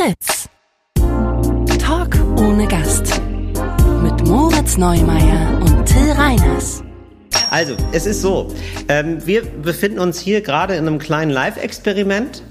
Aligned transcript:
Fritz. 0.00 0.48
Talk 1.78 2.16
ohne 2.38 2.66
Gast. 2.66 3.20
Mit 4.02 4.26
Moritz 4.26 4.78
Neumeier 4.78 5.60
und 5.60 5.84
Till 5.84 6.12
Reiners. 6.12 6.82
Also, 7.50 7.76
es 7.92 8.06
ist 8.06 8.22
so, 8.22 8.48
ähm, 8.88 9.18
wir 9.26 9.42
befinden 9.42 9.98
uns 9.98 10.18
hier 10.18 10.40
gerade 10.40 10.74
in 10.74 10.86
einem 10.86 11.00
kleinen 11.00 11.30
Live-Experiment. 11.30 12.42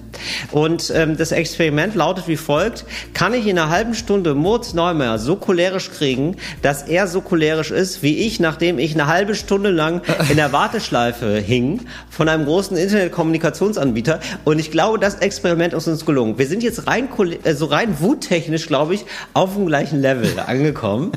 Und 0.51 0.91
ähm, 0.95 1.17
das 1.17 1.31
Experiment 1.31 1.95
lautet 1.95 2.27
wie 2.27 2.37
folgt. 2.37 2.85
Kann 3.13 3.33
ich 3.33 3.47
in 3.47 3.57
einer 3.57 3.69
halben 3.69 3.93
Stunde 3.93 4.35
Moritz 4.35 4.73
Neumeier 4.73 5.19
so 5.19 5.35
cholerisch 5.35 5.91
kriegen, 5.91 6.37
dass 6.61 6.83
er 6.83 7.07
so 7.07 7.21
cholerisch 7.21 7.71
ist, 7.71 8.03
wie 8.03 8.17
ich, 8.19 8.39
nachdem 8.39 8.79
ich 8.79 8.93
eine 8.93 9.07
halbe 9.07 9.35
Stunde 9.35 9.69
lang 9.71 10.01
in 10.29 10.37
der 10.37 10.51
Warteschleife 10.51 11.37
hing 11.37 11.81
von 12.09 12.29
einem 12.29 12.45
großen 12.45 12.77
Internetkommunikationsanbieter. 12.77 14.19
Und 14.45 14.59
ich 14.59 14.71
glaube, 14.71 14.99
das 14.99 15.15
Experiment 15.15 15.73
ist 15.73 15.87
uns 15.87 16.05
gelungen. 16.05 16.37
Wir 16.37 16.47
sind 16.47 16.63
jetzt 16.63 16.87
rein, 16.87 17.09
äh, 17.43 17.53
so 17.53 17.65
rein 17.65 17.99
wuttechnisch, 17.99 18.67
glaube 18.67 18.95
ich, 18.95 19.05
auf 19.33 19.55
dem 19.55 19.67
gleichen 19.67 20.01
Level 20.01 20.31
angekommen. 20.45 21.11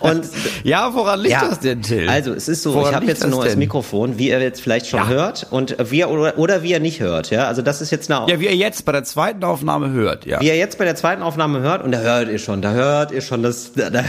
Und 0.00 0.26
ja, 0.64 0.94
woran 0.94 1.20
liegt 1.20 1.32
ja, 1.32 1.48
das 1.48 1.60
denn, 1.60 1.82
Till? 1.82 2.08
Also, 2.08 2.32
es 2.32 2.48
ist 2.48 2.62
so, 2.62 2.74
woran 2.74 2.90
ich 2.90 2.96
habe 2.96 3.06
jetzt 3.06 3.24
ein 3.24 3.30
neues 3.30 3.50
denn? 3.50 3.58
Mikrofon, 3.58 4.18
wie 4.18 4.28
ihr 4.28 4.40
jetzt 4.40 4.60
vielleicht 4.60 4.86
schon 4.86 5.00
ja. 5.00 5.08
hört 5.08 5.46
und 5.50 5.76
wie 5.90 6.00
er 6.00 6.10
oder, 6.10 6.38
oder 6.38 6.62
wie 6.62 6.72
er 6.72 6.80
nicht 6.80 7.00
hört. 7.00 7.30
Ja, 7.30 7.46
also 7.46 7.62
das 7.62 7.80
ist 7.80 7.90
jetzt 7.90 8.10
eine 8.10 8.27
ja, 8.28 8.40
wie 8.40 8.46
er 8.46 8.54
jetzt 8.54 8.84
bei 8.84 8.92
der 8.92 9.04
zweiten 9.04 9.42
Aufnahme 9.42 9.90
hört, 9.90 10.26
ja. 10.26 10.40
Wie 10.40 10.48
er 10.48 10.56
jetzt 10.56 10.78
bei 10.78 10.84
der 10.84 10.96
zweiten 10.96 11.22
Aufnahme 11.22 11.60
hört, 11.60 11.82
und 11.82 11.92
da 11.92 11.98
hört 12.00 12.28
ihr 12.28 12.38
schon, 12.38 12.60
da 12.60 12.72
hört 12.72 13.10
ihr 13.10 13.22
schon 13.22 13.42
das, 13.42 13.72
da, 13.72 13.90
da 13.90 14.04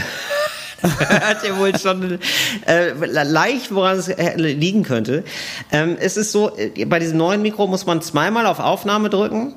hört 0.82 1.44
ihr 1.44 1.58
wohl 1.58 1.78
schon 1.78 2.18
äh, 2.66 2.92
leicht, 3.22 3.74
woran 3.74 3.98
es 3.98 4.10
liegen 4.36 4.82
könnte. 4.82 5.24
Ähm, 5.72 5.96
es 5.98 6.16
ist 6.16 6.32
so, 6.32 6.56
äh, 6.56 6.84
bei 6.84 6.98
diesem 6.98 7.18
neuen 7.18 7.42
Mikro 7.42 7.66
muss 7.66 7.86
man 7.86 8.02
zweimal 8.02 8.46
auf 8.46 8.60
Aufnahme 8.60 9.10
drücken. 9.10 9.54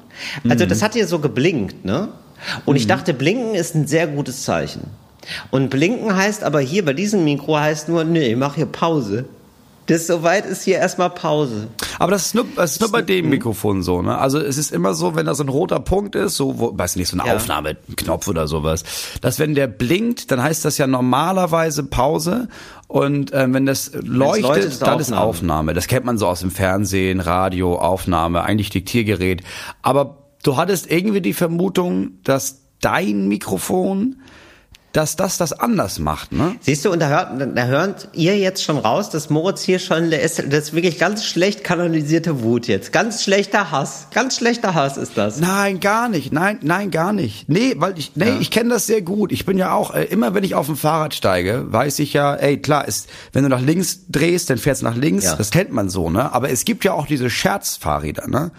Also 0.48 0.66
mhm. 0.66 0.70
das 0.70 0.81
hat 0.81 0.94
hier 0.94 1.08
so 1.08 1.20
geblinkt, 1.20 1.86
ne? 1.86 2.09
Und 2.66 2.73
mhm. 2.73 2.77
ich 2.77 2.88
dachte, 2.88 3.14
blinken 3.14 3.55
ist 3.55 3.75
ein 3.75 3.88
sehr 3.88 4.08
gutes 4.08 4.44
Zeichen. 4.44 4.81
Und 5.52 5.70
blinken 5.70 6.16
heißt 6.16 6.44
aber 6.44 6.59
hier 6.59 6.83
bei 6.86 6.94
diesem 6.94 7.23
Mikro 7.23 7.58
heißt 7.58 7.89
nur, 7.89 8.03
nee, 8.03 8.31
ich 8.31 8.38
mach 8.38 8.55
hier 8.55 8.66
Pause. 8.66 9.25
Das 9.88 10.08
soweit 10.08 10.45
ist 10.45 10.64
hier 10.64 10.78
erstmal 10.78 11.09
Pause. 11.09 11.67
Aber 12.00 12.12
das 12.12 12.28
ist 12.28 12.36
nur, 12.36 12.45
das 12.56 12.73
ist 12.73 12.81
nur 12.81 12.92
bei 12.92 13.02
dem 13.02 13.30
Mikrofon 13.30 13.84
so, 13.84 14.02
ne? 14.02 14.17
Also 14.17 14.39
es 14.39 14.58
ist 14.58 14.72
immer 14.72 14.94
so, 14.94 15.16
wenn 15.16 15.26
da 15.26 15.36
so 15.36 15.44
ein 15.44 15.50
roter 15.50 15.80
Punkt 15.80 16.16
ist, 16.16 16.38
so, 16.38 16.58
wo, 16.58 16.78
weiß 16.78 16.95
nicht, 16.95 17.09
so 17.09 17.17
ein 17.17 17.26
ja. 17.26 17.36
Aufnahmeknopf 17.36 18.28
oder 18.28 18.48
sowas, 18.48 18.84
dass 19.22 19.39
wenn 19.39 19.56
der 19.56 19.67
blinkt, 19.67 20.31
dann 20.31 20.42
heißt 20.42 20.64
das 20.64 20.78
ja 20.78 20.88
normalerweise 20.88 21.84
Pause 21.84 22.48
und 22.88 23.34
äh, 23.34 23.52
wenn 23.52 23.66
das 23.66 23.92
leuchtet, 23.94 24.44
leuchtet 24.44 24.66
ist 24.66 24.81
dann 24.81 24.89
Aufnahme. 24.89 25.02
ist 25.02 25.11
Aufnahme. 25.11 25.73
Das 25.73 25.88
kennt 25.88 26.06
man 26.06 26.17
so 26.17 26.28
aus 26.28 26.39
dem 26.39 26.52
Fernsehen, 26.52 27.20
Radio, 27.20 27.78
Aufnahme, 27.78 28.44
eigentlich 28.44 28.70
Diktiergerät. 28.70 29.44
Aber 29.81 30.17
du 30.44 30.56
hattest 30.58 30.89
irgendwie 30.89 31.22
die 31.22 31.34
Vermutung, 31.34 32.20
dass 32.23 32.61
dein 32.80 33.28
Mikrofon 33.28 34.17
dass 34.94 35.16
das 35.16 35.38
das 35.38 35.53
anders 35.53 35.97
macht. 35.97 36.31
Ne? 36.31 36.55
Siehst 36.61 36.86
du, 36.86 36.91
und 36.91 36.99
da 36.99 37.09
hört, 37.09 37.58
da 37.58 37.66
hört 37.66 38.09
ihr 38.13 38.38
jetzt 38.38 38.63
schon 38.63 38.77
raus, 38.77 39.09
dass 39.09 39.31
Moritz 39.31 39.63
hier 39.63 39.80
schon, 39.80 40.11
das 40.11 40.39
ist 40.39 40.73
wirklich 40.73 40.99
ganz 40.99 41.25
schlecht 41.25 41.63
kanalisierte 41.63 42.44
Wut 42.44 42.67
jetzt. 42.67 42.94
Ganz 42.94 43.23
schlechter 43.23 43.71
Hass. 43.71 44.08
Ganz 44.14 44.38
schlechter 44.38 44.75
Hass 44.75 44.97
ist 44.97 45.17
das. 45.17 45.39
Nein, 45.39 45.80
gar 45.80 46.09
nicht. 46.09 46.31
Nein, 46.31 46.59
nein, 46.61 46.91
gar 46.91 47.11
nicht. 47.11 47.49
Nee, 47.49 47.73
weil 47.77 47.97
ich, 47.97 48.11
nee, 48.16 48.30
ja. 48.30 48.38
ich 48.39 48.52
kenne 48.52 48.69
das 48.69 48.86
sehr 48.86 49.02
gut. 49.02 49.31
Ich 49.31 49.45
bin 49.45 49.58
ja 49.58 49.73
auch, 49.73 49.95
äh, 49.95 50.03
immer 50.03 50.36
wenn 50.36 50.44
ich 50.44 50.53
auf 50.53 50.67
dem 50.67 50.77
Fahrrad 50.77 51.16
steige, 51.16 51.66
weiß 51.73 51.97
ich 51.97 52.14
ja, 52.14 52.36
ey, 52.36 52.61
klar, 52.61 52.88
ist, 52.88 53.09
wenn 53.31 53.41
du 53.41 53.49
nach 53.49 53.61
links 53.61 54.02
drehst, 54.09 54.52
dann 54.52 54.59
fährst 54.59 54.83
du 54.83 54.86
nach 54.86 54.95
links. 54.95 55.25
Ja. 55.25 55.36
Das 55.36 55.49
kennt 55.49 55.71
man 55.71 55.89
so, 55.89 56.11
ne? 56.11 56.31
Aber 56.31 56.52
es 56.52 56.66
gibt 56.66 56.86
ja 56.86 56.94
auch 56.94 57.08
diese 57.08 57.31
Scherzfahrräder, 57.31 58.27
ne? 58.27 58.52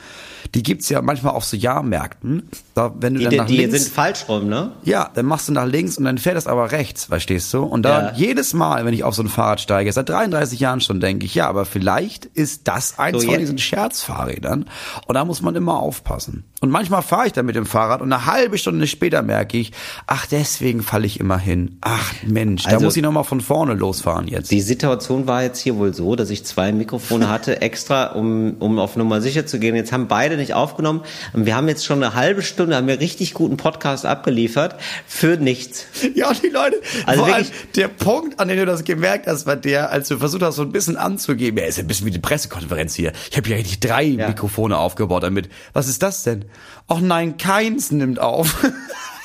Die 0.54 0.62
gibt's 0.62 0.88
ja 0.88 1.02
manchmal 1.02 1.34
auf 1.34 1.44
so 1.44 1.56
Jahrmärkten. 1.56 2.48
Da, 2.74 2.94
wenn 3.00 3.14
du 3.14 3.20
die, 3.20 3.24
dann 3.24 3.36
nach 3.36 3.46
die 3.46 3.56
links, 3.56 3.82
sind 3.82 3.92
falsch 3.92 4.26
rum, 4.28 4.48
ne? 4.48 4.72
Ja, 4.84 5.10
dann 5.14 5.26
machst 5.26 5.48
du 5.48 5.52
nach 5.52 5.66
links 5.66 5.98
und 5.98 6.04
dann 6.04 6.18
fährt 6.24 6.36
das 6.36 6.46
aber 6.46 6.72
rechts, 6.72 7.04
verstehst 7.04 7.52
du? 7.52 7.62
Und 7.62 7.82
da 7.82 8.06
ja. 8.06 8.12
jedes 8.16 8.54
Mal, 8.54 8.84
wenn 8.84 8.94
ich 8.94 9.04
auf 9.04 9.14
so 9.14 9.22
ein 9.22 9.28
Fahrrad 9.28 9.60
steige, 9.60 9.92
seit 9.92 10.08
33 10.08 10.58
Jahren 10.58 10.80
schon, 10.80 10.98
denke 10.98 11.26
ich, 11.26 11.34
ja, 11.34 11.48
aber 11.48 11.66
vielleicht 11.66 12.24
ist 12.24 12.66
das 12.66 12.98
eins 12.98 13.22
so, 13.22 13.28
von 13.30 13.38
diesen 13.38 13.58
Scherzfahrrädern. 13.58 14.64
Und 15.06 15.14
da 15.14 15.24
muss 15.24 15.42
man 15.42 15.54
immer 15.54 15.78
aufpassen. 15.78 16.44
Und 16.64 16.70
manchmal 16.70 17.02
fahre 17.02 17.26
ich 17.26 17.34
dann 17.34 17.44
mit 17.44 17.56
dem 17.56 17.66
Fahrrad 17.66 18.00
und 18.00 18.10
eine 18.10 18.24
halbe 18.24 18.56
Stunde 18.56 18.86
später 18.86 19.20
merke 19.20 19.58
ich, 19.58 19.72
ach, 20.06 20.24
deswegen 20.24 20.82
falle 20.82 21.04
ich 21.04 21.20
immer 21.20 21.36
hin. 21.36 21.76
Ach 21.82 22.14
Mensch, 22.26 22.64
also, 22.64 22.78
da 22.78 22.84
muss 22.84 22.96
ich 22.96 23.02
nochmal 23.02 23.24
von 23.24 23.42
vorne 23.42 23.74
losfahren 23.74 24.26
jetzt. 24.28 24.50
Die 24.50 24.62
Situation 24.62 25.26
war 25.26 25.42
jetzt 25.42 25.60
hier 25.60 25.76
wohl 25.76 25.92
so, 25.92 26.16
dass 26.16 26.30
ich 26.30 26.46
zwei 26.46 26.72
Mikrofone 26.72 27.28
hatte, 27.28 27.60
extra, 27.60 28.12
um, 28.12 28.56
um 28.60 28.78
auf 28.78 28.96
Nummer 28.96 29.20
sicher 29.20 29.44
zu 29.44 29.58
gehen. 29.58 29.76
Jetzt 29.76 29.92
haben 29.92 30.08
beide 30.08 30.38
nicht 30.38 30.54
aufgenommen. 30.54 31.02
Und 31.34 31.44
wir 31.44 31.54
haben 31.54 31.68
jetzt 31.68 31.84
schon 31.84 32.02
eine 32.02 32.14
halbe 32.14 32.40
Stunde, 32.40 32.76
haben 32.76 32.86
wir 32.86 32.98
richtig 32.98 33.34
guten 33.34 33.58
Podcast 33.58 34.06
abgeliefert 34.06 34.76
für 35.06 35.36
nichts. 35.36 35.84
Ja, 36.24 36.32
die 36.32 36.48
Leute, 36.48 36.80
also 37.06 37.26
wirklich, 37.26 37.50
der 37.74 37.88
Punkt, 37.88 38.38
an 38.38 38.46
dem 38.48 38.56
du 38.56 38.66
das 38.66 38.84
gemerkt 38.84 39.26
hast, 39.26 39.46
war 39.46 39.56
der, 39.56 39.90
als 39.90 40.08
du 40.08 40.18
versucht 40.18 40.42
hast, 40.42 40.56
so 40.56 40.62
ein 40.62 40.70
bisschen 40.70 40.96
anzugeben, 40.96 41.58
ja, 41.58 41.64
ist 41.64 41.78
ein 41.78 41.88
bisschen 41.88 42.06
wie 42.06 42.12
die 42.12 42.20
Pressekonferenz 42.20 42.94
hier. 42.94 43.12
Ich 43.30 43.36
habe 43.36 43.48
hier 43.48 43.56
richtig 43.56 43.80
drei 43.80 44.04
ja. 44.04 44.28
Mikrofone 44.28 44.78
aufgebaut 44.78 45.24
damit. 45.24 45.48
Was 45.72 45.88
ist 45.88 46.02
das 46.02 46.22
denn? 46.22 46.44
Ach 46.86 47.00
nein, 47.00 47.36
keins 47.36 47.90
nimmt 47.90 48.20
auf. 48.20 48.64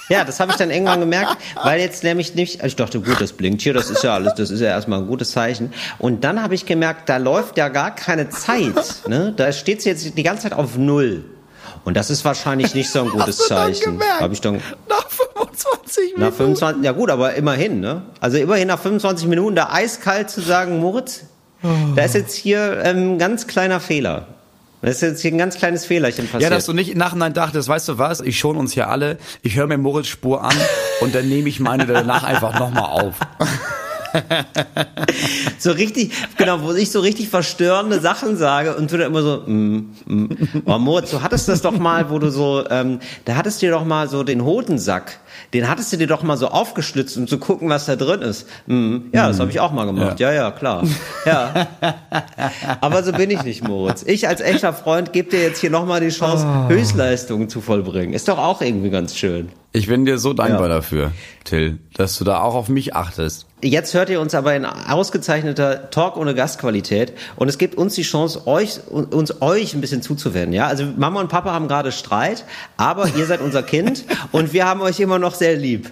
Ja, 0.10 0.24
das 0.26 0.40
habe 0.40 0.52
ich 0.52 0.58
dann 0.58 0.72
irgendwann 0.72 1.02
gemerkt, 1.02 1.38
weil 1.64 1.80
jetzt 1.80 2.04
nämlich 2.04 2.34
nicht, 2.34 2.64
ich 2.64 2.76
dachte, 2.76 3.00
gut, 3.00 3.22
das 3.22 3.32
blinkt 3.34 3.62
hier, 3.62 3.76
das 3.76 3.92
ist 3.92 4.04
ja 4.04 4.16
alles, 4.16 4.34
das 4.34 4.50
ist 4.50 4.60
ja 4.60 4.70
erstmal 4.70 5.02
ein 5.02 5.08
gutes 5.08 5.30
Zeichen. 5.30 5.72
Und 6.00 6.24
dann 6.24 6.42
habe 6.42 6.56
ich 6.56 6.66
gemerkt, 6.66 7.08
da 7.10 7.18
läuft 7.18 7.58
ja 7.60 7.70
gar 7.70 7.94
keine 7.94 8.28
Zeit. 8.30 9.08
Ne? 9.08 9.34
Da 9.38 9.52
steht 9.52 9.86
jetzt 9.86 10.18
die 10.18 10.24
ganze 10.24 10.44
Zeit 10.50 10.54
auf 10.54 10.78
Null. 10.78 11.26
Und 11.86 11.98
das 11.98 12.10
ist 12.10 12.26
wahrscheinlich 12.26 12.76
nicht 12.76 12.90
so 12.90 13.02
ein 13.02 13.10
gutes 13.12 13.38
Zeichen. 13.48 14.00
Habe 14.20 14.34
ich 14.34 14.42
dann 14.42 14.62
nach 14.88 15.10
25 15.10 16.04
Minuten. 16.16 16.22
Nach 16.22 16.34
25, 16.34 16.84
ja 16.84 16.92
gut, 16.92 17.10
aber 17.10 17.36
immerhin, 17.36 17.80
ne? 17.80 18.04
Also 18.20 18.38
immerhin 18.38 18.68
nach 18.68 18.80
25 18.80 19.28
Minuten 19.28 19.56
da 19.56 19.70
eiskalt 19.72 20.30
zu 20.30 20.42
sagen, 20.42 20.80
Moritz, 20.80 21.26
oh. 21.64 21.68
da 21.96 22.04
ist 22.04 22.16
jetzt 22.16 22.36
hier 22.36 22.82
ein 22.84 22.98
ähm, 22.98 23.18
ganz 23.18 23.48
kleiner 23.48 23.80
Fehler. 23.80 24.28
Das 24.82 24.96
ist 24.96 25.02
jetzt 25.02 25.22
hier 25.22 25.32
ein 25.32 25.38
ganz 25.38 25.58
kleines 25.58 25.86
Fehlerchen 25.86 26.26
passiert. 26.26 26.44
Ja, 26.44 26.50
dass 26.50 26.66
du 26.66 26.74
nicht 26.74 26.90
im 26.90 26.98
Nachhinein 26.98 27.34
dachtest, 27.34 27.68
weißt 27.68 27.90
du 27.90 27.98
was, 27.98 28.22
ich 28.22 28.40
schon 28.40 28.56
uns 28.56 28.74
hier 28.74 28.88
alle, 28.88 29.18
ich 29.42 29.56
höre 29.56 29.68
mir 29.68 29.78
Moritz 29.78 30.08
Spur 30.08 30.44
an 30.44 30.56
und 31.02 31.14
dann 31.14 31.28
nehme 31.28 31.50
ich 31.50 31.60
meine 31.60 31.86
danach 31.86 32.24
einfach 32.24 32.58
nochmal 32.58 32.86
auf. 32.86 33.16
so 35.60 35.72
richtig, 35.72 36.12
genau, 36.38 36.62
wo 36.62 36.74
ich 36.74 36.92
so 36.92 37.00
richtig 37.00 37.30
verstörende 37.30 38.00
Sachen 38.00 38.38
sage 38.38 38.76
und 38.76 38.92
du 38.92 38.98
dann 38.98 39.08
immer 39.08 39.22
so, 39.22 39.44
mm, 39.46 39.96
mm. 40.06 40.30
Oh, 40.66 40.78
Moritz, 40.78 41.12
du 41.12 41.22
hattest 41.22 41.48
das 41.50 41.62
doch 41.62 41.78
mal, 41.78 42.10
wo 42.10 42.20
du 42.20 42.30
so, 42.30 42.64
ähm, 42.70 43.00
da 43.26 43.36
hattest 43.36 43.62
du 43.62 43.68
dir 43.68 43.72
doch 43.72 43.86
mal 43.86 44.08
so 44.10 44.24
den 44.24 44.44
Hodensack 44.44 45.20
den 45.54 45.68
hattest 45.68 45.92
du 45.92 45.98
dir 45.98 46.08
doch 46.08 46.24
mal 46.24 46.38
so 46.38 46.48
aufgeschlitzt, 46.48 47.18
um 47.18 47.28
zu 47.28 47.40
gucken, 47.40 47.70
was 47.70 47.86
da 47.86 47.96
drin 47.96 48.22
ist. 48.22 48.48
Hm, 48.68 49.10
ja, 49.12 49.28
das 49.28 49.40
habe 49.40 49.50
ich 49.50 49.60
auch 49.60 49.72
mal 49.72 49.86
gemacht. 49.86 50.20
Ja, 50.20 50.32
ja, 50.32 50.44
ja 50.44 50.52
klar. 50.52 50.84
Ja. 51.26 51.68
Aber 52.82 53.04
so 53.04 53.12
bin 53.12 53.30
ich 53.30 53.44
nicht, 53.44 53.68
Moritz. 53.68 54.04
Ich 54.06 54.28
als 54.28 54.42
echter 54.42 54.74
Freund 54.74 55.12
gebe 55.12 55.30
dir 55.30 55.42
jetzt 55.42 55.60
hier 55.60 55.70
nochmal 55.70 56.02
die 56.02 56.10
Chance, 56.10 56.46
oh. 56.48 56.70
Höchstleistungen 56.70 57.50
zu 57.50 57.62
vollbringen. 57.62 58.14
Ist 58.14 58.28
doch 58.28 58.38
auch 58.38 58.62
irgendwie 58.62 58.90
ganz 58.90 59.16
schön. 59.16 59.50
Ich 59.72 59.88
bin 59.88 60.06
dir 60.06 60.18
so 60.18 60.34
dankbar 60.34 60.68
ja. 60.68 60.76
dafür, 60.76 61.12
Till, 61.44 61.78
dass 61.96 62.18
du 62.18 62.24
da 62.24 62.42
auch 62.42 62.56
auf 62.56 62.70
mich 62.70 62.96
achtest. 62.96 63.46
Jetzt 63.62 63.94
hört 63.94 64.10
ihr 64.10 64.22
uns 64.22 64.34
aber 64.36 64.56
in 64.56 64.66
ausgezeichneter 64.66 65.90
Talk 65.90 66.16
ohne 66.16 66.34
Gastqualität 66.34 67.12
und 67.36 67.50
es 67.50 67.58
gibt 67.58 67.76
uns 67.76 67.94
die 67.94 68.04
Chance, 68.04 68.48
euch 68.48 68.80
uns 68.90 69.42
euch 69.42 69.74
ein 69.74 69.82
bisschen 69.82 70.02
zuzuwenden. 70.02 70.54
Ja, 70.54 70.68
also 70.68 70.86
Mama 70.96 71.20
und 71.20 71.28
Papa 71.28 71.52
haben 71.52 71.68
gerade 71.68 71.92
Streit, 71.92 72.46
aber 72.78 73.10
ihr 73.18 73.26
seid 73.26 73.42
unser 73.42 73.62
Kind 73.62 74.06
und 74.32 74.54
wir 74.54 74.66
haben 74.66 74.80
euch 74.80 75.02
immer 75.02 75.20
noch 75.20 75.36
sehr 75.36 75.58
lieb. 75.58 75.92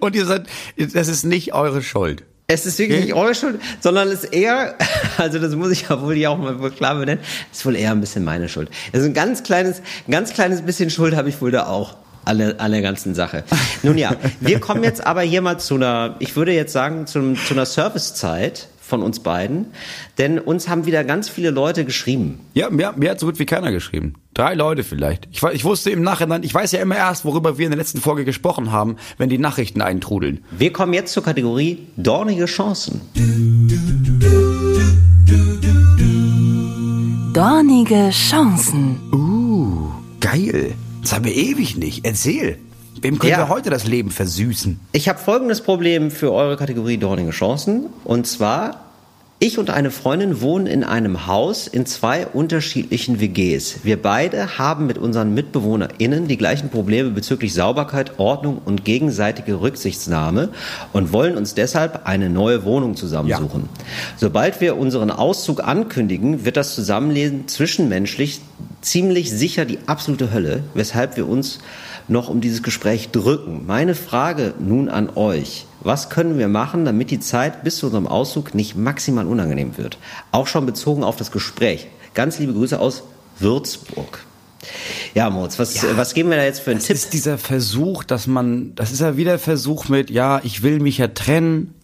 Und 0.00 0.14
ihr 0.14 0.26
seid, 0.26 0.46
das 0.76 1.08
ist 1.08 1.24
nicht 1.24 1.54
eure 1.54 1.82
Schuld. 1.82 2.22
Es 2.48 2.66
ist 2.66 2.78
wirklich 2.78 3.04
nicht 3.04 3.14
eure 3.14 3.34
Schuld, 3.34 3.60
sondern 3.80 4.08
es 4.08 4.24
ist 4.24 4.34
eher, 4.34 4.74
also 5.16 5.38
das 5.38 5.54
muss 5.54 5.70
ich 5.70 5.88
ja 5.88 6.02
wohl 6.02 6.16
hier 6.16 6.32
auch 6.32 6.36
mal 6.36 6.70
klar 6.70 6.96
benennen, 6.96 7.24
ist 7.50 7.64
wohl 7.64 7.76
eher 7.76 7.92
ein 7.92 8.00
bisschen 8.00 8.24
meine 8.24 8.50
Schuld. 8.50 8.68
Also 8.92 9.06
ein 9.06 9.14
ganz 9.14 9.42
kleines, 9.42 9.80
ein 10.06 10.10
ganz 10.10 10.34
kleines 10.34 10.60
bisschen 10.60 10.90
Schuld 10.90 11.16
habe 11.16 11.30
ich 11.30 11.40
wohl 11.40 11.50
da 11.50 11.66
auch 11.66 11.94
alle, 12.24 12.60
alle 12.60 12.82
ganzen 12.82 13.14
Sache. 13.14 13.44
Nun 13.82 13.98
ja, 13.98 14.14
wir 14.40 14.60
kommen 14.60 14.84
jetzt 14.84 15.06
aber 15.06 15.22
hier 15.22 15.42
mal 15.42 15.58
zu 15.58 15.76
einer, 15.76 16.16
ich 16.18 16.36
würde 16.36 16.52
jetzt 16.52 16.72
sagen, 16.72 17.06
zu, 17.06 17.34
zu 17.34 17.54
einer 17.54 17.66
Servicezeit 17.66 18.68
von 18.90 19.02
uns 19.02 19.20
beiden, 19.20 19.66
denn 20.18 20.38
uns 20.38 20.68
haben 20.68 20.84
wieder 20.84 21.04
ganz 21.04 21.28
viele 21.28 21.50
Leute 21.50 21.84
geschrieben. 21.84 22.40
Ja, 22.54 22.68
mir, 22.68 22.92
mir 22.96 23.12
hat 23.12 23.20
so 23.20 23.26
gut 23.26 23.38
wie 23.38 23.46
keiner 23.46 23.70
geschrieben. 23.70 24.14
Drei 24.34 24.54
Leute 24.54 24.82
vielleicht. 24.82 25.28
Ich, 25.30 25.42
ich 25.42 25.64
wusste 25.64 25.90
im 25.90 26.02
Nachhinein, 26.02 26.42
ich 26.42 26.52
weiß 26.52 26.72
ja 26.72 26.80
immer 26.80 26.96
erst, 26.96 27.24
worüber 27.24 27.56
wir 27.56 27.66
in 27.66 27.70
der 27.70 27.78
letzten 27.78 28.00
Folge 28.00 28.24
gesprochen 28.24 28.72
haben, 28.72 28.96
wenn 29.16 29.28
die 29.28 29.38
Nachrichten 29.38 29.80
eintrudeln. 29.80 30.44
Wir 30.50 30.72
kommen 30.72 30.92
jetzt 30.92 31.12
zur 31.12 31.22
Kategorie 31.22 31.86
Dornige 31.96 32.46
Chancen. 32.46 33.00
Dornige 37.32 38.10
Chancen. 38.10 39.00
Uh, 39.12 39.90
geil. 40.18 40.74
Das 41.02 41.12
haben 41.12 41.24
wir 41.24 41.34
ewig 41.34 41.76
nicht. 41.76 42.04
Erzähl. 42.04 42.58
Wem 43.00 43.18
können 43.18 43.32
ja. 43.32 43.38
wir 43.38 43.48
heute 43.48 43.70
das 43.70 43.86
Leben 43.86 44.10
versüßen? 44.10 44.78
Ich 44.92 45.08
habe 45.08 45.18
folgendes 45.18 45.62
Problem 45.62 46.10
für 46.10 46.32
eure 46.32 46.56
Kategorie 46.56 46.98
Dornige 46.98 47.30
Chancen. 47.30 47.86
Und 48.04 48.26
zwar 48.26 48.89
Ich 49.42 49.56
und 49.56 49.70
eine 49.70 49.90
Freundin 49.90 50.42
wohnen 50.42 50.66
in 50.66 50.84
einem 50.84 51.26
Haus 51.26 51.66
in 51.66 51.86
zwei 51.86 52.26
unterschiedlichen 52.26 53.20
WGs. 53.20 53.84
Wir 53.84 53.96
beide 53.96 54.58
haben 54.58 54.86
mit 54.86 54.98
unseren 54.98 55.32
MitbewohnerInnen 55.32 56.28
die 56.28 56.36
gleichen 56.36 56.68
Probleme 56.68 57.08
bezüglich 57.08 57.54
Sauberkeit, 57.54 58.18
Ordnung 58.18 58.60
und 58.62 58.84
gegenseitige 58.84 59.62
Rücksichtnahme 59.62 60.50
und 60.92 61.14
wollen 61.14 61.38
uns 61.38 61.54
deshalb 61.54 62.06
eine 62.06 62.28
neue 62.28 62.64
Wohnung 62.64 62.96
zusammensuchen. 62.96 63.62
Ja. 63.62 63.84
Sobald 64.18 64.60
wir 64.60 64.76
unseren 64.76 65.10
Auszug 65.10 65.64
ankündigen, 65.66 66.44
wird 66.44 66.58
das 66.58 66.74
Zusammenleben 66.74 67.48
zwischenmenschlich 67.48 68.42
ziemlich 68.82 69.30
sicher 69.30 69.64
die 69.64 69.78
absolute 69.86 70.34
Hölle, 70.34 70.64
weshalb 70.74 71.16
wir 71.16 71.26
uns 71.26 71.60
noch 72.08 72.28
um 72.28 72.40
dieses 72.40 72.62
Gespräch 72.62 73.10
drücken. 73.10 73.66
Meine 73.66 73.94
Frage 73.94 74.54
nun 74.58 74.88
an 74.88 75.10
euch. 75.14 75.66
Was 75.80 76.10
können 76.10 76.38
wir 76.38 76.48
machen, 76.48 76.84
damit 76.84 77.10
die 77.10 77.20
Zeit 77.20 77.64
bis 77.64 77.78
zu 77.78 77.86
unserem 77.86 78.06
Auszug 78.06 78.54
nicht 78.54 78.76
maximal 78.76 79.26
unangenehm 79.26 79.78
wird? 79.78 79.98
Auch 80.32 80.46
schon 80.46 80.66
bezogen 80.66 81.04
auf 81.04 81.16
das 81.16 81.30
Gespräch. 81.30 81.88
Ganz 82.14 82.38
liebe 82.38 82.52
Grüße 82.52 82.78
aus 82.78 83.04
Würzburg. 83.38 84.20
Ja, 85.14 85.30
Moritz, 85.30 85.58
was, 85.58 85.80
ja, 85.80 85.96
was 85.96 86.14
geben 86.14 86.30
wir 86.30 86.36
da 86.36 86.44
jetzt 86.44 86.60
für 86.60 86.70
einen 86.70 86.80
das 86.80 86.86
Tipp? 86.86 86.96
Das 86.96 87.04
ist 87.04 87.12
dieser 87.14 87.38
Versuch, 87.38 88.04
dass 88.04 88.26
man, 88.26 88.74
das 88.74 88.92
ist 88.92 89.00
ja 89.00 89.16
wieder 89.16 89.38
Versuch 89.38 89.88
mit, 89.88 90.10
ja, 90.10 90.40
ich 90.44 90.62
will 90.62 90.80
mich 90.80 90.98
ja 90.98 91.08
trennen, 91.08 91.74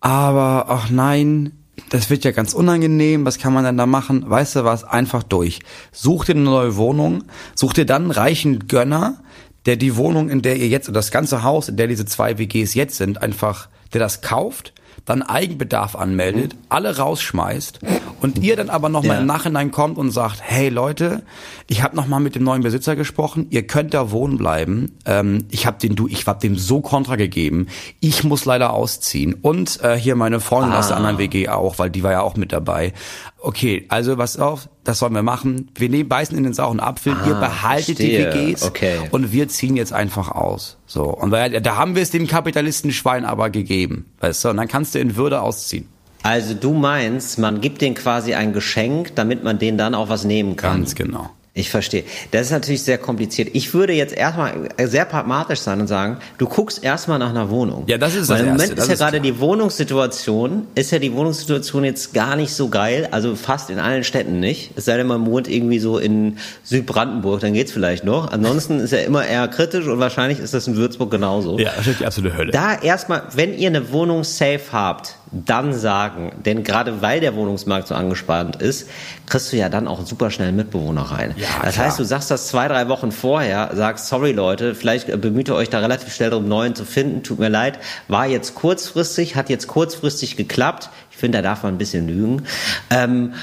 aber 0.00 0.66
ach 0.68 0.88
nein, 0.90 1.52
das 1.88 2.10
wird 2.10 2.24
ja 2.24 2.30
ganz 2.30 2.52
unangenehm, 2.52 3.24
was 3.24 3.38
kann 3.38 3.52
man 3.52 3.64
denn 3.64 3.76
da 3.76 3.86
machen? 3.86 4.28
Weißt 4.28 4.56
du 4.56 4.64
was, 4.64 4.84
einfach 4.84 5.22
durch. 5.22 5.60
Such 5.92 6.26
dir 6.26 6.34
eine 6.34 6.42
neue 6.42 6.76
Wohnung, 6.76 7.24
such 7.54 7.72
dir 7.72 7.86
dann 7.86 8.02
einen 8.02 8.10
reichen 8.10 8.68
Gönner, 8.68 9.22
der 9.66 9.76
die 9.76 9.96
Wohnung, 9.96 10.30
in 10.30 10.42
der 10.42 10.56
ihr 10.56 10.68
jetzt, 10.68 10.88
oder 10.88 10.98
das 10.98 11.10
ganze 11.10 11.42
Haus, 11.42 11.68
in 11.68 11.76
der 11.76 11.86
diese 11.86 12.06
zwei 12.06 12.38
WGs 12.38 12.74
jetzt 12.74 12.96
sind, 12.96 13.22
einfach, 13.22 13.68
der 13.92 14.00
das 14.00 14.20
kauft, 14.22 14.72
dann 15.04 15.22
Eigenbedarf 15.22 15.96
anmeldet, 15.96 16.54
alle 16.68 16.96
rausschmeißt 16.96 17.80
und 18.20 18.38
ihr 18.38 18.56
dann 18.56 18.70
aber 18.70 18.88
nochmal 18.88 19.16
ja. 19.16 19.20
im 19.20 19.26
Nachhinein 19.26 19.70
kommt 19.70 19.98
und 19.98 20.10
sagt, 20.10 20.40
hey 20.42 20.68
Leute, 20.68 21.22
ich 21.70 21.84
habe 21.84 21.94
nochmal 21.94 22.18
mit 22.18 22.34
dem 22.34 22.42
neuen 22.42 22.62
Besitzer 22.62 22.96
gesprochen, 22.96 23.46
ihr 23.50 23.64
könnt 23.64 23.94
da 23.94 24.10
wohnen 24.10 24.38
bleiben. 24.38 24.90
Ähm, 25.06 25.44
ich 25.52 25.66
habe 25.66 25.78
den 25.78 25.94
du, 25.94 26.08
ich 26.08 26.26
hab 26.26 26.40
dem 26.40 26.58
so 26.58 26.80
Kontra 26.80 27.14
gegeben. 27.14 27.68
Ich 28.00 28.24
muss 28.24 28.44
leider 28.44 28.72
ausziehen 28.72 29.34
und 29.34 29.80
äh, 29.80 29.94
hier 29.94 30.16
meine 30.16 30.40
Freundin 30.40 30.72
ah. 30.72 30.80
aus 30.80 30.88
der 30.88 30.96
anderen 30.96 31.18
WG 31.18 31.48
auch, 31.48 31.78
weil 31.78 31.88
die 31.88 32.02
war 32.02 32.10
ja 32.10 32.22
auch 32.22 32.34
mit 32.34 32.52
dabei. 32.52 32.92
Okay, 33.38 33.86
also 33.88 34.18
was 34.18 34.36
auf, 34.36 34.68
das 34.82 34.98
sollen 34.98 35.14
wir 35.14 35.22
machen. 35.22 35.70
Wir 35.76 35.88
nehmen 35.88 36.08
beißen 36.08 36.36
in 36.36 36.42
den 36.42 36.54
sauren 36.54 36.80
Apfel, 36.80 37.12
ah, 37.12 37.28
ihr 37.28 37.34
behaltet 37.34 37.98
verstehe. 37.98 38.32
die 38.32 38.48
WGs 38.48 38.64
okay. 38.64 38.96
und 39.12 39.30
wir 39.30 39.46
ziehen 39.46 39.76
jetzt 39.76 39.92
einfach 39.92 40.28
aus. 40.28 40.76
So 40.86 41.04
und 41.04 41.30
weil, 41.30 41.60
da 41.60 41.76
haben 41.76 41.94
wir 41.94 42.02
es 42.02 42.10
dem 42.10 42.26
Kapitalisten 42.26 42.90
Schwein 42.90 43.24
aber 43.24 43.48
gegeben, 43.48 44.06
weißt 44.18 44.44
du? 44.44 44.48
Und 44.48 44.56
dann 44.56 44.66
kannst 44.66 44.96
du 44.96 44.98
in 44.98 45.14
Würde 45.14 45.40
ausziehen. 45.40 45.86
Also 46.24 46.52
du 46.52 46.72
meinst, 46.74 47.38
man 47.38 47.60
gibt 47.60 47.80
denen 47.80 47.94
quasi 47.94 48.34
ein 48.34 48.52
Geschenk, 48.52 49.14
damit 49.14 49.44
man 49.44 49.60
denen 49.60 49.78
dann 49.78 49.94
auch 49.94 50.08
was 50.08 50.24
nehmen 50.24 50.56
kann. 50.56 50.78
Ganz 50.78 50.96
genau. 50.96 51.30
Ich 51.52 51.68
verstehe. 51.68 52.04
Das 52.30 52.42
ist 52.42 52.52
natürlich 52.52 52.82
sehr 52.82 52.96
kompliziert. 52.96 53.48
Ich 53.54 53.74
würde 53.74 53.92
jetzt 53.92 54.14
erstmal 54.14 54.68
sehr 54.84 55.04
pragmatisch 55.04 55.58
sein 55.58 55.80
und 55.80 55.88
sagen, 55.88 56.18
du 56.38 56.46
guckst 56.46 56.84
erstmal 56.84 57.18
nach 57.18 57.30
einer 57.30 57.50
Wohnung. 57.50 57.84
Ja, 57.88 57.98
das 57.98 58.14
ist 58.14 58.28
Weil 58.28 58.38
das 58.38 58.46
im 58.46 58.52
Moment 58.52 58.70
Erste, 58.70 58.92
ist 58.92 59.00
ja 59.00 59.06
gerade 59.06 59.20
die 59.20 59.40
Wohnungssituation, 59.40 60.68
ist 60.76 60.92
ja 60.92 61.00
die 61.00 61.12
Wohnungssituation 61.12 61.82
jetzt 61.82 62.14
gar 62.14 62.36
nicht 62.36 62.54
so 62.54 62.68
geil, 62.68 63.08
also 63.10 63.34
fast 63.34 63.68
in 63.68 63.80
allen 63.80 64.04
Städten 64.04 64.38
nicht. 64.38 64.70
Es 64.76 64.84
sei 64.84 64.96
denn, 64.96 65.08
man 65.08 65.26
wohnt 65.26 65.48
irgendwie 65.48 65.80
so 65.80 65.98
in 65.98 66.38
Südbrandenburg, 66.62 67.40
dann 67.40 67.52
geht's 67.52 67.72
vielleicht 67.72 68.04
noch. 68.04 68.30
Ansonsten 68.30 68.78
ist 68.78 68.92
er 68.92 69.04
immer 69.04 69.26
eher 69.26 69.48
kritisch 69.48 69.88
und 69.88 69.98
wahrscheinlich 69.98 70.38
ist 70.38 70.54
das 70.54 70.68
in 70.68 70.76
Würzburg 70.76 71.10
genauso. 71.10 71.58
Ja, 71.58 71.72
das 71.76 71.88
ist 71.88 71.98
die 71.98 72.06
absolute 72.06 72.36
Hölle. 72.36 72.52
Da 72.52 72.76
erstmal, 72.80 73.24
wenn 73.34 73.58
ihr 73.58 73.70
eine 73.70 73.90
Wohnung 73.90 74.22
safe 74.22 74.60
habt, 74.70 75.16
dann 75.32 75.72
sagen. 75.72 76.32
Denn 76.44 76.64
gerade 76.64 77.02
weil 77.02 77.20
der 77.20 77.34
Wohnungsmarkt 77.34 77.88
so 77.88 77.94
angespannt 77.94 78.56
ist, 78.56 78.88
kriegst 79.26 79.52
du 79.52 79.56
ja 79.56 79.68
dann 79.68 79.86
auch 79.86 80.04
super 80.04 80.30
schnell 80.30 80.52
Mitbewohner 80.52 81.02
rein. 81.02 81.34
Ja, 81.36 81.46
das 81.62 81.74
klar. 81.74 81.86
heißt, 81.86 81.98
du 81.98 82.04
sagst 82.04 82.30
das 82.30 82.48
zwei, 82.48 82.68
drei 82.68 82.88
Wochen 82.88 83.12
vorher, 83.12 83.70
sagst, 83.74 84.08
sorry 84.08 84.32
Leute, 84.32 84.74
vielleicht 84.74 85.20
bemüht 85.20 85.48
ihr 85.48 85.54
euch 85.54 85.70
da 85.70 85.78
relativ 85.78 86.12
schnell 86.14 86.30
darum, 86.30 86.48
neuen 86.48 86.74
zu 86.74 86.84
finden, 86.84 87.22
tut 87.22 87.38
mir 87.38 87.48
leid, 87.48 87.78
war 88.08 88.26
jetzt 88.26 88.54
kurzfristig, 88.54 89.36
hat 89.36 89.48
jetzt 89.48 89.68
kurzfristig 89.68 90.36
geklappt, 90.36 90.90
finde, 91.20 91.38
da 91.38 91.42
darf 91.42 91.62
man 91.62 91.74
ein 91.74 91.78
bisschen 91.78 92.08
lügen. 92.08 92.42
Ähm, 92.90 93.34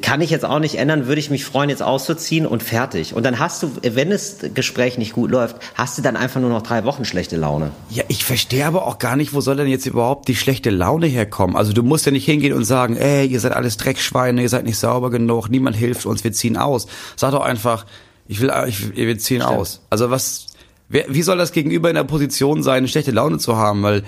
kann 0.00 0.20
ich 0.20 0.30
jetzt 0.30 0.44
auch 0.44 0.60
nicht 0.60 0.76
ändern, 0.76 1.06
würde 1.06 1.20
ich 1.20 1.30
mich 1.30 1.44
freuen, 1.44 1.68
jetzt 1.68 1.82
auszuziehen 1.82 2.46
und 2.46 2.62
fertig. 2.62 3.14
Und 3.14 3.24
dann 3.24 3.38
hast 3.38 3.62
du, 3.62 3.70
wenn 3.82 4.10
das 4.10 4.38
Gespräch 4.54 4.96
nicht 4.96 5.12
gut 5.12 5.30
läuft, 5.30 5.56
hast 5.74 5.98
du 5.98 6.02
dann 6.02 6.16
einfach 6.16 6.40
nur 6.40 6.50
noch 6.50 6.62
drei 6.62 6.84
Wochen 6.84 7.04
schlechte 7.04 7.36
Laune. 7.36 7.72
Ja, 7.90 8.04
ich 8.08 8.24
verstehe 8.24 8.64
aber 8.64 8.86
auch 8.86 8.98
gar 8.98 9.16
nicht, 9.16 9.34
wo 9.34 9.40
soll 9.40 9.56
denn 9.56 9.68
jetzt 9.68 9.86
überhaupt 9.86 10.28
die 10.28 10.36
schlechte 10.36 10.70
Laune 10.70 11.06
herkommen? 11.06 11.56
Also 11.56 11.72
du 11.72 11.82
musst 11.82 12.06
ja 12.06 12.12
nicht 12.12 12.24
hingehen 12.24 12.54
und 12.54 12.64
sagen, 12.64 12.96
ey, 12.96 13.26
ihr 13.26 13.40
seid 13.40 13.52
alles 13.52 13.76
Dreckschweine, 13.76 14.40
ihr 14.40 14.48
seid 14.48 14.64
nicht 14.64 14.78
sauber 14.78 15.10
genug, 15.10 15.50
niemand 15.50 15.76
hilft 15.76 16.06
uns, 16.06 16.24
wir 16.24 16.32
ziehen 16.32 16.56
aus. 16.56 16.86
Sag 17.16 17.32
doch 17.32 17.42
einfach, 17.42 17.84
ich 18.26 18.40
will, 18.40 18.52
ich, 18.66 18.96
wir 18.96 19.18
ziehen 19.18 19.42
Stimmt. 19.42 19.58
aus. 19.58 19.82
Also 19.90 20.10
was, 20.10 20.46
wer, 20.88 21.04
wie 21.08 21.22
soll 21.22 21.38
das 21.38 21.52
Gegenüber 21.52 21.88
in 21.88 21.96
der 21.96 22.04
Position 22.04 22.62
sein, 22.62 22.78
eine 22.78 22.88
schlechte 22.88 23.10
Laune 23.10 23.38
zu 23.38 23.56
haben? 23.56 23.82
Weil 23.82 24.04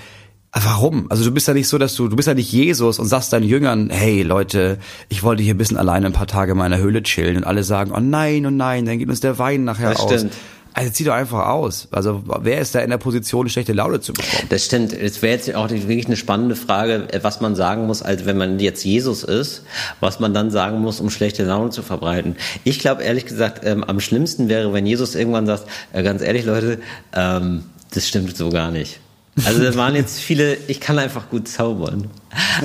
Warum? 0.64 1.10
Also 1.10 1.22
du 1.24 1.32
bist 1.32 1.48
ja 1.48 1.54
nicht 1.54 1.68
so, 1.68 1.76
dass 1.76 1.94
du, 1.94 2.08
du 2.08 2.16
bist 2.16 2.28
ja 2.28 2.34
nicht 2.34 2.50
Jesus 2.50 2.98
und 2.98 3.06
sagst 3.06 3.32
deinen 3.32 3.44
Jüngern, 3.44 3.90
hey 3.90 4.22
Leute, 4.22 4.78
ich 5.10 5.22
wollte 5.22 5.42
hier 5.42 5.54
ein 5.54 5.58
bisschen 5.58 5.76
alleine 5.76 6.06
ein 6.06 6.12
paar 6.14 6.26
Tage 6.26 6.52
in 6.52 6.58
meiner 6.58 6.78
Höhle 6.78 7.02
chillen 7.02 7.36
und 7.36 7.44
alle 7.44 7.62
sagen, 7.62 7.92
oh 7.94 8.00
nein, 8.00 8.46
oh 8.46 8.50
nein, 8.50 8.86
dann 8.86 8.98
geht 8.98 9.08
uns 9.08 9.20
der 9.20 9.38
Wein 9.38 9.64
nachher 9.64 9.90
das 9.90 10.00
aus. 10.00 10.12
Stimmt. 10.12 10.32
Also 10.72 10.90
zieh 10.92 11.04
doch 11.04 11.14
einfach 11.14 11.46
aus. 11.46 11.88
Also 11.90 12.22
wer 12.40 12.60
ist 12.60 12.74
da 12.74 12.80
in 12.80 12.90
der 12.90 12.98
Position, 12.98 13.48
schlechte 13.48 13.72
Laune 13.72 14.00
zu 14.00 14.12
bekommen? 14.12 14.42
Das 14.50 14.64
stimmt. 14.66 14.92
Es 14.92 15.22
wäre 15.22 15.34
jetzt 15.34 15.54
auch 15.54 15.70
wirklich 15.70 16.06
eine 16.06 16.16
spannende 16.16 16.54
Frage, 16.54 17.08
was 17.22 17.40
man 17.40 17.54
sagen 17.54 17.86
muss, 17.86 18.02
als 18.02 18.26
wenn 18.26 18.36
man 18.36 18.58
jetzt 18.58 18.84
Jesus 18.84 19.24
ist, 19.24 19.62
was 20.00 20.20
man 20.20 20.34
dann 20.34 20.50
sagen 20.50 20.80
muss, 20.80 21.00
um 21.00 21.08
schlechte 21.08 21.44
Laune 21.44 21.70
zu 21.70 21.82
verbreiten. 21.82 22.36
Ich 22.64 22.78
glaube 22.78 23.02
ehrlich 23.02 23.24
gesagt, 23.24 23.64
ähm, 23.64 23.84
am 23.84 24.00
schlimmsten 24.00 24.48
wäre, 24.50 24.72
wenn 24.74 24.84
Jesus 24.84 25.14
irgendwann 25.14 25.46
sagt, 25.46 25.64
äh, 25.94 26.02
ganz 26.02 26.20
ehrlich 26.20 26.44
Leute, 26.44 26.78
ähm, 27.14 27.64
das 27.92 28.06
stimmt 28.06 28.36
so 28.36 28.50
gar 28.50 28.70
nicht. 28.70 29.00
Also 29.44 29.62
da 29.62 29.74
waren 29.74 29.94
jetzt 29.94 30.18
viele, 30.18 30.56
ich 30.66 30.80
kann 30.80 30.98
einfach 30.98 31.28
gut 31.28 31.46
zaubern. 31.48 32.08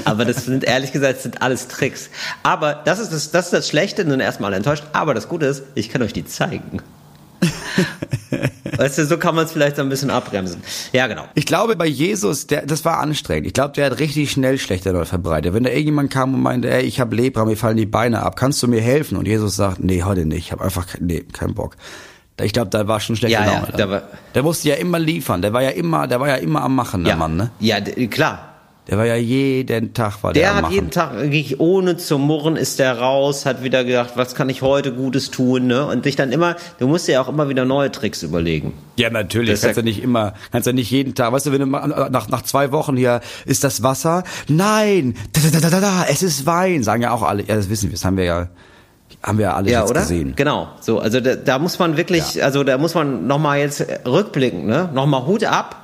Aber 0.06 0.26
das 0.26 0.46
sind 0.46 0.64
ehrlich 0.64 0.92
gesagt, 0.92 1.18
das 1.18 1.24
sind 1.24 1.42
alles 1.42 1.68
Tricks. 1.68 2.10
Aber 2.44 2.74
das 2.74 3.00
ist 3.00 3.12
das, 3.12 3.32
das 3.32 3.46
ist 3.46 3.54
das 3.54 3.68
Schlechte, 3.68 4.06
nun 4.06 4.20
erstmal 4.20 4.54
enttäuscht. 4.54 4.84
Aber 4.94 5.14
das 5.14 5.28
Gute 5.28 5.48
ist, 5.48 5.64
ich 5.76 5.90
kann 5.90 6.02
euch 6.02 6.14
die 6.14 6.26
zeigen. 6.26 6.82
weißt 8.78 9.00
du, 9.00 9.06
so 9.06 9.18
kann 9.18 9.36
man 9.36 9.46
es 9.46 9.52
vielleicht 9.52 9.76
so 9.76 9.82
ein 9.82 9.90
bisschen 9.90 10.10
abbremsen. 10.10 10.62
Ja, 10.94 11.08
genau. 11.08 11.26
Ich 11.36 11.46
glaube, 11.46 11.76
bei 11.76 11.88
Jesus, 11.88 12.48
der, 12.48 12.66
das 12.66 12.86
war 12.86 13.00
anstrengend. 13.00 13.48
Ich 13.48 13.54
glaube, 13.54 13.74
der 13.74 13.88
hat 13.88 14.00
richtig 14.00 14.32
schnell 14.32 14.58
schlechte 14.58 14.92
Leute 14.92 15.08
verbreitet. 15.08 15.54
Wenn 15.54 15.64
da 15.64 15.70
irgendjemand 15.70 16.12
kam 16.12 16.34
und 16.34 16.42
meinte, 16.42 16.70
ey, 16.70 16.84
ich 16.84 17.00
habe 17.00 17.16
Lepra, 17.16 17.46
mir 17.46 17.58
fallen 17.58 17.78
die 17.78 17.86
Beine 17.86 18.24
ab, 18.24 18.36
kannst 18.36 18.62
du 18.64 18.68
mir 18.68 18.82
helfen? 18.82 19.18
Und 19.18 19.28
Jesus 19.28 19.56
sagt, 19.56 19.84
nee, 19.84 20.04
heute 20.04 20.26
nicht, 20.26 20.46
ich 20.46 20.52
habe 20.52 20.64
einfach, 20.64 20.88
nee, 21.00 21.22
keinen 21.22 21.54
Bock. 21.54 21.76
Ich 22.44 22.54
glaube, 22.54 22.70
da 22.70 22.88
war 22.88 23.00
schon 23.00 23.16
schlecht 23.16 23.34
ja. 23.34 23.46
Ja, 23.46 23.66
der, 23.78 23.90
war, 23.90 24.04
der 24.34 24.44
musste 24.44 24.70
ja 24.70 24.76
immer 24.76 25.00
liefern. 25.00 25.42
Der 25.42 25.54
war 25.54 25.62
ja 25.62 25.70
immer, 25.70 26.08
der 26.08 26.20
war 26.20 26.28
ja 26.28 26.36
immer 26.36 26.62
am 26.62 26.76
Machen, 26.76 27.04
der 27.04 27.14
ja, 27.14 27.18
Mann, 27.18 27.36
ne? 27.36 27.52
Ja, 27.60 27.80
klar. 27.82 28.52
Der 28.88 28.98
war 28.98 29.06
ja 29.06 29.16
jeden 29.16 29.94
Tag 29.94 30.24
war 30.24 30.34
der, 30.34 30.42
der 30.42 30.56
hat 30.56 30.72
jeden 30.72 30.90
Tag 30.90 31.16
wirklich 31.16 31.60
ohne 31.60 31.98
zu 31.98 32.18
murren 32.18 32.56
ist 32.56 32.80
der 32.80 32.98
raus, 32.98 33.46
hat 33.46 33.64
wieder 33.64 33.84
gedacht, 33.84 34.14
was 34.16 34.34
kann 34.34 34.50
ich 34.50 34.64
heute 34.64 34.92
Gutes 34.92 35.30
tun, 35.30 35.68
ne? 35.68 35.86
Und 35.86 36.04
sich 36.04 36.16
dann 36.16 36.32
immer, 36.32 36.56
du 36.80 36.88
musst 36.88 37.08
dir 37.08 37.14
ja 37.14 37.22
auch 37.22 37.30
immer 37.30 37.48
wieder 37.48 37.64
neue 37.64 37.92
Tricks 37.92 38.24
überlegen. 38.24 38.74
Ja, 38.98 39.12
natürlich. 39.12 39.52
Das 39.52 39.62
kannst 39.62 39.78
ja 39.78 39.84
nicht 39.84 40.02
immer, 40.02 40.34
kannst 40.52 40.66
ja 40.66 40.74
nicht 40.74 40.90
jeden 40.90 41.14
Tag, 41.14 41.32
weißt 41.32 41.46
du, 41.46 41.52
wenn 41.52 41.62
du 41.62 41.68
nach, 41.68 42.28
nach 42.28 42.42
zwei 42.42 42.72
Wochen 42.72 42.98
hier, 42.98 43.22
ist 43.46 43.64
das 43.64 43.84
Wasser? 43.84 44.24
Nein! 44.48 45.16
Da, 45.32 45.42
da, 45.42 45.60
da, 45.60 45.70
da, 45.70 45.80
da, 45.80 46.06
es 46.10 46.24
ist 46.24 46.48
Wein, 46.48 46.82
sagen 46.82 47.04
ja 47.04 47.12
auch 47.12 47.24
alle. 47.24 47.44
Ja, 47.44 47.56
das 47.56 47.70
wissen 47.70 47.90
wir, 47.90 47.92
das 47.92 48.04
haben 48.04 48.18
wir 48.18 48.26
ja 48.26 48.50
haben 49.24 49.38
wir 49.38 49.46
ja 49.46 49.54
alle 49.54 49.70
ja, 49.70 49.82
jetzt 49.82 49.90
oder? 49.92 50.02
gesehen. 50.02 50.34
Genau. 50.36 50.70
So, 50.80 51.00
also 51.00 51.20
da, 51.20 51.36
da 51.36 51.60
muss 51.60 51.78
man 51.80 51.98
wirklich, 51.98 52.36
ja. 52.36 52.46
also 52.46 52.64
da 52.64 52.78
muss 52.78 52.96
man 52.96 53.28
nochmal 53.28 53.60
jetzt 53.60 53.86
rückblicken, 54.06 54.66
ne? 54.66 54.90
Nochmal 54.94 55.26
Hut 55.26 55.44
ab 55.44 55.81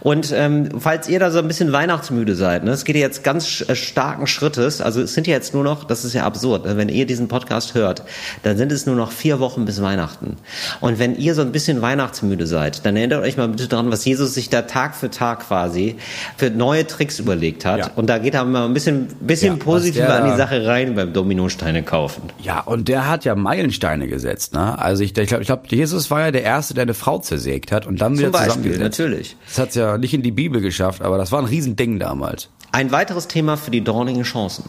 und 0.00 0.32
ähm, 0.32 0.68
falls 0.78 1.08
ihr 1.08 1.20
da 1.20 1.30
so 1.30 1.38
ein 1.38 1.48
bisschen 1.48 1.72
weihnachtsmüde 1.72 2.34
seid, 2.34 2.64
ne, 2.64 2.70
es 2.72 2.84
geht 2.84 2.96
ja 2.96 3.02
jetzt 3.02 3.24
ganz 3.24 3.64
äh, 3.68 3.74
starken 3.74 4.26
Schrittes, 4.26 4.80
also 4.80 5.00
es 5.00 5.14
sind 5.14 5.26
ja 5.26 5.34
jetzt 5.34 5.54
nur 5.54 5.64
noch, 5.64 5.84
das 5.84 6.04
ist 6.04 6.14
ja 6.14 6.24
absurd, 6.24 6.64
ne, 6.66 6.76
wenn 6.76 6.88
ihr 6.88 7.06
diesen 7.06 7.28
Podcast 7.28 7.74
hört, 7.74 8.02
dann 8.42 8.56
sind 8.56 8.72
es 8.72 8.86
nur 8.86 8.96
noch 8.96 9.12
vier 9.12 9.40
Wochen 9.40 9.64
bis 9.64 9.82
Weihnachten. 9.82 10.36
Und 10.80 10.98
wenn 10.98 11.16
ihr 11.16 11.34
so 11.34 11.42
ein 11.42 11.52
bisschen 11.52 11.82
weihnachtsmüde 11.82 12.46
seid, 12.46 12.84
dann 12.84 12.96
erinnert 12.96 13.22
euch 13.22 13.36
mal 13.36 13.48
bitte 13.48 13.68
daran, 13.68 13.90
was 13.90 14.04
Jesus 14.04 14.34
sich 14.34 14.48
da 14.50 14.62
Tag 14.62 14.94
für 14.94 15.10
Tag 15.10 15.46
quasi 15.46 15.96
für 16.36 16.50
neue 16.50 16.86
Tricks 16.86 17.18
überlegt 17.18 17.64
hat. 17.64 17.78
Ja. 17.78 17.90
Und 17.96 18.08
da 18.08 18.18
geht 18.18 18.34
er 18.34 18.44
mal 18.44 18.64
ein 18.64 18.74
bisschen, 18.74 19.08
bisschen 19.20 19.58
ja, 19.58 19.64
positiver 19.64 20.14
an 20.14 20.30
die 20.30 20.36
Sache 20.36 20.66
rein 20.66 20.94
beim 20.94 21.12
Dominosteine 21.12 21.82
kaufen. 21.82 22.22
Ja, 22.42 22.60
und 22.60 22.88
der 22.88 23.08
hat 23.08 23.24
ja 23.24 23.34
Meilensteine 23.34 24.08
gesetzt. 24.08 24.54
Ne? 24.54 24.78
Also 24.78 25.02
ich, 25.02 25.16
ich 25.16 25.28
glaube, 25.28 25.42
ich 25.42 25.48
glaub, 25.48 25.66
Jesus 25.70 26.10
war 26.10 26.20
ja 26.20 26.30
der 26.30 26.42
Erste, 26.42 26.74
der 26.74 26.82
eine 26.82 26.94
Frau 26.94 27.18
zersägt 27.18 27.72
hat 27.72 27.86
und 27.86 28.00
dann 28.00 28.14
Zum 28.14 28.20
wieder 28.20 28.30
Beispiel, 28.30 28.48
zusammengesetzt. 28.48 28.80
natürlich. 28.80 29.36
Das 29.46 29.58
hat 29.58 29.67
ja 29.74 29.98
nicht 29.98 30.14
in 30.14 30.22
die 30.22 30.30
Bibel 30.30 30.60
geschafft, 30.60 31.02
aber 31.02 31.18
das 31.18 31.32
war 31.32 31.40
ein 31.40 31.46
Riesending 31.46 31.98
damals. 31.98 32.48
Ein 32.72 32.90
weiteres 32.92 33.28
Thema 33.28 33.56
für 33.56 33.70
die 33.70 33.82
dornigen 33.82 34.22
Chancen. 34.22 34.64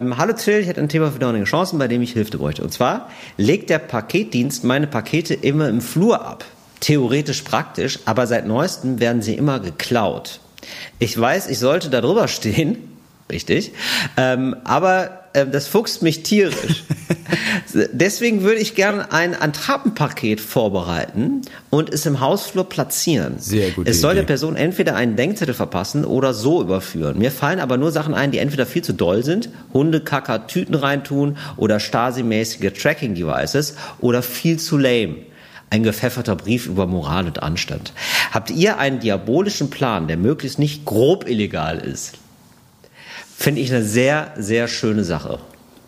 Ähm, 0.00 0.16
hallo 0.16 0.32
Till, 0.32 0.60
ich 0.60 0.66
hätte 0.66 0.80
ein 0.80 0.88
Thema 0.88 1.10
für 1.10 1.18
dornige 1.18 1.44
Chancen, 1.44 1.78
bei 1.78 1.88
dem 1.88 2.02
ich 2.02 2.12
Hilfe 2.12 2.36
bräuchte. 2.38 2.62
Und 2.62 2.72
zwar 2.72 3.08
legt 3.36 3.70
der 3.70 3.78
Paketdienst 3.78 4.64
meine 4.64 4.86
Pakete 4.86 5.34
immer 5.34 5.68
im 5.68 5.80
Flur 5.80 6.24
ab. 6.24 6.44
Theoretisch 6.80 7.42
praktisch, 7.42 7.98
aber 8.04 8.26
seit 8.26 8.46
neuestem 8.46 9.00
werden 9.00 9.22
sie 9.22 9.34
immer 9.34 9.58
geklaut. 9.58 10.40
Ich 10.98 11.18
weiß, 11.18 11.48
ich 11.48 11.58
sollte 11.58 11.90
da 11.90 12.00
drüber 12.00 12.28
stehen, 12.28 12.78
Richtig. 13.30 13.72
Ähm, 14.16 14.56
aber 14.64 15.27
das 15.46 15.66
fuchst 15.66 16.02
mich 16.02 16.22
tierisch. 16.22 16.84
Deswegen 17.92 18.42
würde 18.42 18.60
ich 18.60 18.74
gerne 18.74 19.12
ein 19.12 19.40
Attrappenpaket 19.40 20.40
vorbereiten 20.40 21.42
und 21.70 21.92
es 21.92 22.06
im 22.06 22.20
Hausflur 22.20 22.68
platzieren. 22.68 23.34
Sehr 23.38 23.70
gut. 23.70 23.88
Es 23.88 24.00
soll 24.00 24.14
der 24.14 24.22
Person 24.22 24.56
entweder 24.56 24.96
einen 24.96 25.16
Denkzettel 25.16 25.54
verpassen 25.54 26.04
oder 26.04 26.34
so 26.34 26.62
überführen. 26.62 27.18
Mir 27.18 27.30
fallen 27.30 27.60
aber 27.60 27.76
nur 27.76 27.92
Sachen 27.92 28.14
ein, 28.14 28.30
die 28.30 28.38
entweder 28.38 28.66
viel 28.66 28.82
zu 28.82 28.92
doll 28.92 29.24
sind, 29.24 29.50
Hundekacker 29.74 30.46
Tüten 30.46 30.74
reintun 30.74 31.36
oder 31.56 31.78
Stasi-mäßige 31.78 32.72
Tracking-Devices 32.72 33.76
oder 34.00 34.22
viel 34.22 34.58
zu 34.58 34.78
lame. 34.78 35.16
Ein 35.70 35.82
gepfefferter 35.82 36.36
Brief 36.36 36.66
über 36.66 36.86
Moral 36.86 37.26
und 37.26 37.42
Anstand. 37.42 37.92
Habt 38.32 38.50
ihr 38.50 38.78
einen 38.78 39.00
diabolischen 39.00 39.68
Plan, 39.68 40.08
der 40.08 40.16
möglichst 40.16 40.58
nicht 40.58 40.86
grob 40.86 41.28
illegal 41.28 41.78
ist? 41.78 42.14
Finde 43.40 43.60
ich 43.60 43.72
eine 43.72 43.84
sehr, 43.84 44.34
sehr 44.36 44.66
schöne 44.66 45.04
Sache. 45.04 45.38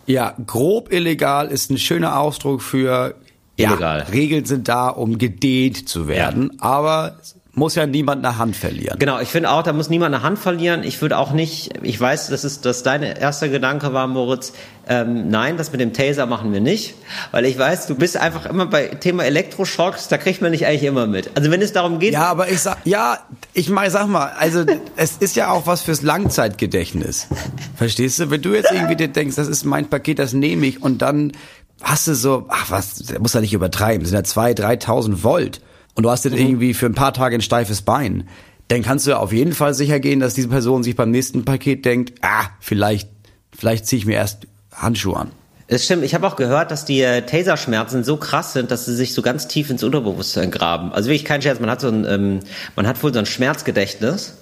Ja, 0.05 0.35
grob 0.47 0.89
illegal 0.93 1.49
ist 1.49 1.69
ein 1.69 1.77
schöner 1.77 2.17
Ausdruck 2.17 2.61
für 2.61 3.15
Illegal. 3.57 3.99
Ja, 3.99 4.05
Regeln 4.05 4.45
sind 4.45 4.69
da, 4.69 4.87
um 4.87 5.17
gedehnt 5.17 5.89
zu 5.89 6.07
werden, 6.07 6.57
aber 6.61 7.17
muss 7.53 7.75
ja 7.75 7.85
niemand 7.85 8.25
eine 8.25 8.37
Hand 8.37 8.55
verlieren. 8.55 8.97
Genau, 8.97 9.19
ich 9.19 9.27
finde 9.27 9.51
auch, 9.51 9.61
da 9.61 9.73
muss 9.73 9.89
niemand 9.89 10.15
eine 10.15 10.23
Hand 10.23 10.39
verlieren. 10.39 10.83
Ich 10.83 11.01
würde 11.01 11.17
auch 11.17 11.33
nicht, 11.33 11.71
ich 11.83 11.99
weiß, 11.99 12.27
dass 12.27 12.45
es, 12.45 12.61
dass 12.61 12.81
dein 12.83 13.03
erster 13.03 13.49
Gedanke 13.49 13.91
war, 13.93 14.07
Moritz, 14.07 14.53
ähm, 14.87 15.29
nein, 15.29 15.57
das 15.57 15.71
mit 15.71 15.81
dem 15.81 15.91
Taser 15.91 16.25
machen 16.25 16.53
wir 16.53 16.61
nicht, 16.61 16.95
weil 17.31 17.45
ich 17.45 17.57
weiß, 17.57 17.87
du 17.87 17.95
bist 17.95 18.15
einfach 18.15 18.45
immer 18.45 18.67
bei 18.67 18.87
Thema 18.87 19.25
Elektroschocks, 19.25 20.07
da 20.07 20.17
kriegt 20.17 20.41
man 20.41 20.51
nicht 20.51 20.65
eigentlich 20.65 20.83
immer 20.83 21.07
mit. 21.07 21.29
Also 21.35 21.51
wenn 21.51 21.61
es 21.61 21.73
darum 21.73 21.99
geht, 21.99 22.13
Ja, 22.13 22.27
aber 22.27 22.49
ich 22.49 22.61
sag, 22.61 22.77
ja, 22.85 23.19
ich 23.53 23.69
mal, 23.69 23.89
sag 23.91 24.07
mal, 24.07 24.31
also 24.39 24.63
es 24.95 25.17
ist 25.17 25.35
ja 25.35 25.51
auch 25.51 25.67
was 25.67 25.81
fürs 25.81 26.01
Langzeitgedächtnis. 26.03 27.27
Verstehst 27.75 28.19
du? 28.19 28.29
Wenn 28.29 28.41
du 28.41 28.53
jetzt 28.53 28.71
irgendwie 28.71 28.95
dir 28.95 29.09
denkst, 29.09 29.35
das 29.35 29.49
ist 29.49 29.65
mein 29.65 29.89
Paket, 29.89 30.19
das 30.19 30.31
nehme 30.31 30.65
ich 30.67 30.81
und 30.81 31.01
dann 31.01 31.33
hast 31.81 32.07
du 32.07 32.15
so, 32.15 32.45
ach 32.47 32.71
was, 32.71 32.95
der 32.95 33.19
muss 33.19 33.33
ja 33.33 33.41
nicht 33.41 33.53
übertreiben, 33.53 34.01
das 34.01 34.11
sind 34.11 34.19
ja 34.19 34.23
zwei, 34.23 34.53
dreitausend 34.53 35.23
Volt 35.23 35.59
und 35.95 36.03
du 36.03 36.09
hast 36.09 36.25
jetzt 36.25 36.37
irgendwie 36.37 36.73
für 36.73 36.85
ein 36.85 36.93
paar 36.95 37.13
Tage 37.13 37.35
ein 37.35 37.41
steifes 37.41 37.81
Bein, 37.81 38.27
dann 38.67 38.83
kannst 38.83 39.05
du 39.07 39.17
auf 39.17 39.33
jeden 39.33 39.53
Fall 39.53 39.73
sicher 39.73 39.99
gehen, 39.99 40.19
dass 40.19 40.33
diese 40.33 40.47
Person 40.47 40.83
sich 40.83 40.95
beim 40.95 41.11
nächsten 41.11 41.43
Paket 41.43 41.83
denkt, 41.85 42.13
ah, 42.21 42.45
vielleicht, 42.59 43.09
vielleicht 43.57 43.85
ziehe 43.85 43.99
ich 43.99 44.05
mir 44.05 44.15
erst 44.15 44.47
Handschuhe 44.73 45.17
an. 45.17 45.31
Es 45.67 45.85
stimmt, 45.85 46.03
ich 46.03 46.13
habe 46.13 46.27
auch 46.27 46.35
gehört, 46.35 46.69
dass 46.71 46.83
die 46.83 47.01
äh, 47.01 47.21
Taserschmerzen 47.21 48.03
so 48.03 48.17
krass 48.17 48.51
sind, 48.53 48.71
dass 48.71 48.85
sie 48.85 48.95
sich 48.95 49.13
so 49.13 49.21
ganz 49.21 49.47
tief 49.47 49.69
ins 49.69 49.83
Unterbewusstsein 49.83 50.51
graben. 50.51 50.91
Also 50.91 51.09
wirklich 51.09 51.23
kein 51.23 51.41
Scherz, 51.41 51.59
man 51.61 51.69
hat 51.69 51.79
so 51.79 51.87
ein, 51.87 52.05
ähm, 52.05 52.39
man 52.75 52.87
hat 52.87 53.01
wohl 53.03 53.13
so 53.13 53.19
ein 53.19 53.25
Schmerzgedächtnis. 53.25 54.35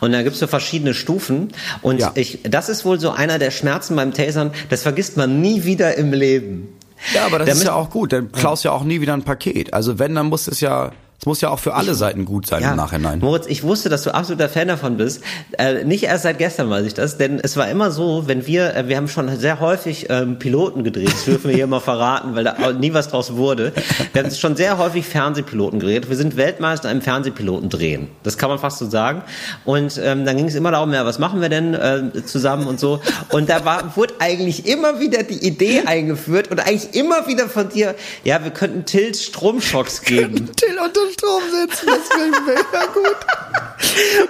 Und 0.00 0.12
da 0.12 0.22
gibt's 0.22 0.40
so 0.40 0.46
verschiedene 0.46 0.92
Stufen. 0.92 1.48
Und 1.80 2.00
Ja. 2.00 2.12
ich, 2.16 2.40
das 2.42 2.68
ist 2.68 2.84
wohl 2.84 3.00
so 3.00 3.10
einer 3.12 3.38
der 3.38 3.50
Schmerzen 3.50 3.96
beim 3.96 4.12
Tasern, 4.12 4.50
das 4.68 4.82
vergisst 4.82 5.16
man 5.16 5.40
nie 5.40 5.64
wieder 5.64 5.96
im 5.96 6.12
Leben. 6.12 6.68
Ja, 7.14 7.26
aber 7.26 7.38
das 7.38 7.48
Damit- 7.48 7.62
ist 7.62 7.66
ja 7.68 7.74
auch 7.74 7.90
gut. 7.90 8.12
Dann 8.12 8.32
klaust 8.32 8.64
ja 8.64 8.72
auch 8.72 8.84
nie 8.84 9.00
wieder 9.00 9.12
ein 9.14 9.22
Paket. 9.22 9.74
Also 9.74 9.98
wenn, 9.98 10.14
dann 10.14 10.26
muss 10.26 10.46
es 10.48 10.60
ja, 10.60 10.92
es 11.24 11.26
muss 11.26 11.40
ja 11.40 11.48
auch 11.48 11.58
für 11.58 11.72
alle 11.72 11.94
Seiten 11.94 12.26
gut 12.26 12.46
sein 12.46 12.62
im 12.62 12.76
Nachhinein. 12.76 13.20
Moritz, 13.20 13.46
ich 13.46 13.62
wusste, 13.62 13.88
dass 13.88 14.02
du 14.02 14.12
absoluter 14.12 14.50
Fan 14.50 14.68
davon 14.68 14.98
bist. 14.98 15.22
Äh, 15.56 15.82
nicht 15.84 16.04
erst 16.04 16.24
seit 16.24 16.36
gestern 16.36 16.68
weiß 16.68 16.84
ich 16.84 16.92
das, 16.92 17.16
denn 17.16 17.40
es 17.42 17.56
war 17.56 17.66
immer 17.70 17.90
so, 17.90 18.24
wenn 18.26 18.46
wir, 18.46 18.76
äh, 18.76 18.88
wir 18.88 18.98
haben 18.98 19.08
schon 19.08 19.34
sehr 19.38 19.58
häufig 19.58 20.08
ähm, 20.10 20.38
Piloten 20.38 20.84
gedreht, 20.84 21.08
das 21.08 21.24
dürfen 21.24 21.48
wir 21.48 21.56
hier 21.56 21.66
mal 21.66 21.80
verraten, 21.80 22.34
weil 22.34 22.44
da 22.44 22.72
nie 22.72 22.92
was 22.92 23.08
draus 23.08 23.36
wurde. 23.36 23.72
Wir 24.12 24.22
haben 24.22 24.30
schon 24.32 24.54
sehr 24.54 24.76
häufig 24.76 25.06
Fernsehpiloten 25.06 25.80
gedreht. 25.80 26.10
Wir 26.10 26.16
sind 26.16 26.36
Weltmeister 26.36 26.90
im 26.90 27.00
Fernsehpiloten 27.00 27.70
drehen. 27.70 28.08
Das 28.22 28.36
kann 28.36 28.50
man 28.50 28.58
fast 28.58 28.78
so 28.78 28.90
sagen. 28.90 29.22
Und 29.64 29.98
ähm, 30.04 30.26
dann 30.26 30.36
ging 30.36 30.48
es 30.48 30.54
immer 30.54 30.72
darum, 30.72 30.92
ja, 30.92 31.06
was 31.06 31.18
machen 31.18 31.40
wir 31.40 31.48
denn 31.48 31.72
äh, 31.72 32.22
zusammen 32.26 32.66
und 32.66 32.78
so. 32.78 33.00
Und 33.30 33.48
da 33.48 33.64
war, 33.64 33.96
wurde 33.96 34.12
eigentlich 34.18 34.66
immer 34.66 35.00
wieder 35.00 35.22
die 35.22 35.42
Idee 35.46 35.84
eingeführt 35.86 36.50
und 36.50 36.60
eigentlich 36.60 36.94
immer 36.94 37.26
wieder 37.26 37.48
von 37.48 37.70
dir, 37.70 37.94
ja, 38.24 38.44
wir 38.44 38.50
könnten 38.50 38.84
Tills 38.84 39.24
Stromschocks 39.24 40.02
geben. 40.02 40.50
Till 40.54 40.78
unter 40.78 41.13
Strom 41.14 41.42
setzen, 41.50 41.86
das 41.86 42.10
wäre 42.18 42.30
mega 42.42 42.86
gut. 42.92 43.16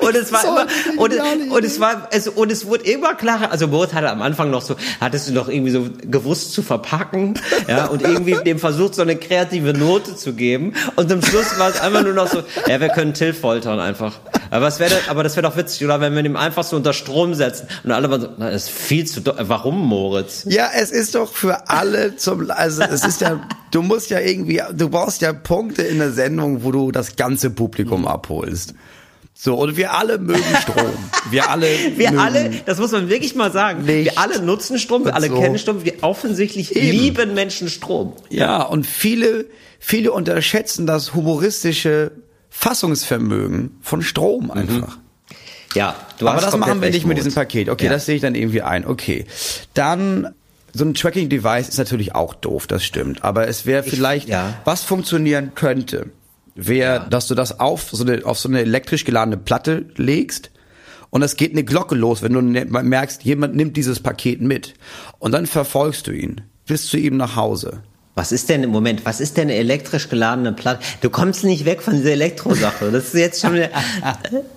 Und 0.00 0.14
es 0.14 0.32
war 0.32 0.42
So 0.42 0.48
immer, 0.48 0.66
und, 1.00 1.10
geniale 1.10 1.50
und 1.50 1.64
es 1.64 1.80
war, 1.80 2.08
es, 2.10 2.28
und 2.28 2.52
es 2.52 2.66
wurde 2.66 2.84
immer 2.84 3.14
klarer. 3.14 3.50
Also 3.50 3.66
Moritz 3.66 3.94
hatte 3.94 4.10
am 4.10 4.22
Anfang 4.22 4.50
noch 4.50 4.62
so, 4.62 4.76
hattest 5.00 5.28
du 5.28 5.32
noch 5.32 5.48
irgendwie 5.48 5.70
so 5.70 5.88
gewusst 6.02 6.52
zu 6.52 6.62
verpacken, 6.62 7.40
ja, 7.68 7.86
und 7.86 8.02
irgendwie 8.02 8.34
dem 8.44 8.58
versucht, 8.58 8.94
so 8.94 9.02
eine 9.02 9.16
kreative 9.16 9.72
Note 9.72 10.16
zu 10.16 10.34
geben. 10.34 10.74
Und 10.96 11.10
zum 11.10 11.22
Schluss 11.22 11.58
war 11.58 11.70
es 11.70 11.80
einfach 11.80 12.02
nur 12.02 12.14
noch 12.14 12.28
so, 12.28 12.42
ja, 12.66 12.80
wir 12.80 12.88
können 12.88 13.14
Till 13.14 13.32
foltern 13.32 13.80
einfach. 13.80 14.14
Aber 14.54 14.68
es 14.68 14.78
wäre, 14.78 14.94
aber 15.08 15.24
das 15.24 15.34
wäre 15.34 15.48
doch 15.48 15.56
witzig, 15.56 15.84
oder? 15.84 16.00
Wenn 16.00 16.14
wir 16.14 16.24
ihn 16.24 16.36
einfach 16.36 16.62
so 16.62 16.76
unter 16.76 16.92
Strom 16.92 17.34
setzen. 17.34 17.66
Und 17.82 17.90
alle 17.90 18.08
waren 18.08 18.20
so, 18.20 18.28
na, 18.36 18.52
das 18.52 18.66
ist 18.66 18.70
viel 18.70 19.04
zu, 19.04 19.20
warum 19.24 19.84
Moritz? 19.84 20.46
Ja, 20.48 20.70
es 20.72 20.92
ist 20.92 21.16
doch 21.16 21.32
für 21.32 21.68
alle 21.68 22.14
zum, 22.14 22.48
also 22.52 22.84
es 22.84 23.04
ist 23.04 23.20
ja, 23.20 23.44
du 23.72 23.82
musst 23.82 24.10
ja 24.10 24.20
irgendwie, 24.20 24.62
du 24.72 24.90
brauchst 24.90 25.22
ja 25.22 25.32
Punkte 25.32 25.82
in 25.82 25.98
der 25.98 26.12
Sendung, 26.12 26.62
wo 26.62 26.70
du 26.70 26.92
das 26.92 27.16
ganze 27.16 27.50
Publikum 27.50 28.06
abholst. 28.06 28.74
So, 29.36 29.56
und 29.56 29.76
wir 29.76 29.92
alle 29.92 30.18
mögen 30.18 30.44
Strom. 30.62 30.92
Wir 31.30 31.50
alle 31.50 31.66
Wir 31.96 32.12
mögen, 32.12 32.22
alle, 32.22 32.50
das 32.64 32.78
muss 32.78 32.92
man 32.92 33.08
wirklich 33.08 33.34
mal 33.34 33.50
sagen, 33.50 33.84
Licht 33.84 34.14
wir 34.14 34.18
alle 34.20 34.40
nutzen 34.40 34.78
Strom, 34.78 35.04
wir 35.04 35.16
alle 35.16 35.30
so. 35.30 35.40
kennen 35.40 35.58
Strom, 35.58 35.84
wir 35.84 35.94
offensichtlich 36.02 36.76
Eben. 36.76 36.96
lieben 36.96 37.34
Menschen 37.34 37.68
Strom. 37.68 38.12
Ja, 38.30 38.62
und 38.62 38.86
viele, 38.86 39.46
viele 39.80 40.12
unterschätzen 40.12 40.86
das 40.86 41.12
humoristische 41.12 42.12
Fassungsvermögen 42.56 43.76
von 43.82 44.00
Strom 44.00 44.50
einfach. 44.50 44.98
Ja, 45.74 45.96
du 46.18 46.28
Aber 46.28 46.36
hast 46.36 46.46
das 46.46 46.56
machen 46.56 46.80
wir 46.80 46.90
nicht 46.90 47.04
mit 47.04 47.18
diesem 47.18 47.34
Paket. 47.34 47.68
Okay, 47.68 47.86
Ja. 47.86 47.90
das 47.92 48.06
sehe 48.06 48.14
ich 48.14 48.22
dann 48.22 48.34
irgendwie 48.36 48.62
ein. 48.62 48.86
Okay. 48.86 49.26
Dann 49.74 50.32
so 50.72 50.84
ein 50.84 50.94
Tracking-Device 50.94 51.68
ist 51.68 51.78
natürlich 51.78 52.14
auch 52.14 52.32
doof, 52.34 52.66
das 52.68 52.84
stimmt. 52.84 53.24
Aber 53.24 53.48
es 53.48 53.66
wäre 53.66 53.82
vielleicht, 53.82 54.28
ja. 54.28 54.54
was 54.64 54.82
funktionieren 54.84 55.52
könnte, 55.56 56.06
wäre, 56.54 57.06
dass 57.10 57.26
du 57.26 57.34
das 57.34 57.58
auf 57.58 57.88
so, 57.90 58.04
eine, 58.04 58.24
auf 58.24 58.38
so 58.38 58.48
eine 58.48 58.60
elektrisch 58.60 59.04
geladene 59.04 59.36
Platte 59.36 59.86
legst 59.96 60.50
und 61.10 61.22
es 61.22 61.34
geht 61.36 61.52
eine 61.52 61.64
Glocke 61.64 61.96
los, 61.96 62.22
wenn 62.22 62.32
du 62.32 62.40
ne- 62.40 62.64
merkst, 62.66 63.24
jemand 63.24 63.56
nimmt 63.56 63.76
dieses 63.76 63.98
Paket 64.00 64.40
mit. 64.40 64.74
Und 65.18 65.32
dann 65.32 65.46
verfolgst 65.46 66.06
du 66.06 66.12
ihn 66.12 66.40
bis 66.66 66.86
zu 66.86 66.96
ihm 66.96 67.16
nach 67.16 67.34
Hause. 67.36 67.82
Was 68.14 68.30
ist 68.30 68.48
denn 68.48 68.62
im 68.62 68.70
Moment, 68.70 69.04
was 69.04 69.20
ist 69.20 69.36
denn 69.36 69.48
eine 69.48 69.56
elektrisch 69.56 70.08
geladene 70.08 70.52
Platte? 70.52 70.84
Du 71.00 71.10
kommst 71.10 71.42
nicht 71.42 71.64
weg 71.64 71.82
von 71.82 71.96
dieser 71.96 72.12
Elektrosache. 72.12 72.92
Das 72.92 73.06
ist 73.06 73.14
jetzt 73.14 73.40
schon 73.40 73.54
wieder. 73.54 73.70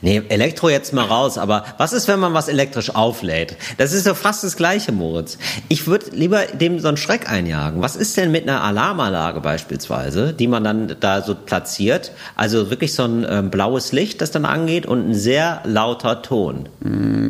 Nee, 0.00 0.22
Elektro 0.28 0.68
jetzt 0.70 0.92
mal 0.92 1.04
raus, 1.04 1.36
aber 1.38 1.64
was 1.76 1.92
ist, 1.92 2.08
wenn 2.08 2.18
man 2.18 2.32
was 2.34 2.48
elektrisch 2.48 2.94
auflädt? 2.94 3.56
Das 3.76 3.92
ist 3.92 4.06
doch 4.06 4.16
fast 4.16 4.42
das 4.44 4.56
gleiche, 4.56 4.92
Moritz. 4.92 5.38
Ich 5.68 5.86
würde 5.86 6.06
lieber 6.12 6.42
dem 6.46 6.78
so 6.80 6.88
einen 6.88 6.96
Schreck 6.96 7.30
einjagen. 7.30 7.82
Was 7.82 7.96
ist 7.96 8.16
denn 8.16 8.30
mit 8.30 8.44
einer 8.48 8.62
Alarmanlage 8.62 9.40
beispielsweise, 9.40 10.32
die 10.32 10.46
man 10.46 10.64
dann 10.64 10.96
da 11.00 11.22
so 11.22 11.34
platziert? 11.34 12.12
Also 12.36 12.70
wirklich 12.70 12.94
so 12.94 13.04
ein 13.04 13.26
ähm, 13.28 13.50
blaues 13.50 13.92
Licht, 13.92 14.20
das 14.22 14.30
dann 14.30 14.44
angeht 14.44 14.86
und 14.86 15.10
ein 15.10 15.14
sehr 15.14 15.60
lauter 15.64 16.22
Ton. 16.22 16.68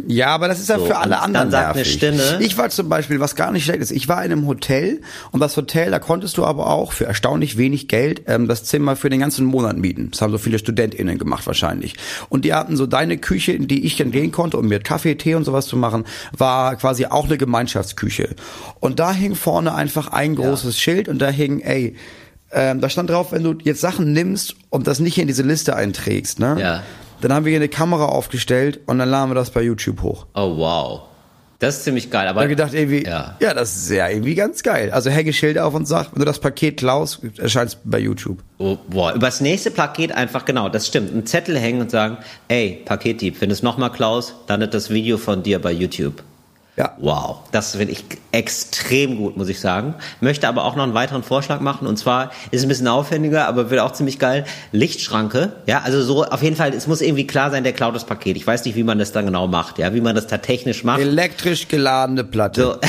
Ja, 0.06 0.28
aber 0.28 0.48
das 0.48 0.60
ist 0.60 0.68
ja 0.68 0.78
So, 0.78 0.86
für 0.86 0.96
alle 0.96 1.20
anderen 1.20 1.50
dann 1.50 1.50
sagt 1.50 1.64
eine 1.66 1.74
nervig. 1.76 1.92
Stimme- 1.94 2.40
Ich 2.40 2.56
war 2.56 2.70
zum 2.70 2.88
Beispiel, 2.88 3.20
was 3.20 3.34
gar 3.34 3.50
nicht 3.52 3.64
schlecht 3.64 3.80
ist, 3.80 3.90
ich 3.90 4.08
war 4.08 4.24
in 4.24 4.32
einem 4.32 4.46
Hotel 4.46 5.00
und 5.32 5.40
das 5.40 5.56
Hotel, 5.56 5.90
da 5.90 5.98
konntest 5.98 6.36
du 6.38 6.44
aber 6.44 6.68
auch 6.68 6.92
für 6.92 7.06
erstaunlich 7.06 7.56
wenig 7.58 7.88
Geld 7.88 8.22
ähm, 8.26 8.48
das 8.48 8.64
Zimmer 8.64 8.96
für 8.96 9.10
den 9.10 9.20
ganzen 9.20 9.44
Monat 9.46 9.76
mieten. 9.76 10.10
Das 10.12 10.22
haben 10.22 10.30
so 10.30 10.38
viele 10.38 10.58
StudentInnen 10.58 11.18
gemacht 11.18 11.46
wahrscheinlich. 11.46 11.94
Und 12.28 12.44
die 12.44 12.54
hatten 12.54 12.76
so 12.76 12.86
deine 12.86 13.18
Küche, 13.18 13.52
in 13.52 13.68
die 13.68 13.84
ich 13.84 13.96
dann 13.96 14.10
gehen 14.10 14.32
konnte, 14.32 14.58
um 14.58 14.68
mir 14.68 14.80
Kaffee, 14.80 15.14
Tee 15.14 15.34
und 15.34 15.44
sowas 15.44 15.66
zu 15.66 15.76
machen, 15.76 16.04
war 16.36 16.76
quasi 16.76 17.06
auch 17.06 17.26
eine 17.26 17.38
Gemeinschaftsküche. 17.38 18.34
Und 18.80 18.98
da 18.98 19.12
hing 19.12 19.34
vorne 19.34 19.74
einfach 19.74 20.08
ein 20.08 20.34
großes 20.36 20.78
Schild 20.78 21.08
und 21.08 21.18
da 21.18 21.28
hing, 21.28 21.60
ey, 21.60 21.96
ähm, 22.52 22.80
da 22.80 22.88
stand 22.88 23.10
drauf, 23.10 23.32
wenn 23.32 23.42
du 23.42 23.54
jetzt 23.62 23.80
Sachen 23.80 24.12
nimmst 24.12 24.56
und 24.70 24.86
das 24.86 25.00
nicht 25.00 25.18
in 25.18 25.26
diese 25.26 25.42
Liste 25.42 25.76
einträgst, 25.76 26.38
ne? 26.38 26.56
Ja. 26.58 26.82
Dann 27.20 27.32
haben 27.32 27.44
wir 27.44 27.50
hier 27.50 27.58
eine 27.58 27.68
Kamera 27.68 28.06
aufgestellt 28.06 28.80
und 28.86 28.98
dann 28.98 29.08
laden 29.08 29.30
wir 29.30 29.34
das 29.34 29.50
bei 29.50 29.62
YouTube 29.62 30.02
hoch. 30.02 30.26
Oh 30.34 30.56
wow. 30.56 31.02
Das 31.60 31.78
ist 31.78 31.84
ziemlich 31.84 32.08
geil. 32.10 32.28
Aber 32.28 32.42
Da 32.42 32.46
gedacht 32.46 32.72
irgendwie, 32.72 33.04
Ja. 33.04 33.36
ja. 33.40 33.52
das 33.52 33.76
ist 33.76 33.90
ja 33.90 34.08
irgendwie 34.08 34.36
ganz 34.36 34.62
geil. 34.62 34.92
Also 34.92 35.10
hänge 35.10 35.32
Schilder 35.32 35.66
auf 35.66 35.74
und 35.74 35.86
sag, 35.86 36.12
wenn 36.12 36.20
du 36.20 36.24
das 36.24 36.38
Paket 36.38 36.76
klaust, 36.76 37.20
erscheint 37.36 37.70
es 37.70 37.76
bei 37.82 37.98
YouTube. 37.98 38.38
Oh, 38.58 38.76
boah, 38.88 39.12
übers 39.14 39.40
nächste 39.40 39.72
Paket 39.72 40.12
einfach, 40.12 40.44
genau, 40.44 40.68
das 40.68 40.86
stimmt, 40.86 41.10
einen 41.10 41.26
Zettel 41.26 41.58
hängen 41.58 41.80
und 41.80 41.90
sagen, 41.90 42.18
ey, 42.46 42.82
Paketdieb, 42.84 43.40
wenn 43.40 43.48
du 43.48 43.54
es 43.54 43.62
nochmal 43.64 43.90
klaust, 43.90 44.34
landet 44.48 44.72
das 44.72 44.90
Video 44.90 45.18
von 45.18 45.42
dir 45.42 45.58
bei 45.60 45.72
YouTube. 45.72 46.22
Ja. 46.78 46.94
Wow, 46.98 47.38
das 47.50 47.74
finde 47.74 47.92
ich 47.92 48.04
extrem 48.30 49.16
gut, 49.16 49.36
muss 49.36 49.48
ich 49.48 49.58
sagen. 49.58 49.96
Möchte 50.20 50.46
aber 50.46 50.64
auch 50.64 50.76
noch 50.76 50.84
einen 50.84 50.94
weiteren 50.94 51.24
Vorschlag 51.24 51.58
machen 51.58 51.88
und 51.88 51.96
zwar 51.96 52.30
ist 52.52 52.60
es 52.60 52.62
ein 52.62 52.68
bisschen 52.68 52.86
aufwendiger, 52.86 53.48
aber 53.48 53.68
wird 53.70 53.80
auch 53.80 53.92
ziemlich 53.92 54.20
geil. 54.20 54.44
Lichtschranke, 54.70 55.52
ja, 55.66 55.80
also 55.80 56.00
so 56.02 56.24
auf 56.24 56.40
jeden 56.40 56.54
Fall, 56.54 56.72
es 56.72 56.86
muss 56.86 57.00
irgendwie 57.00 57.26
klar 57.26 57.50
sein, 57.50 57.64
der 57.64 57.72
klaut 57.72 57.96
das 57.96 58.04
Paket. 58.04 58.36
Ich 58.36 58.46
weiß 58.46 58.64
nicht, 58.64 58.76
wie 58.76 58.84
man 58.84 59.00
das 59.00 59.10
dann 59.10 59.26
genau 59.26 59.48
macht, 59.48 59.78
ja, 59.78 59.92
wie 59.92 60.00
man 60.00 60.14
das 60.14 60.28
da 60.28 60.38
technisch 60.38 60.84
macht. 60.84 61.00
Elektrisch 61.00 61.66
geladene 61.66 62.22
Platte. 62.22 62.62
So. 62.62 62.76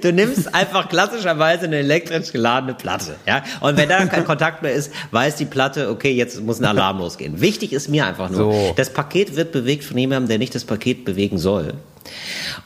Du 0.00 0.12
nimmst 0.12 0.54
einfach 0.54 0.88
klassischerweise 0.88 1.64
eine 1.64 1.78
elektrisch 1.78 2.30
geladene 2.30 2.74
Platte, 2.74 3.16
ja. 3.26 3.42
Und 3.60 3.76
wenn 3.76 3.88
da 3.88 4.06
kein 4.06 4.24
Kontakt 4.24 4.62
mehr 4.62 4.72
ist, 4.72 4.92
weiß 5.10 5.36
die 5.36 5.44
Platte, 5.44 5.90
okay, 5.90 6.12
jetzt 6.12 6.40
muss 6.40 6.60
ein 6.60 6.64
Alarm 6.64 6.98
losgehen. 6.98 7.40
Wichtig 7.40 7.72
ist 7.72 7.88
mir 7.88 8.06
einfach 8.06 8.30
nur, 8.30 8.52
So. 8.52 8.74
das 8.76 8.90
Paket 8.90 9.34
wird 9.34 9.50
bewegt 9.50 9.82
von 9.82 9.98
jemandem, 9.98 10.28
der 10.28 10.38
nicht 10.38 10.54
das 10.54 10.64
Paket 10.64 11.04
bewegen 11.04 11.38
soll. 11.38 11.74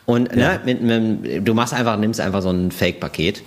Und 0.07 0.35
ne, 0.35 0.61
mit, 0.65 0.83
mit, 0.83 1.47
du 1.47 1.55
machst 1.55 1.73
einfach, 1.73 1.97
nimmst 1.97 2.21
einfach 2.21 2.43
so 2.43 2.51
ein 2.51 2.73
Fake-Paket 2.73 3.43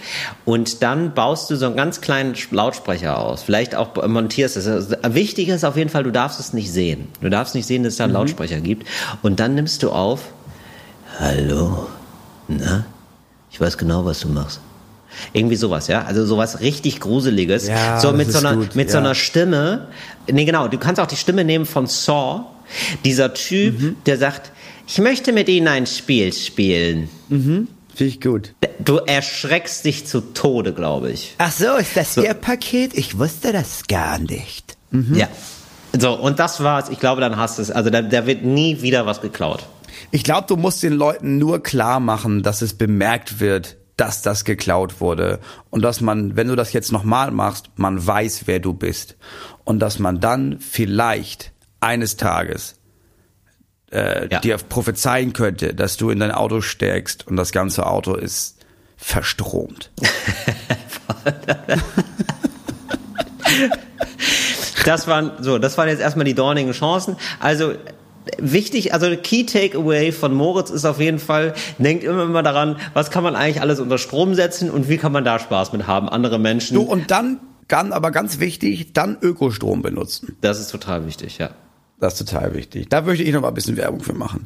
und 0.46 0.82
dann 0.82 1.14
baust 1.14 1.50
du 1.50 1.56
so 1.56 1.66
einen 1.66 1.76
ganz 1.76 2.02
kleinen 2.02 2.36
Lautsprecher 2.52 3.20
aus. 3.20 3.44
Vielleicht 3.44 3.76
auch 3.76 4.08
montierst 4.08 4.58
es. 4.58 4.68
Also, 4.68 4.96
Wichtig 5.04 5.50
ist 5.50 5.66
auf 5.66 5.76
jeden 5.78 5.90
Fall, 5.90 6.04
du 6.04 6.12
darfst 6.12 6.40
es 6.40 6.54
nicht 6.54 6.72
sehen. 6.72 7.10
Du 7.22 7.30
darfst 7.30 7.56
nicht 7.56 7.66
sehen, 7.68 7.84
dass 7.84 7.94
es 7.94 7.98
da 7.98 8.06
einen 8.06 8.14
Lautsprecher 8.14 8.60
gibt. 8.60 8.88
Und 9.22 9.40
dann 9.40 9.56
nimmst 9.56 9.84
du 9.84 9.92
auf, 9.92 10.22
Hallo, 11.20 11.88
na? 12.48 12.86
Ich 13.52 13.62
weiß 13.62 13.78
genau, 13.78 14.04
was 14.06 14.22
du 14.22 14.30
machst. 14.30 14.60
Irgendwie 15.32 15.56
sowas, 15.56 15.88
ja? 15.88 16.04
Also 16.04 16.26
sowas 16.26 16.62
richtig 16.62 17.00
Gruseliges. 17.00 17.68
Ja, 17.68 18.00
so 18.00 18.12
mit 18.14 18.32
so 18.32 18.40
einer, 18.40 18.56
gut, 18.56 18.76
mit 18.76 18.90
so 18.90 18.98
ja. 18.98 19.04
einer 19.04 19.14
Stimme. 19.16 19.88
Nee, 20.32 20.46
genau. 20.46 20.68
Du 20.68 20.80
kannst 20.80 21.00
auch 21.00 21.06
die 21.06 21.16
Stimme 21.16 21.44
nehmen 21.44 21.66
von 21.66 21.86
Saw. 21.86 22.46
Dieser 23.06 23.34
Typ, 23.36 23.80
Mhm. 23.80 23.96
der 24.08 24.18
sagt, 24.18 24.52
ich 24.88 24.98
möchte 25.00 25.34
mit 25.34 25.50
Ihnen 25.50 25.68
ein 25.68 25.86
Spiel 25.86 26.34
spielen. 26.34 27.10
Finde 27.30 27.68
ich 27.98 28.22
gut. 28.22 28.54
Du 28.80 28.98
erschreckst 28.98 29.86
dich 29.86 30.06
zu 30.06 30.22
Tode, 30.34 30.74
glaube 30.74 31.12
ich. 31.12 31.36
Ach 31.38 31.52
so, 31.52 31.76
ist 31.76 31.96
das 31.96 32.18
Ihr 32.18 32.34
Paket? 32.34 32.94
Ich 32.96 33.18
wusste 33.18 33.52
das 33.52 33.84
gar 33.88 34.20
nicht. 34.20 34.78
Ja. 35.14 35.28
So, 35.98 36.14
und 36.14 36.40
das 36.40 36.64
war's. 36.64 36.90
Ich 36.90 37.00
glaube, 37.00 37.22
dann 37.22 37.38
hast 37.38 37.60
du 37.60 37.62
es. 37.62 37.72
Also 37.72 37.90
da, 37.90 38.02
da 38.02 38.26
wird 38.26 38.44
nie 38.44 38.82
wieder 38.82 39.06
was 39.06 39.22
geklaut. 39.22 39.64
Ich 40.12 40.24
glaube, 40.24 40.48
du 40.48 40.58
musst 40.58 40.82
den 40.82 40.94
Leuten 40.94 41.38
nur 41.38 41.62
klar 41.62 42.00
machen, 42.00 42.42
dass 42.42 42.62
es 42.62 42.74
bemerkt 42.74 43.40
wird, 43.40 43.78
dass 43.96 44.24
das 44.24 44.44
geklaut 44.44 45.02
wurde 45.02 45.40
und 45.70 45.84
dass 45.84 46.02
man, 46.02 46.36
wenn 46.36 46.48
du 46.48 46.56
das 46.56 46.74
jetzt 46.74 46.92
nochmal 46.92 47.30
machst, 47.32 47.70
man 47.76 48.06
weiß, 48.06 48.44
wer 48.46 48.60
du 48.60 48.74
bist 48.74 49.18
und 49.64 49.80
dass 49.80 50.00
man 50.00 50.20
dann 50.20 50.60
vielleicht 50.60 51.52
eines 51.80 52.18
Tages 52.18 52.76
äh, 53.94 54.28
Ja. 54.32 54.40
dir 54.40 54.58
prophezeien 54.58 55.34
könnte, 55.34 55.74
dass 55.74 55.98
du 55.98 56.10
in 56.10 56.20
dein 56.20 56.32
Auto 56.32 56.62
steigst 56.62 57.28
und 57.28 57.36
das 57.36 57.52
ganze 57.52 57.86
Auto 57.86 58.16
ist 58.16 58.58
verstromt. 58.98 59.92
Das 64.86 65.08
waren 65.08 65.32
so, 65.40 65.60
das 65.60 65.78
waren 65.78 65.88
jetzt 65.88 66.02
erstmal 66.02 66.26
die 66.26 66.34
dornigen 66.34 66.74
Chancen. 66.74 67.16
Also 67.40 67.74
wichtig, 68.38 68.94
also 68.94 69.16
Key 69.16 69.46
Takeaway 69.46 70.12
von 70.12 70.34
Moritz 70.34 70.70
ist 70.70 70.86
auf 70.86 71.00
jeden 71.00 71.20
Fall, 71.20 71.54
denkt 71.78 72.04
immer 72.04 72.24
immer 72.24 72.44
daran, 72.44 72.78
was 72.94 73.10
kann 73.12 73.24
man 73.24 73.36
eigentlich 73.36 73.62
alles 73.62 73.80
unter 73.80 73.98
Strom 73.98 74.36
setzen 74.36 74.70
und 74.70 74.90
wie 74.90 74.98
kann 74.98 75.12
man 75.12 75.24
da 75.24 75.40
Spaß 75.40 75.72
mit 75.74 75.88
haben, 75.88 76.10
andere 76.10 76.40
Menschen. 76.40 76.76
Du 76.76 76.82
und 76.82 77.12
dann, 77.12 77.40
dann 77.68 77.94
aber 77.94 78.12
ganz 78.12 78.40
wichtig, 78.40 78.92
dann 78.94 79.18
Ökostrom 79.22 79.82
benutzen. 79.82 80.36
Das 80.42 80.60
ist 80.60 80.70
total 80.72 81.06
wichtig, 81.06 81.38
ja. 81.38 81.52
Das 82.04 82.20
ist 82.20 82.28
total 82.30 82.54
wichtig. 82.54 82.90
Da 82.90 83.00
möchte 83.02 83.24
ich 83.24 83.34
noch 83.34 83.40
mal 83.40 83.48
ein 83.48 83.54
bisschen 83.54 83.78
Werbung 83.78 84.02
für 84.02 84.12
machen. 84.12 84.46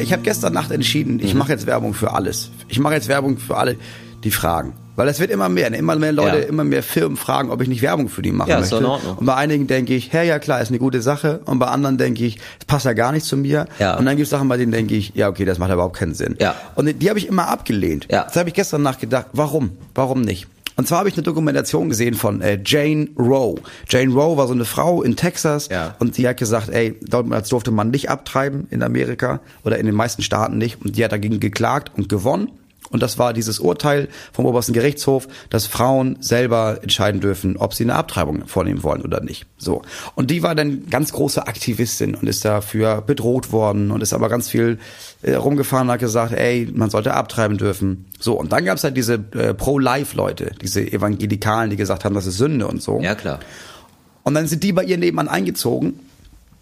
Ich 0.00 0.12
habe 0.12 0.22
gestern 0.24 0.52
Nacht 0.52 0.72
entschieden, 0.72 1.20
ich 1.22 1.32
mache 1.34 1.52
jetzt 1.52 1.66
Werbung 1.66 1.94
für 1.94 2.12
alles. 2.12 2.50
Ich 2.66 2.80
mache 2.80 2.94
jetzt 2.94 3.06
Werbung 3.06 3.38
für 3.38 3.56
alle, 3.56 3.76
die 4.24 4.32
fragen. 4.32 4.72
Weil 4.96 5.06
es 5.06 5.20
wird 5.20 5.30
immer 5.30 5.48
mehr, 5.48 5.70
ne? 5.70 5.76
immer 5.76 5.94
mehr 5.94 6.10
Leute, 6.10 6.38
Ja. 6.38 6.42
immer 6.48 6.64
mehr 6.64 6.82
Firmen 6.82 7.16
fragen, 7.16 7.50
ob 7.52 7.62
ich 7.62 7.68
nicht 7.68 7.80
Werbung 7.80 8.08
für 8.08 8.22
die 8.22 8.32
machen 8.32 8.50
Ja, 8.50 8.56
ist 8.58 8.72
möchte. 8.72 8.74
doch 8.74 8.80
in 8.80 8.86
Ordnung. 8.86 9.18
Und 9.18 9.26
bei 9.26 9.34
einigen 9.36 9.68
denke 9.68 9.94
ich, 9.94 10.12
hey, 10.12 10.26
ja 10.26 10.40
klar, 10.40 10.60
ist 10.60 10.68
eine 10.70 10.80
gute 10.80 11.00
Sache. 11.00 11.42
Und 11.44 11.60
bei 11.60 11.66
anderen 11.68 11.98
denke 11.98 12.24
ich, 12.24 12.38
es 12.58 12.64
passt 12.66 12.86
ja 12.86 12.92
gar 12.92 13.12
nicht 13.12 13.24
zu 13.24 13.36
mir. 13.36 13.66
Ja. 13.78 13.96
Und 13.98 14.04
dann 14.04 14.16
gibt 14.16 14.24
es 14.24 14.30
Sachen, 14.30 14.48
bei 14.48 14.56
denen 14.56 14.72
denke 14.72 14.96
ich, 14.96 15.12
ja 15.14 15.28
okay, 15.28 15.44
das 15.44 15.58
macht 15.60 15.72
überhaupt 15.72 15.96
keinen 15.96 16.14
Sinn. 16.14 16.34
Ja. 16.40 16.56
Und 16.74 17.00
die 17.00 17.08
habe 17.08 17.20
ich 17.20 17.28
immer 17.28 17.46
abgelehnt. 17.46 18.08
Ja. 18.10 18.24
Das 18.24 18.34
habe 18.36 18.48
ich 18.48 18.54
gestern 18.56 18.82
nachgedacht, 18.82 19.26
warum? 19.32 19.70
Warum 19.94 20.22
nicht? 20.22 20.48
Und 20.76 20.88
zwar 20.88 21.00
habe 21.00 21.08
ich 21.08 21.14
eine 21.14 21.22
Dokumentation 21.22 21.88
gesehen 21.88 22.14
von 22.14 22.40
äh, 22.40 22.58
Jane 22.64 23.08
Roe. 23.18 23.56
Jane 23.88 24.12
Roe 24.12 24.36
war 24.36 24.46
so 24.46 24.54
eine 24.54 24.64
Frau 24.64 25.02
in 25.02 25.16
Texas 25.16 25.68
Ja. 25.70 25.94
und 25.98 26.16
die 26.16 26.26
hat 26.26 26.38
gesagt, 26.38 26.68
ey, 26.70 26.98
damals 27.02 27.48
durfte 27.50 27.70
man 27.70 27.90
nicht 27.90 28.08
abtreiben 28.10 28.66
in 28.70 28.82
Amerika 28.82 29.40
oder 29.64 29.78
in 29.78 29.86
den 29.86 29.94
meisten 29.94 30.22
Staaten 30.22 30.58
nicht. 30.58 30.82
Und 30.82 30.96
die 30.96 31.04
hat 31.04 31.12
dagegen 31.12 31.40
geklagt 31.40 31.90
und 31.96 32.08
gewonnen. 32.08 32.50
Und 32.92 33.02
das 33.02 33.18
war 33.18 33.32
dieses 33.32 33.58
Urteil 33.58 34.08
vom 34.32 34.46
obersten 34.46 34.72
Gerichtshof, 34.72 35.26
dass 35.50 35.66
Frauen 35.66 36.18
selber 36.20 36.78
entscheiden 36.82 37.20
dürfen, 37.20 37.56
ob 37.56 37.74
sie 37.74 37.84
eine 37.84 37.94
Abtreibung 37.94 38.46
vornehmen 38.46 38.82
wollen 38.82 39.02
oder 39.02 39.22
nicht. 39.22 39.46
So. 39.56 39.82
Und 40.14 40.30
die 40.30 40.42
war 40.42 40.54
dann 40.54 40.88
ganz 40.90 41.12
große 41.12 41.46
Aktivistin 41.46 42.14
und 42.14 42.28
ist 42.28 42.44
dafür 42.44 43.00
bedroht 43.00 43.50
worden 43.50 43.90
und 43.90 44.02
ist 44.02 44.12
aber 44.12 44.28
ganz 44.28 44.48
viel 44.48 44.78
äh, 45.22 45.34
rumgefahren 45.34 45.88
und 45.88 45.94
hat 45.94 46.00
gesagt, 46.00 46.32
ey, 46.32 46.68
man 46.72 46.90
sollte 46.90 47.14
abtreiben 47.14 47.56
dürfen. 47.56 48.04
So. 48.20 48.34
Und 48.34 48.52
dann 48.52 48.64
gab's 48.64 48.84
halt 48.84 48.96
diese 48.96 49.14
äh, 49.34 49.54
Pro-Life-Leute, 49.54 50.52
diese 50.60 50.80
Evangelikalen, 50.80 51.70
die 51.70 51.76
gesagt 51.76 52.04
haben, 52.04 52.14
das 52.14 52.26
ist 52.26 52.36
Sünde 52.36 52.66
und 52.66 52.82
so. 52.82 53.00
Ja, 53.00 53.14
klar. 53.14 53.40
Und 54.22 54.34
dann 54.34 54.46
sind 54.46 54.62
die 54.62 54.72
bei 54.72 54.84
ihr 54.84 54.98
nebenan 54.98 55.28
eingezogen 55.28 55.98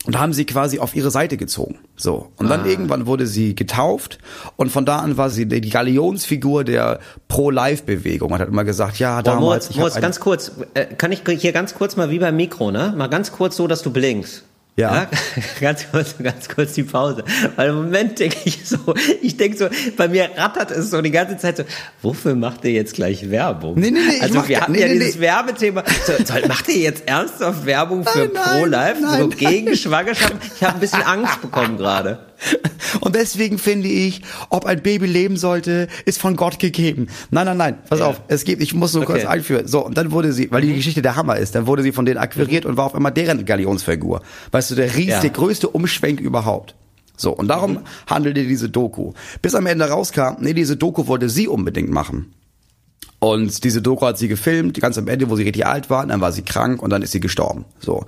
und 0.06 0.18
haben 0.18 0.32
sie 0.32 0.46
quasi 0.46 0.78
auf 0.78 0.96
ihre 0.96 1.10
Seite 1.10 1.36
gezogen. 1.36 1.78
So. 1.96 2.30
Und 2.36 2.48
dann 2.48 2.64
irgendwann 2.66 3.06
wurde 3.06 3.26
sie 3.26 3.54
getauft 3.54 4.18
und 4.56 4.70
von 4.72 4.86
da 4.86 4.98
an 5.00 5.16
war 5.18 5.28
sie 5.28 5.46
die 5.46 5.68
Galionsfigur 5.68 6.64
der 6.64 7.00
Pro-Life-Bewegung. 7.28 8.30
Man 8.30 8.40
hat 8.40 8.48
immer 8.48 8.64
gesagt, 8.64 8.98
ja, 8.98 9.16
Boah, 9.16 9.22
damals. 9.22 9.42
Moritz, 9.42 9.64
ich 9.70 9.76
hab 9.76 9.80
Moritz, 9.80 9.94
eine- 9.96 10.02
ganz 10.02 10.20
kurz, 10.20 10.52
äh, 10.74 10.86
kann 10.86 11.12
ich 11.12 11.22
hier 11.38 11.52
ganz 11.52 11.74
kurz 11.74 11.96
mal 11.96 12.10
wie 12.10 12.18
beim 12.18 12.36
Mikro, 12.36 12.70
ne? 12.70 12.94
Mal 12.96 13.08
ganz 13.08 13.32
kurz 13.32 13.56
so, 13.56 13.66
dass 13.66 13.82
du 13.82 13.90
blinkst. 13.90 14.44
Ja. 14.76 15.08
ganz 15.60 15.86
kurz, 15.90 16.14
ganz 16.22 16.48
kurz 16.48 16.72
die 16.72 16.84
Pause. 16.84 17.24
Weil 17.56 17.70
im 17.70 17.76
Moment 17.76 18.18
denke 18.18 18.36
ich 18.44 18.66
so, 18.66 18.94
ich 19.20 19.36
denke 19.36 19.56
so, 19.58 19.68
bei 19.96 20.08
mir 20.08 20.30
rattert 20.36 20.70
es 20.70 20.90
so 20.90 21.02
die 21.02 21.10
ganze 21.10 21.36
Zeit 21.36 21.58
so, 21.58 21.64
wofür 22.02 22.34
macht 22.34 22.64
ihr 22.64 22.72
jetzt 22.72 22.94
gleich 22.94 23.30
Werbung? 23.30 23.78
Nee, 23.78 23.90
nee, 23.90 24.00
nee, 24.08 24.20
Also 24.20 24.46
wir 24.48 24.60
hatten 24.60 24.72
nee, 24.72 24.80
ja 24.80 24.86
nee, 24.86 24.94
dieses 24.94 25.16
nee. 25.16 25.22
Werbethema. 25.22 25.84
So, 26.06 26.24
soll, 26.24 26.46
macht 26.48 26.68
ihr 26.68 26.78
jetzt 26.78 27.06
ernsthaft 27.06 27.66
Werbung 27.66 28.06
für 28.06 28.18
Nein, 28.20 28.30
nein, 28.32 28.44
Pro-Life? 28.60 29.00
nein, 29.02 29.20
So 29.20 29.28
gegen 29.28 29.76
Schwangerschaft? 29.76 30.36
Ich 30.56 30.62
habe 30.62 30.74
ein 30.74 30.80
bisschen 30.80 31.02
Angst 31.04 31.42
bekommen 31.42 31.76
gerade. 31.76 32.20
Und 33.00 33.14
deswegen 33.14 33.58
finde 33.58 33.88
ich, 33.88 34.22
ob 34.48 34.64
ein 34.66 34.82
Baby 34.82 35.06
leben 35.06 35.36
sollte, 35.36 35.88
ist 36.06 36.20
von 36.20 36.36
Gott 36.36 36.58
gegeben. 36.58 37.08
Nein, 37.30 37.46
nein, 37.46 37.56
nein, 37.56 37.78
pass 37.88 38.00
Ja. 38.00 38.06
auf, 38.06 38.22
es 38.28 38.44
gibt, 38.44 38.62
ich 38.62 38.74
muss 38.74 38.94
nur 38.94 39.02
Okay. 39.04 39.12
kurz 39.12 39.24
einführen. 39.26 39.66
So, 39.68 39.84
und 39.84 39.96
dann 39.96 40.10
wurde 40.10 40.32
sie, 40.32 40.50
weil 40.50 40.62
die 40.62 40.74
Geschichte 40.74 41.02
der 41.02 41.16
Hammer 41.16 41.36
ist, 41.36 41.54
dann 41.54 41.66
wurde 41.66 41.82
sie 41.82 41.92
von 41.92 42.04
denen 42.04 42.18
akquiriert 42.18 42.64
und 42.66 42.76
war 42.76 42.86
auf 42.86 42.94
einmal 42.94 43.12
deren 43.12 43.44
Galionsfigur. 43.44 44.22
Weißt 44.52 44.70
du, 44.70 44.74
der 44.74 44.94
ries, 44.96 45.08
Ja. 45.08 45.20
der 45.20 45.30
größte 45.30 45.68
Umschwenk 45.68 46.20
überhaupt. 46.20 46.74
So, 47.16 47.32
und 47.32 47.48
darum 47.48 47.80
handelte 48.06 48.44
diese 48.46 48.70
Doku. 48.70 49.12
Bis 49.42 49.54
am 49.54 49.66
Ende 49.66 49.88
rauskam, 49.90 50.36
nee, 50.40 50.54
diese 50.54 50.76
Doku 50.76 51.06
wollte 51.06 51.28
sie 51.28 51.48
unbedingt 51.48 51.90
machen. 51.90 52.32
Und 53.20 53.64
diese 53.64 53.82
Doku 53.82 54.06
hat 54.06 54.16
sie 54.16 54.28
gefilmt, 54.28 54.80
ganz 54.80 54.96
am 54.96 55.06
Ende, 55.06 55.28
wo 55.28 55.36
sie 55.36 55.42
richtig 55.42 55.66
alt 55.66 55.90
war, 55.90 56.06
dann 56.06 56.22
war 56.22 56.32
sie 56.32 56.40
krank 56.40 56.82
und 56.82 56.88
dann 56.88 57.02
ist 57.02 57.12
sie 57.12 57.20
gestorben. 57.20 57.66
So. 57.78 58.06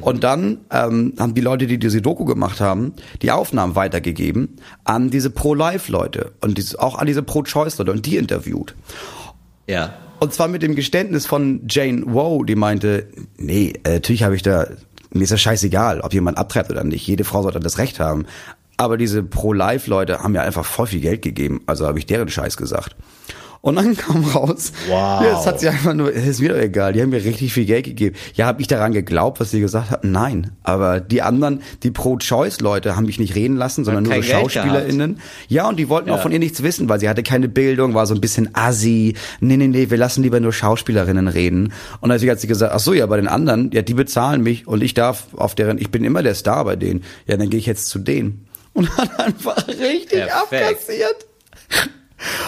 Und 0.00 0.22
dann 0.22 0.58
ähm, 0.70 1.14
haben 1.18 1.34
die 1.34 1.40
Leute, 1.40 1.66
die 1.66 1.78
diese 1.78 2.00
Doku 2.00 2.24
gemacht 2.24 2.60
haben, 2.60 2.94
die 3.22 3.32
Aufnahmen 3.32 3.74
weitergegeben 3.74 4.56
an 4.84 5.10
diese 5.10 5.30
Pro-Life-Leute 5.30 6.32
und 6.40 6.58
diese, 6.58 6.80
auch 6.80 6.96
an 6.96 7.08
diese 7.08 7.24
Pro-Choice-Leute 7.24 7.90
und 7.90 8.06
die 8.06 8.16
interviewt. 8.16 8.76
Ja. 9.66 9.94
Und 10.20 10.32
zwar 10.32 10.46
mit 10.46 10.62
dem 10.62 10.76
Geständnis 10.76 11.26
von 11.26 11.62
Jane 11.68 12.04
Roe, 12.04 12.46
die 12.46 12.54
meinte, 12.54 13.08
nee, 13.38 13.72
äh, 13.82 13.94
natürlich 13.94 14.22
habe 14.22 14.36
ich 14.36 14.42
da, 14.42 14.68
mir 15.10 15.24
ist 15.24 15.32
das 15.32 15.40
scheißegal, 15.40 16.02
ob 16.02 16.14
jemand 16.14 16.38
abtreibt 16.38 16.70
oder 16.70 16.84
nicht. 16.84 17.04
Jede 17.04 17.24
Frau 17.24 17.42
sollte 17.42 17.58
das 17.58 17.78
Recht 17.78 17.98
haben. 17.98 18.26
Aber 18.76 18.96
diese 18.96 19.24
Pro-Life-Leute 19.24 20.20
haben 20.20 20.32
mir 20.32 20.42
einfach 20.42 20.64
voll 20.64 20.86
viel 20.86 21.00
Geld 21.00 21.22
gegeben. 21.22 21.62
Also 21.66 21.88
habe 21.88 21.98
ich 21.98 22.06
deren 22.06 22.28
Scheiß 22.28 22.56
gesagt. 22.56 22.94
Und 23.62 23.76
dann 23.76 23.96
kam 23.96 24.24
raus, 24.24 24.72
Wow. 24.88 25.22
ja, 25.22 25.30
das 25.30 25.46
hat 25.46 25.60
sie 25.60 25.68
einfach 25.68 25.94
nur, 25.94 26.12
es 26.12 26.26
ist 26.26 26.40
mir 26.40 26.48
doch 26.48 26.56
egal, 26.58 26.92
die 26.92 27.00
haben 27.00 27.10
mir 27.10 27.24
richtig 27.24 27.52
viel 27.52 27.64
Geld 27.64 27.84
gegeben. 27.84 28.16
Ja, 28.34 28.46
habe 28.46 28.60
ich 28.60 28.66
daran 28.66 28.92
geglaubt, 28.92 29.38
was 29.38 29.52
sie 29.52 29.60
gesagt 29.60 29.90
hat? 29.90 30.02
Nein. 30.02 30.50
Aber 30.64 30.98
die 30.98 31.22
anderen, 31.22 31.62
die 31.84 31.92
Pro-Choice-Leute 31.92 32.96
haben 32.96 33.06
mich 33.06 33.20
nicht 33.20 33.36
reden 33.36 33.56
lassen, 33.56 33.84
sondern 33.84 34.02
nur 34.02 34.14
so 34.16 34.22
SchauspielerInnen. 34.22 35.20
Ja, 35.46 35.68
und 35.68 35.76
die 35.78 35.88
wollten 35.88 36.08
Ja. 36.08 36.16
auch 36.16 36.22
von 36.22 36.32
ihr 36.32 36.40
nichts 36.40 36.64
wissen, 36.64 36.88
weil 36.88 36.98
sie 36.98 37.08
hatte 37.08 37.22
keine 37.22 37.48
Bildung, 37.48 37.94
war 37.94 38.06
so 38.06 38.14
ein 38.14 38.20
bisschen 38.20 38.50
assi. 38.52 39.14
Nee, 39.38 39.56
nee, 39.56 39.68
nee, 39.68 39.90
wir 39.90 39.96
lassen 39.96 40.24
lieber 40.24 40.40
nur 40.40 40.52
Schauspielerinnen 40.52 41.28
reden. 41.28 41.72
Und 42.00 42.10
deswegen 42.10 42.32
hat 42.32 42.40
sie 42.40 42.48
gesagt, 42.48 42.72
ach 42.74 42.80
so, 42.80 42.92
ja, 42.92 43.06
bei 43.06 43.16
den 43.16 43.28
anderen, 43.28 43.70
ja, 43.72 43.82
die 43.82 43.94
bezahlen 43.94 44.42
mich 44.42 44.66
und 44.66 44.82
ich 44.82 44.94
darf 44.94 45.26
auf 45.36 45.54
deren, 45.54 45.78
ich 45.78 45.92
bin 45.92 46.02
immer 46.02 46.24
der 46.24 46.34
Star 46.34 46.64
bei 46.64 46.74
denen. 46.74 47.04
Ja, 47.28 47.36
dann 47.36 47.48
gehe 47.48 47.60
ich 47.60 47.66
jetzt 47.66 47.86
zu 47.88 48.00
denen. 48.00 48.44
Und 48.72 48.96
hat 48.96 49.20
einfach 49.24 49.68
richtig 49.68 50.18
Perfekt. 50.24 50.64
abkassiert. 50.64 51.26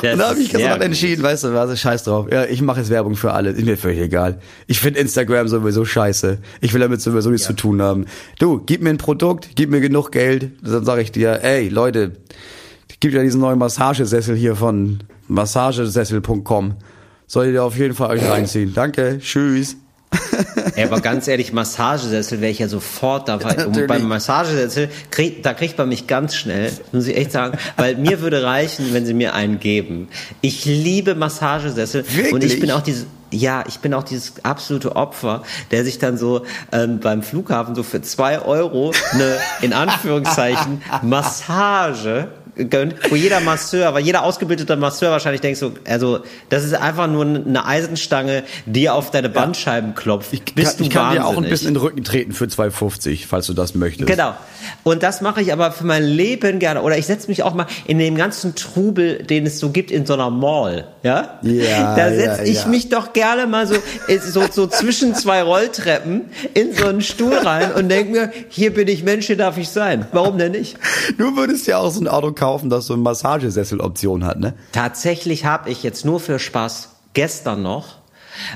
Das 0.03 0.13
und 0.13 0.19
da 0.19 0.31
habe 0.31 0.41
ich 0.41 0.53
gut. 0.53 0.61
entschieden, 0.61 1.23
weißt 1.23 1.45
du, 1.45 1.55
was, 1.55 1.81
scheiß 1.81 2.05
drauf. 2.05 2.27
Ja, 2.31 2.45
ich 2.45 2.63
mache 2.63 2.81
jetzt 2.81 2.91
Werbung 2.91 3.17
für 3.17 3.33
alle, 3.33 3.51
ist 3.51 3.65
mir 3.65 3.77
völlig 3.77 4.01
egal. 4.01 4.39
Ich 4.67 4.81
finde 4.81 5.01
Instagram 5.01 5.49
sowieso 5.49 5.85
scheiße. 5.85 6.39
Ich 6.61 6.73
will 6.73 6.81
damit 6.81 7.01
sowieso 7.01 7.31
nichts 7.31 7.47
zu 7.47 7.55
tun 7.55 7.83
haben. 7.83 8.07
Du, 8.39 8.63
gib 8.65 8.83
mir 8.83 8.91
ein 8.91 8.99
Produkt, 8.99 9.51
gib 9.55 9.71
mir 9.71 9.81
genug 9.81 10.13
Geld, 10.13 10.51
dann 10.63 10.85
sage 10.85 11.03
ich 11.03 11.13
dir, 11.13 11.43
ey, 11.43 11.69
Leute, 11.69 12.13
gibt 13.05 13.15
ja 13.15 13.23
diesen 13.23 13.43
neuen 13.43 13.59
Massagesessel 13.59 14.35
hier 14.35 14.57
von 14.57 15.01
massagesessel.com. 15.29 16.75
Soll 17.27 17.49
ihr 17.49 17.63
auf 17.63 17.77
jeden 17.77 17.95
Fall 17.95 18.17
euch 18.17 18.25
reinziehen. 18.31 18.73
Danke, 18.73 19.19
tschüss. 19.21 19.77
Ey, 20.77 20.85
aber 20.85 21.01
ganz 21.01 21.29
ehrlich, 21.29 21.53
Massagesessel 21.53 22.41
wäre 22.41 22.51
ich 22.51 22.59
ja 22.59 22.69
sofort 22.69 23.29
dabei. 23.29 23.57
Ja, 23.57 23.67
und 23.67 23.87
beim 23.87 24.09
Massagesessel, 24.09 24.89
krieg, 25.11 25.43
da 25.43 25.55
kriegt 25.55 25.79
man 25.79 25.89
mich 25.89 26.07
ganz 26.07 26.35
schnell, 26.35 26.73
muss 26.93 27.07
ich 27.07 27.17
echt 27.17 27.33
sagen, 27.33 27.59
weil 27.77 27.97
mir 27.97 28.21
würde 28.21 28.43
reichen, 28.43 28.93
wenn 28.93 29.07
sie 29.07 29.15
mir 29.15 29.35
einen 29.35 29.61
geben. 29.61 30.09
Ich 30.41 30.65
liebe 30.65 31.15
Massagesessel 31.15 32.03
und 32.03 32.09
ich 32.09 32.33
Wirklich? 32.33 32.61
bin 32.61 32.71
auch 32.71 32.83
dieses 32.83 33.07
ja, 33.31 33.65
ich 33.67 33.81
bin 33.81 33.95
auch 33.95 34.05
dieses 34.05 34.45
absolute 34.45 34.95
Opfer, 34.95 35.43
der 35.73 35.85
sich 35.85 35.99
dann 35.99 36.17
so 36.17 36.45
ähm, 36.71 37.01
beim 37.01 37.23
Flughafen 37.23 37.75
so 37.75 37.83
für 37.83 38.01
zwei 38.01 38.41
Euro 38.41 38.93
eine, 39.11 39.39
in 39.61 39.73
Anführungszeichen, 39.73 40.83
Massage 41.03 42.29
gönnt, 42.57 42.95
wo 43.11 43.17
jeder 43.17 43.41
Masseur, 43.41 43.95
weil 43.95 44.05
jeder 44.05 44.23
ausgebildete 44.23 44.77
Masseur 44.77 45.11
wahrscheinlich 45.11 45.41
denkt 45.41 45.59
so, 45.59 45.73
also 45.87 46.21
das 46.49 46.65
ist 46.65 46.75
einfach 46.75 47.07
nur 47.07 47.25
eine 47.25 47.65
Eisenstange, 47.65 48.45
die 48.67 48.89
auf 48.89 49.11
deine 49.11 49.29
Bandscheiben 49.29 49.95
klopft. 49.95 50.33
Ich 50.33 50.45
Bist 50.45 50.79
kann, 50.79 50.87
ich 50.87 50.93
du 50.93 50.99
kann 50.99 51.15
dir 51.15 51.27
auch 51.27 51.37
ein 51.37 51.45
bisschen 51.45 51.69
in 51.69 51.75
den 51.75 51.83
Rücken 51.83 52.05
treten 52.05 52.33
für 52.33 52.45
2,50, 52.45 53.27
falls 53.27 53.47
du 53.47 53.55
das 53.55 53.75
möchtest. 53.75 54.09
Genau. 54.09 54.35
Und 54.83 55.03
das 55.03 55.21
mache 55.21 55.41
ich 55.41 55.53
aber 55.53 55.73
für 55.73 55.85
mein 55.85 56.05
Leben 56.05 56.59
gerne. 56.59 56.83
Oder 56.83 56.99
ich 56.99 57.07
setze 57.07 57.29
mich 57.29 57.43
auch 57.43 57.55
mal 57.55 57.67
in 57.87 57.99
den 57.99 58.17
ganzen 58.17 58.55
Trubel, 58.55 59.23
den 59.23 59.47
es 59.47 59.59
so 59.59 59.71
gibt 59.71 59.91
in 59.91 60.07
so 60.07 60.15
einer 60.15 60.31
Mall. 60.31 60.89
Ja? 61.03 61.39
Ja, 61.43 61.97
Da 61.97 62.09
ja, 62.09 62.15
setze 62.15 62.45
ich 62.45 62.63
ja. 62.63 62.69
mich 62.69 62.89
doch 62.89 63.13
gerne 63.13 63.47
mal 63.47 63.67
so, 63.67 63.77
so, 64.21 64.45
so 64.51 64.67
zwischen 64.67 65.15
zwei 65.15 65.43
Rolltreppen 65.43 66.23
in 66.55 66.73
so 66.73 66.87
einen 66.87 67.01
Stuhl 67.01 67.35
rein 67.35 67.73
und 67.73 67.89
denke 67.89 68.13
mir, 68.13 68.33
hier 68.49 68.73
bin 68.73 68.89
ich 68.89 69.03
Mensch, 69.03 69.27
hier 69.27 69.37
darf 69.37 69.59
ich 69.59 69.69
sein. 69.69 70.07
Warum 70.13 70.39
denn 70.39 70.53
nicht? 70.53 70.77
Du 71.19 71.37
würdest 71.37 71.67
ja 71.67 71.79
auch 71.79 71.91
so 71.91 72.01
ein 72.01 72.09
Auto 72.09 72.33
kaufen, 72.33 72.44
das 72.71 72.87
so 72.87 72.95
eine 72.95 73.03
Massagesessel-Option 73.03 74.25
hat, 74.25 74.39
ne? 74.41 74.55
Tatsächlich 74.73 75.45
habe 75.45 75.71
ich 75.71 75.83
jetzt 75.83 76.05
nur 76.05 76.21
für 76.21 76.39
Spaß 76.39 76.91
gestern 77.13 77.63
noch 77.63 77.97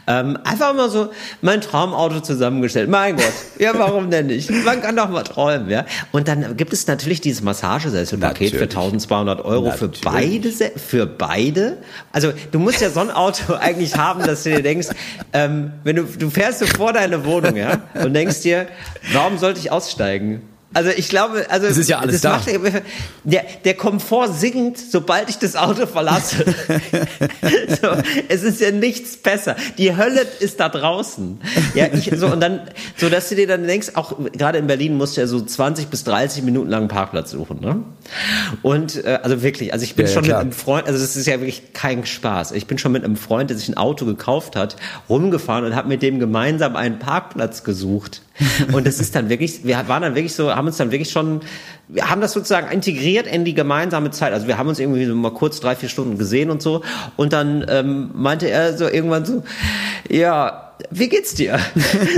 ähm, 0.09 0.37
einfach 0.43 0.75
mal 0.75 0.91
so 0.91 1.11
mein 1.41 1.61
Traumauto 1.61 2.19
zusammengestellt. 2.19 2.91
Mein 2.91 3.15
Gott, 3.15 3.33
ja, 3.61 3.71
warum 3.79 4.11
denn 4.11 4.27
nicht? 4.27 4.51
Man 4.65 4.83
kann 4.83 4.97
doch 4.97 5.09
mal 5.09 5.23
träumen, 5.23 5.71
ja. 5.71 5.85
Und 6.11 6.27
dann 6.27 6.57
gibt 6.57 6.73
es 6.73 6.89
natürlich 6.89 7.21
dieses 7.21 7.43
Massagesesselpaket 7.43 8.51
für 8.51 8.57
Natürlich. 8.67 8.77
1200 8.77 9.45
Euro 9.45 9.71
für 9.71 9.85
Natürlich. 9.87 10.01
beide, 10.01 10.51
Se- 10.51 10.73
für 10.75 11.07
beide. 11.07 11.77
Also 12.11 12.33
du 12.51 12.59
musst 12.59 12.81
ja 12.81 12.91
so 12.91 12.99
ein 12.99 13.13
Auto 13.13 13.55
eigentlich 13.61 13.97
haben, 13.97 14.25
dass 14.27 14.43
du 14.43 14.51
dir 14.51 14.63
denkst, 14.65 14.89
ähm, 15.33 15.71
wenn 15.85 15.95
du 15.95 16.03
du 16.03 16.29
fährst 16.29 16.59
so 16.59 16.67
vor 16.67 16.93
deine 16.93 17.25
Wohnung, 17.25 17.55
ja, 17.55 17.79
und 18.03 18.15
denkst 18.15 18.41
dir, 18.41 18.67
warum 19.13 19.39
sollte 19.39 19.61
ich 19.61 19.71
aussteigen? 19.71 20.43
Also 20.75 20.91
ich 20.91 21.09
glaube, 21.09 21.47
also 21.49 21.67
Es 21.67 21.79
ist 21.79 21.89
ja 21.89 21.99
alles 21.99 22.21
das 22.21 22.45
da. 22.45 22.53
Macht, 22.61 22.83
der, 23.25 23.45
der 23.65 23.75
Komfort 23.75 24.35
sinkt, 24.35 24.79
sobald 24.79 25.31
ich 25.31 25.39
das 25.39 25.57
Auto 25.57 25.87
verlasse. 25.87 26.45
so, 27.83 27.89
es 28.29 28.43
ist 28.43 28.61
ja 28.61 28.71
nichts 28.71 29.17
besser. 29.17 29.57
Die 29.79 29.97
Hölle 29.97 30.27
ist 30.41 30.61
da 30.61 30.69
draußen. 30.69 31.41
Ja, 31.75 31.87
ich, 31.93 32.13
so, 32.15 32.27
und 32.27 32.41
dann, 32.41 32.61
so 32.99 33.09
dass 33.09 33.31
du 33.31 33.37
dir 33.37 33.47
dann 33.47 33.67
denkst, 33.67 33.93
auch 33.95 34.13
gerade 34.33 34.59
in 34.59 34.67
Berlin 34.67 34.97
musst 34.97 35.17
du 35.17 35.23
ja 35.23 35.27
so 35.27 35.41
20 35.41 35.89
bis 35.89 36.05
30 36.05 36.43
Minuten 36.43 36.69
lang 36.69 36.81
einen 36.81 36.89
Parkplatz 36.89 37.31
suchen, 37.31 37.61
ne? 37.61 37.83
Und, 38.61 39.05
äh, 39.05 39.21
also 39.23 39.43
wirklich, 39.43 39.73
also 39.73 39.85
ich 39.85 39.95
bin 39.95 40.05
Ja, 40.05 40.11
ja, 40.11 40.15
schon 40.15 40.25
klar. 40.25 40.39
mit 40.39 40.43
einem 40.43 40.53
Freund, 40.53 40.87
also 40.87 41.01
das 41.01 41.17
ist 41.17 41.27
ja 41.27 41.41
wirklich 41.41 41.73
kein 41.73 42.05
Spaß. 42.05 42.53
Ich 42.53 42.67
bin 42.67 42.77
schon 42.77 42.93
mit 42.93 43.05
einem 43.05 43.17
Freund, 43.17 43.49
der 43.49 43.57
sich 43.57 43.69
ein 43.69 43.77
Auto 43.79 44.05
gekauft 44.05 44.55
hat, 44.55 44.77
rumgefahren 45.09 45.65
und 45.65 45.75
habe 45.75 45.89
mit 45.89 46.03
dem 46.03 46.19
gemeinsam 46.19 46.77
einen 46.77 46.99
Parkplatz 46.99 47.65
gesucht. 47.65 48.21
Und 48.73 48.87
das 48.87 49.01
ist 49.01 49.15
dann 49.15 49.29
wirklich, 49.29 49.65
wir 49.65 49.89
waren 49.89 50.03
dann 50.03 50.15
wirklich 50.15 50.35
so, 50.35 50.55
haben 50.55 50.67
uns 50.67 50.77
dann 50.77 50.91
wirklich 50.91 51.11
schon, 51.11 51.41
wir 51.89 52.09
haben 52.11 52.21
das 52.21 52.33
sozusagen 52.33 52.71
integriert 52.71 53.27
in 53.27 53.45
die 53.45 53.55
gemeinsame 53.55 54.11
Zeit. 54.11 54.33
Also 54.33 54.47
wir 54.47 54.59
haben 54.59 54.69
uns 54.69 54.79
irgendwie 54.79 55.05
so 55.05 55.15
mal 55.15 55.33
kurz 55.33 55.61
drei, 55.61 55.75
vier 55.77 55.89
Stunden 55.89 56.19
gesehen 56.19 56.51
und 56.51 56.63
so. 56.63 56.83
Und 57.17 57.33
dann 57.33 57.65
ähm, 57.69 58.11
meinte 58.15 58.49
er 58.49 58.77
so 58.77 58.89
irgendwann 58.89 59.25
so, 59.25 59.43
ja, 60.09 60.68
wie 60.91 61.09
geht's 61.09 61.35
dir? 61.35 61.59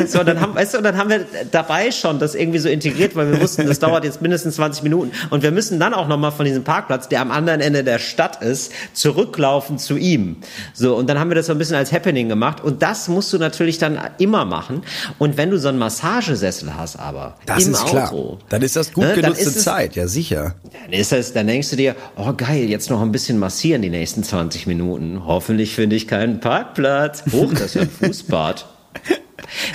So, 0.07 0.23
dann 0.23 0.41
haben, 0.41 0.55
weißt 0.55 0.75
du, 0.75 0.79
und 0.79 0.85
dann 0.85 0.97
haben 0.97 1.11
wir 1.11 1.25
dabei 1.51 1.91
schon 1.91 2.19
das 2.19 2.35
irgendwie 2.35 2.59
so 2.59 2.69
integriert, 2.69 3.17
weil 3.17 3.31
wir 3.33 3.41
wussten, 3.41 3.67
das 3.67 3.79
dauert 3.79 4.05
jetzt 4.05 4.21
mindestens 4.23 4.57
20 4.57 4.83
Minuten. 4.83 5.13
Und 5.31 5.43
wir 5.43 5.51
müssen 5.51 5.79
dann 5.81 5.95
auch 5.95 6.09
nochmal 6.09 6.33
von 6.33 6.45
diesem 6.45 6.65
Parkplatz, 6.65 7.09
der 7.09 7.21
am 7.21 7.31
anderen 7.31 7.61
Ende 7.61 7.85
der 7.85 7.99
Stadt 7.99 8.43
ist, 8.43 8.73
zurücklaufen 8.93 9.79
zu 9.79 9.97
ihm. 9.97 10.37
So, 10.75 10.97
und 10.97 11.09
dann 11.09 11.19
haben 11.19 11.31
wir 11.31 11.35
das 11.35 11.47
so 11.47 11.53
ein 11.53 11.59
bisschen 11.59 11.77
als 11.77 11.93
Happening 11.93 12.29
gemacht. 12.29 12.63
Und 12.63 12.83
das 12.83 13.09
musst 13.09 13.33
du 13.33 13.39
natürlich 13.39 13.79
dann 13.79 13.99
immer 14.19 14.45
machen. 14.45 14.83
Und 15.19 15.37
wenn 15.37 15.51
du 15.51 15.59
so 15.59 15.69
einen 15.69 15.79
Massagesessel 15.79 16.77
hast, 16.77 16.97
aber 16.99 17.37
Das 17.47 17.65
im 17.67 17.73
ist 17.73 17.87
klar. 17.87 18.13
Auto, 18.13 18.39
Dann 18.49 18.63
ist 18.63 18.77
das 18.77 18.93
gut 18.93 19.05
ne, 19.05 19.11
dann 19.15 19.23
genutzte 19.23 19.45
ist 19.49 19.57
es- 19.57 19.65
Zeit, 19.65 19.97
ja 19.97 20.07
sicher. 20.07 20.55
dann 20.85 20.93
ist 20.93 21.13
das, 21.13 21.33
dann 21.33 21.47
denkst 21.47 21.71
du 21.71 21.77
dir, 21.77 21.95
oh 22.17 22.33
geil, 22.37 22.69
jetzt 22.69 22.91
noch 22.91 23.01
ein 23.03 23.13
bisschen 23.13 23.39
massieren 23.39 23.83
die 23.83 23.91
nächsten 23.91 24.23
20 24.23 24.67
Minuten. 24.67 25.23
Hoffentlich 25.27 25.75
finde 25.75 25.97
ich 25.97 26.07
keinen 26.09 26.41
Parkplatz. 26.41 27.23
Hoch, 27.33 27.51
das 27.53 27.63
ist 27.63 27.75
ja 27.75 27.83
ein 27.83 27.91
Fußbad. 27.91 28.50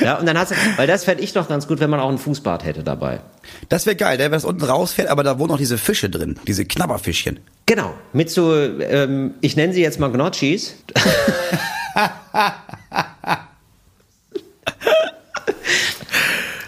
Ja, 0.01 0.17
und 0.19 0.25
dann 0.25 0.37
hast 0.37 0.51
du, 0.51 0.55
weil 0.77 0.87
das 0.87 1.03
fände 1.03 1.23
ich 1.23 1.33
doch 1.33 1.47
ganz 1.47 1.67
gut, 1.67 1.79
wenn 1.79 1.89
man 1.89 1.99
auch 1.99 2.09
ein 2.09 2.17
Fußbad 2.17 2.63
hätte 2.63 2.83
dabei. 2.83 3.19
Das 3.69 3.85
wäre 3.85 3.95
geil, 3.95 4.17
wenn 4.19 4.33
es 4.33 4.45
unten 4.45 4.63
rausfährt, 4.63 5.09
aber 5.09 5.23
da 5.23 5.37
wohnen 5.39 5.51
auch 5.51 5.57
diese 5.57 5.77
Fische 5.77 6.09
drin, 6.09 6.39
diese 6.47 6.65
Knabberfischchen. 6.65 7.39
Genau, 7.65 7.93
mit 8.13 8.29
so, 8.29 8.55
ähm, 8.55 9.35
ich 9.41 9.55
nenne 9.55 9.73
sie 9.73 9.81
jetzt 9.81 9.99
mal 9.99 10.09
Gnocchis. 10.11 10.75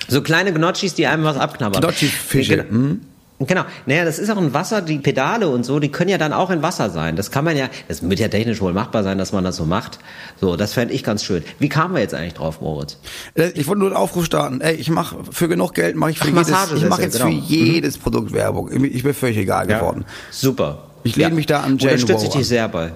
so 0.08 0.22
kleine 0.22 0.54
Gnocchis, 0.54 0.94
die 0.96 1.08
einem 1.08 1.24
was 1.24 1.38
abknabbern. 1.38 1.82
Gnocchi-Fische, 1.82 2.58
Genau. 2.66 2.98
Genau. 3.40 3.66
Naja, 3.86 4.04
das 4.04 4.18
ist 4.18 4.32
auch 4.32 4.38
ein 4.38 4.54
Wasser, 4.54 4.82
die 4.82 4.98
Pedale 4.98 5.48
und 5.48 5.64
so, 5.64 5.80
die 5.80 5.90
können 5.90 6.10
ja 6.10 6.18
dann 6.18 6.34
auch 6.34 6.50
in 6.50 6.64
Wasser 6.64 6.90
sein. 6.90 7.16
Das 7.16 7.30
kann 7.30 7.46
man 7.46 7.56
ja, 7.56 7.70
das 7.88 8.08
wird 8.08 8.20
ja 8.20 8.30
technisch 8.30 8.62
wohl 8.62 8.74
machbar 8.74 9.04
sein, 9.04 9.20
dass 9.20 9.32
man 9.32 9.44
das 9.44 9.58
so 9.58 9.66
macht. 9.66 10.00
So, 10.42 10.56
das 10.56 10.74
fände 10.74 10.94
ich 10.96 11.04
ganz 11.04 11.24
schön. 11.24 11.44
Wie 11.60 11.70
kamen 11.70 11.94
wir 11.94 12.02
jetzt 12.02 12.16
eigentlich 12.16 12.34
drauf, 12.34 12.62
Moritz? 12.62 12.98
Äh, 13.36 13.50
Ich 13.54 13.68
wollte 13.68 13.80
nur 13.80 13.90
einen 13.90 13.98
Aufruf 13.98 14.26
starten. 14.26 14.62
Ey, 14.62 14.76
ich 14.76 14.90
mache 14.90 15.18
für 15.30 15.48
genug 15.48 15.76
Geld 15.76 15.96
mache 15.96 16.12
ich 16.12 16.20
für 16.20 16.24
Ach, 16.36 16.48
jedes, 16.48 16.82
ich 16.82 16.90
mache 16.90 17.04
jetzt 17.04 17.18
genau. 17.20 17.26
für 17.28 17.32
jedes 17.32 17.98
Produkt 18.00 18.34
Werbung. 18.34 18.72
Ich 18.72 19.04
bin 19.04 19.14
völlig 19.14 19.38
egal 19.38 19.68
geworden. 19.68 20.06
Super. 20.32 20.80
Ich 21.04 21.16
lehne 21.16 21.36
mich 21.36 21.46
da 21.46 21.62
an 21.62 21.78
Jane 21.78 21.94
Unterstütze 21.94 22.26
ich 22.26 22.32
dich 22.32 22.48
sehr 22.48 22.68
bei. 22.68 22.94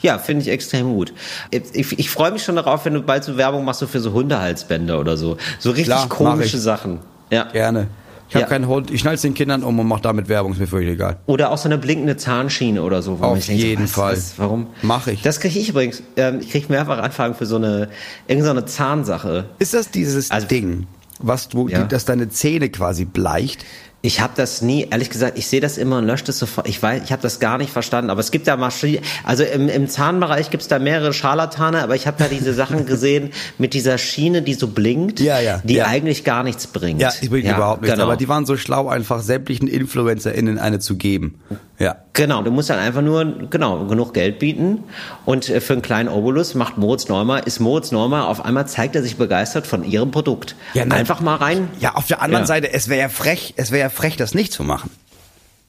Ja, 0.00 0.18
finde 0.18 0.42
ich 0.42 0.48
extrem 0.48 0.94
gut. 0.94 1.12
Ich, 1.50 1.96
ich, 1.96 2.10
freue 2.10 2.32
mich 2.32 2.42
schon 2.42 2.56
darauf, 2.56 2.84
wenn 2.84 2.94
du 2.94 3.02
bald 3.02 3.22
so 3.22 3.36
Werbung 3.36 3.64
machst, 3.64 3.80
so 3.80 3.86
für 3.86 4.00
so 4.00 4.12
Hundehalsbänder 4.12 4.98
oder 4.98 5.16
so. 5.16 5.36
So 5.60 5.70
richtig 5.70 5.86
Klar, 5.86 6.08
komische. 6.08 6.58
Sachen. 6.58 6.98
Ja. 7.30 7.44
Gerne. 7.52 7.86
Ich 8.32 8.36
habe 8.36 8.44
Ja. 8.44 8.48
keinen 8.48 8.66
Hund, 8.66 8.90
ich 8.90 8.98
schnall's 9.02 9.20
den 9.20 9.34
Kindern 9.34 9.62
um 9.62 9.78
und 9.78 9.86
mache 9.86 10.00
damit 10.00 10.30
Werbung, 10.30 10.52
ist 10.52 10.58
mir 10.58 10.66
völlig 10.66 10.88
egal. 10.94 11.18
Oder 11.26 11.50
auch 11.50 11.58
so 11.58 11.68
eine 11.68 11.76
blinkende 11.76 12.16
Zahnschiene 12.16 12.82
oder 12.82 13.02
so. 13.02 13.18
Auf 13.20 13.38
jeden 13.46 13.84
was, 13.84 13.90
Fall. 13.92 14.12
Was, 14.14 14.38
warum? 14.38 14.68
Mach 14.80 15.06
ich. 15.06 15.20
Das 15.20 15.38
kriege 15.38 15.58
ich 15.58 15.68
übrigens. 15.68 16.02
Ähm, 16.16 16.40
ich 16.40 16.48
kriege 16.50 16.66
mehrfach 16.70 16.96
Anfragen 16.96 17.34
für 17.34 17.44
so 17.44 17.56
eine, 17.56 17.90
irgendeine 18.28 18.44
so 18.44 18.50
eine 18.52 18.64
Zahnsache. 18.64 19.44
Ist 19.58 19.74
das 19.74 19.90
dieses 19.90 20.30
Also- 20.30 20.46
Ding, 20.46 20.86
was 21.18 21.50
du, 21.50 21.68
Ja. 21.68 21.82
die, 21.82 21.88
das 21.88 22.06
deine 22.06 22.30
Zähne 22.30 22.70
quasi 22.70 23.04
bleicht? 23.04 23.66
Ich 24.04 24.20
habe 24.20 24.32
das 24.34 24.62
nie, 24.62 24.88
ehrlich 24.90 25.10
gesagt, 25.10 25.38
ich 25.38 25.46
sehe 25.46 25.60
das 25.60 25.78
immer 25.78 25.98
und 25.98 26.06
lösche 26.06 26.24
das 26.24 26.38
sofort. 26.38 26.68
Ich 26.68 26.82
weiß, 26.82 27.02
ich 27.04 27.12
habe 27.12 27.22
das 27.22 27.38
gar 27.38 27.56
nicht 27.56 27.72
verstanden. 27.72 28.10
Aber 28.10 28.20
es 28.20 28.32
gibt 28.32 28.48
da 28.48 28.56
Maschinen, 28.56 29.04
also 29.22 29.44
im, 29.44 29.68
im 29.68 29.88
Zahnbereich 29.88 30.50
gibt 30.50 30.62
es 30.62 30.68
da 30.68 30.80
mehrere 30.80 31.12
Scharlatane, 31.12 31.80
aber 31.80 31.94
ich 31.94 32.08
habe 32.08 32.16
da 32.18 32.26
diese 32.26 32.52
Sachen 32.52 32.84
gesehen 32.92 33.30
mit 33.58 33.74
dieser 33.74 33.98
Schiene, 33.98 34.42
die 34.42 34.54
so 34.54 34.66
blinkt, 34.66 35.20
Ja, 35.20 35.38
ja, 35.38 35.60
die 35.62 35.74
ja. 35.74 35.86
eigentlich 35.86 36.24
gar 36.24 36.42
nichts 36.42 36.66
bringt. 36.66 37.00
Ja, 37.00 37.12
ich 37.20 37.30
bringt 37.30 37.44
überhaupt 37.46 37.82
nichts. 37.82 37.94
Genau. 37.94 38.06
Aber 38.06 38.16
die 38.16 38.28
waren 38.28 38.44
so 38.44 38.56
schlau, 38.56 38.88
einfach 38.88 39.20
sämtlichen 39.20 39.68
InfluencerInnen 39.68 40.58
eine 40.58 40.80
zu 40.80 40.96
geben. 40.96 41.40
Ja. 41.78 41.96
Genau, 42.12 42.42
du 42.42 42.50
musst 42.50 42.70
dann 42.70 42.78
einfach 42.78 43.02
nur 43.02 43.24
genau 43.50 43.86
genug 43.86 44.14
Geld 44.14 44.38
bieten 44.38 44.84
und 45.24 45.48
äh, 45.48 45.60
für 45.60 45.72
einen 45.72 45.82
kleinen 45.82 46.08
Obolus 46.08 46.54
macht 46.54 46.78
Moritz 46.78 47.08
Neumer, 47.08 47.46
ist 47.46 47.60
Moritz 47.60 47.90
Neumer 47.90 48.28
auf 48.28 48.44
einmal 48.44 48.68
zeigt 48.68 48.94
er 48.94 49.02
sich 49.02 49.16
begeistert 49.16 49.66
von 49.66 49.82
ihrem 49.82 50.10
Produkt. 50.10 50.54
Ja, 50.74 50.84
nein. 50.84 50.98
einfach 51.00 51.20
mal 51.20 51.36
rein. 51.36 51.68
Ja, 51.80 51.94
auf 51.94 52.06
der 52.06 52.22
anderen 52.22 52.42
Ja. 52.44 52.46
Seite, 52.46 52.72
es 52.72 52.88
wäre 52.88 53.00
ja 53.00 53.08
frech, 53.08 53.54
es 53.56 53.70
wäre 53.72 53.80
ja 53.82 53.88
frech, 53.88 54.16
das 54.16 54.34
nicht 54.34 54.52
zu 54.52 54.62
machen. 54.62 54.90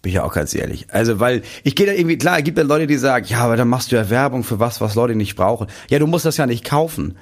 Bin 0.02 0.10
ich 0.10 0.16
ja 0.16 0.24
auch 0.24 0.34
ganz 0.34 0.54
ehrlich. 0.54 0.88
Also, 0.92 1.22
weil 1.22 1.44
ich 1.64 1.76
gehe 1.76 1.86
da 1.86 1.94
irgendwie, 1.94 2.18
klar, 2.18 2.38
es 2.38 2.44
gibt 2.44 2.58
ja 2.58 2.64
Leute, 2.66 2.88
die 2.88 2.98
sagen, 2.98 3.26
ja, 3.30 3.40
aber 3.40 3.56
dann 3.56 3.70
machst 3.70 3.92
du 3.92 3.96
ja 3.96 4.10
Werbung 4.10 4.44
für 4.44 4.60
was, 4.60 4.82
was 4.82 4.96
Leute 4.96 5.16
nicht 5.16 5.38
brauchen. 5.38 5.68
Ja, 5.90 5.98
du 5.98 6.08
musst 6.08 6.26
das 6.26 6.36
ja 6.36 6.46
nicht 6.46 6.66
kaufen. 6.66 7.16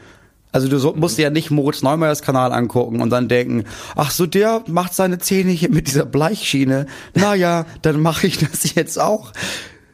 Also 0.52 0.68
du 0.68 0.78
so, 0.80 0.94
musst 0.94 1.18
dir 1.18 1.24
ja 1.24 1.30
nicht 1.30 1.50
Moritz 1.52 1.82
Neumeyers 1.82 2.22
Kanal 2.22 2.52
angucken 2.52 3.02
und 3.02 3.10
dann 3.10 3.28
denken, 3.28 3.64
ach 3.96 4.12
so, 4.12 4.26
der 4.26 4.64
macht 4.68 4.94
seine 4.94 5.20
Zähne 5.20 5.52
hier 5.52 5.70
mit 5.70 5.88
dieser 5.88 6.06
Bleichschiene. 6.06 6.88
Naja, 7.16 7.66
dann 7.82 8.02
mache 8.02 8.28
ich 8.28 8.38
das 8.38 8.76
jetzt 8.76 9.00
auch. 9.00 9.32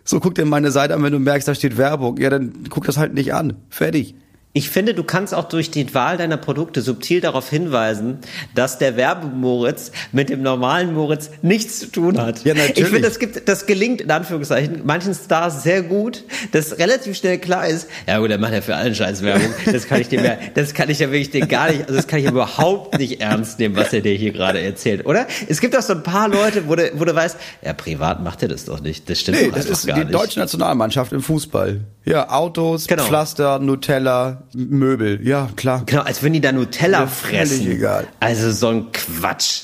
So 0.03 0.19
guck 0.19 0.35
dir 0.35 0.45
meine 0.45 0.71
Seite 0.71 0.95
an, 0.95 1.03
wenn 1.03 1.11
du 1.11 1.19
merkst, 1.19 1.47
da 1.47 1.53
steht 1.53 1.77
Werbung. 1.77 2.17
Ja, 2.17 2.29
dann 2.29 2.63
guck 2.69 2.85
das 2.85 2.97
halt 2.97 3.13
nicht 3.13 3.33
an. 3.33 3.57
Fertig. 3.69 4.15
Ich 4.57 4.71
finde, 4.71 4.95
du 4.95 5.03
kannst 5.03 5.35
auch 5.35 5.43
durch 5.47 5.69
die 5.69 5.93
Wahl 5.93 6.17
deiner 6.17 6.35
Produkte 6.37 6.81
subtil 6.81 7.21
darauf 7.21 7.47
hinweisen, 7.47 8.17
dass 8.55 8.79
der 8.79 8.97
Werbemoritz 8.97 9.91
mit 10.11 10.29
dem 10.29 10.41
normalen 10.41 10.95
Moritz 10.95 11.29
nichts 11.43 11.77
zu 11.77 11.85
tun 11.91 12.19
hat. 12.19 12.43
Ja, 12.43 12.55
natürlich. 12.55 12.79
Ich 12.79 12.85
finde, 12.85 13.01
das 13.07 13.19
gibt, 13.19 13.47
das 13.47 13.67
gelingt 13.67 14.01
in 14.01 14.09
Anführungszeichen 14.09 14.81
manchen 14.83 15.13
Stars 15.13 15.61
sehr 15.61 15.83
gut, 15.83 16.23
dass 16.53 16.79
relativ 16.79 17.15
schnell 17.17 17.37
klar 17.37 17.67
ist, 17.67 17.87
ja 18.07 18.17
gut, 18.17 18.31
der 18.31 18.39
macht 18.39 18.53
ja 18.53 18.61
für 18.61 18.75
allen 18.75 18.95
Scheiß 18.95 19.21
Werbung. 19.21 19.53
Das 19.71 19.85
kann 19.87 20.01
ich 20.01 20.07
dem 20.07 20.25
ja, 20.25 20.37
das 20.55 20.73
kann 20.73 20.89
ich 20.89 20.97
ja 20.97 21.11
wirklich 21.11 21.29
den 21.29 21.47
gar 21.47 21.69
nicht, 21.69 21.81
also 21.81 21.93
das 21.93 22.07
kann 22.07 22.17
ich 22.17 22.25
ja 22.25 22.31
überhaupt 22.31 22.97
nicht 22.97 23.21
ernst 23.21 23.59
nehmen, 23.59 23.75
was 23.75 23.93
er 23.93 24.01
dir 24.01 24.15
hier 24.15 24.31
gerade 24.31 24.59
erzählt, 24.59 25.05
oder? 25.05 25.27
Es 25.47 25.61
gibt 25.61 25.77
auch 25.77 25.83
so 25.83 25.93
ein 25.93 26.01
paar 26.01 26.29
Leute, 26.29 26.67
wo 26.67 26.75
du, 26.75 26.89
wo 26.95 27.05
du 27.05 27.13
weißt, 27.13 27.37
ja, 27.63 27.73
privat 27.73 28.23
macht 28.23 28.41
er 28.41 28.47
das 28.47 28.65
doch 28.65 28.79
nicht. 28.79 29.07
Das 29.07 29.19
stimmt 29.19 29.39
Nee, 29.39 29.49
doch 29.49 29.55
das 29.55 29.67
ist 29.67 29.85
gar 29.85 29.97
die 29.99 30.05
nicht. 30.05 30.15
deutsche 30.15 30.39
Nationalmannschaft 30.39 31.13
im 31.13 31.21
Fußball. 31.21 31.81
Ja, 32.05 32.29
Autos, 32.31 32.87
Genau. 32.87 33.03
Pflaster, 33.03 33.59
Nutella, 33.59 34.43
Möbel. 34.53 35.25
Ja, 35.25 35.49
klar. 35.55 35.83
Genau, 35.86 36.01
als 36.03 36.23
wenn 36.23 36.33
die 36.33 36.41
da 36.41 36.51
Nutella 36.51 37.07
völlig 37.07 37.49
fressen. 37.49 37.71
egal. 37.71 38.07
Also 38.19 38.51
so 38.51 38.69
ein 38.69 38.91
Quatsch. 38.91 39.63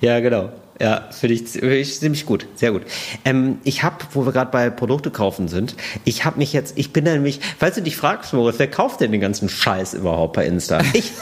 Ja, 0.00 0.20
genau. 0.20 0.50
Ja, 0.80 1.08
finde 1.12 1.34
ich, 1.34 1.48
finde 1.48 1.76
ich 1.76 2.00
ziemlich 2.00 2.26
gut, 2.26 2.46
sehr 2.56 2.72
gut. 2.72 2.82
Ähm, 3.24 3.58
ich 3.62 3.84
habe, 3.84 3.98
wo 4.14 4.26
wir 4.26 4.32
gerade 4.32 4.50
bei 4.50 4.68
Produkte 4.68 5.12
kaufen 5.12 5.46
sind, 5.46 5.76
ich 6.04 6.24
habe 6.24 6.38
mich 6.38 6.52
jetzt, 6.52 6.76
ich 6.76 6.92
bin 6.92 7.04
da 7.04 7.12
nämlich, 7.12 7.38
falls 7.56 7.76
du 7.76 7.82
dich 7.82 7.96
fragst, 7.96 8.32
Moritz, 8.32 8.58
wer 8.58 8.68
kauft 8.68 9.00
denn 9.00 9.12
den 9.12 9.20
ganzen 9.20 9.48
Scheiß 9.48 9.94
überhaupt 9.94 10.32
bei 10.32 10.44
Insta? 10.44 10.80
Ich, 10.92 11.12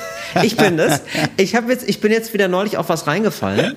ich 0.42 0.56
bin 0.56 0.76
das. 0.78 1.02
Ich 1.36 1.54
habe 1.56 1.70
jetzt, 1.72 1.86
ich 1.88 2.00
bin 2.00 2.10
jetzt 2.10 2.32
wieder 2.32 2.48
neulich 2.48 2.78
auf 2.78 2.88
was 2.88 3.06
reingefallen, 3.06 3.76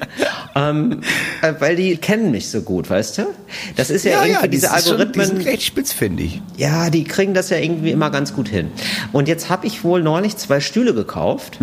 ähm, 0.56 1.02
äh, 1.41 1.54
weil 1.60 1.76
die 1.76 1.98
kennen 1.98 2.32
mich 2.32 2.50
so 2.50 2.62
gut, 2.62 2.89
weißt 2.89 3.17
du? 3.17 3.26
Das 3.76 3.89
ist 3.89 4.06
ja, 4.06 4.24
irgendwie 4.24 4.50
diese 4.50 4.67
das 4.67 4.76
Algorithmen. 5.21 5.39
Die 5.39 5.43
sind 5.43 5.54
recht 5.54 5.63
spitz, 5.63 5.93
finde 5.93 6.23
ich. 6.23 6.41
Ja, 6.58 6.89
die 6.89 7.04
kriegen 7.04 7.34
das 7.34 7.49
ja 7.49 7.58
irgendwie 7.58 7.91
immer 7.91 8.10
ganz 8.10 8.34
gut 8.34 8.47
hin. 8.47 8.71
Und 9.12 9.28
jetzt 9.28 9.49
habe 9.49 9.67
ich 9.67 9.84
wohl 9.84 10.02
neulich 10.02 10.38
zwei 10.38 10.60
Stühle 10.60 10.93
gekauft 10.93 11.60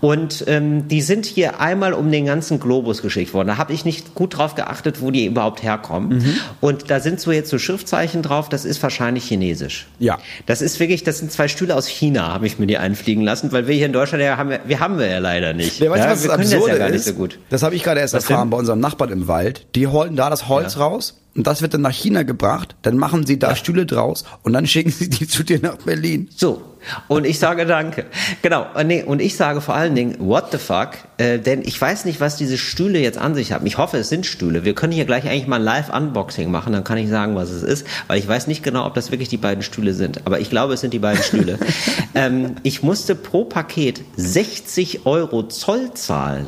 und 0.00 0.44
ähm, 0.46 0.88
die 0.88 1.02
sind 1.02 1.26
hier 1.26 1.60
einmal 1.60 1.92
um 1.92 2.10
den 2.10 2.26
ganzen 2.26 2.60
Globus 2.60 3.02
geschickt 3.02 3.34
worden. 3.34 3.48
Da 3.48 3.56
habe 3.56 3.72
ich 3.72 3.84
nicht 3.84 4.14
gut 4.14 4.36
drauf 4.36 4.54
geachtet, 4.54 5.00
wo 5.00 5.10
die 5.10 5.26
überhaupt 5.26 5.62
herkommen. 5.62 6.40
Und 6.60 6.90
da 6.90 7.00
sind 7.00 7.20
so 7.20 7.32
jetzt 7.32 7.50
so 7.50 7.58
Schriftzeichen 7.58 8.22
drauf, 8.22 8.48
das 8.48 8.64
ist 8.64 8.82
wahrscheinlich 8.82 9.24
chinesisch. 9.24 9.86
Ja. 9.98 10.18
Das 10.46 10.62
ist 10.62 10.80
wirklich, 10.80 11.04
das 11.04 11.18
sind 11.18 11.32
zwei 11.32 11.48
Stühle 11.48 11.74
aus 11.74 11.86
China, 11.86 12.32
habe 12.32 12.46
ich 12.46 12.58
mir 12.58 12.66
die 12.66 12.78
einfliegen 12.78 13.24
lassen, 13.24 13.52
weil 13.52 13.66
wir 13.66 13.74
hier 13.74 13.86
in 13.86 13.92
Deutschland 13.92 14.22
ja 14.22 14.36
haben, 14.36 14.50
wir, 14.50 14.60
wir 14.66 14.80
haben 14.80 14.98
wir 14.98 15.06
ja 15.06 15.18
leider 15.18 15.52
nicht. 15.52 15.80
Ja, 15.80 15.90
weißt 15.90 16.04
ja, 16.04 16.10
was 16.10 16.22
wir 16.22 16.28
das 16.28 16.36
können 16.36 16.50
das 16.50 16.54
Absurde 16.54 16.72
ja 16.72 16.78
gar 16.78 16.90
nicht 16.90 16.96
ist? 16.96 17.06
so 17.06 17.14
gut. 17.14 17.38
Das 17.50 17.62
habe 17.62 17.74
ich 17.74 17.82
gerade 17.82 18.00
erst 18.00 18.14
Was 18.14 18.24
erfahren 18.24 18.46
denn? 18.46 18.50
bei 18.50 18.56
unserem 18.56 18.80
Nachbarn 18.80 19.10
im 19.10 19.28
Wald. 19.28 19.66
Die 19.74 19.86
holen 19.86 20.16
da 20.16 20.30
das 20.30 20.48
Holz 20.48 20.78
raus 20.78 21.16
und 21.36 21.46
das 21.46 21.62
wird 21.62 21.74
dann 21.74 21.82
nach 21.82 21.92
China 21.92 22.22
gebracht. 22.24 22.74
Dann 22.82 22.96
machen 22.96 23.24
sie 23.24 23.38
da 23.38 23.54
Stühle 23.54 23.86
draus 23.86 24.24
und 24.42 24.52
dann 24.52 24.66
schicken 24.66 24.90
sie 24.90 25.08
die 25.08 25.28
zu 25.28 25.44
dir 25.44 25.60
nach 25.60 25.76
Berlin. 25.76 26.28
So. 26.36 26.62
Und 27.08 27.26
ich 27.26 27.38
sage 27.38 27.66
Danke. 27.66 28.06
Genau. 28.42 28.66
Äh, 28.74 28.84
Nee, 28.84 29.04
und 29.04 29.20
ich 29.20 29.36
sage 29.36 29.60
vor 29.60 29.74
allen 29.74 29.94
Dingen, 29.94 30.16
what 30.18 30.46
the 30.50 30.58
fuck? 30.58 30.90
Äh, 31.18 31.38
denn 31.38 31.62
ich 31.62 31.80
weiß 31.80 32.06
nicht, 32.06 32.20
was 32.20 32.36
diese 32.36 32.58
Stühle 32.58 32.98
jetzt 32.98 33.18
an 33.18 33.34
sich 33.34 33.52
haben. 33.52 33.66
Ich 33.66 33.78
hoffe, 33.78 33.98
es 33.98 34.08
sind 34.08 34.26
Stühle. 34.26 34.64
Wir 34.64 34.74
können 34.74 34.92
hier 34.92 35.04
gleich 35.04 35.28
eigentlich 35.28 35.46
mal 35.46 35.56
ein 35.56 35.62
Live-Unboxing 35.62 36.50
machen, 36.50 36.72
dann 36.72 36.82
kann 36.82 36.98
ich 36.98 37.08
sagen, 37.08 37.36
was 37.36 37.50
es 37.50 37.62
ist, 37.62 37.86
weil 38.08 38.18
ich 38.18 38.26
weiß 38.26 38.46
nicht 38.46 38.62
genau, 38.64 38.86
ob 38.86 38.94
das 38.94 39.10
wirklich 39.12 39.28
die 39.28 39.36
beiden 39.36 39.62
Stühle 39.62 39.94
sind. 39.94 40.26
Aber 40.26 40.40
ich 40.40 40.50
glaube, 40.50 40.74
es 40.74 40.80
sind 40.80 40.92
die 40.92 40.98
beiden 40.98 41.22
Stühle. 41.22 41.58
ähm, 42.14 42.56
ich 42.62 42.82
musste 42.82 43.14
pro 43.14 43.44
Paket 43.44 44.00
60 44.16 45.06
Euro 45.06 45.46
Zoll 45.46 45.92
zahlen. 45.94 46.46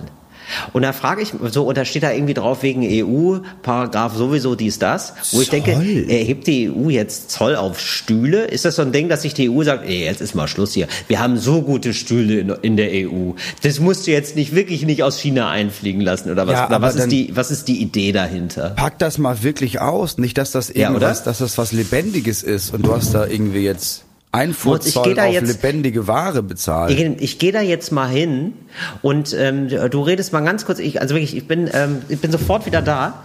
Und 0.73 0.83
da 0.83 0.93
frage 0.93 1.23
ich, 1.23 1.33
so, 1.51 1.65
und 1.65 1.77
da 1.77 1.85
steht 1.85 2.03
da 2.03 2.13
irgendwie 2.13 2.35
drauf 2.35 2.63
wegen 2.63 2.83
EU, 2.83 3.39
Paragraph 3.63 4.15
sowieso 4.15 4.55
dies, 4.55 4.79
das, 4.79 5.15
wo 5.33 5.41
ich 5.41 5.51
denke, 5.51 5.73
Zoll? 5.75 6.07
erhebt 6.09 6.47
die 6.47 6.71
EU 6.71 6.89
jetzt 6.91 7.31
Zoll 7.31 7.57
auf 7.57 7.81
Stühle? 7.81 8.45
Ist 8.45 8.65
das 8.65 8.77
so 8.77 8.83
ein 8.83 8.93
Ding, 8.93 9.09
dass 9.09 9.23
sich 9.23 9.35
die 9.35 9.51
EU 9.51 9.63
sagt, 9.63 9.87
ey, 9.87 10.05
jetzt 10.05 10.21
ist 10.21 10.35
mal 10.35 10.49
Schluss 10.49 10.73
hier. 10.73 10.87
Wir 11.09 11.21
haben 11.21 11.39
so 11.39 11.63
gute 11.63 11.95
Stühle 11.95 12.41
in, 12.41 12.51
in 12.63 12.77
der 12.77 12.91
EU. 12.93 13.33
Das 13.63 13.81
musst 13.81 14.07
du 14.07 14.11
jetzt 14.11 14.37
nicht 14.37 14.55
wirklich 14.55 14.85
nicht 14.85 15.03
aus 15.03 15.19
China 15.19 15.51
einfliegen 15.51 16.01
lassen 16.01 16.31
oder 16.31 16.47
was? 16.47 16.55
Ja, 16.55 16.67
oder 16.69 16.83
was 16.83 16.97
ist 16.97 17.09
die, 17.13 17.35
was 17.35 17.51
ist 17.51 17.69
die 17.69 17.81
Idee 17.81 18.13
dahinter? 18.13 18.71
Pack 18.71 18.99
das 18.99 19.19
mal 19.19 19.43
wirklich 19.43 19.81
aus. 19.81 20.19
Nicht, 20.19 20.39
dass 20.39 20.53
das 20.53 20.69
Ja, 20.69 20.89
irgendwas, 20.89 21.21
oder? 21.21 21.25
dass 21.27 21.39
das 21.39 21.59
was 21.59 21.73
Lebendiges 21.73 22.43
ist 22.43 22.73
und 22.75 22.87
du 22.87 22.95
hast 22.95 23.15
da 23.15 23.27
irgendwie 23.27 23.61
jetzt 23.65 24.05
Einfuhrzoll 24.33 25.15
da 25.15 25.27
auf 25.27 25.33
jetzt- 25.35 25.63
lebendige 25.63 26.07
Ware 26.07 26.43
bezahlt. 26.43 26.91
Ich, 26.91 27.01
ich 27.23 27.39
gehe 27.39 27.53
da 27.53 27.61
jetzt 27.61 27.93
mal 27.93 28.09
hin 28.09 28.55
und 29.03 29.35
ähm, 29.39 29.69
du 29.69 30.01
redest 30.01 30.33
mal 30.33 30.41
ganz 30.41 30.65
kurz. 30.65 30.79
Ich, 30.79 31.01
also 31.01 31.15
wirklich, 31.15 31.37
ich 31.37 31.47
bin, 31.47 31.69
ähm, 31.73 32.03
ich 32.09 32.19
bin 32.21 32.33
sofort 32.33 32.65
wieder 32.65 32.81
da. 32.81 33.23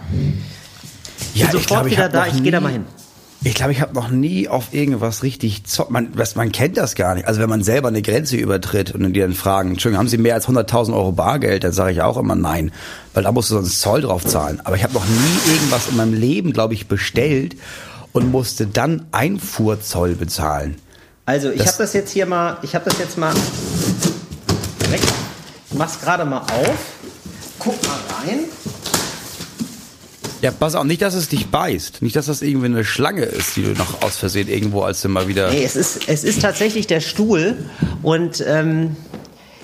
ja, 1.34 1.46
bin 1.46 1.60
sofort 1.60 1.86
wieder 1.86 2.04
hab 2.04 2.12
da, 2.12 2.26
noch 2.26 2.34
ich 2.34 2.42
geh 2.42 2.50
da 2.50 2.60
mal 2.60 2.72
hin. 2.72 2.84
Ich 3.44 3.54
glaube, 3.54 3.70
ich 3.70 3.80
habe 3.80 3.94
noch 3.94 4.10
nie 4.10 4.48
auf 4.48 4.74
irgendwas 4.74 5.22
richtig 5.22 5.64
Zoll. 5.64 5.86
Man, 5.90 6.08
was, 6.14 6.34
man 6.34 6.50
kennt 6.50 6.76
das 6.76 6.96
gar 6.96 7.14
nicht. 7.14 7.28
Also 7.28 7.40
wenn 7.40 7.48
man 7.48 7.62
selber 7.62 7.86
eine 7.88 8.02
Grenze 8.02 8.36
übertritt 8.36 8.92
und 8.92 9.12
die 9.12 9.20
dann 9.20 9.32
fragen, 9.32 9.70
Entschuldigung, 9.70 10.00
haben 10.00 10.08
Sie 10.08 10.18
mehr 10.18 10.34
als 10.34 10.48
100.000 10.48 10.92
Euro 10.92 11.12
Bargeld? 11.12 11.62
Dann 11.62 11.72
sage 11.72 11.92
ich 11.92 12.02
auch 12.02 12.16
immer 12.16 12.34
nein, 12.34 12.72
weil 13.14 13.22
da 13.22 13.30
musst 13.30 13.50
du 13.50 13.54
sonst 13.54 13.80
Zoll 13.80 14.02
drauf 14.02 14.26
zahlen. 14.26 14.60
Aber 14.64 14.74
ich 14.74 14.82
habe 14.82 14.92
noch 14.92 15.06
nie 15.06 15.52
irgendwas 15.52 15.88
in 15.88 15.96
meinem 15.96 16.14
Leben, 16.14 16.52
glaube 16.52 16.74
ich, 16.74 16.88
bestellt 16.88 17.54
und 18.12 18.30
musste 18.32 18.66
dann 18.66 19.06
Einfuhrzoll 19.12 20.16
bezahlen. 20.16 20.74
Also, 21.28 21.50
ich 21.50 21.60
habe 21.60 21.76
das 21.76 21.92
jetzt 21.92 22.10
hier 22.10 22.24
mal, 22.24 22.56
ich 22.62 22.74
habe 22.74 22.86
das 22.86 22.98
jetzt 22.98 23.18
mal 23.18 23.34
weg. 24.88 25.02
Mach's 25.74 26.00
gerade 26.00 26.24
mal 26.24 26.38
auf. 26.38 26.78
Guck 27.58 27.74
mal 27.86 27.98
rein. 28.24 28.44
Ja, 30.40 30.52
pass 30.52 30.74
auf, 30.74 30.84
nicht, 30.84 31.02
dass 31.02 31.12
es 31.12 31.28
dich 31.28 31.48
beißt. 31.48 32.00
Nicht, 32.00 32.16
dass 32.16 32.26
das 32.26 32.40
irgendwie 32.40 32.68
eine 32.68 32.82
Schlange 32.82 33.24
ist, 33.24 33.56
die 33.56 33.62
du 33.62 33.72
noch 33.72 34.00
aus 34.00 34.16
Versehen 34.16 34.48
irgendwo, 34.48 34.80
als 34.80 35.02
du 35.02 35.10
mal 35.10 35.28
wieder... 35.28 35.50
Nee, 35.50 35.64
es 35.64 35.76
ist, 35.76 36.08
es 36.08 36.24
ist 36.24 36.40
tatsächlich 36.40 36.86
der 36.86 37.00
Stuhl 37.00 37.58
und 38.02 38.42
ähm, 38.46 38.96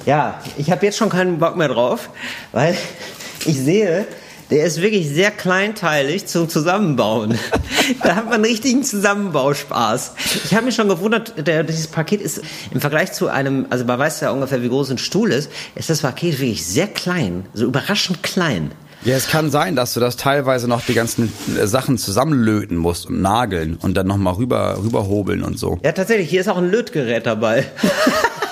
ja, 0.05 0.43
ich 0.59 0.71
habe 0.71 0.85
jetzt 0.85 0.99
schon 0.99 1.09
keinen 1.09 1.39
Bock 1.39 1.57
mehr 1.57 1.69
drauf, 1.69 2.11
weil 2.53 2.77
ich 3.47 3.59
sehe, 3.59 4.07
der 4.51 4.65
ist 4.65 4.81
wirklich 4.81 5.09
sehr 5.09 5.31
kleinteilig 5.31 6.27
zum 6.27 6.49
Zusammenbauen. 6.49 7.39
da 8.03 8.17
hat 8.17 8.25
man 8.27 8.35
einen 8.35 8.45
richtigen 8.45 8.83
Zusammenbauspaß. 8.83 10.13
Ich 10.45 10.55
habe 10.55 10.67
mich 10.67 10.75
schon 10.75 10.89
gewundert, 10.89 11.47
der, 11.47 11.65
dieses 11.65 11.87
Paket 11.87 12.21
ist 12.21 12.43
im 12.71 12.81
Vergleich 12.81 13.13
zu 13.13 13.29
einem, 13.29 13.67
also 13.71 13.85
man 13.85 13.99
weiß 13.99 14.21
ja 14.21 14.31
ungefähr, 14.31 14.63
wie 14.63 14.69
groß 14.69 14.91
ein 14.91 14.99
Stuhl 14.99 15.33
ist, 15.33 15.51
ist 15.75 15.91
das 15.91 16.01
Paket 16.01 16.39
wirklich 16.41 16.67
sehr 16.67 16.87
klein, 16.87 17.47
so 17.55 17.65
überraschend 17.65 18.23
klein. 18.23 18.71
Ja, 19.05 19.17
es 19.17 19.29
kann 19.29 19.51
sein, 19.51 19.77
dass 19.77 19.93
du 19.93 20.01
das 20.01 20.17
teilweise 20.17 20.67
noch 20.67 20.81
die 20.81 20.95
ganzen 20.95 21.31
äh, 21.59 21.67
Sachen 21.67 21.99
zusammenlöten 21.99 22.79
musst 22.79 23.07
und 23.07 23.21
nageln 23.21 23.77
und 23.83 23.95
dann 23.95 24.07
nochmal 24.07 24.35
rüber, 24.35 24.79
rüberhobeln 24.83 25.43
und 25.43 25.59
so. 25.59 25.79
Ja, 25.85 25.93
tatsächlich, 25.93 26.31
hier 26.31 26.41
ist 26.41 26.49
auch 26.49 26.57
ein 26.57 26.71
Lötgerät 26.71 27.27
dabei. 27.27 27.67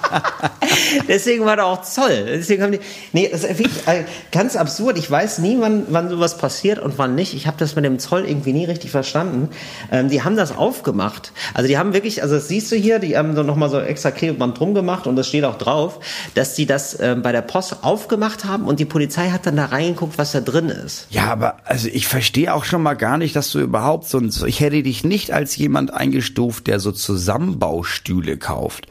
Deswegen 1.08 1.44
war 1.44 1.56
da 1.56 1.64
auch 1.64 1.82
Zoll. 1.82 2.24
Deswegen 2.26 2.62
haben 2.62 2.72
die, 2.72 2.80
nee, 3.12 3.28
das 3.30 3.44
ist 3.44 3.58
wirklich 3.58 3.86
äh, 3.86 4.04
ganz 4.30 4.56
absurd. 4.56 4.98
Ich 4.98 5.10
weiß 5.10 5.38
nie, 5.38 5.56
wann, 5.60 5.84
wann 5.88 6.08
sowas 6.08 6.38
passiert 6.38 6.78
und 6.78 6.98
wann 6.98 7.14
nicht. 7.14 7.34
Ich 7.34 7.46
habe 7.46 7.56
das 7.58 7.74
mit 7.76 7.84
dem 7.84 7.98
Zoll 7.98 8.24
irgendwie 8.24 8.52
nie 8.52 8.64
richtig 8.64 8.90
verstanden. 8.90 9.48
Ähm, 9.90 10.08
die 10.08 10.22
haben 10.22 10.36
das 10.36 10.56
aufgemacht. 10.56 11.32
Also 11.54 11.68
die 11.68 11.78
haben 11.78 11.92
wirklich, 11.92 12.22
also 12.22 12.34
das 12.34 12.48
siehst 12.48 12.70
du 12.72 12.76
hier, 12.76 12.98
die 12.98 13.16
haben 13.16 13.34
so 13.34 13.42
nochmal 13.42 13.70
so 13.70 13.80
extra 13.80 14.10
Klebeband 14.10 14.58
drum 14.58 14.74
gemacht 14.74 15.06
und 15.06 15.16
das 15.16 15.28
steht 15.28 15.44
auch 15.44 15.58
drauf, 15.58 16.00
dass 16.34 16.54
die 16.54 16.66
das 16.66 16.98
ähm, 17.00 17.22
bei 17.22 17.32
der 17.32 17.42
Post 17.42 17.78
aufgemacht 17.82 18.44
haben 18.44 18.64
und 18.64 18.80
die 18.80 18.84
Polizei 18.84 19.30
hat 19.30 19.46
dann 19.46 19.56
da 19.56 19.66
reingeguckt, 19.66 20.18
was 20.18 20.32
da 20.32 20.40
drin 20.40 20.68
ist. 20.68 21.06
Ja, 21.10 21.26
aber 21.26 21.56
also 21.64 21.88
ich 21.88 22.06
verstehe 22.06 22.52
auch 22.54 22.64
schon 22.64 22.82
mal 22.82 22.94
gar 22.94 23.18
nicht, 23.18 23.36
dass 23.36 23.50
du 23.50 23.60
überhaupt 23.60 24.08
so 24.08 24.18
ein, 24.18 24.32
ich 24.46 24.60
hätte 24.60 24.82
dich 24.82 25.04
nicht 25.04 25.32
als 25.32 25.56
jemand 25.56 25.92
eingestuft, 25.92 26.66
der 26.66 26.80
so 26.80 26.92
Zusammenbaustühle 26.92 28.36
kauft. 28.36 28.86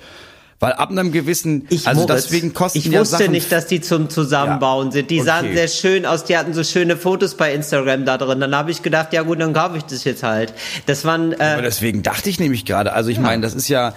Weil 0.62 0.74
ab 0.74 0.92
einem 0.92 1.12
gewissen, 1.12 1.66
Ich, 1.70 1.88
also 1.88 2.02
Moritz, 2.02 2.26
deswegen 2.26 2.54
kosten 2.54 2.78
ich 2.78 2.86
ja 2.86 3.00
wusste 3.00 3.18
Sachen 3.18 3.32
nicht, 3.32 3.52
dass 3.52 3.66
die 3.66 3.82
zum 3.82 4.12
Zusammenbauen 4.12 4.90
Ja, 4.90 4.92
sind. 4.94 5.10
Die 5.10 5.20
sahen 5.20 5.48
okay. 5.48 5.56
sehr 5.56 5.68
schön 5.68 6.06
aus. 6.06 6.24
Die 6.24 6.38
hatten 6.38 6.54
so 6.54 6.64
schöne 6.64 6.98
Fotos 6.98 7.36
bei 7.36 7.52
Instagram 7.52 8.06
da 8.06 8.20
drin. 8.20 8.40
Dann 8.40 8.56
habe 8.56 8.70
ich 8.70 8.84
gedacht, 8.84 9.12
ja 9.12 9.24
gut, 9.24 9.42
dann 9.42 9.54
kaufe 9.54 9.78
ich 9.78 9.86
das 9.86 10.04
jetzt 10.04 10.22
halt. 10.22 10.54
Das 10.86 11.04
waren 11.04 11.34
Aber 11.34 11.58
äh, 11.58 11.62
deswegen 11.64 12.04
dachte 12.04 12.30
ich 12.30 12.40
nämlich 12.40 12.64
gerade, 12.64 12.94
also 12.94 13.10
ich 13.10 13.20
meine, 13.20 13.42
das 13.42 13.56
ist 13.56 13.70
ja, 13.70 13.96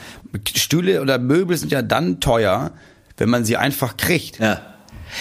Stühle 0.57 1.03
oder 1.03 1.19
Möbel 1.19 1.55
sind 1.59 1.71
ja 1.71 1.83
dann 1.83 2.21
teuer, 2.21 2.71
wenn 3.19 3.29
man 3.29 3.45
sie 3.45 3.59
einfach 3.59 3.99
kriegt. 3.99 4.41
ja. 4.41 4.63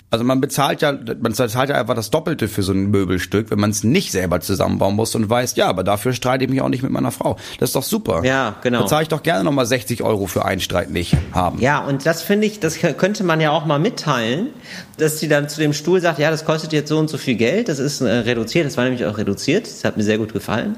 Also 0.10 0.25
man 0.25 0.41
bezahlt 0.41 0.82
ja, 0.82 0.91
man 0.91 1.34
zahlt 1.34 1.69
ja 1.69 1.75
einfach 1.75 1.95
das 1.95 2.12
Doppelte 2.12 2.47
für 2.47 2.63
so 2.63 2.73
ein 2.73 2.91
Möbelstück, 2.91 3.51
wenn 3.51 3.60
man 3.60 3.71
es 3.71 3.84
nicht 3.84 4.12
selber 4.12 4.41
zusammenbauen 4.41 4.95
muss 4.95 5.15
und 5.15 5.29
weiß, 5.29 5.56
ja, 5.56 5.67
aber 5.67 5.84
dafür 5.84 6.13
streite 6.13 6.45
ich 6.45 6.49
mich 6.49 6.62
auch 6.62 6.69
nicht 6.69 6.84
mit 6.84 6.91
meiner 6.91 7.12
Frau. 7.12 7.38
Das 7.60 7.69
ist 7.69 7.75
doch 7.75 7.84
super. 7.84 8.23
Ja, 8.23 8.56
genau. 8.62 8.82
Da 8.82 8.88
zahle 8.88 9.03
ich 9.03 9.10
doch 9.10 9.23
gerne 9.23 9.43
nochmal 9.43 9.65
60 9.65 10.03
Euro 10.03 10.27
für 10.27 10.45
einen 10.45 10.62
Streit 10.62 10.89
nicht 10.89 11.15
haben. 11.32 11.60
Ja, 11.60 11.84
und 11.84 12.06
das 12.06 12.21
finde 12.21 12.47
ich, 12.47 12.60
das 12.60 12.77
könnte 12.79 13.23
man 13.23 13.41
ja 13.41 13.51
auch 13.51 13.65
mal 13.65 13.79
mitteilen, 13.79 14.49
dass 14.97 15.19
sie 15.19 15.27
dann 15.27 15.49
zu 15.49 15.60
dem 15.60 15.73
Stuhl 15.73 16.01
sagt, 16.01 16.19
ja, 16.19 16.29
das 16.29 16.45
kostet 16.45 16.73
jetzt 16.73 16.89
so 16.89 16.97
und 16.99 17.10
so 17.10 17.17
viel 17.17 17.36
Geld, 17.36 17.67
das 17.67 17.79
ist 17.79 18.01
äh, 18.01 18.10
reduziert, 18.10 18.65
das 18.65 18.77
war 18.77 18.84
nämlich 18.84 19.06
auch 19.06 19.17
reduziert, 19.17 19.65
das 19.65 19.84
hat 19.84 19.97
mir 19.97 20.03
sehr 20.03 20.17
gut 20.17 20.34
gefallen. 20.34 20.77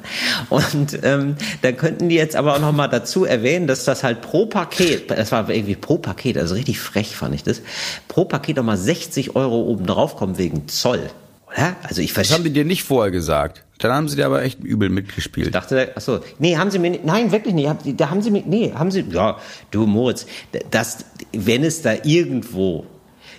Und 0.49 0.99
ähm, 1.03 1.35
dann 1.61 1.77
könnten 1.77 2.09
die 2.09 2.15
jetzt 2.15 2.35
aber 2.35 2.55
auch 2.55 2.59
noch 2.59 2.71
mal 2.71 2.87
dazu 2.87 3.25
erwähnen, 3.25 3.67
dass 3.67 3.83
das 3.83 4.03
halt 4.03 4.21
pro 4.21 4.45
Paket, 4.45 5.11
das 5.11 5.31
war 5.31 5.49
irgendwie 5.49 5.75
pro 5.75 5.97
Paket, 5.97 6.37
also 6.37 6.55
richtig 6.55 6.79
frech 6.79 7.15
fand 7.15 7.35
ich 7.35 7.43
das, 7.43 7.61
pro 8.07 8.25
Paket 8.25 8.57
nochmal 8.57 8.77
60 8.77 9.04
Euro 9.35 9.61
oben 9.63 9.85
drauf 9.85 10.15
kommen 10.15 10.37
wegen 10.37 10.67
Zoll. 10.67 11.09
Oder? 11.47 11.75
Also 11.83 12.01
ich 12.01 12.13
Das 12.13 12.31
haben 12.31 12.43
die 12.43 12.51
dir 12.51 12.65
nicht 12.65 12.83
vorher 12.83 13.11
gesagt. 13.11 13.63
Dann 13.79 13.91
haben 13.91 14.07
sie 14.07 14.15
dir 14.15 14.25
aber 14.25 14.41
echt 14.43 14.63
übel 14.63 14.87
Ich 14.87 14.95
mitgespielt. 14.95 15.53
dachte, 15.53 15.91
ach 15.95 16.01
so, 16.01 16.19
nee, 16.39 16.55
haben 16.57 16.71
sie 16.71 16.79
mir 16.79 16.91
nicht, 16.91 17.05
nein, 17.05 17.31
wirklich 17.31 17.53
nicht, 17.53 17.69
da 17.99 18.09
haben 18.09 18.21
sie 18.21 18.31
mir, 18.31 18.43
nee, 18.45 18.71
haben 18.73 18.89
sie, 18.89 19.05
ja, 19.11 19.37
du 19.71 19.85
Moritz, 19.85 20.25
das, 20.71 21.05
wenn 21.33 21.63
es 21.63 21.81
da 21.81 21.93
irgendwo 22.03 22.85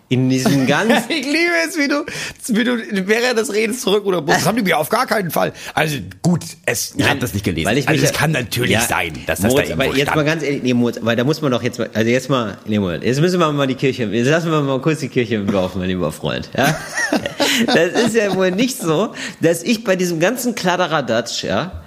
in 0.09 0.29
diesem 0.31 0.67
ganzen, 0.69 1.11
Ich 1.11 1.25
liebe 1.25 1.53
es, 1.69 1.77
wie 1.77 1.89
du, 1.89 2.05
wie 2.49 2.65
du 2.65 3.09
während 3.09 3.39
des 3.39 3.53
Redens 3.53 3.81
zurückruderst. 3.81 4.29
Das 4.29 4.47
haben 4.47 4.57
die 4.57 4.63
mir 4.63 4.79
auf 4.79 4.89
gar 4.89 5.07
keinen 5.07 5.31
Fall. 5.31 5.53
Also 5.75 5.97
gut, 6.23 6.43
es, 6.65 6.95
ich 6.97 7.09
habe 7.09 7.19
das 7.19 7.35
nicht 7.35 7.45
gelesen. 7.45 7.67
Weil 7.69 7.79
ich 7.79 7.89
also 7.89 8.05
es 8.05 8.13
kann 8.13 8.31
natürlich 8.33 8.71
Ja, 8.73 8.83
sein, 8.83 9.13
dass 9.27 9.41
das 9.41 9.51
Moritz, 9.51 9.69
da 9.69 9.75
aber 9.75 9.85
irgendwo 9.85 9.99
jetzt 9.99 10.07
mal 10.09 10.13
stand. 10.13 10.27
ganz 10.27 10.43
ehrlich, 10.45 10.63
nee, 10.63 10.75
Moritz, 10.75 10.99
weil 11.03 11.17
da 11.17 11.25
muss 11.25 11.41
man 11.43 11.51
doch 11.53 11.63
jetzt 11.63 11.79
mal, 11.79 11.91
also 11.93 12.11
jetzt 12.11 12.31
mal, 12.31 12.59
nee, 12.67 12.79
Moritz, 12.79 13.03
jetzt 13.05 13.21
müssen 13.21 13.41
wir 13.41 13.51
mal 13.53 13.67
die 13.67 13.75
Kirche, 13.75 14.05
jetzt 14.05 14.29
lassen 14.29 14.51
wir 14.51 14.61
mal 14.63 14.81
kurz 14.81 15.01
die 15.01 15.09
Kirche 15.09 15.37
im 15.37 15.51
Dorf, 15.51 15.75
mein 15.75 15.89
lieber 15.89 16.13
Freund, 16.13 16.49
ja? 16.57 16.77
Das 17.67 17.93
ist 18.07 18.15
ja 18.15 18.35
wohl 18.35 18.51
nicht 18.51 18.79
so, 18.79 19.15
dass 19.41 19.63
ich 19.63 19.83
bei 19.83 19.97
diesem 19.97 20.21
ganzen 20.21 20.55
Kladderadatsch, 20.55 21.43
ja, 21.43 21.83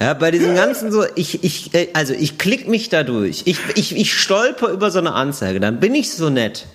Ja, 0.00 0.14
bei 0.14 0.30
diesem 0.32 0.54
ganzen 0.56 0.90
so, 0.90 1.04
ich, 1.14 1.44
ich, 1.44 1.72
äh, 1.74 1.88
also 1.92 2.12
ich 2.12 2.38
klick 2.38 2.68
mich 2.68 2.88
da 2.88 3.02
durch. 3.04 3.42
Ich, 3.44 3.58
ich, 3.76 3.96
ich 3.96 4.12
stolper 4.14 4.68
über 4.70 4.90
so 4.90 4.98
eine 4.98 5.12
Anzeige. 5.12 5.60
Dann 5.60 5.78
bin 5.80 5.94
ich 5.94 6.10
so 6.10 6.28
nett, 6.28 6.66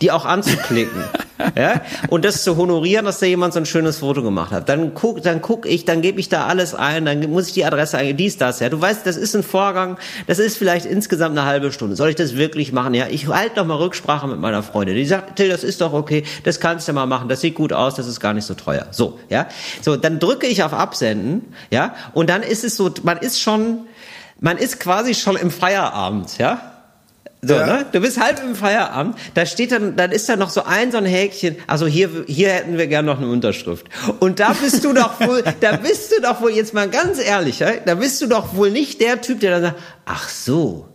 die 0.00 0.10
auch 0.10 0.24
anzuklicken. 0.24 1.02
ja, 1.56 1.82
und 2.08 2.24
das 2.24 2.42
zu 2.42 2.56
honorieren, 2.56 3.04
dass 3.04 3.20
da 3.20 3.26
jemand 3.26 3.52
so 3.54 3.60
ein 3.60 3.66
schönes 3.66 3.98
Foto 3.98 4.22
gemacht 4.22 4.50
hat. 4.50 4.68
Dann 4.68 4.94
guck, 4.94 5.22
dann 5.22 5.40
guck 5.40 5.66
ich, 5.66 5.84
dann 5.84 6.02
gebe 6.02 6.20
ich 6.20 6.28
da 6.28 6.46
alles 6.46 6.74
ein, 6.74 7.04
dann 7.04 7.30
muss 7.30 7.48
ich 7.48 7.52
die 7.52 7.64
Adresse 7.64 7.98
eingeben, 7.98 8.18
dies, 8.18 8.36
das, 8.36 8.60
ja. 8.60 8.68
Du 8.68 8.80
weißt, 8.80 9.06
das 9.06 9.16
ist 9.16 9.34
ein 9.34 9.42
Vorgang, 9.42 9.98
das 10.26 10.38
ist 10.38 10.56
vielleicht 10.56 10.86
insgesamt 10.86 11.38
eine 11.38 11.46
halbe 11.46 11.72
Stunde. 11.72 11.96
Soll 11.96 12.10
ich 12.10 12.16
das 12.16 12.36
wirklich 12.36 12.72
machen? 12.72 12.94
Ja, 12.94 13.06
ich 13.08 13.28
halte 13.28 13.56
noch 13.56 13.66
mal 13.66 13.76
Rücksprache 13.76 14.26
mit 14.26 14.40
meiner 14.40 14.62
Freundin. 14.62 14.96
Die 14.96 15.06
sagt, 15.06 15.36
Till, 15.36 15.48
das 15.48 15.64
ist 15.64 15.80
doch 15.80 15.92
okay, 15.92 16.24
das 16.44 16.60
kannst 16.60 16.88
du 16.88 16.92
mal 16.92 17.06
machen, 17.06 17.28
das 17.28 17.40
sieht 17.40 17.54
gut 17.54 17.72
aus, 17.72 17.94
das 17.94 18.06
ist 18.06 18.20
gar 18.20 18.34
nicht 18.34 18.44
so 18.44 18.54
teuer. 18.54 18.86
So, 18.90 19.18
ja. 19.28 19.46
So, 19.80 19.96
dann 19.96 20.18
drücke 20.18 20.46
ich 20.46 20.62
auf 20.62 20.72
Absenden, 20.72 21.54
ja, 21.70 21.94
und 22.14 22.30
dann 22.30 22.42
ist 22.42 22.64
es 22.64 22.76
so, 22.76 22.90
man 23.02 23.18
ist 23.18 23.40
schon, 23.40 23.86
man 24.40 24.58
ist 24.58 24.80
quasi 24.80 25.14
schon 25.14 25.36
im 25.36 25.50
Feierabend, 25.50 26.38
ja. 26.38 26.77
So, 27.40 27.54
Ja. 27.54 27.66
ne? 27.66 27.86
Du 27.92 28.00
bist 28.00 28.20
halb 28.20 28.42
im 28.42 28.56
Feierabend, 28.56 29.16
da 29.34 29.46
steht 29.46 29.70
dann, 29.70 29.94
dann 29.94 30.10
ist 30.10 30.28
da 30.28 30.36
noch 30.36 30.50
so 30.50 30.64
ein 30.64 30.90
so 30.90 30.98
ein 30.98 31.04
Häkchen, 31.04 31.56
also 31.68 31.86
hier, 31.86 32.24
hier 32.26 32.50
hätten 32.50 32.76
wir 32.78 32.88
gern 32.88 33.04
noch 33.04 33.18
eine 33.18 33.28
Unterschrift. 33.30 33.86
Und 34.18 34.40
da 34.40 34.52
bist 34.54 34.84
du 34.84 34.92
doch 34.92 35.20
wohl, 35.20 35.44
da 35.60 35.76
bist 35.76 36.12
du 36.12 36.20
doch 36.20 36.40
wohl, 36.40 36.50
jetzt 36.50 36.74
mal 36.74 36.88
ganz 36.88 37.20
ehrlich, 37.20 37.62
da 37.84 37.94
bist 37.94 38.20
du 38.20 38.26
doch 38.26 38.56
wohl 38.56 38.70
nicht 38.70 39.00
der 39.00 39.20
Typ, 39.20 39.40
der 39.40 39.52
dann 39.52 39.62
sagt, 39.62 39.78
ach 40.04 40.28
so, 40.28 40.88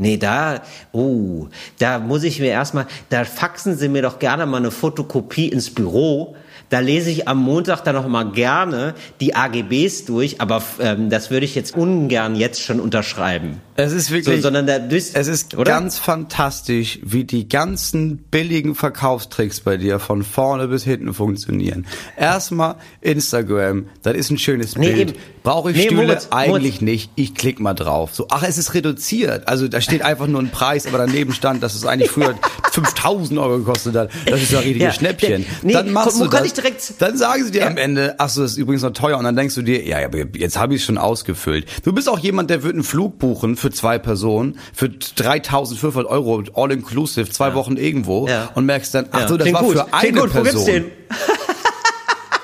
Nee, 0.00 0.16
da, 0.16 0.62
oh, 0.92 1.48
da 1.78 1.98
muss 1.98 2.22
ich 2.22 2.40
mir 2.40 2.48
erstmal, 2.48 2.86
da 3.10 3.24
faxen 3.24 3.76
Sie 3.76 3.86
mir 3.88 4.00
doch 4.00 4.18
gerne 4.18 4.46
mal 4.46 4.56
eine 4.56 4.70
Fotokopie 4.70 5.48
ins 5.48 5.74
Büro. 5.74 6.36
Da 6.70 6.78
lese 6.78 7.10
ich 7.10 7.28
am 7.28 7.38
Montag 7.38 7.82
dann 7.82 7.94
noch 7.96 8.08
mal 8.08 8.24
gerne 8.30 8.94
die 9.20 9.34
AGBs 9.34 10.06
durch, 10.06 10.40
aber 10.40 10.62
ähm, 10.80 11.10
das 11.10 11.30
würde 11.30 11.44
ich 11.44 11.54
jetzt 11.54 11.76
ungern 11.76 12.34
jetzt 12.36 12.62
schon 12.62 12.80
unterschreiben. 12.80 13.60
Es 13.76 13.92
ist 13.92 14.10
wirklich, 14.10 14.36
So, 14.36 14.42
sondern 14.42 14.66
da 14.66 14.76
es 14.76 15.10
ist 15.14 15.54
oder? 15.56 15.70
ganz 15.70 15.98
fantastisch, 15.98 16.98
wie 17.02 17.24
die 17.24 17.48
ganzen 17.48 18.18
billigen 18.18 18.74
Verkaufstricks 18.74 19.60
bei 19.60 19.76
dir 19.78 19.98
von 19.98 20.22
vorne 20.22 20.68
bis 20.68 20.84
hinten 20.84 21.12
funktionieren. 21.14 21.86
Erstmal 22.16 22.76
Instagram, 23.00 23.86
das 24.02 24.14
ist 24.16 24.30
ein 24.30 24.38
schönes 24.38 24.76
Nee, 24.76 24.92
Bild. 24.92 25.14
Brauche 25.42 25.70
ich 25.70 25.76
Nee, 25.76 25.84
Stühle? 25.86 26.02
Moritz, 26.06 26.28
Eigentlich 26.30 26.74
Moritz. 26.74 26.80
nicht. 26.82 27.10
Ich 27.16 27.34
klick 27.34 27.58
mal 27.60 27.74
drauf. 27.74 28.14
So, 28.14 28.26
ach, 28.30 28.42
es 28.42 28.58
ist 28.58 28.74
reduziert. 28.74 29.48
Also 29.48 29.66
da 29.68 29.80
steht 29.80 30.02
einfach 30.02 30.26
nur 30.26 30.40
ein 30.42 30.50
Preis, 30.50 30.86
aber 30.86 30.98
daneben 30.98 31.32
stand, 31.32 31.62
dass 31.62 31.74
es 31.74 31.84
eigentlich 31.86 32.10
früher 32.10 32.34
5000 32.70 33.38
Euro 33.38 33.58
gekostet 33.58 33.94
hat. 33.96 34.10
Das 34.26 34.40
ist 34.42 34.52
ja 34.52 34.58
ein 34.58 34.64
richtiges 34.64 34.86
Ja, 34.86 34.92
Schnäppchen. 34.92 35.46
nee, 35.62 35.72
dann 35.72 35.90
machst 35.92 36.18
wo 36.18 36.24
du 36.24 36.30
kann 36.30 36.40
das. 36.40 36.48
ich 36.48 36.52
direkt- 36.54 36.94
dann 36.98 37.16
sagen 37.16 37.44
sie 37.44 37.50
dir 37.50 37.62
Ja. 37.62 37.66
am 37.68 37.76
Ende, 37.76 38.14
ach 38.18 38.28
so, 38.28 38.42
das 38.42 38.52
ist 38.52 38.56
übrigens 38.58 38.82
noch 38.82 38.92
teuer. 38.92 39.18
Und 39.18 39.24
dann 39.24 39.36
denkst 39.36 39.54
du 39.54 39.62
dir, 39.62 39.84
ja, 39.86 40.04
aber 40.04 40.18
jetzt 40.36 40.58
habe 40.58 40.74
ich 40.74 40.80
es 40.80 40.86
schon 40.86 40.98
ausgefüllt. 40.98 41.66
Du 41.84 41.92
bist 41.92 42.08
auch 42.08 42.18
jemand, 42.18 42.50
der 42.50 42.62
wird 42.62 42.74
einen 42.74 42.82
Flug 42.84 43.18
buchen 43.18 43.56
für 43.56 43.70
zwei 43.70 43.98
Personen 43.98 44.58
für 44.72 44.88
3500 44.88 46.06
Euro 46.06 46.42
all 46.54 46.72
inclusive, 46.72 47.28
zwei 47.30 47.54
Wochen 47.54 47.76
irgendwo 47.76 48.28
Ja. 48.28 48.50
und 48.54 48.66
merkst 48.66 48.94
dann, 48.94 49.06
ach 49.12 49.20
Ja. 49.20 49.28
so, 49.28 49.36
das 49.36 49.44
Klingt 49.44 49.54
war 49.56 49.62
gut. 49.64 49.72
für 49.78 49.84
Klingt 49.84 49.94
eine 50.16 50.20
gut. 50.20 50.34
Wo 50.34 50.42
gibt's 50.42 50.64
Person. 50.64 50.74
den? 50.74 50.84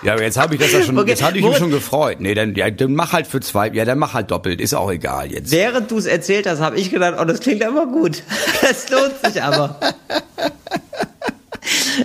Ja, 0.03 0.13
aber 0.13 0.23
jetzt 0.23 0.39
habe 0.39 0.55
ich 0.55 0.61
das 0.61 0.73
ja 0.73 0.83
schon, 0.83 0.99
Okay, 0.99 1.11
jetzt 1.11 1.23
hatte 1.23 1.39
ich 1.39 1.45
mich 1.45 1.57
schon 1.57 1.71
gefreut. 1.71 2.21
Nee, 2.21 2.35
dann, 2.35 2.55
ja, 2.55 2.71
dann 2.71 2.95
mach 2.95 3.13
halt 3.13 3.27
für 3.27 3.41
zwei, 3.41 3.69
ja, 3.69 3.85
dann 3.85 3.99
mach 3.99 4.15
halt 4.15 4.31
doppelt, 4.31 4.61
ist 4.61 4.75
auch 4.75 4.91
egal 4.91 5.33
jetzt. 5.33 5.51
Während 5.51 5.91
du 5.91 5.99
es 5.99 6.07
erzählt 6.07 6.47
hast, 6.47 6.61
habe 6.61 6.77
ich 6.77 6.91
gedacht, 6.91 7.15
oh, 7.21 7.25
das 7.25 7.41
klingt 7.41 7.65
aber 7.65 7.87
gut. 7.87 8.23
Das 8.63 8.89
lohnt 8.91 9.15
sich 9.25 9.43
aber. 9.43 9.79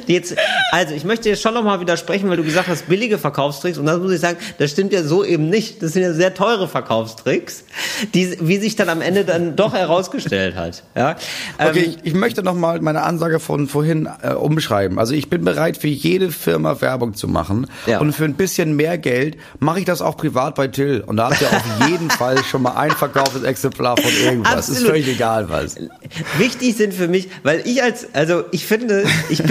Jetzt, 0.07 0.35
also 0.71 0.93
ich 0.93 1.03
möchte 1.03 1.29
jetzt 1.29 1.41
schon 1.41 1.53
nochmal 1.53 1.79
widersprechen, 1.79 2.29
weil 2.29 2.37
du 2.37 2.43
gesagt 2.43 2.67
hast, 2.67 2.87
billige 2.87 3.17
Verkaufstricks 3.17 3.77
und 3.77 3.85
das 3.85 3.99
muss 3.99 4.11
ich 4.11 4.19
sagen, 4.19 4.37
das 4.57 4.71
stimmt 4.71 4.93
ja 4.93 5.03
so 5.03 5.23
eben 5.23 5.49
nicht. 5.49 5.81
Das 5.83 5.93
sind 5.93 6.01
ja 6.03 6.13
sehr 6.13 6.33
teure 6.33 6.67
Verkaufstricks, 6.67 7.63
die, 8.13 8.37
wie 8.41 8.57
sich 8.57 8.75
dann 8.75 8.89
am 8.89 9.01
Ende 9.01 9.25
dann 9.25 9.55
doch 9.55 9.73
herausgestellt 9.73 10.55
hat. 10.55 10.83
Ja? 10.95 11.15
Okay, 11.57 11.69
Ähm, 11.85 11.95
ich, 11.95 11.97
ich 12.03 12.13
möchte 12.13 12.43
noch 12.43 12.55
mal 12.55 12.79
meine 12.81 13.03
Ansage 13.03 13.39
von 13.39 13.67
vorhin 13.67 14.09
äh, 14.21 14.33
umschreiben. 14.33 14.97
Also 14.99 15.13
ich 15.13 15.29
bin 15.29 15.43
bereit 15.43 15.77
für 15.77 15.87
jede 15.87 16.31
Firma 16.31 16.79
Werbung 16.81 17.13
zu 17.13 17.27
machen 17.27 17.67
Ja. 17.85 17.99
und 17.99 18.13
für 18.13 18.25
ein 18.25 18.35
bisschen 18.35 18.75
mehr 18.75 18.97
Geld 18.97 19.37
mache 19.59 19.79
ich 19.79 19.85
das 19.85 20.01
auch 20.01 20.17
privat 20.17 20.55
bei 20.55 20.67
Till 20.67 21.03
und 21.05 21.17
da 21.17 21.29
habt 21.29 21.41
ihr 21.41 21.47
auf 21.47 21.63
jeden 21.89 22.09
Fall 22.09 22.43
schon 22.43 22.61
mal 22.61 22.75
ein 22.75 22.91
verkauftes 22.91 23.43
Exemplar 23.43 23.97
von 23.97 24.11
irgendwas. 24.23 24.69
Ist 24.69 24.77
Absolut. 24.77 24.91
völlig 24.91 25.07
egal 25.07 25.49
was. 25.49 25.75
wichtig 26.37 26.75
sind 26.77 26.93
für 26.93 27.07
mich, 27.07 27.29
weil 27.43 27.61
ich 27.65 27.83
als, 27.83 28.07
also 28.13 28.43
ich 28.51 28.65
finde, 28.65 29.03
ich 29.29 29.43
bin, 29.43 29.50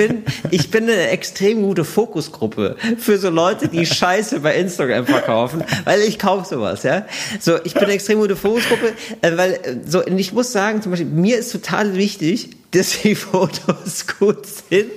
ich 0.51 0.71
bin 0.71 0.85
eine 0.85 1.09
extrem 1.09 1.63
gute 1.63 1.85
Fokusgruppe 1.85 2.77
für 2.99 3.19
so 3.19 3.31
Leute, 3.31 3.69
die 3.69 3.87
Scheiße 3.87 4.41
bei 4.41 4.57
Instagram 4.57 5.07
verkaufen, 5.07 5.65
weil 5.85 6.01
ich 6.01 6.19
kaufe 6.19 6.49
sowas, 6.49 6.83
ja. 6.83 7.07
So, 7.41 7.59
ich 7.65 7.75
bin 7.75 7.85
eine 7.85 7.93
extrem 7.93 8.19
gute 8.21 8.37
Fokusgruppe, 8.37 8.93
äh, 9.23 9.37
weil 9.37 9.53
äh, 9.53 9.77
so, 9.87 10.07
ich 10.07 10.33
muss 10.33 10.53
sagen, 10.53 10.83
zum 10.83 10.93
Beispiel, 10.93 11.09
mir 11.09 11.39
ist 11.39 11.53
total 11.53 11.97
wichtig, 11.97 12.51
dass 12.73 13.03
die 13.03 13.15
Fotos 13.15 14.07
gut 14.19 14.47
sind. 14.47 14.93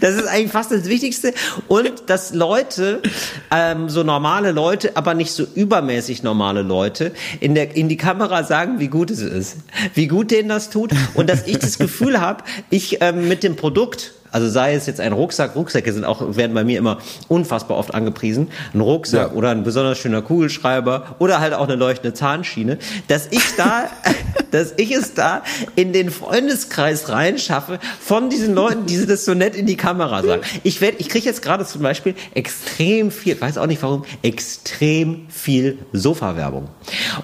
Das 0.00 0.14
ist 0.14 0.26
eigentlich 0.26 0.52
fast 0.52 0.70
das 0.72 0.88
Wichtigste. 0.88 1.34
Und 1.68 1.92
dass 2.06 2.34
Leute, 2.34 3.02
ähm, 3.50 3.88
so 3.88 4.02
normale 4.02 4.52
Leute, 4.52 4.96
aber 4.96 5.14
nicht 5.14 5.32
so 5.32 5.46
übermäßig 5.54 6.22
normale 6.22 6.62
Leute, 6.62 7.12
in, 7.40 7.54
der, 7.54 7.76
in 7.76 7.88
die 7.88 7.96
Kamera 7.96 8.44
sagen, 8.44 8.80
wie 8.80 8.88
gut 8.88 9.10
es 9.10 9.20
ist. 9.20 9.56
Wie 9.94 10.06
gut 10.06 10.30
denen 10.30 10.48
das 10.48 10.70
tut. 10.70 10.92
Und 11.14 11.28
dass 11.28 11.46
ich 11.46 11.58
das 11.58 11.78
Gefühl 11.78 12.20
habe, 12.20 12.44
ich 12.70 12.98
ähm, 13.00 13.28
mit 13.28 13.42
dem 13.42 13.56
Produkt, 13.56 14.14
also 14.34 14.48
sei 14.48 14.74
es 14.74 14.86
jetzt 14.86 15.00
ein 15.00 15.12
Rucksack, 15.12 15.54
Rucksäcke 15.54 15.92
sind 15.92 16.04
auch, 16.04 16.36
werden 16.36 16.54
bei 16.54 16.64
mir 16.64 16.76
immer 16.76 16.98
unfassbar 17.28 17.76
oft 17.78 17.94
angepriesen, 17.94 18.48
ein 18.74 18.80
Rucksack 18.80 19.30
Ja. 19.30 19.36
oder 19.36 19.50
ein 19.50 19.62
besonders 19.62 19.96
schöner 19.98 20.22
Kugelschreiber 20.22 21.14
oder 21.20 21.38
halt 21.38 21.54
auch 21.54 21.68
eine 21.68 21.76
leuchtende 21.76 22.14
Zahnschiene, 22.14 22.78
dass 23.06 23.28
ich 23.30 23.54
da, 23.56 23.84
dass 24.50 24.74
ich 24.76 24.90
es 24.90 25.14
da 25.14 25.42
in 25.76 25.92
den 25.92 26.10
Freundeskreis 26.10 27.08
reinschaffe 27.10 27.78
von 28.00 28.28
diesen 28.28 28.54
Leuten, 28.56 28.86
die 28.86 29.06
das 29.06 29.24
so 29.24 29.34
nett 29.34 29.54
in 29.54 29.66
die 29.66 29.76
Kamera 29.76 30.22
sagen. 30.24 30.42
Ich 30.64 30.80
werde, 30.80 30.96
ich 30.98 31.08
kriege 31.08 31.24
jetzt 31.26 31.40
gerade 31.42 31.64
zum 31.64 31.82
Beispiel 31.82 32.14
extrem 32.34 33.12
viel, 33.12 33.40
weiß 33.40 33.56
auch 33.58 33.66
nicht 33.66 33.82
warum, 33.84 34.04
extrem 34.22 35.26
viel 35.28 35.78
Sofa-Werbung. 35.92 36.68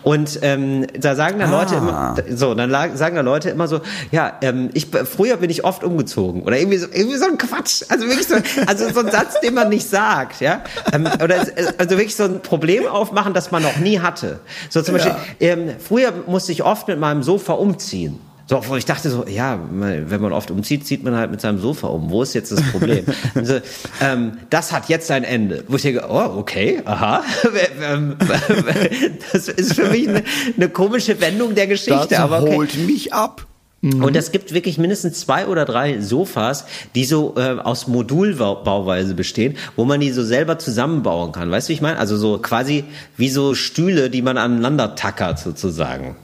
Und 0.05 0.39
ähm, 0.43 0.87
da 0.99 1.17
sagen 1.17 1.41
dann 1.41 1.51
Leute 1.51 1.75
immer, 1.75 2.15
so, 2.35 2.55
dann 2.55 2.71
sagen 2.97 3.17
da 3.17 3.23
Leute 3.23 3.51
immer 3.51 3.67
so, 3.67 3.81
ja, 4.13 4.33
ähm, 4.43 4.71
ich 4.75 4.87
früher 4.87 5.37
bin 5.39 5.51
ich 5.51 5.65
oft 5.65 5.83
umgezogen 5.83 6.43
oder 6.43 6.57
irgendwie 6.59 6.79
so, 6.79 6.87
irgendwie 7.01 7.19
so 7.19 7.27
ein 7.27 7.39
Quatsch, 7.39 7.83
also 7.89 8.07
wirklich 8.07 8.27
so, 8.27 8.37
also 8.67 8.91
so 8.93 9.01
ein 9.01 9.11
Satz, 9.11 9.41
den 9.41 9.55
man 9.55 9.69
nicht 9.69 9.89
sagt, 9.89 10.41
ja, 10.41 10.63
ähm, 10.93 11.09
oder 11.23 11.47
also 11.79 11.91
wirklich 11.91 12.17
so 12.17 12.25
ein 12.25 12.41
Problem 12.43 12.87
aufmachen, 12.87 13.35
das 13.35 13.51
man 13.51 13.63
noch 13.63 13.77
nie 13.79 14.01
hatte. 14.01 14.41
So 14.69 14.83
zum 14.83 14.95
Beispiel, 14.95 15.15
ähm, 15.41 15.71
früher 15.79 16.13
musste 16.27 16.53
ich 16.53 16.63
oft 16.63 16.89
mit 16.89 16.99
meinem 16.99 17.23
Sofa 17.23 17.55
umziehen. 17.55 18.21
So, 18.51 18.61
wo 18.67 18.75
ich 18.75 18.85
dachte 18.85 19.09
so, 19.11 19.27
ja, 19.29 19.61
wenn 19.71 20.21
man 20.21 20.33
oft 20.33 20.51
umzieht, 20.51 20.85
zieht 20.85 21.05
man 21.05 21.15
halt 21.15 21.31
mit 21.31 21.41
seinem 21.41 21.61
Sofa 21.61 21.87
um. 21.87 22.11
Wo 22.11 22.25
ist 22.25 22.35
jetzt 22.35 22.51
das 22.51 22.61
Problem? 22.73 23.05
So, 23.45 23.61
ähm, 24.01 24.39
das 24.51 24.73
hat 24.73 24.89
jetzt 24.89 25.09
ein 25.13 25.23
Ende. 25.23 25.63
Wo 25.69 25.77
ich 25.77 25.83
denke, 25.83 26.05
oh, 26.09 26.37
okay, 26.37 26.83
aha. 26.85 27.23
Ähm, 27.81 28.17
das 29.33 29.47
ist 29.49 29.75
für 29.75 29.89
mich 29.89 30.09
eine, 30.09 30.25
eine 30.57 30.69
komische 30.69 31.21
Wendung 31.21 31.55
der 31.55 31.69
Geschichte. 31.69 32.09
Das 32.11 32.19
aber 32.19 32.43
okay. 32.43 32.57
holt 32.57 32.77
mich 32.89 33.13
ab. 33.13 33.47
Und 33.83 34.15
es 34.15 34.31
gibt 34.31 34.53
wirklich 34.53 34.77
mindestens 34.77 35.21
zwei 35.21 35.47
oder 35.47 35.65
drei 35.65 36.01
Sofas, 36.03 36.67
die 36.95 37.07
so 37.07 37.35
äh, 37.39 37.57
aus 37.63 37.87
Modulbauweise 37.89 39.15
bestehen, 39.15 39.57
wo 39.75 39.85
man 39.87 40.01
die 40.01 40.11
so 40.11 40.23
selber 40.23 40.59
zusammenbauen 40.59 41.33
kann. 41.33 41.51
Weißt 41.51 41.69
du, 41.69 41.71
wie 41.71 41.75
ich 41.75 41.81
meine? 41.81 41.99
Also 41.99 42.17
so 42.19 42.37
quasi 42.39 42.85
wie 43.17 43.31
so 43.31 43.55
Stühle, 43.55 44.11
die 44.11 44.21
man 44.21 44.37
aneinander 44.37 44.95
tackert 44.97 45.39
sozusagen. 45.39 46.17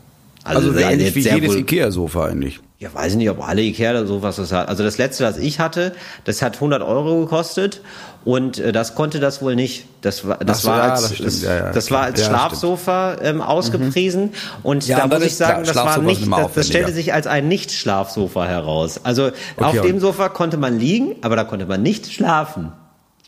Also, 0.45 0.73
sehr- 0.73 0.91
ähnlich 0.91 1.15
wie 1.15 1.21
jedes 1.21 1.51
wohl- 1.51 1.57
Ikea-Sofa 1.61 2.27
eigentlich. 2.27 2.61
ja, 2.79 2.93
weiß 2.93 3.13
ich 3.13 3.19
nicht, 3.19 3.31
ob 3.31 3.41
alle 3.47 3.63
Ikea-Sofas 3.63 4.37
das 4.37 4.53
hat. 4.53 4.69
Also 4.69 4.85
das 4.85 4.99
letzte, 4.99 5.25
das 5.25 5.39
ich 5.39 5.59
hatte, 5.59 5.93
das 6.25 6.43
hat 6.43 6.57
100 6.57 6.83
Euro 6.83 7.21
gekostet 7.23 7.81
und 8.27 8.59
äh, 8.59 8.73
das 8.73 8.97
konnte 8.97 9.21
das 9.21 9.41
wohl 9.41 9.55
nicht. 9.55 9.87
Das 10.03 10.27
war, 10.27 10.37
das 10.39 10.63
so, 10.63 10.69
war 10.69 10.79
ja, 10.79 10.93
als, 10.93 11.03
das 11.03 11.15
stimmt, 11.15 11.27
das, 11.29 11.43
ja, 11.43 11.55
ja, 11.55 11.71
das 11.71 11.91
war 11.93 12.03
als 12.03 12.21
Ja, 12.21 12.27
Schlafsofa 12.27 13.17
ähm, 13.23 13.41
ausgepriesen 13.41 14.33
und 14.65 14.87
Ja, 14.87 14.99
da 14.99 15.05
und 15.05 15.11
muss 15.11 15.19
das 15.21 15.27
ich 15.29 15.37
sagen, 15.37 15.65
das 15.65 15.77
war 15.77 15.99
nicht, 15.99 16.29
das, 16.31 16.53
das 16.53 16.67
stellte 16.67 16.93
sich 16.93 17.15
als 17.15 17.29
ein 17.29 17.47
Nicht-Schlafsofa 17.47 18.45
heraus. 18.45 19.01
Also 19.05 19.31
auf 19.59 19.77
und- 19.77 19.85
dem 19.85 20.01
Sofa 20.01 20.29
konnte 20.29 20.57
man 20.57 20.79
liegen, 20.79 21.15
aber 21.23 21.37
da 21.37 21.45
konnte 21.45 21.67
man 21.67 21.83
nicht 21.83 22.13
schlafen. 22.13 22.73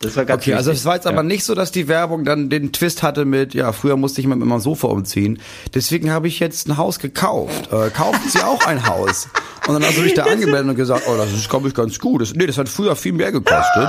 Das 0.00 0.16
war 0.16 0.24
ganz 0.24 0.42
Okay, 0.42 0.54
also 0.54 0.70
es 0.70 0.84
war 0.84 0.94
jetzt 0.94 1.08
aber 1.08 1.24
nicht 1.24 1.44
so, 1.44 1.54
dass 1.56 1.72
die 1.72 1.88
Werbung 1.88 2.24
dann 2.24 2.50
den 2.50 2.72
Twist 2.72 3.02
hatte 3.02 3.24
mit, 3.24 3.52
ja, 3.54 3.72
früher 3.72 3.96
musste 3.96 4.20
ich 4.20 4.28
mit 4.28 4.38
meinem 4.38 4.60
Sofa 4.60 4.86
umziehen. 4.88 5.40
Deswegen 5.74 6.12
habe 6.12 6.28
ich 6.28 6.38
jetzt 6.38 6.68
ein 6.68 6.76
Haus 6.76 7.00
gekauft. 7.00 7.72
Äh, 7.72 7.90
kaufen 7.90 8.20
Sie 8.28 8.40
auch 8.40 8.64
ein 8.66 8.86
Haus? 8.88 9.28
Und 9.66 9.74
dann 9.74 9.82
hast 9.84 9.96
du 9.98 10.02
dich 10.02 10.14
da 10.14 10.22
angemeldet 10.32 10.68
und 10.70 10.76
gesagt, 10.76 11.02
oh, 11.08 11.16
das 11.16 11.32
ist, 11.32 11.48
glaube 11.50 11.66
ich, 11.66 11.74
ganz 11.74 11.98
gut. 11.98 12.22
Das, 12.22 12.32
nee, 12.34 12.46
das 12.46 12.58
hat 12.58 12.68
früher 12.68 12.94
viel 12.94 13.12
mehr 13.12 13.32
gekostet. 13.32 13.88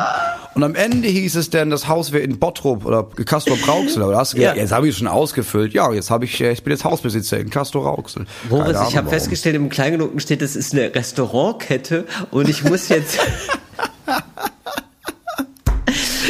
Und 0.55 0.63
am 0.63 0.75
Ende 0.75 1.07
hieß 1.07 1.35
es 1.35 1.49
dann, 1.51 1.69
das 1.69 1.87
Haus 1.87 2.11
wäre 2.11 2.23
in 2.23 2.39
Bottrop 2.39 2.85
oder 2.85 3.03
Castor 3.03 3.57
Rauxel. 3.67 4.01
Aber 4.03 4.13
da 4.13 4.19
hast 4.19 4.33
du 4.33 4.37
gesagt, 4.37 4.57
Ja. 4.57 4.61
jetzt 4.61 4.71
habe 4.71 4.87
ich 4.87 4.93
es 4.93 4.99
schon 4.99 5.07
ausgefüllt. 5.07 5.73
Ja, 5.73 5.91
jetzt 5.93 6.09
habe 6.09 6.25
ich, 6.25 6.41
äh, 6.41 6.51
ich 6.51 6.63
bin 6.63 6.71
jetzt 6.71 6.83
Hausbesitzer 6.83 7.39
in 7.39 7.49
Castor 7.49 7.83
Rauxel. 7.83 8.25
Moritz, 8.49 8.77
ich 8.89 8.97
habe 8.97 9.09
festgestellt, 9.09 9.55
im 9.55 9.69
Kleingedruckten 9.69 10.19
steht, 10.19 10.41
das 10.41 10.55
ist 10.55 10.73
eine 10.73 10.93
Restaurantkette 10.93 12.05
und 12.31 12.49
ich 12.49 12.63
muss 12.63 12.89
jetzt... 12.89 13.19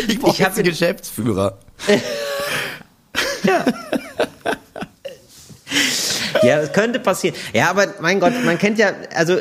ich 0.07 0.19
brauche 0.19 0.41
jetzt 0.43 0.57
einen 0.57 0.67
Geschäftsführer. 0.67 1.57
Ja. 3.43 3.65
ja, 6.43 6.61
das 6.61 6.73
könnte 6.73 6.99
passieren. 6.99 7.35
Ja, 7.53 7.69
aber 7.69 7.87
mein 8.01 8.19
Gott, 8.19 8.33
man 8.43 8.57
kennt 8.57 8.77
ja, 8.77 8.91
also 9.15 9.37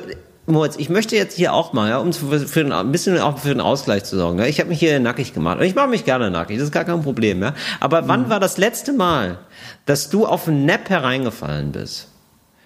Moritz, 0.49 0.77
ich 0.77 0.89
möchte 0.89 1.17
jetzt 1.17 1.37
hier 1.37 1.53
auch 1.53 1.73
mal, 1.73 1.91
ja, 1.91 1.99
um 1.99 2.13
für, 2.13 2.41
für 2.41 2.61
ein, 2.61 2.93
bisschen 2.93 3.19
auch 3.21 3.39
für 3.39 3.51
einen 3.51 3.61
Ausgleich 3.61 4.05
zu 4.05 4.17
sorgen. 4.17 4.39
Ja. 4.39 4.47
Ich 4.47 4.61
habe 4.61 4.71
mich 4.71 4.79
hier 4.79 4.99
nackig 4.99 5.35
gemacht 5.35 5.59
und 5.59 5.65
ich 5.65 5.75
mache 5.75 5.89
mich 5.89 6.05
gerne 6.05 6.31
nackig, 6.31 6.57
das 6.57 6.67
ist 6.67 6.73
gar 6.73 6.85
kein 6.85 7.03
Problem. 7.03 7.43
Ja. 7.43 7.55
Aber 7.81 8.03
mhm. 8.03 8.09
wann 8.09 8.31
war 8.31 8.41
das 8.41 8.59
letzte 8.59 8.93
Mal, 8.93 9.39
dass 9.87 10.11
du 10.11 10.27
auf 10.27 10.49
einen 10.49 10.65
Nap 10.65 10.89
hereingefallen 10.89 11.73
bist? 11.73 12.09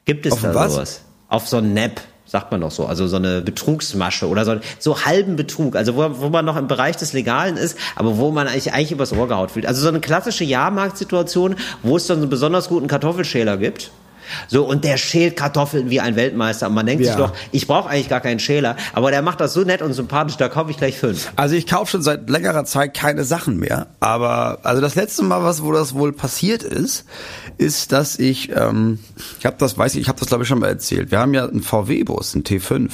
Gibt 0.04 0.26
es 0.26 0.32
auf 0.32 0.42
da 0.42 0.54
was? 0.54 0.72
sowas? 0.72 1.00
Auf 1.28 1.48
so 1.48 1.58
einen 1.58 1.74
Nap 1.74 2.00
sagt 2.24 2.50
man 2.50 2.62
doch 2.62 2.70
so, 2.70 2.86
also 2.86 3.06
so 3.06 3.16
eine 3.16 3.42
Betrugsmasche 3.42 4.26
oder 4.26 4.44
so, 4.44 4.56
so 4.78 5.04
halben 5.04 5.36
Betrug, 5.36 5.76
also 5.76 5.96
wo, 5.96 6.20
wo 6.20 6.28
man 6.30 6.44
noch 6.46 6.56
im 6.56 6.66
Bereich 6.66 6.96
des 6.96 7.12
Legalen 7.12 7.58
ist, 7.58 7.76
aber 7.94 8.16
wo 8.16 8.30
man 8.30 8.48
eigentlich, 8.48 8.72
eigentlich 8.72 8.92
übers 8.92 9.12
Ohr 9.12 9.28
gehaut 9.28 9.50
fühlt. 9.50 9.66
Also 9.66 9.82
so 9.82 9.88
eine 9.88 10.00
klassische 10.00 10.44
Jahrmarktsituation, 10.44 11.56
wo 11.82 11.96
es 11.96 12.06
dann 12.06 12.18
so 12.18 12.22
einen 12.22 12.30
besonders 12.30 12.68
guten 12.68 12.86
Kartoffelschäler 12.86 13.58
gibt 13.58 13.90
so, 14.48 14.64
und 14.64 14.84
der 14.84 14.96
schält 14.96 15.36
Kartoffeln 15.36 15.90
wie 15.90 16.00
ein 16.00 16.16
Weltmeister. 16.16 16.68
Und 16.68 16.74
man 16.74 16.86
denkt 16.86 17.04
ja. 17.04 17.12
sich 17.12 17.16
doch, 17.16 17.32
ich 17.50 17.66
brauche 17.66 17.88
eigentlich 17.88 18.08
gar 18.08 18.20
keinen 18.20 18.40
Schäler, 18.40 18.76
aber 18.92 19.10
der 19.10 19.22
macht 19.22 19.40
das 19.40 19.54
so 19.54 19.62
nett 19.62 19.82
und 19.82 19.92
sympathisch, 19.92 20.36
da 20.36 20.48
kaufe 20.48 20.70
ich 20.70 20.76
gleich 20.76 20.98
fünf. 20.98 21.32
Also 21.36 21.54
ich 21.54 21.66
kaufe 21.66 21.90
schon 21.90 22.02
seit 22.02 22.28
längerer 22.28 22.64
Zeit 22.64 22.94
keine 22.94 23.24
Sachen 23.24 23.58
mehr. 23.58 23.88
Aber 24.00 24.58
also 24.62 24.80
das 24.80 24.94
letzte 24.94 25.22
Mal, 25.22 25.42
was 25.42 25.62
wo 25.62 25.72
das 25.72 25.94
wohl 25.94 26.12
passiert 26.12 26.62
ist, 26.62 27.04
ist, 27.58 27.92
dass 27.92 28.18
ich, 28.18 28.50
ähm, 28.54 28.98
ich 29.38 29.46
habe 29.46 29.56
das, 29.58 29.76
weiß 29.76 29.94
ich, 29.94 30.02
ich 30.02 30.08
habe 30.08 30.18
das 30.18 30.28
glaube 30.28 30.44
ich 30.44 30.48
schon 30.48 30.58
mal 30.58 30.68
erzählt. 30.68 31.10
Wir 31.10 31.18
haben 31.18 31.34
ja 31.34 31.46
einen 31.46 31.62
VW-Bus, 31.62 32.34
einen 32.34 32.44
T5. 32.44 32.90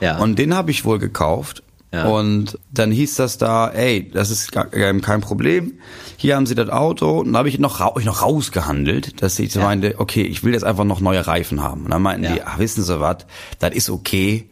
Ja. 0.00 0.18
Und 0.18 0.38
den 0.38 0.54
habe 0.54 0.70
ich 0.70 0.84
wohl 0.84 0.98
gekauft 0.98 1.62
ja. 1.92 2.06
Und 2.06 2.58
dann 2.70 2.90
hieß 2.90 3.16
das 3.16 3.36
da, 3.36 3.68
ey, 3.68 4.10
das 4.10 4.30
ist 4.30 4.50
kein 4.50 5.20
Problem. 5.20 5.74
Hier 6.16 6.36
haben 6.36 6.46
sie 6.46 6.54
das 6.54 6.70
Auto. 6.70 7.20
Und 7.20 7.26
dann 7.26 7.36
habe 7.36 7.50
ich 7.50 7.58
noch, 7.58 7.96
ich 7.98 8.06
noch 8.06 8.22
rausgehandelt, 8.22 9.20
dass 9.22 9.38
ich 9.38 9.54
ja. 9.54 9.62
meinte, 9.62 9.96
okay, 9.98 10.22
ich 10.22 10.42
will 10.42 10.54
jetzt 10.54 10.64
einfach 10.64 10.84
noch 10.84 11.00
neue 11.00 11.26
Reifen 11.26 11.62
haben. 11.62 11.84
Und 11.84 11.90
dann 11.90 12.00
meinten 12.00 12.24
ja. 12.24 12.32
die, 12.32 12.42
ach, 12.42 12.58
wissen 12.58 12.82
Sie 12.82 12.98
was, 13.00 13.18
das 13.58 13.74
ist 13.74 13.90
okay. 13.90 14.48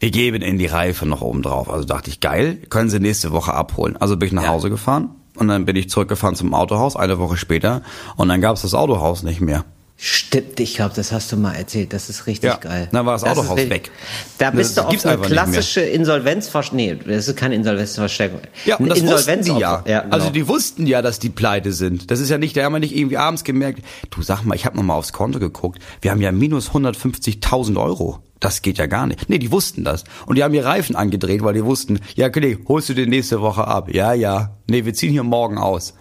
Wir 0.00 0.10
geben 0.10 0.42
Ihnen 0.42 0.58
die 0.58 0.66
Reifen 0.66 1.08
noch 1.08 1.20
oben 1.20 1.42
drauf. 1.42 1.70
Also 1.70 1.84
dachte 1.84 2.10
ich, 2.10 2.18
geil, 2.18 2.58
können 2.70 2.90
Sie 2.90 2.98
nächste 2.98 3.30
Woche 3.30 3.54
abholen. 3.54 3.96
Also 3.96 4.16
bin 4.16 4.26
ich 4.26 4.32
nach 4.32 4.48
Hause 4.48 4.68
gefahren 4.68 5.10
und 5.36 5.46
dann 5.48 5.66
bin 5.66 5.76
ich 5.76 5.88
zurückgefahren 5.88 6.34
zum 6.34 6.52
Autohaus, 6.54 6.96
eine 6.96 7.18
Woche 7.18 7.36
später. 7.36 7.82
Und 8.16 8.28
dann 8.28 8.40
gab 8.40 8.56
es 8.56 8.62
das 8.62 8.74
Autohaus 8.74 9.22
nicht 9.22 9.40
mehr. 9.40 9.64
Stimmt, 10.06 10.60
ich 10.60 10.74
glaube, 10.74 10.92
das 10.94 11.12
hast 11.12 11.32
du 11.32 11.38
mal 11.38 11.54
erzählt. 11.54 11.94
Das 11.94 12.10
ist 12.10 12.26
richtig 12.26 12.50
ja, 12.50 12.56
geil. 12.56 12.88
Dann 12.92 13.06
war 13.06 13.14
das, 13.14 13.22
das 13.22 13.38
Autohaus 13.38 13.56
weg. 13.56 13.90
Da 14.36 14.50
bist 14.50 14.76
das 14.76 14.84
du 14.84 14.90
auf 14.90 15.06
eine 15.06 15.16
klassische 15.22 15.80
Insolvenzverstärkung. 15.80 16.76
Nee, 16.76 17.14
das 17.14 17.26
ist 17.26 17.36
keine 17.38 17.54
Insolvenzverstärkung. 17.54 18.40
Ja, 18.66 18.76
und 18.76 18.90
das 18.90 18.98
Insolvenz 18.98 19.46
wussten 19.46 19.54
die 19.54 19.60
ja. 19.62 19.82
ja 19.86 20.00
genau. 20.02 20.14
Also 20.14 20.28
die 20.28 20.46
wussten 20.46 20.86
ja, 20.86 21.00
dass 21.00 21.20
die 21.20 21.30
pleite 21.30 21.72
sind. 21.72 22.10
Das 22.10 22.20
ist 22.20 22.28
ja 22.28 22.36
nicht, 22.36 22.54
da 22.54 22.64
haben 22.64 22.74
wir 22.74 22.80
nicht 22.80 22.94
irgendwie 22.94 23.16
abends 23.16 23.44
gemerkt, 23.44 23.80
du 24.10 24.20
sag 24.20 24.44
mal, 24.44 24.54
ich 24.54 24.66
habe 24.66 24.76
noch 24.76 24.82
mal 24.82 24.92
aufs 24.92 25.14
Konto 25.14 25.38
geguckt. 25.38 25.80
Wir 26.02 26.10
haben 26.10 26.20
ja 26.20 26.32
minus 26.32 26.72
150.000 26.72 27.82
Euro. 27.82 28.18
Das 28.40 28.60
geht 28.60 28.76
ja 28.76 28.84
gar 28.84 29.06
nicht. 29.06 29.30
Nee, 29.30 29.38
die 29.38 29.50
wussten 29.50 29.84
das. 29.84 30.04
Und 30.26 30.36
die 30.36 30.44
haben 30.44 30.52
ihr 30.52 30.66
Reifen 30.66 30.96
angedreht, 30.96 31.42
weil 31.42 31.54
die 31.54 31.64
wussten, 31.64 31.98
ja, 32.14 32.26
okay, 32.26 32.58
holst 32.68 32.90
du 32.90 32.94
den 32.94 33.08
nächste 33.08 33.40
Woche 33.40 33.66
ab? 33.66 33.88
Ja, 33.90 34.12
ja. 34.12 34.54
Nee, 34.68 34.84
wir 34.84 34.92
ziehen 34.92 35.12
hier 35.12 35.22
morgen 35.22 35.56
aus. 35.56 35.94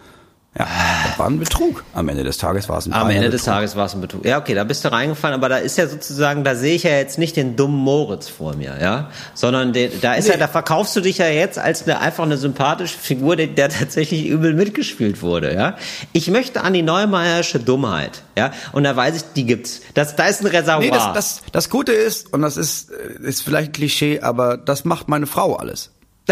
Ja, 0.57 0.67
das 1.07 1.17
war 1.17 1.27
ein 1.27 1.39
Betrug. 1.39 1.83
Am 1.93 2.09
Ende 2.09 2.23
des 2.23 2.37
Tages 2.37 2.69
war 2.69 2.77
es 2.77 2.85
ein 2.85 2.93
Am 2.93 3.09
Ende 3.09 3.21
Betrug. 3.21 3.31
des 3.31 3.43
Tages 3.43 3.75
war 3.75 3.87
es 3.87 3.95
ein 3.95 4.01
Betrug. 4.01 4.23
Ja, 4.23 4.37
okay, 4.37 4.53
da 4.53 4.63
bist 4.63 4.85
du 4.85 4.91
reingefallen, 4.91 5.33
aber 5.33 5.49
da 5.49 5.57
ist 5.57 5.79
ja 5.79 5.87
sozusagen, 5.87 6.43
da 6.43 6.55
sehe 6.55 6.75
ich 6.75 6.83
ja 6.83 6.91
jetzt 6.91 7.17
nicht 7.17 7.35
den 7.35 7.55
dummen 7.55 7.79
Moritz 7.79 8.29
vor 8.29 8.55
mir, 8.55 8.77
ja, 8.79 9.09
sondern 9.33 9.73
den, 9.73 9.89
da 10.01 10.13
ist 10.13 10.25
nee. 10.25 10.33
ja, 10.33 10.37
da 10.37 10.47
verkaufst 10.47 10.95
du 10.95 11.01
dich 11.01 11.17
ja 11.17 11.27
jetzt 11.27 11.57
als 11.57 11.83
eine 11.83 11.99
einfach 11.99 12.23
eine 12.23 12.37
sympathische 12.37 12.99
Figur, 12.99 13.35
der, 13.35 13.47
der 13.47 13.69
tatsächlich 13.69 14.27
übel 14.27 14.53
mitgespielt 14.53 15.23
wurde, 15.23 15.55
ja. 15.55 15.75
Ich 16.11 16.29
möchte 16.29 16.61
an 16.61 16.73
die 16.73 16.83
Neumeiersche 16.83 17.59
Dummheit, 17.59 18.21
ja, 18.37 18.51
und 18.73 18.83
da 18.83 18.95
weiß 18.95 19.15
ich, 19.15 19.23
die 19.35 19.45
gibt's. 19.45 19.81
Das, 19.95 20.15
da 20.15 20.27
ist 20.27 20.41
ein 20.41 20.47
Reservoir. 20.47 20.81
Nee, 20.81 20.91
das, 20.91 21.13
das, 21.13 21.41
das 21.51 21.69
Gute 21.71 21.93
ist, 21.93 22.31
und 22.31 22.43
das 22.43 22.57
ist, 22.57 22.91
ist 22.91 23.41
vielleicht 23.41 23.73
Klischee, 23.73 24.19
aber 24.19 24.57
das 24.57 24.85
macht 24.85 25.09
meine 25.09 25.25
Frau 25.25 25.55
alles. 25.55 25.89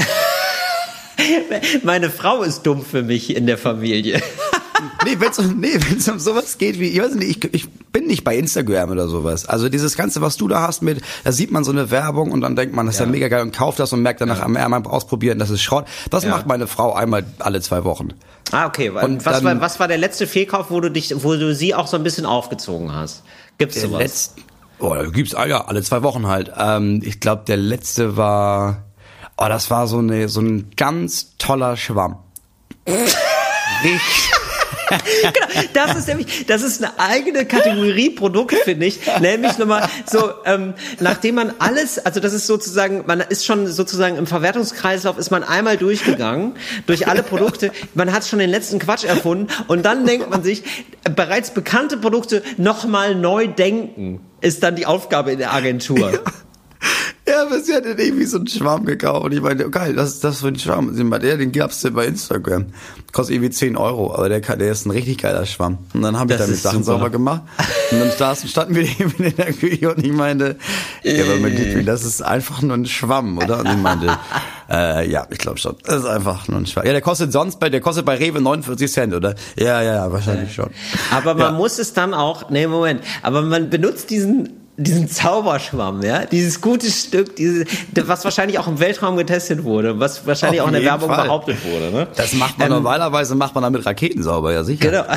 Meine 1.83 2.09
Frau 2.09 2.43
ist 2.43 2.63
dumm 2.63 2.83
für 2.83 3.03
mich 3.03 3.35
in 3.35 3.45
der 3.47 3.57
Familie. 3.57 4.21
nee, 5.05 5.15
wenn 5.19 5.31
es 5.31 5.39
um, 5.39 5.59
nee, 5.59 5.77
wenn's 5.89 6.07
um 6.09 6.19
sowas 6.19 6.57
geht 6.57 6.79
wie, 6.79 6.87
ich 6.87 7.01
weiß 7.01 7.15
nicht, 7.15 7.45
ich, 7.45 7.53
ich 7.53 7.69
bin 7.69 8.07
nicht 8.07 8.23
bei 8.23 8.35
Instagram 8.35 8.91
oder 8.91 9.07
sowas. 9.07 9.45
Also 9.45 9.69
dieses 9.69 9.95
Ganze, 9.95 10.21
was 10.21 10.37
du 10.37 10.47
da 10.47 10.61
hast 10.61 10.81
mit, 10.81 11.01
da 11.23 11.31
sieht 11.31 11.51
man 11.51 11.63
so 11.63 11.71
eine 11.71 11.91
Werbung 11.91 12.31
und 12.31 12.41
dann 12.41 12.55
denkt 12.55 12.75
man, 12.75 12.85
das 12.85 12.95
ist 12.95 13.01
ja, 13.01 13.05
mega 13.05 13.27
geil 13.27 13.41
und 13.41 13.55
kauft 13.55 13.79
das 13.79 13.93
und 13.93 14.01
merkt 14.01 14.21
danach 14.21 14.39
ja. 14.39 14.45
einmal 14.45 14.83
ausprobieren, 14.85 15.39
das 15.39 15.49
ist 15.49 15.61
Schrott. 15.61 15.85
Das 16.09 16.23
ja. 16.23 16.31
macht 16.31 16.47
meine 16.47 16.67
Frau 16.67 16.93
einmal 16.93 17.25
alle 17.39 17.61
zwei 17.61 17.83
Wochen. 17.83 18.09
Ah, 18.51 18.67
okay. 18.67 18.89
Und 18.89 19.25
was, 19.25 19.41
dann, 19.41 19.43
war, 19.43 19.61
was 19.61 19.79
war 19.79 19.87
der 19.87 19.97
letzte 19.97 20.27
Fehlkauf, 20.27 20.71
wo 20.71 20.79
du 20.79 20.89
dich, 20.89 21.13
wo 21.23 21.35
du 21.35 21.53
sie 21.53 21.73
auch 21.75 21.87
so 21.87 21.97
ein 21.97 22.03
bisschen 22.03 22.25
aufgezogen 22.25 22.93
hast? 22.93 23.23
Gibt's 23.57 23.81
sowas? 23.81 23.99
Letzt, 23.99 24.35
oh, 24.79 24.93
da 24.93 25.05
gibt's 25.05 25.35
ah, 25.35 25.45
ja 25.45 25.65
alle 25.65 25.83
zwei 25.83 26.03
Wochen 26.03 26.27
halt. 26.27 26.51
Ähm, 26.57 27.01
ich 27.03 27.19
glaube, 27.19 27.43
der 27.47 27.57
letzte 27.57 28.17
war 28.17 28.90
Oh, 29.37 29.47
das 29.47 29.69
war 29.71 29.87
so, 29.87 29.97
eine, 29.97 30.29
so 30.29 30.41
ein 30.41 30.71
ganz 30.75 31.37
toller 31.37 31.77
Schwamm. 31.77 32.17
Richtig. 32.87 34.31
genau, 34.91 35.47
das 35.73 35.95
ist 35.95 36.07
nämlich, 36.07 36.45
das 36.45 36.61
ist 36.61 36.83
eine 36.83 36.99
eigene 36.99 37.45
Kategorie 37.45 38.09
Produkt, 38.09 38.55
finde 38.55 38.85
ich. 38.85 38.99
Nämlich 39.19 39.57
nochmal 39.57 39.87
so, 40.05 40.31
ähm, 40.45 40.73
nachdem 40.99 41.35
man 41.35 41.53
alles, 41.59 41.97
also 41.99 42.19
das 42.19 42.33
ist 42.33 42.47
sozusagen, 42.47 43.03
man 43.07 43.21
ist 43.21 43.45
schon 43.45 43.67
sozusagen 43.67 44.17
im 44.17 44.27
Verwertungskreislauf, 44.27 45.17
ist 45.17 45.31
man 45.31 45.43
einmal 45.43 45.77
durchgegangen 45.77 46.55
durch 46.85 47.07
alle 47.07 47.23
Produkte. 47.23 47.71
Man 47.93 48.11
hat 48.11 48.25
schon 48.25 48.39
den 48.39 48.49
letzten 48.49 48.79
Quatsch 48.79 49.03
erfunden 49.03 49.47
und 49.67 49.83
dann 49.83 50.05
denkt 50.05 50.29
man 50.29 50.43
sich, 50.43 50.63
bereits 51.15 51.51
bekannte 51.51 51.97
Produkte 51.97 52.43
nochmal 52.57 53.15
neu 53.15 53.47
denken, 53.47 54.21
ist 54.41 54.63
dann 54.63 54.75
die 54.75 54.85
Aufgabe 54.85 55.31
in 55.31 55.39
der 55.39 55.53
Agentur. 55.53 56.11
Ja. 56.11 56.19
Ja, 57.31 57.43
aber 57.43 57.61
sie 57.61 57.73
hat 57.73 57.85
dann 57.85 57.97
irgendwie 57.97 58.25
so 58.25 58.37
einen 58.37 58.47
Schwamm 58.47 58.85
gekauft. 58.85 59.23
Und 59.23 59.31
ich 59.31 59.41
meinte, 59.41 59.69
geil, 59.69 59.95
was 59.95 60.15
ist 60.15 60.23
das 60.23 60.41
für 60.41 60.49
ein 60.49 60.59
Schwamm? 60.59 60.93
Sie 60.93 61.03
meinte, 61.05 61.29
ja, 61.29 61.37
den 61.37 61.53
gab's 61.53 61.81
ja 61.81 61.89
bei 61.91 62.05
Instagram. 62.05 62.65
Kostet 63.13 63.35
irgendwie 63.35 63.51
10 63.51 63.77
Euro, 63.77 64.13
aber 64.13 64.27
der, 64.27 64.41
der 64.41 64.71
ist 64.71 64.85
ein 64.85 64.91
richtig 64.91 65.19
geiler 65.19 65.45
Schwamm. 65.45 65.77
Und 65.93 66.01
dann 66.01 66.19
habe 66.19 66.33
ich 66.33 66.39
damit 66.39 66.57
Sachen 66.57 66.83
super. 66.83 66.97
sauber 66.97 67.09
gemacht. 67.09 67.43
Und 67.91 67.99
dann 67.99 68.11
saßen, 68.11 68.49
standen 68.49 68.75
wir 68.75 68.83
eben 68.99 69.13
in 69.23 69.35
der 69.35 69.53
Küche 69.53 69.93
und 69.93 70.03
ich 70.03 70.11
meinte, 70.11 70.57
ja, 71.03 71.23
aber 71.23 71.37
mein 71.37 71.55
Liebling, 71.55 71.85
das 71.85 72.03
ist 72.03 72.21
einfach 72.21 72.61
nur 72.61 72.75
ein 72.75 72.85
Schwamm, 72.85 73.37
oder? 73.37 73.59
Und 73.59 73.67
ich 73.67 73.77
meinte, 73.77 74.17
äh, 74.69 75.09
ja, 75.09 75.25
ich 75.29 75.37
glaube 75.37 75.57
schon. 75.57 75.77
Das 75.85 75.99
ist 75.99 76.05
einfach 76.05 76.49
nur 76.49 76.59
ein 76.59 76.65
Schwamm. 76.65 76.85
Ja, 76.85 76.91
der 76.91 77.01
kostet 77.01 77.31
sonst 77.31 77.61
bei, 77.61 77.69
der 77.69 77.79
kostet 77.79 78.05
bei 78.05 78.15
Rewe 78.15 78.41
49 78.41 78.91
Cent, 78.91 79.13
oder? 79.13 79.35
Ja, 79.57 79.81
ja, 79.81 79.93
ja, 79.95 80.11
wahrscheinlich 80.11 80.53
schon. 80.53 80.69
Aber 81.11 81.35
man 81.35 81.53
ja. 81.53 81.57
muss 81.57 81.79
es 81.79 81.93
dann 81.93 82.13
auch, 82.13 82.49
nee, 82.49 82.67
Moment, 82.67 83.01
aber 83.21 83.41
man 83.41 83.69
benutzt 83.69 84.09
diesen 84.09 84.60
diesen 84.83 85.09
Zauberschwamm, 85.09 86.01
ja, 86.03 86.25
dieses 86.25 86.61
gute 86.61 86.89
Stück, 86.89 87.35
diese, 87.35 87.65
was 87.95 88.23
wahrscheinlich 88.23 88.59
auch 88.59 88.67
im 88.67 88.79
Weltraum 88.79 89.17
getestet 89.17 89.63
wurde, 89.63 89.99
was 89.99 90.25
wahrscheinlich 90.25 90.61
Auf 90.61 90.67
auch 90.67 90.73
in 90.73 90.79
der 90.79 90.83
Werbung 90.83 91.09
Fall. 91.09 91.23
behauptet 91.25 91.57
wurde. 91.65 91.91
Ne? 91.91 92.07
Das 92.15 92.33
macht 92.33 92.57
man 92.57 92.67
ähm, 92.67 92.73
normalerweise 92.73 93.35
macht 93.35 93.55
man 93.55 93.63
damit 93.63 93.85
Raketen 93.85 94.23
sauber, 94.23 94.53
ja 94.53 94.63
sicher. 94.63 94.89
Genau. 94.89 95.03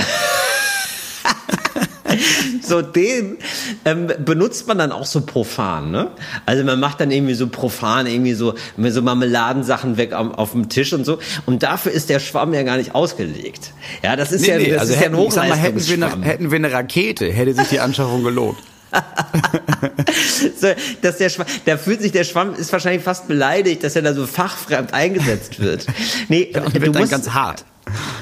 so 2.62 2.82
den 2.82 3.38
ähm, 3.84 4.08
benutzt 4.24 4.66
man 4.66 4.78
dann 4.78 4.92
auch 4.92 5.06
so 5.06 5.20
profan, 5.22 5.90
ne? 5.90 6.10
Also 6.46 6.64
man 6.64 6.80
macht 6.80 7.00
dann 7.00 7.10
irgendwie 7.10 7.34
so 7.34 7.48
profan 7.48 8.06
irgendwie 8.06 8.34
so 8.34 8.54
so 8.78 9.02
Marmeladensachen 9.02 9.96
weg 9.96 10.12
auf, 10.12 10.38
auf 10.38 10.52
dem 10.52 10.68
Tisch 10.68 10.92
und 10.92 11.04
so. 11.04 11.18
Und 11.46 11.62
dafür 11.62 11.92
ist 11.92 12.10
der 12.10 12.20
Schwamm 12.20 12.54
ja 12.54 12.62
gar 12.62 12.76
nicht 12.76 12.94
ausgelegt. 12.94 13.72
Ja, 14.02 14.16
das 14.16 14.32
ist 14.32 14.42
nee, 14.42 14.48
ja, 14.48 14.74
das 14.74 14.82
also 14.82 14.92
ist 14.94 15.00
hätten, 15.00 15.16
ja 15.16 15.42
ein 15.42 15.48
mal, 15.48 15.56
hätten 15.56 15.86
wir, 15.86 15.94
eine, 15.94 16.24
hätten 16.24 16.50
wir 16.50 16.56
eine 16.56 16.72
Rakete, 16.72 17.30
hätte 17.30 17.54
sich 17.54 17.68
die 17.68 17.80
Anschaffung 17.80 18.24
gelohnt. 18.24 18.58
so, 20.60 20.68
dass 21.02 21.18
der 21.18 21.28
Schwamm, 21.28 21.46
da 21.64 21.76
fühlt 21.76 22.00
sich 22.00 22.12
der 22.12 22.24
Schwamm, 22.24 22.54
ist 22.54 22.72
wahrscheinlich 22.72 23.02
fast 23.02 23.28
beleidigt, 23.28 23.82
dass 23.82 23.96
er 23.96 24.02
da 24.02 24.14
so 24.14 24.26
fachfremd 24.26 24.92
eingesetzt 24.94 25.60
wird. 25.60 25.86
Nee, 26.28 26.50
ja, 26.54 26.62
und 26.62 26.74
wird 26.80 26.94
dann 26.94 27.08
ganz 27.08 27.30
hart 27.30 27.64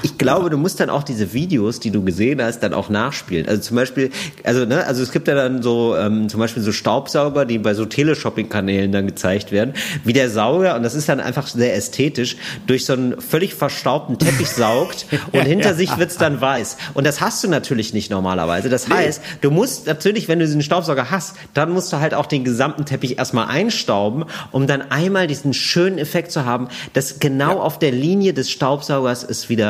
ich 0.01 0.17
glaube, 0.17 0.49
du 0.49 0.57
musst 0.57 0.79
dann 0.79 0.89
auch 0.89 1.03
diese 1.03 1.33
Videos, 1.33 1.79
die 1.79 1.91
du 1.91 2.03
gesehen 2.03 2.41
hast, 2.41 2.61
dann 2.61 2.73
auch 2.73 2.89
nachspielen. 2.89 3.47
Also 3.47 3.61
zum 3.61 3.75
Beispiel, 3.75 4.09
also 4.43 4.65
ne, 4.65 4.85
also 4.85 5.03
es 5.03 5.11
gibt 5.11 5.27
ja 5.27 5.35
dann 5.35 5.61
so 5.61 5.95
ähm, 5.95 6.29
zum 6.29 6.39
Beispiel 6.39 6.63
so 6.63 6.71
Staubsauger, 6.71 7.45
die 7.45 7.57
bei 7.57 7.73
so 7.73 7.85
Teleshopping-Kanälen 7.85 8.91
dann 8.91 9.07
gezeigt 9.07 9.51
werden, 9.51 9.73
wie 10.03 10.13
der 10.13 10.29
Sauger 10.29 10.75
und 10.75 10.83
das 10.83 10.95
ist 10.95 11.09
dann 11.09 11.19
einfach 11.19 11.47
sehr 11.47 11.75
ästhetisch 11.75 12.37
durch 12.67 12.85
so 12.85 12.93
einen 12.93 13.21
völlig 13.21 13.53
verstaubten 13.53 14.17
Teppich 14.17 14.49
saugt 14.49 15.05
und 15.31 15.41
hinter 15.41 15.73
sich 15.73 15.97
wird's 15.97 16.17
dann 16.17 16.39
weiß. 16.39 16.77
Und 16.93 17.05
das 17.05 17.21
hast 17.21 17.43
du 17.43 17.47
natürlich 17.47 17.93
nicht 17.93 18.11
normalerweise. 18.11 18.69
Das 18.69 18.89
heißt, 18.89 19.21
du 19.41 19.51
musst 19.51 19.87
natürlich, 19.87 20.27
wenn 20.27 20.39
du 20.39 20.45
diesen 20.45 20.61
Staubsauger 20.61 21.11
hast, 21.11 21.35
dann 21.53 21.71
musst 21.71 21.91
du 21.93 21.99
halt 21.99 22.13
auch 22.13 22.25
den 22.25 22.43
gesamten 22.43 22.85
Teppich 22.85 23.17
erstmal 23.17 23.47
einstauben, 23.47 24.25
um 24.51 24.67
dann 24.67 24.81
einmal 24.91 25.27
diesen 25.27 25.53
schönen 25.53 25.97
Effekt 25.97 26.31
zu 26.31 26.45
haben, 26.45 26.67
dass 26.93 27.19
genau 27.19 27.55
ja. 27.55 27.61
auf 27.61 27.79
der 27.79 27.91
Linie 27.91 28.33
des 28.33 28.51
Staubsaugers 28.51 29.23
ist 29.23 29.49
wieder 29.49 29.62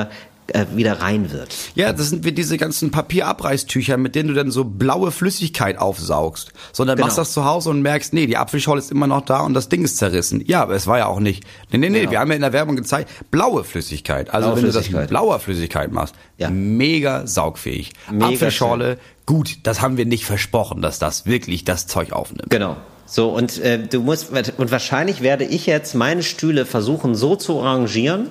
äh, 0.47 0.65
wieder 0.75 0.99
rein 1.01 1.31
wird. 1.31 1.55
Ja, 1.73 1.93
das 1.93 2.09
sind 2.09 2.25
wie 2.25 2.33
diese 2.33 2.57
ganzen 2.57 2.91
Papierabreißtücher, 2.91 3.95
mit 3.95 4.13
denen 4.13 4.27
du 4.29 4.35
dann 4.35 4.51
so 4.51 4.65
blaue 4.65 5.11
Flüssigkeit 5.11 5.77
aufsaugst. 5.77 6.51
Sondern 6.73 6.97
Genau. 6.97 7.05
machst 7.07 7.17
das 7.17 7.31
zu 7.31 7.45
Hause 7.45 7.69
und 7.69 7.81
merkst, 7.81 8.13
nee, 8.13 8.27
die 8.27 8.35
Apfelschorle 8.37 8.79
ist 8.79 8.91
immer 8.91 9.07
noch 9.07 9.21
da 9.21 9.39
und 9.39 9.53
das 9.53 9.69
Ding 9.69 9.83
ist 9.85 9.95
zerrissen. 9.97 10.43
Ja, 10.45 10.61
aber 10.63 10.75
es 10.75 10.85
war 10.85 10.97
ja 10.97 11.05
auch 11.07 11.21
nicht. 11.21 11.45
Nee, 11.71 11.77
nee, 11.77 11.89
nee, 11.89 11.99
Genau. 12.01 12.11
wir 12.11 12.19
haben 12.19 12.29
ja 12.29 12.35
in 12.35 12.41
der 12.41 12.51
Werbung 12.53 12.75
gezeigt, 12.75 13.09
blaue 13.31 13.63
Flüssigkeit. 13.63 14.33
Also 14.33 14.47
Blaue 14.49 14.57
wenn 14.57 14.61
du 14.63 14.67
das 14.67 14.75
Flüssigkeit. 14.75 15.01
mit 15.03 15.09
blauer 15.11 15.39
Flüssigkeit 15.39 15.91
machst, 15.93 16.13
Ja. 16.37 16.49
mega 16.49 17.25
saugfähig. 17.25 17.93
Mega 18.11 18.27
Apfelschorle, 18.27 18.97
gut, 19.25 19.59
das 19.63 19.81
haben 19.81 19.95
wir 19.95 20.05
nicht 20.05 20.25
versprochen, 20.25 20.81
dass 20.81 20.99
das 20.99 21.25
wirklich 21.25 21.63
das 21.63 21.87
Zeug 21.87 22.11
aufnimmt. 22.11 22.49
Genau. 22.49 22.75
So, 23.05 23.29
und 23.29 23.59
äh, 23.59 23.79
du 23.87 24.01
musst, 24.01 24.31
und 24.57 24.71
wahrscheinlich 24.71 25.21
werde 25.21 25.45
ich 25.45 25.65
jetzt 25.67 25.93
meine 25.95 26.23
Stühle 26.23 26.65
versuchen 26.65 27.15
so 27.15 27.35
zu 27.37 27.61
arrangieren, 27.61 28.29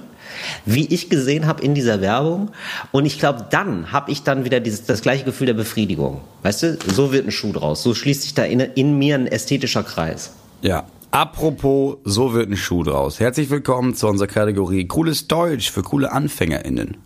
wie 0.67 0.87
ich 0.87 1.09
gesehen 1.11 1.47
habe 1.47 1.63
in 1.63 1.75
dieser 1.75 2.01
Werbung. 2.01 2.51
Und 2.91 3.07
ich 3.07 3.19
glaube, 3.19 3.47
dann 3.51 3.93
habe 3.93 4.11
ich 4.11 4.23
dann 4.23 4.45
wieder 4.45 4.61
dieses, 4.61 4.85
das 4.85 5.03
gleiche 5.03 5.25
Gefühl 5.25 5.47
der 5.47 5.55
Befriedigung. 5.55 6.21
Weißt 6.43 6.63
du, 6.63 6.79
so 6.95 7.13
wird 7.13 7.27
ein 7.27 7.33
Schuh 7.33 7.53
draus. 7.53 7.83
So 7.83 7.95
schließt 7.95 8.23
sich 8.23 8.35
da 8.35 8.45
in, 8.45 8.61
in 8.61 8.99
mir 8.99 9.15
ein 9.17 9.27
ästhetischer 9.27 9.83
Kreis. 9.83 10.33
Ja. 10.63 10.85
Apropos, 11.11 11.99
so 12.05 12.33
wird 12.33 12.49
ein 12.49 12.57
Schuh 12.57 12.85
draus. 12.85 13.21
Herzlich 13.21 13.51
willkommen 13.51 13.95
zu 13.95 14.09
unserer 14.09 14.29
Kategorie 14.29 14.87
Cooles 14.87 15.29
Deutsch 15.29 15.71
für 15.71 15.83
coole 15.83 16.11
AnfängerInnen. 16.11 16.97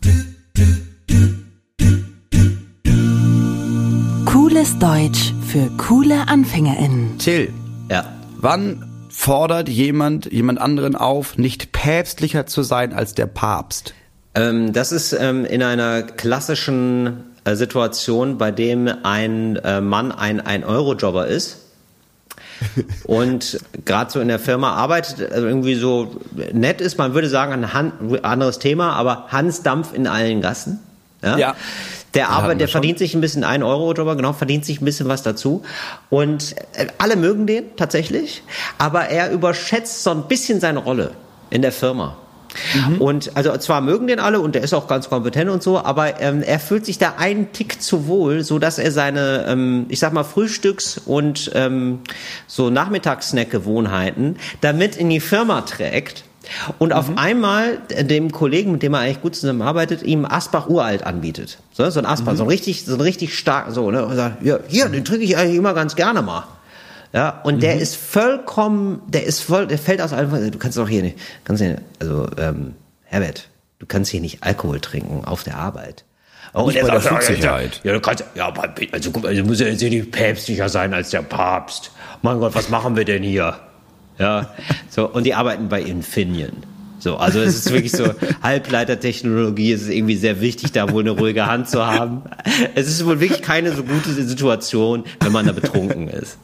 Cooles 4.27 4.79
Deutsch 4.79 5.33
für 5.47 5.70
coole 5.77 6.29
AnfängerInnen. 6.29 7.18
Till, 7.18 7.53
Ja. 7.91 8.05
wann 8.39 8.85
fordert 9.17 9.71
jemand 9.71 10.31
jemand 10.31 10.61
anderen 10.61 10.95
auf, 10.95 11.39
nicht 11.39 11.73
päpstlicher 11.73 12.47
zu 12.47 12.62
sein 12.62 12.93
als 12.93 13.14
der 13.14 13.27
Papst? 13.27 13.95
Ähm, 14.35 14.75
das 14.75 14.93
ist 14.93 15.14
ähm, 15.14 15.47
in 15.47 15.62
einer 15.62 16.03
klassischen 16.03 17.25
äh, 17.45 17.57
Situation, 17.57 18.37
bei 18.37 18.51
dem 18.51 18.89
ein 19.03 19.57
äh, 19.57 19.81
Mann 19.81 20.12
ein 20.12 20.43
1-Euro-Jobber 20.43 21.27
ist 21.29 21.62
und 23.05 23.59
gerade 23.87 24.12
so 24.12 24.21
in 24.21 24.29
der 24.29 24.39
Firma 24.39 24.75
arbeitet, 24.75 25.19
äh, 25.19 25.41
irgendwie 25.41 25.77
so 25.77 26.21
nett 26.53 26.83
ist, 26.83 26.99
man 26.99 27.14
würde 27.14 27.31
sagen, 27.31 27.53
ein 27.53 27.73
Han 27.73 28.19
anderes 28.23 28.59
Thema, 28.59 28.93
aber 28.93 29.29
Hans 29.29 29.62
Dampf 29.62 29.95
in 29.95 30.07
allen 30.07 30.43
Gassen. 30.43 30.79
Ja. 31.23 31.39
Ja. 31.39 31.57
Der 32.17 32.31
arbeitet, 32.31 32.61
der 32.62 32.69
verdient 32.69 32.99
sich 32.99 33.14
ein 33.14 33.21
bisschen 33.21 33.45
1 33.45 33.62
Euro 33.62 33.93
Jobber, 33.93 34.17
genau, 34.17 34.33
verdient 34.33 34.64
sich 34.64 34.81
ein 34.81 34.85
bisschen 34.85 35.09
was 35.09 35.23
dazu. 35.23 35.62
Und 36.11 36.57
äh, 36.75 36.87
alle 36.99 37.17
mögen 37.17 37.47
den 37.47 37.77
tatsächlich, 37.77 38.43
aber 38.79 39.07
er 39.09 39.31
überschätzt 39.31 40.03
so 40.03 40.11
ein 40.11 40.27
bisschen 40.27 40.61
seine 40.61 40.81
Rolle 40.81 41.12
in 41.51 41.62
der 41.62 41.73
Firma. 41.73 42.17
Und 42.99 43.37
also 43.37 43.57
zwar 43.59 43.81
mögen 43.81 44.07
den 44.07 44.19
alle 44.19 44.41
und 44.41 44.55
der 44.55 44.62
ist 44.62 44.73
auch 44.73 44.89
ganz 44.89 45.09
kompetent 45.09 45.51
und 45.51 45.62
so, 45.62 45.79
aber 45.79 46.21
ähm, 46.21 46.43
er 46.43 46.59
fühlt 46.59 46.87
sich 46.87 46.99
da 46.99 47.14
einen 47.19 47.53
Tick 47.53 47.83
zu 47.83 48.07
wohl, 48.07 48.45
so 48.45 48.59
dass 48.59 48.79
er 48.79 48.91
seine, 48.93 49.45
ähm, 49.49 49.87
ich 49.89 49.99
sag 49.99 50.12
mal 50.12 50.25
Frühstücks- 50.25 50.99
und 51.05 51.51
ähm, 51.55 52.01
so 52.47 52.71
Nachmittagssnack-Gewohnheiten 52.71 54.37
damit 54.61 54.97
in 54.97 55.11
die 55.11 55.21
Firma 55.21 55.62
trägt 55.62 56.25
und 56.79 56.93
auf 56.93 57.17
einmal 57.17 57.79
dem 57.91 58.33
Kollegen, 58.33 58.73
mit 58.73 58.83
dem 58.83 58.95
er 58.95 59.01
eigentlich 59.01 59.23
gut 59.23 59.35
zusammenarbeitet, 59.35 60.03
ihm 60.03 60.25
Asbach 60.25 60.69
Uralt 60.69 61.03
anbietet. 61.05 61.59
So, 61.73 61.89
so 61.91 62.01
ein 62.01 62.07
Asbach, 62.07 62.37
so 62.37 62.45
ein 62.45 62.49
richtig, 62.49 62.85
so 62.85 62.95
ein 62.95 63.01
richtig 63.01 63.37
stark, 63.37 63.71
so, 63.71 63.91
ne? 63.91 64.05
Und 64.05 64.17
sagt, 64.17 64.43
ja, 64.45 64.59
hier, 64.69 64.89
den 64.89 65.05
trinke 65.05 65.25
ich 65.25 65.37
eigentlich 65.37 65.57
immer 65.57 65.75
ganz 65.75 65.97
gerne 65.97 66.23
mal. 66.23 66.45
Ja, 67.13 67.41
und 67.45 67.63
der 67.63 67.81
ist 67.81 67.97
vollkommen, 67.97 69.01
der 69.07 69.25
ist 69.25 69.41
voll, 69.41 69.67
der 69.67 69.79
fällt 69.79 70.01
aus 70.03 70.13
allem, 70.13 70.51
du 70.51 70.59
kannst 70.59 70.77
doch 70.77 70.89
hier 70.89 71.03
nicht, 71.03 71.19
kannst 71.45 71.63
hier, 71.63 71.81
also, 72.01 72.27
ähm, 72.37 72.75
Herbert, 73.05 73.49
du 73.79 73.87
kannst 73.87 74.11
hier 74.11 74.21
nicht 74.21 74.43
Alkohol 74.43 74.81
trinken 74.81 75.25
auf 75.25 75.45
der 75.45 75.57
Arbeit. 75.57 76.05
Oh, 76.53 76.69
Nicht 76.69 76.83
und 76.83 76.89
er 76.89 76.93
der 76.93 77.01
Flugsicherheit. 77.01 77.81
Ja, 77.85 77.93
du 77.93 78.01
kannst, 78.01 78.25
ja, 78.35 78.53
also, 78.93 79.11
guck 79.11 79.27
also 79.27 79.45
muss 79.45 79.61
ja 79.61 79.67
jetzt 79.67 79.81
hier 79.81 79.91
nicht 79.91 80.11
päpstlicher 80.11 80.69
sein 80.69 80.95
als 80.95 81.11
der 81.11 81.23
Papst. 81.23 81.91
Mein 82.23 82.41
Gott, 82.41 82.55
was 82.55 82.69
machen 82.69 82.97
wir 82.97 83.05
denn 83.05 83.23
hier? 83.23 83.57
Ja, 84.19 84.51
so, 84.89 85.09
und 85.09 85.25
die 85.25 85.35
arbeiten 85.35 85.69
bei 85.69 85.83
Infineon. 85.83 86.53
So, 86.99 87.17
also 87.19 87.39
es 87.41 87.55
ist 87.55 87.71
wirklich 87.73 87.93
so, 87.93 88.07
Halbleitertechnologie, 88.43 89.73
es 89.73 89.83
ist 89.83 89.91
irgendwie 89.91 90.17
sehr 90.17 90.41
wichtig, 90.41 90.73
da 90.73 90.91
wohl 90.91 91.03
eine 91.03 91.11
ruhige 91.11 91.47
Hand 91.47 91.69
zu 91.69 91.87
haben. 91.87 92.23
Es 92.75 92.89
ist 92.89 93.05
wohl 93.05 93.21
wirklich 93.21 93.43
keine 93.43 93.73
so 93.73 93.83
gute 93.83 94.11
Situation, 94.12 95.05
wenn 95.21 95.33
man 95.33 95.47
da 95.47 95.53
betrunken 95.53 96.09
ist. 96.09 96.39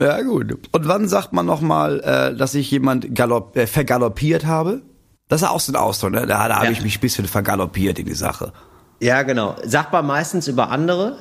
Ja, 0.00 0.20
gut. 0.22 0.52
Und 0.72 0.86
wann 0.88 1.08
sagt 1.08 1.32
man 1.32 1.46
nochmal, 1.46 2.00
äh, 2.00 2.36
dass 2.36 2.54
ich 2.54 2.70
jemand 2.70 3.14
galopp, 3.14 3.56
äh, 3.56 3.66
vergaloppiert 3.66 4.46
habe? 4.46 4.82
Das 5.28 5.42
ist 5.42 5.48
auch 5.48 5.58
so 5.60 5.72
ein 5.72 5.76
Ausdruck, 5.76 6.12
ne? 6.12 6.26
Da, 6.26 6.46
da 6.48 6.56
habe 6.56 6.66
Ja. 6.66 6.70
ich 6.72 6.82
mich 6.82 6.98
ein 6.98 7.00
bisschen 7.00 7.26
vergaloppiert 7.26 7.98
in 7.98 8.06
die 8.06 8.14
Sache. 8.14 8.52
Ja, 9.00 9.22
genau. 9.22 9.56
Sagt 9.64 9.92
man 9.92 10.06
meistens 10.06 10.46
über 10.48 10.70
andere. 10.70 11.16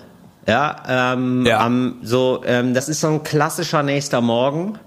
Ja, 0.47 0.75
ähm, 0.87 1.45
Ja. 1.45 1.59
Am, 1.65 1.95
so, 2.03 2.41
ähm, 2.45 2.73
das 2.73 2.87
ist 2.87 3.01
so 3.01 3.07
ein 3.07 3.23
klassischer 3.23 3.81
nächster 3.83 4.21
Morgen. 4.21 4.77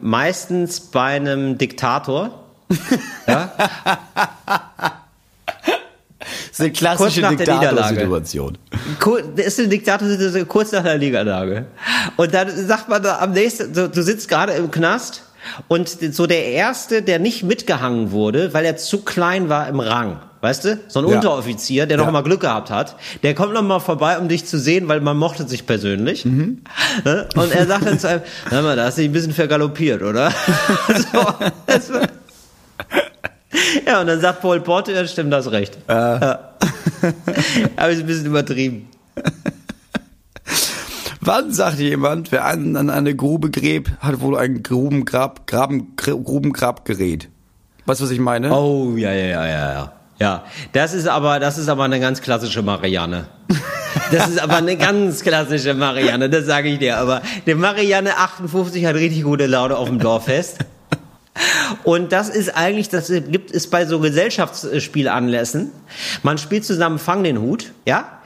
Meistens 0.00 0.80
bei 0.80 1.16
einem 1.16 1.58
Diktator. 1.58 2.44
ja, 3.26 3.52
Das 6.18 6.58
ist 6.58 6.60
eine 6.60 6.96
Kurz 6.96 7.16
nach 7.16 7.34
der 7.34 7.54
Niederlage. 7.54 7.94
Situation. 8.00 8.58
Kur- 9.00 9.22
das 9.22 9.46
ist 9.46 9.58
eine 9.60 9.68
Diktator 9.68 10.08
kurz 10.46 10.72
nach 10.72 10.82
der 10.82 10.98
Niederlage. 10.98 11.66
Und 12.16 12.34
dann 12.34 12.50
sagt 12.66 12.88
man 12.88 13.02
da 13.02 13.18
am 13.18 13.32
nächsten, 13.32 13.72
du 13.72 14.02
sitzt 14.02 14.28
gerade 14.28 14.52
im 14.52 14.70
Knast 14.70 15.22
und 15.68 15.88
so 15.88 16.26
der 16.26 16.46
Erste, 16.46 17.02
der 17.02 17.18
nicht 17.18 17.42
mitgehangen 17.42 18.10
wurde, 18.12 18.52
weil 18.54 18.64
er 18.64 18.76
zu 18.76 19.02
klein 19.02 19.48
war 19.48 19.68
im 19.68 19.80
Rang. 19.80 20.20
Weißt 20.42 20.64
du? 20.64 20.78
So 20.88 21.00
ein 21.00 21.08
Ja. 21.08 21.16
Unteroffizier, 21.16 21.84
der 21.86 21.98
noch 21.98 22.06
Ja. 22.06 22.12
mal 22.12 22.22
Glück 22.22 22.40
gehabt 22.40 22.70
hat, 22.70 22.96
der 23.22 23.34
kommt 23.34 23.52
noch 23.52 23.62
mal 23.62 23.78
vorbei, 23.78 24.18
um 24.18 24.28
dich 24.28 24.46
zu 24.46 24.58
sehen, 24.58 24.88
weil 24.88 25.00
man 25.00 25.18
mochte 25.18 25.46
sich 25.46 25.66
persönlich. 25.66 26.24
Mhm. 26.24 26.62
Ne? 27.04 27.28
Und 27.36 27.54
er 27.54 27.66
sagt 27.66 27.84
dann 27.84 27.98
zu 27.98 28.08
einem, 28.08 28.22
hör 28.48 28.62
mal, 28.62 28.74
da 28.74 28.84
hast 28.86 28.96
du 28.96 29.02
dich 29.02 29.10
ein 29.10 29.12
bisschen 29.12 29.34
vergaloppiert, 29.34 30.02
oder? 30.02 30.30
so, 31.12 31.98
ja, 33.86 34.00
und 34.00 34.06
dann 34.06 34.20
sagt 34.20 34.40
Paul 34.40 34.60
Porte, 34.60 34.92
ja, 34.92 35.06
stimmt, 35.06 35.32
das 35.32 35.50
recht. 35.50 35.76
Ja. 35.88 36.50
Aber 37.76 37.90
ist 37.90 38.00
ein 38.00 38.06
bisschen 38.06 38.26
übertrieben. 38.26 38.88
Wann 41.20 41.52
sagt 41.52 41.78
jemand, 41.78 42.32
wer 42.32 42.46
an, 42.46 42.76
an 42.76 42.88
eine 42.90 43.14
Grube 43.14 43.50
gräbt, 43.50 43.92
hat 44.00 44.20
wohl 44.20 44.36
ein 44.38 44.62
Grubengrab, 44.62 45.46
Graben, 45.46 45.94
Gr- 45.96 46.16
Grubengrabgerät? 46.22 47.28
Weißt 47.86 48.00
du, 48.00 48.04
was 48.04 48.10
ich 48.10 48.20
meine? 48.20 48.52
Oh, 48.56 48.94
ja, 48.96 49.12
ja, 49.12 49.26
ja, 49.26 49.46
ja, 49.46 49.72
ja. 49.72 49.92
Ja, 50.18 50.44
das 50.72 50.92
ist 50.92 51.08
aber, 51.08 51.38
das 51.40 51.56
ist 51.56 51.68
aber 51.68 51.84
eine 51.84 51.98
ganz 51.98 52.20
klassische 52.20 52.60
Marianne. 52.62 53.24
Das 54.12 54.28
ist 54.28 54.38
aber 54.40 54.56
eine 54.56 54.76
ganz 54.76 55.22
klassische 55.22 55.72
Marianne, 55.74 56.28
das 56.28 56.44
sage 56.44 56.68
ich 56.68 56.78
dir. 56.78 56.98
Aber 56.98 57.22
der 57.46 57.56
Marianne 57.56 58.16
58 58.18 58.84
hat 58.84 58.96
richtig 58.96 59.22
gute 59.24 59.46
Laune 59.46 59.76
auf 59.76 59.88
dem 59.88 59.98
Dorffest. 59.98 60.58
Und 61.84 62.12
das 62.12 62.28
ist 62.28 62.56
eigentlich, 62.56 62.88
das 62.88 63.08
gibt 63.08 63.54
es 63.54 63.68
bei 63.68 63.86
so 63.86 64.00
Gesellschaftsspielanlässen. 64.00 65.70
Man 66.22 66.38
spielt 66.38 66.64
zusammen 66.64 66.98
Fang 66.98 67.24
den 67.24 67.40
Hut, 67.40 67.72
ja. 67.86 68.20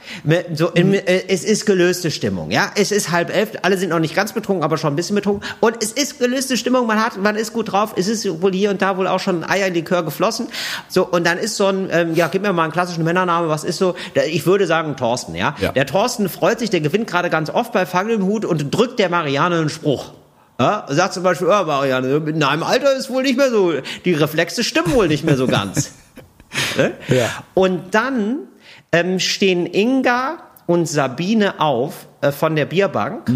So, 0.53 0.69
in, 0.69 0.93
äh, 0.93 1.23
es 1.27 1.43
ist 1.43 1.65
gelöste 1.65 2.11
Stimmung, 2.11 2.51
ja. 2.51 2.71
Es 2.75 2.91
ist 2.91 3.11
halb 3.11 3.35
elf, 3.35 3.49
alle 3.63 3.77
sind 3.77 3.89
noch 3.89 3.99
nicht 3.99 4.15
ganz 4.15 4.33
betrunken, 4.33 4.63
aber 4.63 4.77
schon 4.77 4.93
ein 4.93 4.95
bisschen 4.95 5.15
betrunken. 5.15 5.47
Und 5.61 5.83
es 5.83 5.91
ist 5.91 6.19
gelöste 6.19 6.57
Stimmung, 6.57 6.85
man 6.85 7.03
hat, 7.03 7.17
man 7.17 7.35
ist 7.35 7.53
gut 7.53 7.71
drauf. 7.71 7.93
Es 7.97 8.07
ist 8.07 8.41
wohl 8.41 8.53
hier 8.53 8.69
und 8.69 8.81
da 8.81 8.97
wohl 8.97 9.07
auch 9.07 9.19
schon 9.19 9.43
Eierlikör 9.43 10.03
geflossen. 10.03 10.47
So, 10.87 11.07
und 11.07 11.25
dann 11.25 11.37
ist 11.37 11.55
so 11.55 11.67
ein, 11.67 11.89
ähm, 11.91 12.15
ja, 12.15 12.27
gib 12.27 12.43
mir 12.43 12.53
mal 12.53 12.63
einen 12.63 12.71
klassischen 12.71 13.03
Männername, 13.03 13.49
was 13.49 13.63
ist 13.63 13.77
so? 13.77 13.95
Der, 14.15 14.27
ich 14.27 14.45
würde 14.45 14.67
sagen 14.67 14.95
Thorsten, 14.95 15.35
ja. 15.35 15.55
Ja. 15.59 15.71
Der 15.71 15.85
Thorsten 15.85 16.29
freut 16.29 16.59
sich, 16.59 16.69
der 16.69 16.81
gewinnt 16.81 17.07
gerade 17.07 17.29
ganz 17.29 17.49
oft 17.49 17.71
bei 17.73 17.85
Fang 17.85 18.07
den 18.07 18.23
Hut 18.23 18.45
und 18.45 18.73
drückt 18.73 18.99
der 18.99 19.09
Marianne 19.09 19.57
einen 19.57 19.69
Spruch. 19.69 20.11
Ja, 20.59 20.85
sagt 20.87 21.13
zum 21.13 21.23
Beispiel, 21.23 21.47
oh, 21.47 21.65
Marianne, 21.65 22.15
in 22.15 22.39
deinem 22.39 22.63
Alter 22.63 22.95
ist 22.95 23.09
wohl 23.09 23.23
nicht 23.23 23.37
mehr 23.37 23.49
so, 23.49 23.73
die 24.05 24.13
Reflexe 24.13 24.63
stimmen 24.63 24.93
wohl 24.93 25.07
nicht 25.07 25.25
mehr 25.25 25.35
so 25.35 25.47
ganz. 25.47 25.91
ne? 26.77 26.93
Ja. 27.09 27.29
Und 27.53 27.93
dann 27.93 28.39
ähm, 28.91 29.19
stehen 29.19 29.65
Inga 29.65 30.37
und 30.65 30.87
Sabine 30.87 31.59
auf 31.59 32.07
äh, 32.21 32.31
von 32.31 32.55
der 32.55 32.65
Bierbank 32.65 33.29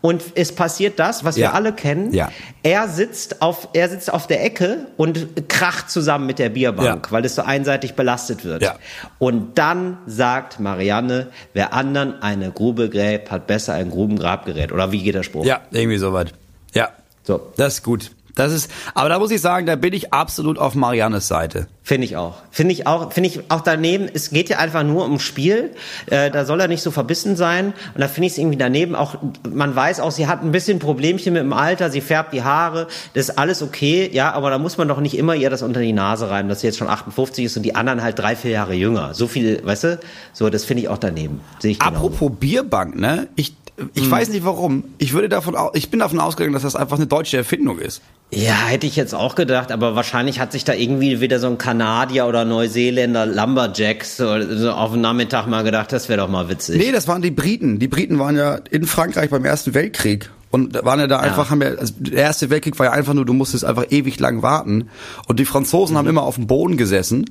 und 0.00 0.22
es 0.34 0.54
passiert 0.54 0.98
das, 0.98 1.24
was. 1.24 1.36
Ja. 1.36 1.48
wir 1.48 1.54
alle 1.54 1.72
kennen. 1.72 2.12
Ja. 2.12 2.30
Er 2.62 2.88
sitzt 2.88 3.42
auf, 3.42 3.68
er 3.72 3.88
sitzt 3.88 4.12
auf 4.12 4.26
der 4.26 4.44
Ecke 4.44 4.86
und 4.96 5.48
kracht 5.48 5.90
zusammen 5.90 6.26
mit 6.26 6.38
der 6.38 6.50
Bierbank, 6.50 7.06
Ja. 7.06 7.12
weil 7.12 7.24
es 7.24 7.34
so 7.34 7.42
einseitig 7.42 7.94
belastet 7.94 8.44
wird. 8.44 8.62
Ja. 8.62 8.76
Und 9.18 9.58
dann 9.58 9.98
sagt 10.06 10.60
Marianne, 10.60 11.28
wer 11.52 11.72
anderen 11.72 12.22
eine 12.22 12.50
Grube 12.52 12.88
gräbt, 12.90 13.30
hat 13.30 13.46
besser 13.46 13.74
ein 13.74 13.90
Grubengrabgerät. 13.90 14.70
Oder 14.72 14.92
wie 14.92 15.02
geht 15.02 15.14
der 15.14 15.22
Spruch? 15.24 15.44
Ja, 15.44 15.60
irgendwie 15.70 15.98
soweit. 15.98 16.32
Ja. 16.74 16.90
So. 17.24 17.52
Das 17.56 17.74
ist 17.74 17.82
gut. 17.82 18.10
Das 18.38 18.52
ist, 18.52 18.70
aber 18.94 19.08
da 19.08 19.18
muss 19.18 19.32
ich 19.32 19.40
sagen, 19.40 19.66
da 19.66 19.74
bin 19.74 19.92
ich 19.92 20.12
absolut 20.12 20.58
auf 20.58 20.76
Mariannes 20.76 21.26
Seite. 21.26 21.66
Finde 21.82 22.04
ich 22.04 22.16
auch. 22.16 22.36
Finde 22.52 22.72
ich 22.72 22.86
auch, 22.86 23.12
finde 23.12 23.30
ich 23.30 23.50
auch 23.50 23.62
daneben, 23.62 24.08
es 24.12 24.30
geht 24.30 24.48
ja 24.48 24.58
einfach 24.58 24.84
nur 24.84 25.02
ums 25.02 25.24
Spiel. 25.24 25.74
Äh, 26.06 26.30
da 26.30 26.44
soll 26.44 26.60
er 26.60 26.68
nicht 26.68 26.82
so 26.82 26.92
verbissen 26.92 27.34
sein. 27.34 27.72
Und 27.94 28.00
da 28.00 28.06
finde 28.06 28.26
ich 28.26 28.34
es 28.34 28.38
irgendwie 28.38 28.56
daneben 28.56 28.94
auch, 28.94 29.16
man 29.50 29.74
weiß 29.74 29.98
auch, 29.98 30.12
sie 30.12 30.28
hat 30.28 30.42
ein 30.42 30.52
bisschen 30.52 30.78
Problemchen 30.78 31.32
mit 31.32 31.42
dem 31.42 31.52
Alter, 31.52 31.90
sie 31.90 32.00
färbt 32.00 32.32
die 32.32 32.44
Haare, 32.44 32.86
das 33.14 33.30
ist 33.30 33.38
alles 33.38 33.60
okay, 33.60 34.08
ja, 34.12 34.30
aber 34.32 34.50
da 34.50 34.58
muss 34.58 34.78
man 34.78 34.86
doch 34.86 35.00
nicht 35.00 35.18
immer 35.18 35.34
ihr 35.34 35.50
das 35.50 35.62
unter 35.62 35.80
die 35.80 35.92
Nase 35.92 36.30
reiben, 36.30 36.48
dass 36.48 36.60
sie 36.60 36.68
jetzt 36.68 36.78
schon 36.78 36.88
58 36.88 37.44
ist 37.44 37.56
und 37.56 37.64
die 37.64 37.74
anderen 37.74 38.04
halt 38.04 38.20
drei, 38.20 38.36
vier 38.36 38.52
Jahre 38.52 38.74
jünger. 38.74 39.14
So 39.14 39.26
viel, 39.26 39.60
weißt 39.64 39.84
du? 39.84 40.00
So, 40.32 40.48
das 40.48 40.64
finde 40.64 40.84
ich 40.84 40.88
auch 40.88 40.98
daneben. 40.98 41.40
Sehe 41.58 41.72
ich 41.72 41.80
genau. 41.80 41.90
Apropos 41.90 42.30
Bierbank, 42.38 42.94
ne? 42.94 43.26
Ich, 43.34 43.54
ich 43.94 44.04
hm. 44.04 44.10
weiß 44.10 44.28
nicht 44.30 44.44
warum. 44.44 44.84
Ich 44.98 45.12
würde 45.12 45.28
davon, 45.28 45.56
ich 45.74 45.90
bin 45.90 46.00
davon 46.00 46.18
ausgegangen, 46.20 46.52
dass 46.52 46.62
das 46.62 46.76
einfach 46.76 46.96
eine 46.96 47.06
deutsche 47.06 47.36
Erfindung 47.36 47.78
ist. 47.78 48.02
Ja, 48.30 48.66
hätte 48.66 48.86
ich 48.86 48.96
jetzt 48.96 49.14
auch 49.14 49.34
gedacht, 49.34 49.72
aber 49.72 49.94
wahrscheinlich 49.94 50.38
hat 50.40 50.52
sich 50.52 50.64
da 50.64 50.74
irgendwie 50.74 51.20
wieder 51.20 51.38
so 51.38 51.46
ein 51.46 51.56
Kanadier 51.56 52.26
oder 52.26 52.44
Neuseeländer 52.44 53.24
Lumberjacks 53.24 54.18
so 54.18 54.28
auf 54.28 54.92
den 54.92 55.00
Nachmittag 55.00 55.46
mal 55.46 55.64
gedacht, 55.64 55.92
das 55.92 56.08
wäre 56.08 56.20
doch 56.20 56.28
mal 56.28 56.48
witzig. 56.48 56.76
Nee, 56.76 56.92
das 56.92 57.08
waren 57.08 57.22
die 57.22 57.30
Briten. 57.30 57.78
Die 57.78 57.88
Briten 57.88 58.18
waren 58.18 58.36
ja 58.36 58.56
in 58.70 58.84
Frankreich 58.84 59.30
beim 59.30 59.44
Ersten 59.44 59.72
Weltkrieg 59.72 60.30
und 60.50 60.82
waren 60.84 61.00
ja 61.00 61.06
da 61.06 61.20
einfach, 61.20 61.46
ja. 61.46 61.50
haben 61.50 61.62
ja, 61.62 61.68
also 61.68 61.94
der 61.98 62.22
Erste 62.24 62.50
Weltkrieg 62.50 62.78
war 62.78 62.86
ja 62.86 62.92
einfach 62.92 63.14
nur, 63.14 63.24
du 63.24 63.32
musstest 63.32 63.64
einfach 63.64 63.86
ewig 63.90 64.18
lang 64.20 64.42
warten 64.42 64.88
und 65.26 65.38
die 65.38 65.44
Franzosen 65.44 65.94
mhm. 65.94 65.98
haben 65.98 66.08
immer 66.08 66.22
auf 66.22 66.36
dem 66.36 66.46
Boden 66.46 66.76
gesessen, 66.76 67.26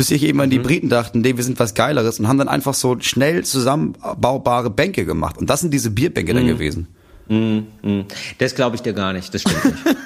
bis 0.00 0.08
sich 0.08 0.22
eben 0.22 0.38
mhm. 0.38 0.48
die 0.48 0.58
Briten 0.58 0.88
dachten, 0.88 1.20
nee, 1.20 1.36
wir 1.36 1.44
sind 1.44 1.60
was 1.60 1.74
Geileres 1.74 2.18
und 2.18 2.26
haben 2.26 2.38
dann 2.38 2.48
einfach 2.48 2.72
so 2.72 2.98
schnell 3.00 3.44
zusammenbaubare 3.44 4.70
Bänke 4.70 5.04
gemacht 5.04 5.36
und 5.36 5.50
das 5.50 5.60
sind 5.60 5.74
diese 5.74 5.90
Bierbänke 5.90 6.32
mhm. 6.32 6.36
dann 6.38 6.46
gewesen. 6.46 6.88
Mhm. 7.28 7.66
Mhm. 7.82 8.04
Das 8.38 8.54
glaube 8.54 8.76
ich 8.76 8.80
dir 8.80 8.94
gar 8.94 9.12
nicht, 9.12 9.34
das 9.34 9.42
stimmt 9.42 9.62
nicht. 9.62 9.76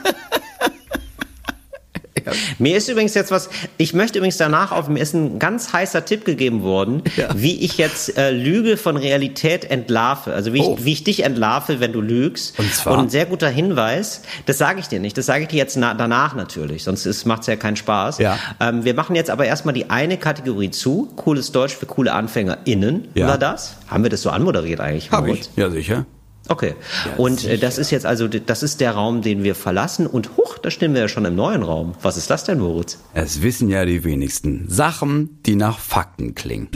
Ja. 2.26 2.32
Mir 2.58 2.76
ist 2.76 2.88
übrigens 2.88 3.14
jetzt 3.14 3.30
was, 3.30 3.50
ich 3.76 3.94
möchte 3.94 4.18
übrigens 4.18 4.36
danach 4.36 4.72
auf, 4.72 4.88
mir 4.88 5.00
ist 5.00 5.14
ein 5.14 5.38
ganz 5.38 5.72
heißer 5.72 6.04
Tipp 6.04 6.24
gegeben 6.24 6.62
worden, 6.62 7.02
ja. 7.16 7.28
wie 7.34 7.60
ich 7.60 7.78
jetzt 7.78 8.16
äh, 8.16 8.30
Lüge 8.30 8.76
von 8.76 8.96
Realität 8.96 9.70
entlarve. 9.70 10.32
Also 10.32 10.52
wie, 10.52 10.60
oh. 10.60 10.76
ich, 10.78 10.84
wie 10.84 10.92
ich 10.92 11.04
dich 11.04 11.24
entlarve, 11.24 11.80
wenn 11.80 11.92
du 11.92 12.00
lügst. 12.00 12.58
Und 12.58 12.72
zwar? 12.74 12.94
Und 12.94 13.00
ein 13.00 13.10
sehr 13.10 13.26
guter 13.26 13.48
Hinweis, 13.48 14.22
das 14.46 14.58
sage 14.58 14.80
ich 14.80 14.88
dir 14.88 15.00
nicht, 15.00 15.16
das 15.18 15.26
sage 15.26 15.42
ich 15.42 15.48
dir 15.48 15.56
jetzt 15.56 15.76
na, 15.76 15.94
danach 15.94 16.34
natürlich, 16.34 16.84
sonst 16.84 17.26
macht 17.26 17.42
es 17.42 17.46
ja 17.46 17.56
keinen 17.56 17.76
Spaß. 17.76 18.18
Ja. 18.18 18.38
Ähm, 18.60 18.84
wir 18.84 18.94
machen 18.94 19.16
jetzt 19.16 19.30
aber 19.30 19.46
erstmal 19.46 19.74
die 19.74 19.90
eine 19.90 20.16
Kategorie 20.16 20.70
zu, 20.70 21.10
cooles 21.16 21.52
Deutsch 21.52 21.74
für 21.74 21.86
coole 21.86 22.12
AnfängerInnen. 22.12 23.08
Ja. 23.14 23.26
Oder 23.26 23.38
das? 23.38 23.76
Haben 23.88 24.02
wir 24.02 24.10
das 24.10 24.22
so 24.22 24.30
anmoderiert 24.30 24.80
eigentlich? 24.80 25.10
Hab 25.10 25.26
ich, 25.28 25.50
ja 25.56 25.70
sicher. 25.70 26.06
Okay. 26.48 26.74
Ja, 27.06 27.16
und 27.16 27.44
äh, 27.44 27.58
das 27.58 27.78
ist 27.78 27.90
jetzt 27.90 28.04
also, 28.04 28.28
das 28.28 28.62
ist 28.62 28.80
der 28.80 28.92
Raum, 28.92 29.22
den 29.22 29.44
wir 29.44 29.54
verlassen. 29.54 30.06
Und 30.06 30.36
huch, 30.36 30.58
da 30.58 30.70
stehen 30.70 30.92
wir 30.92 31.00
ja 31.00 31.08
schon 31.08 31.24
im 31.24 31.34
neuen 31.34 31.62
Raum. 31.62 31.94
Was 32.02 32.16
ist 32.16 32.28
das 32.30 32.44
denn, 32.44 32.58
Moritz? 32.58 32.98
Es 33.14 33.42
wissen 33.42 33.68
ja 33.70 33.84
die 33.84 34.04
wenigsten. 34.04 34.66
Sachen, 34.68 35.40
die 35.46 35.56
nach 35.56 35.78
Fakten 35.78 36.34
klingen. 36.34 36.68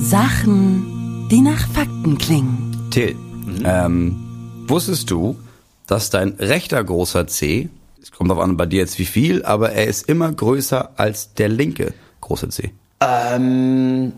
Sachen, 0.00 1.28
die 1.30 1.40
nach 1.40 1.68
Fakten 1.68 2.16
klingen. 2.18 2.88
Till, 2.90 3.14
mhm. 3.14 3.62
ähm, 3.64 4.64
wusstest 4.66 5.10
du, 5.10 5.38
dass 5.86 6.10
dein 6.10 6.30
rechter 6.38 6.82
großer 6.82 7.26
C, 7.26 7.68
es 8.02 8.10
kommt 8.10 8.30
darauf 8.30 8.42
an 8.42 8.56
bei 8.56 8.66
dir 8.66 8.80
jetzt 8.80 8.98
wie 8.98 9.04
viel, 9.04 9.44
aber 9.44 9.72
er 9.72 9.86
ist 9.86 10.08
immer 10.08 10.32
größer 10.32 10.92
als 10.96 11.34
der 11.34 11.48
linke 11.48 11.92
große 12.22 12.48
C? 12.48 12.72
Ähm 13.00 14.12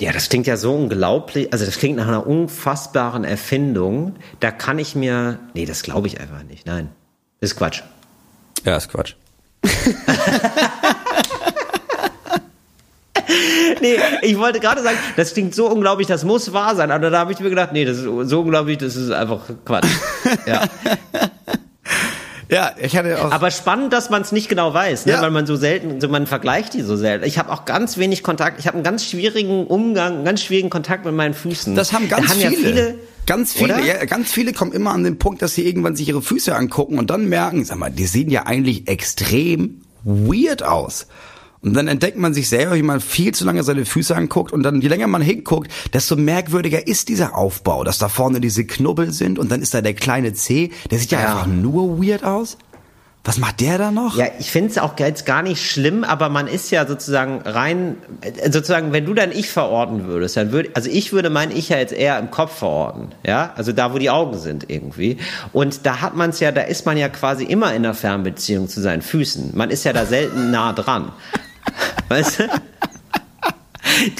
ja, 0.00 0.12
das 0.12 0.28
klingt 0.30 0.46
ja 0.46 0.56
so 0.56 0.74
unglaublich, 0.74 1.52
also 1.52 1.66
das 1.66 1.78
klingt 1.78 1.98
nach 1.98 2.08
einer 2.08 2.26
unfassbaren 2.26 3.22
Erfindung. 3.24 4.16
Da 4.40 4.50
kann 4.50 4.78
ich 4.78 4.94
mir, 4.94 5.38
nee, 5.52 5.66
das 5.66 5.82
glaube 5.82 6.06
ich 6.06 6.18
einfach 6.18 6.42
nicht. 6.42 6.64
Nein, 6.66 6.88
ist 7.40 7.56
Quatsch. 7.56 7.82
Ja, 8.64 8.78
ist 8.78 8.88
Quatsch. 8.90 9.14
nee, 13.82 13.98
ich 14.22 14.38
wollte 14.38 14.58
gerade 14.58 14.82
sagen, 14.82 14.96
das 15.16 15.34
klingt 15.34 15.54
so 15.54 15.68
unglaublich, 15.68 16.06
das 16.06 16.24
muss 16.24 16.54
wahr 16.54 16.74
sein, 16.76 16.90
aber 16.90 17.10
da 17.10 17.18
habe 17.18 17.32
ich 17.32 17.40
mir 17.40 17.50
gedacht, 17.50 17.72
nee, 17.72 17.84
das 17.84 17.98
ist 17.98 18.04
so 18.04 18.40
unglaublich, 18.40 18.78
das 18.78 18.96
ist 18.96 19.10
einfach 19.10 19.42
Quatsch. 19.66 19.84
Ja. 20.46 20.64
Ja, 22.50 22.72
ich 22.80 22.96
hatte 22.96 23.24
auch. 23.24 23.30
Aber 23.32 23.50
spannend, 23.50 23.92
dass 23.92 24.10
man 24.10 24.22
es 24.22 24.32
nicht 24.32 24.48
genau 24.48 24.74
weiß, 24.74 25.06
ne? 25.06 25.12
Ja. 25.12 25.22
weil 25.22 25.30
man 25.30 25.46
so 25.46 25.56
selten, 25.56 26.00
so 26.00 26.08
man 26.08 26.26
vergleicht 26.26 26.74
die 26.74 26.82
so 26.82 26.96
selten. 26.96 27.24
Ich 27.24 27.38
habe 27.38 27.52
auch 27.52 27.64
ganz 27.64 27.96
wenig 27.96 28.22
Kontakt. 28.22 28.58
Ich 28.58 28.66
habe 28.66 28.74
einen 28.74 28.84
ganz 28.84 29.04
schwierigen 29.04 29.66
Umgang, 29.66 30.14
einen 30.16 30.24
ganz 30.24 30.42
schwierigen 30.42 30.70
Kontakt 30.70 31.04
mit 31.04 31.14
meinen 31.14 31.34
Füßen. 31.34 31.74
Das 31.74 31.92
haben 31.92 32.08
ganz 32.08 32.26
da 32.26 32.32
haben 32.32 32.40
viele. 32.40 32.70
Ja 32.70 32.86
viele 32.86 32.94
Ganz 33.30 33.52
viele, 33.52 33.86
ja, 33.86 34.04
ganz 34.06 34.32
viele 34.32 34.52
kommen 34.52 34.72
immer 34.72 34.90
an 34.90 35.04
den 35.04 35.18
Punkt, 35.18 35.40
dass 35.40 35.54
sie 35.54 35.64
irgendwann 35.64 35.94
sich 35.94 36.08
ihre 36.08 36.20
Füße 36.20 36.52
angucken 36.52 36.98
und 36.98 37.10
dann 37.10 37.28
merken, 37.28 37.64
sag 37.64 37.78
mal, 37.78 37.88
die 37.88 38.06
sehen 38.06 38.28
ja 38.28 38.46
eigentlich 38.46 38.88
extrem 38.88 39.82
weird 40.02 40.64
aus. 40.64 41.06
Und 41.62 41.74
dann 41.74 41.88
entdeckt 41.88 42.16
man 42.16 42.32
sich 42.32 42.48
selber, 42.48 42.74
wie 42.76 42.82
man 42.82 43.00
viel 43.00 43.34
zu 43.34 43.44
lange 43.44 43.62
seine 43.62 43.84
Füße 43.84 44.16
anguckt 44.16 44.52
und 44.52 44.62
dann, 44.62 44.80
je 44.80 44.88
länger 44.88 45.06
man 45.08 45.20
hinguckt, 45.20 45.70
desto 45.92 46.16
merkwürdiger 46.16 46.86
ist 46.86 47.08
dieser 47.10 47.36
Aufbau, 47.36 47.84
dass 47.84 47.98
da 47.98 48.08
vorne 48.08 48.40
diese 48.40 48.64
Knubbel 48.64 49.12
sind 49.12 49.38
und 49.38 49.50
dann 49.50 49.60
ist 49.60 49.74
da 49.74 49.82
der 49.82 49.94
kleine 49.94 50.32
C, 50.32 50.70
der 50.90 50.98
sieht 50.98 51.10
ja, 51.10 51.20
ja. 51.20 51.28
einfach 51.28 51.46
nur 51.46 52.02
weird 52.02 52.24
aus. 52.24 52.56
Was 53.22 53.36
macht 53.36 53.60
der 53.60 53.76
da 53.76 53.90
noch? 53.90 54.16
Ja, 54.16 54.28
ich 54.38 54.50
finde 54.50 54.70
es 54.70 54.78
auch 54.78 54.98
jetzt 54.98 55.26
gar 55.26 55.42
nicht 55.42 55.62
schlimm, 55.62 56.04
aber 56.04 56.30
man 56.30 56.46
ist 56.46 56.70
ja 56.70 56.86
sozusagen 56.86 57.42
rein, 57.42 57.98
sozusagen, 58.50 58.92
wenn 58.92 59.04
du 59.04 59.12
dein 59.12 59.30
Ich 59.30 59.50
verorten 59.50 60.06
würdest, 60.06 60.38
dann 60.38 60.52
würde, 60.52 60.70
also 60.72 60.88
ich 60.88 61.12
würde 61.12 61.28
mein 61.28 61.50
Ich 61.50 61.68
ja 61.68 61.76
jetzt 61.76 61.92
eher 61.92 62.18
im 62.18 62.30
Kopf 62.30 62.56
verorten, 62.56 63.08
ja, 63.26 63.52
also 63.56 63.72
da, 63.72 63.92
wo 63.92 63.98
die 63.98 64.08
Augen 64.08 64.38
sind 64.38 64.70
irgendwie. 64.70 65.18
Und 65.52 65.84
da 65.84 66.00
hat 66.00 66.16
man 66.16 66.30
es 66.30 66.40
ja, 66.40 66.50
da 66.50 66.62
ist 66.62 66.86
man 66.86 66.96
ja 66.96 67.10
quasi 67.10 67.44
immer 67.44 67.74
in 67.74 67.84
einer 67.84 67.92
Fernbeziehung 67.92 68.68
zu 68.70 68.80
seinen 68.80 69.02
Füßen. 69.02 69.50
Man 69.54 69.68
ist 69.68 69.84
ja 69.84 69.92
da 69.92 70.06
selten 70.06 70.50
nah 70.50 70.72
dran. 70.72 71.12
Weißt 72.08 72.40
du? 72.40 72.48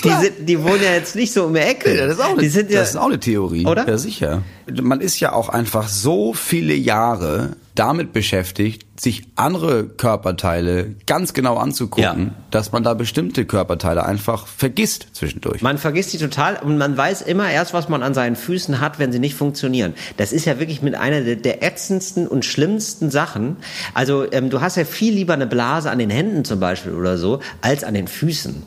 Die, 0.04 0.08
sind, 0.08 0.48
die 0.48 0.62
wohnen 0.62 0.82
ja 0.82 0.92
jetzt 0.92 1.14
nicht 1.14 1.32
so 1.32 1.44
um 1.44 1.54
die 1.54 1.60
Ecke. 1.60 1.96
Ja, 1.96 2.06
das, 2.06 2.16
ist 2.16 2.24
auch 2.24 2.36
eine, 2.36 2.46
ja, 2.46 2.80
das 2.80 2.90
ist 2.90 2.96
auch 2.96 3.06
eine 3.06 3.20
Theorie. 3.20 3.66
Oder? 3.66 3.86
Ja, 3.88 3.98
sicher. 3.98 4.42
Man 4.82 5.00
ist 5.00 5.20
ja 5.20 5.32
auch 5.32 5.48
einfach 5.48 5.88
so 5.88 6.32
viele 6.34 6.74
Jahre 6.74 7.56
damit 7.80 8.12
beschäftigt, 8.12 9.00
sich 9.00 9.22
andere 9.36 9.86
Körperteile 9.86 10.96
ganz 11.06 11.32
genau 11.32 11.56
anzugucken, 11.56 12.26
ja. 12.26 12.42
dass 12.50 12.72
man 12.72 12.82
da 12.82 12.92
bestimmte 12.92 13.46
Körperteile 13.46 14.04
einfach 14.04 14.46
vergisst 14.46 15.06
zwischendurch. 15.14 15.62
Man 15.62 15.78
vergisst 15.78 16.12
die 16.12 16.18
total 16.18 16.56
und 16.56 16.76
man 16.76 16.94
weiß 16.94 17.22
immer 17.22 17.50
erst, 17.50 17.72
was 17.72 17.88
man 17.88 18.02
an 18.02 18.12
seinen 18.12 18.36
Füßen 18.36 18.80
hat, 18.80 18.98
wenn 18.98 19.12
sie 19.12 19.18
nicht 19.18 19.34
funktionieren. 19.34 19.94
Das 20.18 20.34
ist 20.34 20.44
ja 20.44 20.58
wirklich 20.58 20.82
mit 20.82 20.94
einer 20.94 21.22
der, 21.22 21.36
der 21.36 21.62
ätzendsten 21.62 22.28
und 22.28 22.44
schlimmsten 22.44 23.10
Sachen. 23.10 23.56
Also 23.94 24.30
ähm, 24.30 24.50
du 24.50 24.60
hast 24.60 24.76
ja 24.76 24.84
viel 24.84 25.14
lieber 25.14 25.32
eine 25.32 25.46
Blase 25.46 25.90
an 25.90 25.98
den 25.98 26.10
Händen 26.10 26.44
zum 26.44 26.60
Beispiel 26.60 26.92
oder 26.92 27.16
so, 27.16 27.40
als 27.62 27.82
an 27.82 27.94
den 27.94 28.08
Füßen. 28.08 28.62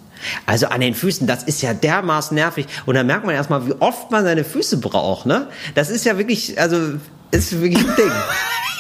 Also 0.47 0.69
an 0.69 0.81
den 0.81 0.95
Füßen, 0.95 1.27
das 1.27 1.43
ist 1.43 1.61
ja 1.61 1.75
dermaßen 1.75 2.33
nervig. 2.33 2.65
Und 2.87 2.95
da 2.95 3.03
merkt 3.03 3.27
man 3.27 3.35
erstmal, 3.35 3.67
wie 3.67 3.73
oft 3.73 4.09
man 4.09 4.23
seine 4.23 4.43
Füße 4.43 4.77
braucht, 4.77 5.27
ne? 5.27 5.49
Das 5.75 5.91
ist 5.91 6.03
ja 6.03 6.17
wirklich, 6.17 6.59
also, 6.59 6.95
ist 7.29 7.61
wirklich 7.61 7.87
ein 7.87 7.95
Ding. 7.95 8.11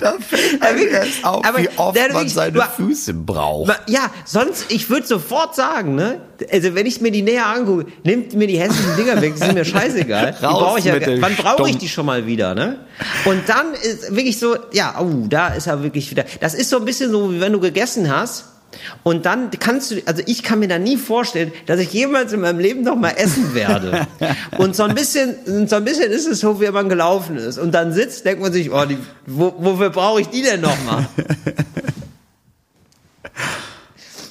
da 0.00 0.14
fällt 0.20 0.62
einem 0.62 0.88
erst 0.88 1.24
auf, 1.24 1.44
aber, 1.44 1.58
wie 1.58 1.68
oft 1.76 1.96
man 1.96 2.12
wirklich, 2.12 2.34
seine 2.34 2.62
Füße 2.76 3.14
braucht. 3.14 3.72
Ja, 3.88 4.10
sonst, 4.24 4.66
ich 4.70 4.90
würde 4.90 5.06
sofort 5.06 5.54
sagen, 5.54 5.94
ne? 5.94 6.20
Also 6.52 6.74
wenn 6.74 6.86
ich 6.86 7.00
mir 7.00 7.10
die 7.10 7.22
näher 7.22 7.46
angucke, 7.46 7.86
nimmt 8.04 8.34
mir 8.34 8.46
die 8.46 8.58
hässlichen 8.58 8.96
Dinger 8.96 9.20
weg, 9.20 9.34
die 9.34 9.40
sind 9.40 9.54
mir 9.54 9.64
scheißegal. 9.64 10.36
Die 10.38 10.46
brauche 10.46 10.78
ich 10.78 10.84
ja, 10.84 10.94
wann 11.20 11.36
brauche 11.36 11.70
ich 11.70 11.78
die 11.78 11.88
schon 11.88 12.06
mal 12.06 12.26
wieder, 12.26 12.54
ne? 12.54 12.80
Und 13.24 13.48
dann 13.48 13.74
ist 13.74 14.14
wirklich 14.14 14.38
so, 14.38 14.56
ja, 14.72 14.96
oh, 15.00 15.26
da 15.28 15.48
ist 15.48 15.66
er 15.66 15.82
wirklich 15.82 16.10
wieder. 16.10 16.24
Das 16.40 16.54
ist 16.54 16.70
so 16.70 16.78
ein 16.78 16.84
bisschen 16.84 17.10
so, 17.10 17.32
wie 17.32 17.40
wenn 17.40 17.52
du 17.52 17.60
gegessen 17.60 18.14
hast 18.14 18.55
und 19.02 19.26
dann 19.26 19.50
kannst 19.50 19.90
du, 19.90 20.02
also 20.06 20.22
ich 20.26 20.42
kann 20.42 20.58
mir 20.58 20.68
da 20.68 20.78
nie 20.78 20.96
vorstellen, 20.96 21.52
dass 21.66 21.80
ich 21.80 21.92
jemals 21.92 22.32
in 22.32 22.40
meinem 22.40 22.58
Leben 22.58 22.82
noch 22.82 22.96
mal 22.96 23.10
essen 23.10 23.54
werde. 23.54 24.06
Und 24.58 24.74
so 24.74 24.82
ein 24.84 24.94
bisschen, 24.94 25.66
so 25.68 25.76
ein 25.76 25.84
bisschen 25.84 26.10
ist 26.10 26.26
es 26.26 26.40
so, 26.40 26.60
wie 26.60 26.70
man 26.70 26.88
gelaufen 26.88 27.36
ist. 27.36 27.58
Und 27.58 27.72
dann 27.72 27.92
sitzt, 27.92 28.24
denkt 28.24 28.42
man 28.42 28.52
sich, 28.52 28.70
oh, 28.72 28.84
die, 28.84 28.98
wo, 29.26 29.54
wofür 29.58 29.90
brauche 29.90 30.20
ich 30.20 30.28
die 30.28 30.42
denn 30.42 30.60
noch 30.60 30.76
mal? 30.84 31.06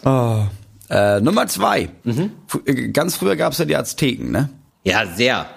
oh. 0.50 0.93
Äh, 0.93 1.20
Nummer 1.22 1.48
zwei. 1.48 1.89
Mhm. 2.04 2.32
Äh, 2.66 2.89
ganz 2.89 3.16
früher 3.16 3.36
gab 3.36 3.54
es 3.54 3.60
ja 3.60 3.66
die 3.66 3.76
Azteken, 3.76 4.32
ne? 4.32 4.50
Ja, 4.84 5.06
sehr. 5.08 5.48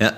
Ja. 0.00 0.12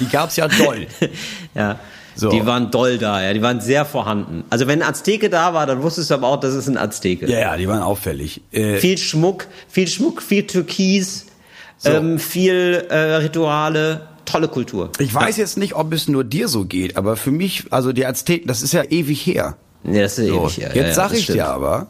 Die 0.00 0.08
gab's 0.08 0.36
ja 0.36 0.48
doll. 0.48 0.86
ja. 1.54 1.78
So. 2.14 2.30
Die 2.30 2.44
waren 2.44 2.70
doll 2.70 2.98
da, 2.98 3.22
ja, 3.22 3.32
die 3.32 3.42
waren 3.42 3.60
sehr 3.60 3.84
vorhanden. 3.84 4.44
Also 4.50 4.66
wenn 4.66 4.82
ein 4.82 4.88
Azteke 4.88 5.30
da 5.30 5.54
war, 5.54 5.66
dann 5.66 5.82
wusstest 5.82 6.10
du 6.10 6.14
aber 6.14 6.28
auch, 6.28 6.40
das 6.40 6.54
ist 6.54 6.68
ein 6.68 6.76
Azteke. 6.76 7.30
Ja, 7.30 7.38
ja, 7.38 7.56
die 7.56 7.68
waren 7.68 7.82
auffällig. 7.82 8.42
Äh, 8.52 8.76
viel 8.76 8.98
Schmuck, 8.98 9.46
viel 9.68 9.88
Schmuck, 9.88 10.22
viel 10.22 10.46
Türkis, 10.46 11.26
so. 11.78 11.90
ähm, 11.90 12.18
viel 12.18 12.86
äh, 12.90 13.16
Rituale, 13.16 14.08
tolle 14.24 14.48
Kultur. 14.48 14.90
Ich 14.98 15.14
weiß 15.14 15.36
ja. 15.36 15.42
jetzt 15.42 15.56
nicht, 15.56 15.74
ob 15.74 15.92
es 15.92 16.08
nur 16.08 16.24
dir 16.24 16.48
so 16.48 16.64
geht, 16.64 16.96
aber 16.96 17.16
für 17.16 17.30
mich, 17.30 17.64
also 17.70 17.92
die 17.92 18.06
Azteken, 18.06 18.46
das 18.46 18.62
ist 18.62 18.72
ja 18.72 18.84
ewig 18.84 19.24
her. 19.26 19.56
Ja, 19.84 20.02
das 20.02 20.18
ist 20.18 20.28
so. 20.28 20.42
ewig 20.42 20.58
her. 20.58 20.70
Jetzt 20.74 20.88
ja, 20.88 20.94
sag 20.94 21.12
ich 21.14 21.26
dir 21.26 21.48
aber, 21.48 21.88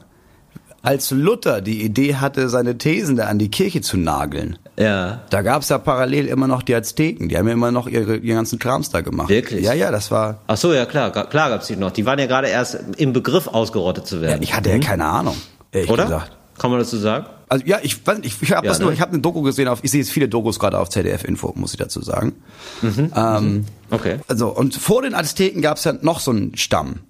als 0.83 1.11
Luther 1.11 1.61
die 1.61 1.83
Idee 1.83 2.17
hatte, 2.17 2.49
seine 2.49 2.79
Thesen 2.79 3.17
da 3.17 3.27
an 3.27 3.39
die 3.39 3.51
Kirche 3.51 3.81
zu 3.81 3.97
nageln, 3.97 4.59
Ja. 4.79 5.21
Da 5.31 5.43
gab's 5.43 5.69
ja 5.69 5.79
parallel 5.79 6.27
immer 6.27 6.47
noch 6.47 6.63
die 6.63 6.75
Azteken. 6.75 7.29
Die 7.29 7.37
haben 7.37 7.47
ja 7.47 7.53
immer 7.55 7.71
noch 7.71 7.87
ihre, 7.87 8.17
ihren 8.17 8.37
ganzen 8.37 8.59
Krams 8.59 8.89
da 8.91 9.01
gemacht. 9.03 9.29
Wirklich? 9.29 9.65
Ja, 9.65 9.75
ja, 9.75 9.91
das 9.91 10.11
war. 10.11 10.39
Ach 10.47 10.57
so, 10.57 10.73
ja 10.73 10.87
klar, 10.87 11.11
klar 11.11 11.51
gab's 11.51 11.67
die 11.67 11.77
noch. 11.77 11.91
Die 11.91 12.07
waren 12.07 12.19
ja 12.19 12.27
gerade 12.27 12.49
erst 12.49 12.79
im 12.97 13.13
Begriff 13.13 13.47
ausgerottet 13.49 14.07
zu 14.07 14.17
Ja, 14.17 14.23
werden. 14.23 14.43
ich 14.43 14.55
hatte 14.55 14.71
ja 14.71 14.79
keine 14.79 15.05
Ahnung. 15.05 15.37
Oder? 15.89 16.05
gesagt. 16.05 16.33
Kann 16.59 16.71
man 16.71 16.79
das 16.81 16.91
so 16.91 16.99
sagen? 16.99 17.27
Also 17.49 17.65
ja, 17.67 17.79
ich 17.83 18.07
weiß 18.07 18.19
nicht, 18.19 18.27
ich, 18.37 18.43
ich 18.49 18.53
habe 18.55 18.67
Ja, 18.67 18.73
das 18.73 18.79
nur, 18.81 18.91
ne? 18.91 18.95
ich 18.95 19.01
habe 19.01 19.13
eine 19.13 19.21
Doku 19.21 19.43
gesehen 19.43 19.67
auf, 19.67 19.81
ich 19.83 19.91
sehe 19.91 20.01
jetzt 20.01 20.11
viele 20.13 20.29
Dokus 20.29 20.59
gerade 20.59 20.79
auf 20.79 20.89
ZDF 20.89 21.25
Info, 21.25 21.53
muss 21.57 21.73
ich 21.73 21.79
dazu 21.79 22.01
sagen. 22.03 22.35
Ähm, 22.83 23.65
Okay. 23.91 24.19
Also 24.29 24.49
und 24.51 24.77
vor 24.77 25.03
den 25.03 25.15
Azteken 25.15 25.63
gab's 25.63 25.83
ja 25.85 25.93
noch 26.01 26.21
so 26.21 26.31
einen 26.31 26.57
Stamm. 26.57 27.01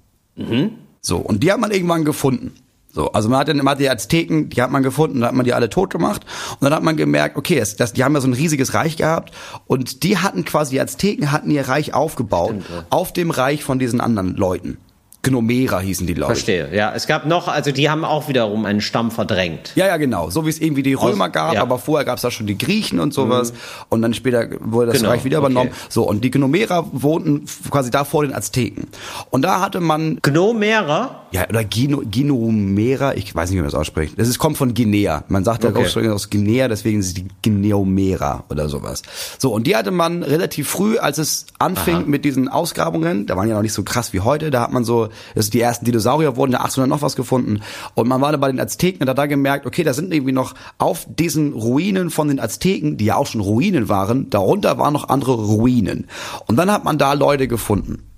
So 1.02 1.18
und 1.18 1.42
die 1.42 1.52
hat 1.52 1.60
man 1.60 1.70
irgendwann 1.70 2.04
gefunden. 2.06 2.54
So, 2.92 3.12
also 3.12 3.28
man 3.28 3.38
hat 3.38 3.48
dann 3.48 3.58
immer 3.58 3.76
die 3.76 3.88
Azteken, 3.88 4.50
die 4.50 4.60
hat 4.60 4.70
man 4.70 4.82
gefunden, 4.82 5.20
dann 5.20 5.28
hat 5.28 5.34
man 5.34 5.44
die 5.44 5.54
alle 5.54 5.70
tot 5.70 5.90
gemacht 5.90 6.22
und 6.58 6.64
dann 6.64 6.74
hat 6.74 6.82
man 6.82 6.96
gemerkt, 6.96 7.36
okay, 7.36 7.58
es, 7.58 7.76
das, 7.76 7.92
die 7.92 8.02
haben 8.02 8.14
ja 8.14 8.20
so 8.20 8.28
ein 8.28 8.34
riesiges 8.34 8.74
Reich 8.74 8.96
gehabt 8.96 9.32
und 9.66 10.02
die 10.02 10.18
hatten 10.18 10.44
quasi, 10.44 10.72
die 10.72 10.80
Azteken 10.80 11.30
hatten 11.30 11.50
ihr 11.50 11.68
Reich 11.68 11.94
aufgebaut 11.94 12.50
Stimmt, 12.50 12.66
ja. 12.68 12.84
auf 12.90 13.12
dem 13.12 13.30
Reich 13.30 13.62
von 13.62 13.78
diesen 13.78 14.00
anderen 14.00 14.34
Leuten. 14.36 14.78
Gnomera 15.22 15.80
hießen 15.80 16.06
die, 16.06 16.14
ich. 16.14 16.18
Verstehe. 16.24 16.74
Ja, 16.74 16.92
es 16.94 17.06
gab 17.06 17.26
noch, 17.26 17.46
also 17.46 17.72
die 17.72 17.90
haben 17.90 18.04
auch 18.04 18.28
wiederum 18.28 18.64
einen 18.64 18.80
Stamm 18.80 19.10
verdrängt. 19.10 19.72
Ja, 19.74 19.86
ja, 19.86 19.98
genau. 19.98 20.30
So 20.30 20.46
wie 20.46 20.50
es 20.50 20.60
irgendwie 20.60 20.82
die 20.82 20.94
Römer 20.94 21.28
gab, 21.28 21.54
ja. 21.54 21.62
aber 21.62 21.78
vorher 21.78 22.06
gab 22.06 22.16
es 22.16 22.22
da 22.22 22.30
schon 22.30 22.46
die 22.46 22.56
Griechen 22.56 23.00
und 23.00 23.12
sowas. 23.12 23.52
Und 23.90 24.00
dann 24.00 24.14
später 24.14 24.48
wurde 24.60 24.92
das 24.92 25.00
Genau, 25.00 25.10
Reich 25.10 25.24
wieder 25.24 25.38
okay. 25.38 25.52
übernommen. 25.52 25.72
So, 25.90 26.08
und 26.08 26.24
die 26.24 26.30
Gnomera 26.30 26.86
wohnten 26.92 27.44
quasi 27.70 27.90
da 27.90 28.04
vor 28.04 28.22
den 28.22 28.34
Azteken. 28.34 28.88
Und 29.28 29.42
da 29.42 29.60
hatte 29.60 29.80
man, 29.80 30.20
Gnomera? 30.22 31.19
Ja, 31.32 31.48
oder 31.48 31.64
Gino, 31.64 32.02
Ginomera, 32.04 33.14
ich 33.14 33.34
weiß 33.34 33.50
nicht, 33.50 33.56
wie 33.56 33.62
man 33.62 33.70
das 33.70 33.78
ausspricht. 33.78 34.18
Das 34.18 34.28
ist, 34.28 34.38
kommt 34.38 34.56
von 34.56 34.74
Guinea. 34.74 35.24
Man 35.28 35.44
sagt 35.44 35.64
ja 35.64 35.70
Okay. 35.70 36.08
aus 36.08 36.30
Guinea, 36.30 36.66
deswegen 36.66 36.98
ist 36.98 37.06
es 37.06 37.14
die 37.14 37.28
Gineomera 37.42 38.44
oder 38.50 38.68
sowas. 38.68 39.02
So, 39.38 39.52
und 39.52 39.66
die 39.66 39.76
hatte 39.76 39.92
man 39.92 40.22
relativ 40.22 40.68
früh, 40.68 40.98
als 40.98 41.18
es 41.18 41.46
anfing 41.58 41.94
Aha. 41.94 42.04
mit 42.06 42.24
diesen 42.24 42.48
Ausgrabungen, 42.48 43.26
da 43.26 43.36
waren 43.36 43.48
ja 43.48 43.54
noch 43.54 43.62
nicht 43.62 43.72
so 43.72 43.84
krass 43.84 44.12
wie 44.12 44.20
heute, 44.20 44.50
da 44.50 44.62
hat 44.62 44.72
man 44.72 44.84
so, 44.84 45.08
das 45.34 45.46
ist 45.46 45.54
die 45.54 45.60
ersten 45.60 45.84
Dinosaurier 45.84 46.36
wurden 46.36 46.52
ja 46.52 46.58
1800 46.58 46.88
noch 46.88 47.02
was 47.02 47.14
gefunden 47.14 47.60
und 47.94 48.08
man 48.08 48.20
war 48.20 48.32
da 48.32 48.38
bei 48.38 48.48
den 48.50 48.58
Azteken 48.58 49.02
und 49.02 49.08
hat 49.08 49.18
da 49.18 49.26
gemerkt, 49.26 49.66
okay, 49.66 49.84
da 49.84 49.92
sind 49.94 50.12
irgendwie 50.12 50.32
noch 50.32 50.54
auf 50.78 51.06
diesen 51.08 51.52
Ruinen 51.52 52.10
von 52.10 52.28
den 52.28 52.40
Azteken, 52.40 52.96
die 52.96 53.04
ja 53.04 53.16
auch 53.16 53.26
schon 53.26 53.40
Ruinen 53.40 53.88
waren, 53.88 54.28
darunter 54.30 54.78
waren 54.78 54.92
noch 54.92 55.08
andere 55.08 55.34
Ruinen. 55.34 56.08
Und 56.46 56.56
dann 56.56 56.70
hat 56.70 56.84
man 56.84 56.98
da 56.98 57.12
Leute 57.12 57.46
gefunden. 57.48 58.09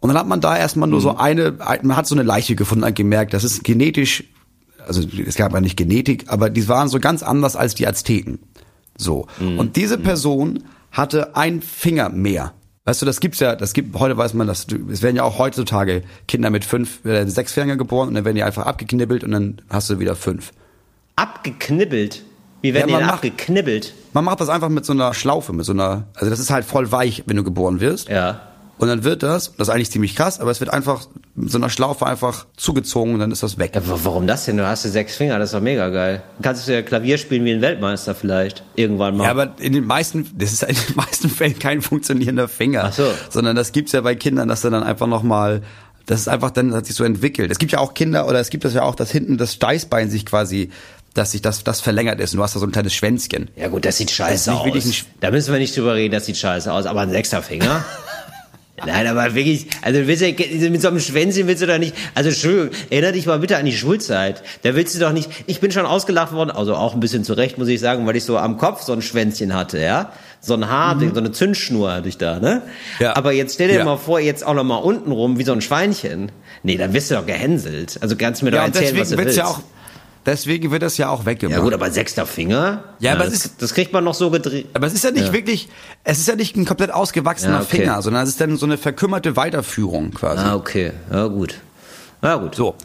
Und 0.00 0.08
dann 0.08 0.18
hat 0.18 0.28
man 0.28 0.40
da 0.40 0.56
erstmal 0.56 0.88
nur 0.88 1.00
so 1.00 1.16
eine, 1.16 1.54
man 1.82 1.96
hat 1.96 2.06
so 2.06 2.14
eine 2.14 2.22
Leiche 2.22 2.54
gefunden 2.54 2.84
und 2.84 2.94
gemerkt, 2.94 3.34
das 3.34 3.44
ist 3.44 3.64
genetisch, 3.64 4.24
also 4.86 5.02
es 5.26 5.34
gab 5.34 5.52
ja 5.52 5.60
nicht 5.60 5.76
Genetik, 5.76 6.26
aber 6.28 6.50
die 6.50 6.68
waren 6.68 6.88
so 6.88 7.00
ganz 7.00 7.22
anders 7.22 7.56
als 7.56 7.74
die 7.74 7.86
Azteken. 7.86 8.38
So. 8.96 9.26
Und 9.38 9.76
diese 9.76 9.98
Person 9.98 10.64
hatte 10.92 11.36
ein 11.36 11.62
Finger 11.62 12.08
mehr. 12.10 12.52
Weißt 12.84 13.02
du, 13.02 13.06
das 13.06 13.20
gibt's 13.20 13.38
ja, 13.38 13.54
das 13.54 13.74
gibt, 13.74 13.98
heute 13.98 14.16
weiß 14.16 14.32
man 14.32 14.46
das, 14.46 14.66
es 14.90 15.02
werden 15.02 15.16
ja 15.16 15.22
auch 15.22 15.38
heutzutage 15.38 16.04
Kinder 16.26 16.48
mit 16.48 16.64
fünf, 16.64 17.04
äh, 17.04 17.26
sechs 17.26 17.52
Fingern 17.52 17.76
geboren 17.76 18.08
und 18.08 18.14
dann 18.14 18.24
werden 18.24 18.36
die 18.36 18.42
einfach 18.42 18.64
abgeknibbelt 18.64 19.24
und 19.24 19.32
dann 19.32 19.60
hast 19.68 19.90
du 19.90 19.98
wieder 19.98 20.16
fünf. 20.16 20.52
Abgeknibbelt. 21.14 22.22
Wie 22.62 22.74
werden 22.74 22.90
Ja, 22.90 22.98
die 22.98 23.04
abgeknibbelt? 23.04 23.92
Man 24.14 24.24
macht 24.24 24.40
das 24.40 24.48
einfach 24.48 24.70
mit 24.70 24.86
so 24.86 24.94
einer 24.94 25.12
Schlaufe, 25.12 25.52
mit 25.52 25.66
so 25.66 25.72
einer, 25.72 26.04
also 26.14 26.30
das 26.30 26.40
ist 26.40 26.50
halt 26.50 26.64
voll 26.64 26.90
weich, 26.90 27.24
wenn 27.26 27.36
du 27.36 27.44
geboren 27.44 27.80
wirst. 27.80 28.08
Ja. 28.08 28.40
Und 28.78 28.88
dann 28.88 29.02
wird 29.04 29.22
das, 29.24 29.52
das 29.56 29.68
ist 29.68 29.74
eigentlich 29.74 29.90
ziemlich 29.90 30.14
krass, 30.14 30.38
aber 30.38 30.50
es 30.52 30.60
wird 30.60 30.72
einfach 30.72 31.06
mit 31.34 31.50
so 31.50 31.58
einer 31.58 31.68
Schlaufe 31.68 32.06
einfach 32.06 32.46
zugezogen 32.56 33.14
und 33.14 33.20
dann 33.20 33.32
ist 33.32 33.42
das 33.42 33.58
weg. 33.58 33.72
wa- 33.74 33.98
Warum 34.04 34.26
das 34.28 34.44
denn? 34.44 34.56
Du 34.56 34.66
hast 34.66 34.84
ja 34.84 34.90
sechs 34.90 35.16
Finger, 35.16 35.38
das 35.38 35.48
ist 35.50 35.54
doch 35.54 35.60
mega 35.60 35.88
geil. 35.88 36.22
Kannst 36.42 36.68
du 36.68 36.72
ja 36.72 36.82
Klavier 36.82 37.18
spielen 37.18 37.44
wie 37.44 37.52
ein 37.52 37.60
Weltmeister 37.60 38.14
vielleicht. 38.14 38.62
Irgendwann 38.76 39.16
mal. 39.16 39.24
Ja, 39.24 39.30
aber 39.30 39.54
in 39.58 39.72
den 39.72 39.84
meisten, 39.84 40.30
das 40.36 40.52
ist 40.52 40.62
in 40.68 40.76
den 40.76 40.94
meisten 40.96 41.28
Fällen 41.28 41.58
kein 41.58 41.82
funktionierender 41.82 42.46
Finger. 42.48 42.84
Ach 42.86 42.92
so. 42.92 43.10
Sondern 43.30 43.56
das 43.56 43.72
gibt's 43.72 43.92
ja 43.92 44.00
bei 44.00 44.14
Kindern, 44.14 44.48
dass 44.48 44.60
du 44.62 44.70
dann 44.70 44.84
einfach 44.84 45.08
nochmal, 45.08 45.62
das 46.06 46.20
ist 46.20 46.28
einfach 46.28 46.50
dann, 46.52 46.72
hat 46.72 46.86
sich 46.86 46.94
so 46.94 47.02
entwickelt. 47.04 47.50
Es 47.50 47.58
gibt 47.58 47.72
ja 47.72 47.80
auch 47.80 47.94
Kinder, 47.94 48.28
oder 48.28 48.38
es 48.38 48.50
gibt 48.50 48.64
das 48.64 48.74
ja 48.74 48.82
auch, 48.84 48.94
dass 48.94 49.10
hinten 49.10 49.38
das 49.38 49.54
Steißbein 49.54 50.08
sich 50.08 50.24
quasi, 50.24 50.70
dass 51.14 51.32
sich 51.32 51.42
das, 51.42 51.64
das 51.64 51.80
verlängert 51.80 52.20
ist 52.20 52.32
und 52.32 52.36
du 52.36 52.42
hast 52.44 52.54
da 52.54 52.60
so 52.60 52.66
ein 52.66 52.70
kleines 52.72 52.94
Schwänzchen. 52.94 53.50
Ja 53.56 53.66
gut, 53.68 53.84
das 53.84 53.96
sieht 53.96 54.10
Das 54.10 54.14
scheiße 54.16 54.52
ein 54.52 54.56
aus. 54.56 55.04
Da 55.20 55.30
müssen 55.32 55.52
wir 55.52 55.58
nicht 55.58 55.76
drüber 55.76 55.94
reden, 55.96 56.12
das 56.12 56.26
sieht 56.26 56.36
scheiße 56.36 56.72
aus. 56.72 56.86
Aber 56.86 57.00
ein 57.00 57.10
sechster 57.10 57.42
Finger? 57.42 57.84
Nein, 58.86 59.06
aber 59.06 59.34
wirklich, 59.34 59.66
also 59.82 60.00
du 60.00 60.06
willst 60.06 60.22
ja, 60.22 60.28
mit 60.70 60.80
so 60.82 60.88
einem 60.88 61.00
Schwänzchen 61.00 61.46
willst 61.46 61.62
du 61.62 61.66
doch 61.66 61.78
nicht, 61.78 61.94
also 62.14 62.30
Entschuldigung, 62.30 62.70
erinnere 62.90 63.12
dich 63.12 63.26
mal 63.26 63.38
bitte 63.38 63.56
an 63.56 63.64
die 63.64 63.72
Schulzeit. 63.76 64.42
Da 64.62 64.74
willst 64.74 64.94
du 64.94 64.98
doch 65.00 65.12
nicht, 65.12 65.28
ich 65.46 65.60
bin 65.60 65.70
schon 65.72 65.86
ausgelacht 65.86 66.32
worden, 66.32 66.50
also 66.50 66.74
auch 66.74 66.94
ein 66.94 67.00
bisschen 67.00 67.24
zurecht, 67.24 67.58
muss 67.58 67.68
ich 67.68 67.80
sagen, 67.80 68.06
weil 68.06 68.16
ich 68.16 68.24
so 68.24 68.38
am 68.38 68.56
Kopf 68.58 68.82
so 68.82 68.92
ein 68.92 69.02
Schwänzchen 69.02 69.54
hatte, 69.54 69.78
ja. 69.80 70.12
So 70.40 70.54
ein 70.54 70.68
Haar, 70.68 70.96
so 71.00 71.18
eine 71.18 71.32
Zündschnur 71.32 71.92
hatte 71.92 72.08
ich 72.08 72.16
da, 72.16 72.38
ne? 72.38 72.62
Mhm. 72.64 73.02
Ja. 73.04 73.16
Aber 73.16 73.32
jetzt 73.32 73.54
stell 73.54 73.68
dir 73.68 73.78
Ja. 73.78 73.84
mal 73.84 73.96
vor, 73.96 74.20
jetzt 74.20 74.46
auch 74.46 74.54
noch 74.54 74.62
mal 74.64 74.76
unten 74.76 75.10
rum, 75.10 75.38
wie 75.38 75.44
so 75.44 75.52
ein 75.52 75.60
Schweinchen. 75.60 76.30
Nee, 76.62 76.76
dann 76.76 76.92
wirst 76.94 77.10
du 77.10 77.16
doch 77.16 77.26
gehänselt. 77.26 77.98
Also 78.00 78.14
kannst 78.14 78.40
du 78.42 78.44
mir 78.44 78.52
doch 78.52 78.58
Ja, 78.58 78.64
und 78.66 78.76
erzählen, 78.76 78.98
was 79.00 79.08
du 79.10 79.18
willst. 79.18 79.36
ja 79.36 79.46
auch, 79.46 79.60
deswegen 80.28 80.70
wird 80.70 80.82
das 80.82 80.96
ja 80.98 81.08
auch 81.08 81.26
weggemacht. 81.26 81.56
ja 81.58 81.64
gut, 81.64 81.74
aber 81.74 81.90
sechster 81.90 82.26
Finger? 82.26 82.84
Ja, 83.00 83.14
aber 83.14 83.24
das, 83.24 83.32
es 83.34 83.44
ist- 83.46 83.62
das 83.62 83.74
kriegt 83.74 83.92
man 83.92 84.04
noch 84.04 84.14
so 84.14 84.30
gedreht. 84.30 84.66
Aber 84.74 84.86
es 84.86 84.92
ist 84.94 85.02
ja 85.02 85.10
nicht 85.10 85.26
Ja. 85.28 85.32
wirklich, 85.32 85.68
es 86.04 86.18
ist 86.18 86.28
ja 86.28 86.36
nicht 86.36 86.56
ein 86.56 86.64
komplett 86.64 86.92
ausgewachsener 86.92 87.54
Ja, 87.56 87.62
okay. 87.62 87.78
Finger, 87.78 88.02
sondern 88.02 88.22
es 88.22 88.28
ist 88.28 88.40
dann 88.40 88.56
so 88.56 88.66
eine 88.66 88.78
verkümmerte 88.78 89.34
Weiterführung 89.36 90.12
quasi. 90.12 90.44
Ah, 90.44 90.54
okay. 90.54 90.92
Ja, 91.10 91.26
gut. 91.26 91.56
Ja, 92.22 92.36
gut. 92.36 92.54
So. 92.54 92.76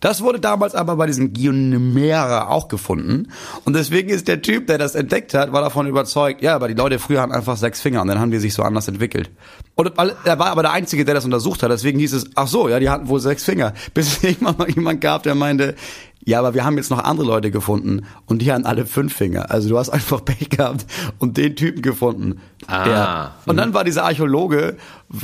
Das 0.00 0.20
wurde 0.20 0.40
damals 0.40 0.74
aber 0.74 0.96
bei 0.96 1.06
diesem 1.06 1.32
Gionimera 1.32 2.48
auch 2.48 2.66
gefunden. 2.66 3.28
Und 3.64 3.74
deswegen 3.76 4.08
ist 4.08 4.26
der 4.26 4.42
Typ, 4.42 4.66
der 4.66 4.76
das 4.78 4.96
entdeckt 4.96 5.32
hat, 5.34 5.52
war 5.52 5.62
davon 5.62 5.86
überzeugt, 5.86 6.42
ja, 6.42 6.56
aber 6.56 6.66
die 6.66 6.74
Leute 6.74 6.98
früher 6.98 7.20
hatten 7.22 7.32
einfach 7.32 7.56
sechs 7.56 7.80
Finger 7.80 8.02
und 8.02 8.08
dann 8.08 8.18
haben 8.18 8.32
die 8.32 8.38
sich 8.38 8.52
so 8.54 8.62
anders 8.64 8.88
entwickelt. 8.88 9.30
Und 9.76 9.92
er 10.24 10.38
war 10.40 10.46
aber 10.48 10.62
der 10.62 10.72
Einzige, 10.72 11.04
der 11.04 11.14
das 11.14 11.24
untersucht 11.24 11.62
hat. 11.62 11.70
Deswegen 11.70 11.98
hieß 12.00 12.12
es, 12.14 12.26
ach 12.34 12.48
so, 12.48 12.68
ja, 12.68 12.80
die 12.80 12.90
hatten 12.90 13.06
wohl 13.08 13.20
sechs 13.20 13.44
Finger. 13.44 13.74
Bis 13.94 14.08
es 14.18 14.24
irgendwann 14.24 14.56
mal 14.58 14.68
jemand 14.70 15.00
gab, 15.00 15.22
der 15.22 15.34
meinte, 15.36 15.76
ja, 16.24 16.38
aber 16.38 16.54
wir 16.54 16.64
haben 16.64 16.76
jetzt 16.76 16.90
noch 16.90 17.02
andere 17.02 17.26
Leute 17.26 17.50
gefunden 17.50 18.06
und 18.26 18.42
die 18.42 18.52
hatten 18.52 18.64
alle 18.64 18.86
fünf 18.86 19.14
Finger. 19.14 19.50
Also 19.50 19.68
du 19.68 19.78
hast 19.78 19.90
einfach 19.90 20.24
Pech 20.24 20.50
gehabt 20.50 20.86
und 21.18 21.36
den 21.36 21.56
Typen 21.56 21.82
gefunden. 21.82 22.40
Ah. 22.66 22.84
Der, 22.84 23.34
und 23.46 23.56
dann 23.56 23.74
war 23.74 23.84
dieser 23.84 24.04
Archäologe 24.04 24.76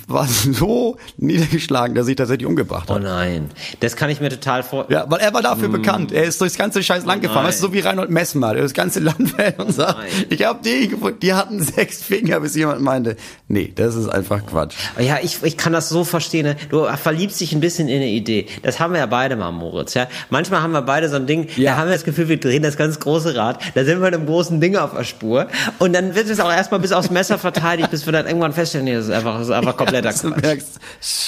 war 0.07 0.26
so 0.26 0.96
niedergeschlagen, 1.16 1.94
dass 1.94 2.07
sich 2.07 2.16
tatsächlich 2.16 2.46
umgebracht 2.46 2.90
hat. 2.90 2.96
Oh 2.96 3.01
nein. 3.01 3.51
Das 3.80 3.96
kann 3.96 4.11
ich 4.11 4.20
mir 4.20 4.28
total 4.28 4.62
vor. 4.62 4.86
Ja, 4.90 5.07
weil 5.09 5.20
er 5.20 5.32
war 5.32 5.42
dafür 5.42 5.68
bekannt. 5.68 6.12
Er 6.12 6.24
ist 6.24 6.40
durchs 6.40 6.59
ganze 6.59 6.82
scheiß 6.82 7.07
Land 7.07 7.22
gefahren. 7.22 7.36
Mm. 7.36 7.38
Oh 7.38 7.40
nein. 7.40 7.49
Weißt 7.49 7.62
du, 7.62 7.66
so 7.68 7.72
wie 7.72 7.80
Reinhold 7.80 8.11
Messmer, 8.11 8.53
der 8.53 8.62
das 8.62 8.74
ganze 8.74 9.01
Land 9.01 9.30
fährt 9.36 9.59
und 9.59 9.72
sagt, 9.72 9.99
nein. 9.99 10.26
ich 10.28 10.44
habe 10.44 10.61
die 10.62 10.88
gefunden, 10.88 11.18
die 11.20 11.32
hatten 11.32 11.62
sechs 11.62 12.03
Finger, 12.03 12.40
bis 12.40 12.55
jemand 12.55 12.82
meinte, 12.82 13.16
nee, 13.49 13.72
das 13.74 13.94
ist 13.94 14.09
einfach 14.09 14.44
Quatsch. 14.46 14.74
Ja, 14.99 15.18
ich, 15.22 15.42
ich 15.42 15.57
kann 15.57 15.72
das 15.72 15.88
so 15.88 16.05
verstehen. 16.05 16.44
ne? 16.44 16.57
Du 16.68 16.84
verliebst 16.84 17.40
dich 17.40 17.53
ein 17.55 17.61
bisschen 17.61 17.88
in 17.88 17.96
eine 17.96 18.11
Idee. 18.11 18.46
Das 18.62 18.80
haben 18.80 18.92
wir 18.92 19.01
ja 19.01 19.07
beide 19.07 19.36
mal, 19.36 19.53
Moritz. 19.53 19.94
Ja? 19.94 20.09
Manchmal 20.28 20.61
haben 20.61 20.72
wir 20.72 20.82
beide 20.89 21.09
so 21.09 21.14
ein 21.16 21.26
Ding, 21.26 21.47
Ja. 21.57 21.72
da 21.72 21.78
haben 21.78 21.86
wir 21.89 21.95
das 21.95 22.03
Gefühl, 22.05 22.28
wir 22.28 22.41
drehen 22.41 22.62
das 22.64 22.76
ganz 22.76 22.99
große 22.99 23.36
Rad. 23.36 23.61
Da 23.76 23.84
sind 23.84 24.01
wir 24.01 24.09
in 24.09 24.14
einem 24.14 24.26
großen 24.26 24.61
Ding 24.61 24.74
auf 24.76 24.95
der 24.97 25.05
Spur. 25.05 25.47
Und 25.78 25.93
dann 25.93 26.16
wird 26.16 26.28
es 26.28 26.41
auch 26.41 26.51
erstmal 26.51 26.80
bis 26.80 26.91
aufs 26.93 27.11
Messer 27.11 27.39
verteidigt, 27.39 27.91
bis 27.93 28.07
wir 28.07 28.12
dann 28.12 28.26
irgendwann 28.26 28.53
feststellen, 28.53 28.86
nee, 28.86 28.95
das 28.95 29.05
ist 29.05 29.11
einfach, 29.12 29.39
das 29.39 29.49
ist 29.49 29.55
einfach 29.55 29.76
kompletter 29.76 30.12
Du 30.22 30.30
Quatsch. 30.32 30.62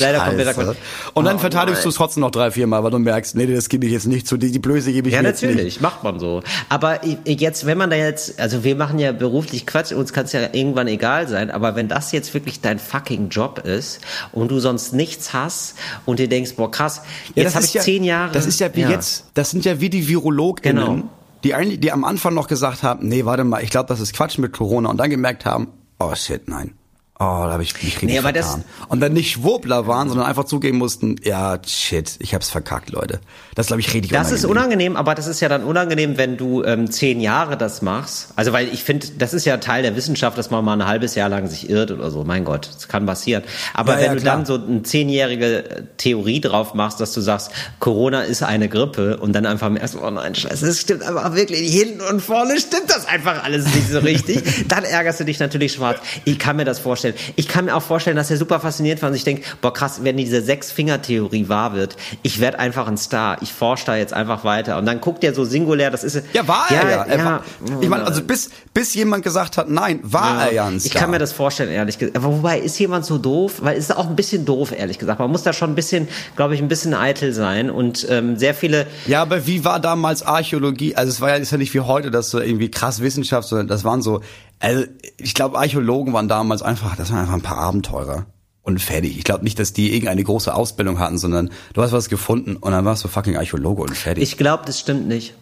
Leider 0.01 0.21
kompletter. 0.25 0.55
Quatsch. 0.55 0.77
Und 1.15 1.25
dann 1.27 1.37
Oh 1.37 1.39
verteidigst 1.39 1.85
du 1.85 1.89
es 1.91 1.95
trotzdem 1.95 2.23
noch 2.23 2.31
drei, 2.33 2.51
vier 2.51 2.67
Mal, 2.67 2.83
weil 2.83 2.91
du 2.91 2.99
merkst, 2.99 3.37
nee, 3.37 3.47
das 3.47 3.69
gebe 3.69 3.87
ich 3.87 3.93
jetzt 3.93 4.07
nicht 4.07 4.27
zu, 4.27 4.37
die, 4.37 4.51
die 4.51 4.59
Blöße 4.59 4.91
gebe 4.93 5.09
ich 5.09 5.15
Ja, 5.15 5.23
mir 5.23 5.29
jetzt 5.29 5.43
natürlich, 5.43 5.65
nicht. 5.65 5.81
macht 5.81 6.03
man 6.03 6.19
so. 6.19 6.43
Aber 6.69 7.01
jetzt, 7.25 7.67
wenn 7.67 7.79
man 7.79 7.91
da 7.91 7.97
jetzt, 7.97 8.41
also 8.41 8.65
wir 8.65 8.75
machen 8.77 8.99
ja 8.99 9.13
beruflich 9.13 9.67
Quatsch, 9.67 9.93
uns 9.93 10.13
kann 10.13 10.25
es 10.25 10.33
ja 10.33 10.41
irgendwann 10.53 10.89
egal 10.89 11.29
sein, 11.29 11.51
aber 11.51 11.77
wenn 11.77 11.87
das 11.89 12.11
jetzt 12.13 12.33
wirklich 12.35 12.61
dein 12.61 12.79
fucking 12.79 13.29
Job 13.29 13.61
ist 13.65 14.01
und 14.33 14.51
du 14.51 14.59
sonst 14.61 14.93
nichts 14.95 15.33
hast 15.35 15.75
und 16.07 16.19
dir 16.19 16.29
denkst, 16.29 16.55
boah 16.57 16.71
krass, 16.71 17.03
Ja, 17.35 17.43
jetzt 17.43 17.47
das 17.47 17.55
habe 17.57 17.65
ich 17.67 17.75
ja, 17.75 17.83
zehn 17.83 18.05
Jahre. 18.05 18.33
Das 18.33 18.47
ist 18.47 18.59
ja 18.61 18.75
wie 18.75 18.81
jetzt, 18.83 19.27
das 19.35 19.50
sind 19.51 19.65
ja 19.65 19.81
wie 19.81 19.91
die 19.91 20.09
VirologInnen, 20.09 20.85
Genau. 20.85 21.09
die 21.45 21.55
eigentlich, 21.55 21.81
die 21.81 21.93
am 21.93 22.05
Anfang 22.05 22.35
noch 22.35 22.49
gesagt 22.49 22.83
haben, 22.83 23.07
nee, 23.09 23.25
warte 23.25 23.45
mal, 23.45 23.63
ich 23.63 23.71
glaube, 23.71 23.89
das 23.89 24.01
ist 24.01 24.13
Quatsch 24.15 24.39
mit 24.39 24.53
Corona 24.53 24.89
und 24.91 24.99
dann 24.99 25.11
gemerkt 25.11 25.45
haben, 25.47 25.69
oh 25.99 26.15
shit, 26.15 26.49
nein. 26.49 26.75
Oh, 27.23 27.45
da 27.45 27.53
habe 27.53 27.63
ich 27.63 27.75
mich 27.75 27.83
richtig 27.85 28.09
Nee, 28.09 28.19
aber 28.19 28.33
das- 28.33 28.47
vertan. 28.47 28.65
und 28.89 29.01
dann 29.01 29.13
nicht 29.13 29.31
Schwurbler 29.33 29.87
waren, 29.87 30.09
sondern 30.09 30.27
einfach 30.27 30.45
zugeben 30.45 30.79
mussten, 30.79 31.17
ja, 31.23 31.59
shit, 31.67 32.13
ich 32.19 32.33
hab's 32.33 32.49
verkackt, 32.49 32.89
Leute. 32.89 33.21
Das 33.55 33.67
glaube 33.67 33.81
ich 33.81 33.93
richtig 33.93 34.11
Das 34.13 34.33
ist 34.33 34.47
unangenehm, 34.47 34.97
aber 34.97 35.15
das 35.15 35.27
ist 35.27 35.41
ja 35.41 35.51
dann 35.51 35.63
unangenehm, 35.63 36.17
wenn 36.17 36.39
du 36.39 36.65
ähm, 36.65 36.91
zehn 36.91 37.21
Jahre 37.21 37.59
das 37.59 37.83
machst. 37.83 38.29
Also 38.37 38.55
weil 38.55 38.69
ich 38.73 38.85
finde, 38.85 39.07
das 39.19 39.35
ist 39.35 39.45
ja 39.45 39.59
Teil 39.59 39.83
der 39.83 39.97
Wissenschaft, 39.97 40.39
dass 40.39 40.51
man 40.51 40.65
mal 40.65 40.73
ein 40.81 40.87
halbes 40.87 41.15
Jahr 41.15 41.29
lang 41.29 41.47
sich 41.47 41.69
irrt 41.69 41.91
oder 41.91 42.11
so. 42.11 42.25
Mein 42.25 42.47
Gott, 42.47 42.71
das 42.75 42.89
kann 42.89 43.05
passieren. 43.05 43.43
Aber 43.75 43.93
Ja, 43.93 43.99
wenn 43.99 44.07
ja, 44.07 44.15
du 44.15 44.23
dann 44.23 44.47
so 44.47 44.55
eine 44.55 44.83
zehnjährige 44.83 45.69
äh, 45.71 45.83
Theorie 45.99 46.41
drauf 46.41 46.73
machst, 46.73 47.01
dass 47.01 47.13
du 47.13 47.21
sagst, 47.21 47.51
Corona 47.81 48.23
ist 48.23 48.43
eine 48.43 48.71
Grippe 48.71 49.19
und 49.19 49.35
dann 49.35 49.45
einfach 49.45 49.69
merkst, 49.69 49.95
oh 50.03 50.09
nein, 50.09 50.35
scheiße, 50.35 50.65
das 50.65 50.79
stimmt 50.79 51.03
aber 51.03 51.35
wirklich 51.37 51.71
hinten 51.71 52.01
und 52.01 52.23
vorne 52.23 52.59
stimmt 52.59 52.89
das 52.89 53.05
einfach 53.07 53.45
alles 53.45 53.67
nicht 53.75 53.91
so 53.91 53.99
richtig, 53.99 54.43
dann 54.69 54.85
ärgerst 54.85 55.21
du 55.21 55.25
dich 55.25 55.39
natürlich 55.39 55.75
schwarz. 55.75 55.99
Ich 56.25 56.39
kann 56.39 56.57
mir 56.57 56.65
das 56.65 56.79
vorstellen. 56.79 57.10
Vorstellen. 57.13 57.35
Ich 57.37 57.49
kann 57.49 57.65
mir 57.65 57.75
auch 57.75 57.83
vorstellen, 57.83 58.17
dass 58.17 58.31
er 58.31 58.37
super 58.37 58.61
fasziniert 58.61 59.03
war 59.03 59.11
und 59.11 59.17
ich 59.17 59.25
denke, 59.25 59.43
boah 59.61 59.73
krass, 59.73 60.01
wenn 60.03 60.17
diese 60.17 60.43
Sechs-Finger-Theorie 60.43 61.49
wahr 61.49 61.75
wird, 61.75 61.97
ich 62.23 62.41
werde 62.41 62.59
einfach 62.59 62.87
ein 62.89 62.97
Star. 62.97 63.39
Ich 63.43 63.53
forsche 63.53 63.87
da 63.87 63.97
jetzt 63.97 64.13
einfach 64.13 64.45
weiter. 64.45 64.79
Und 64.79 64.87
dann 64.87 65.01
guckt 65.01 65.25
er 65.25 65.35
so 65.35 65.45
singulär, 65.45 65.91
das 65.91 66.05
ist... 66.05 66.23
Ja, 66.33 66.47
war 66.47 66.67
er 66.71 66.91
ja. 66.91 67.05
Er 67.05 67.25
war, 67.25 67.45
ich 67.81 67.89
meine, 67.89 68.05
also 68.05 68.23
bis, 68.23 68.51
bis 68.75 68.95
jemand 68.95 69.25
gesagt 69.25 69.57
hat, 69.57 69.69
nein, 69.69 70.01
war 70.03 70.37
Ja. 70.37 70.47
er 70.47 70.53
ja 70.53 70.67
ein 70.67 70.81
Star. 70.81 70.87
Ich 70.87 70.95
kann 70.95 71.11
mir 71.11 71.19
das 71.19 71.33
vorstellen, 71.33 71.71
ehrlich 71.71 71.99
gesagt. 71.99 72.17
Aber 72.17 72.29
wobei, 72.29 72.59
ist 72.59 72.79
jemand 72.79 73.05
so 73.05 73.19
doof? 73.19 73.61
Weil 73.63 73.77
es 73.77 73.85
ist 73.85 73.97
auch 73.97 74.09
ein 74.09 74.17
bisschen 74.17 74.45
doof, 74.45 74.73
ehrlich 74.77 74.99
gesagt. 74.99 75.19
Man 75.21 75.31
muss 75.31 75.43
da 75.43 75.53
schon 75.53 75.71
ein 75.71 75.75
bisschen, 75.75 76.09
glaube 76.37 76.55
ich, 76.55 76.61
ein 76.63 76.69
bisschen 76.69 76.95
eitel 76.95 77.33
sein 77.33 77.71
und 77.71 78.07
ähm, 78.11 78.37
sehr 78.37 78.55
viele... 78.55 78.87
Ja, 79.07 79.23
aber 79.23 79.47
wie 79.47 79.65
war 79.65 79.81
damals 79.81 80.23
Archäologie? 80.23 80.95
Also 80.95 81.11
es 81.11 81.21
war 81.21 81.31
ja, 81.31 81.37
ist 81.37 81.53
ja 81.53 81.59
nicht 81.59 81.75
wie 81.75 81.81
heute, 81.81 82.11
dass 82.11 82.31
so 82.31 82.41
irgendwie 82.41 82.71
krass 82.71 83.01
Wissenschaft, 83.01 83.49
sondern 83.49 83.69
das 83.69 83.85
waren 83.85 84.03
so, 84.03 84.21
also 84.61 84.85
ich 85.17 85.35
glaube 85.35 85.59
Archäologen 85.59 86.13
waren 86.13 86.29
damals 86.29 86.63
einfach, 86.63 86.95
das 86.97 87.11
waren 87.11 87.19
einfach 87.21 87.35
ein 87.35 87.43
paar 87.43 87.59
Abenteurer 87.59 88.27
und 88.63 88.81
fertig. 88.81 89.19
Ich 89.19 89.25
glaube 89.25 89.43
nicht, 89.43 89.59
dass 89.59 89.73
die 89.73 89.93
irgendeine 89.93 90.23
große 90.23 90.55
Ausbildung 90.55 90.99
hatten, 91.01 91.19
sondern 91.19 91.51
du 91.73 91.83
hast 91.83 91.93
was 91.93 92.09
gefunden 92.09 92.57
und 92.57 92.71
dann 92.71 92.85
warst 92.85 93.03
du 93.03 93.09
fucking 93.09 93.37
Archäologe 93.37 93.83
und 93.83 93.97
fertig. 93.97 94.23
Ich 94.23 94.37
glaube, 94.37 94.65
das 94.67 94.79
stimmt 94.79 95.09
nicht. 95.09 95.35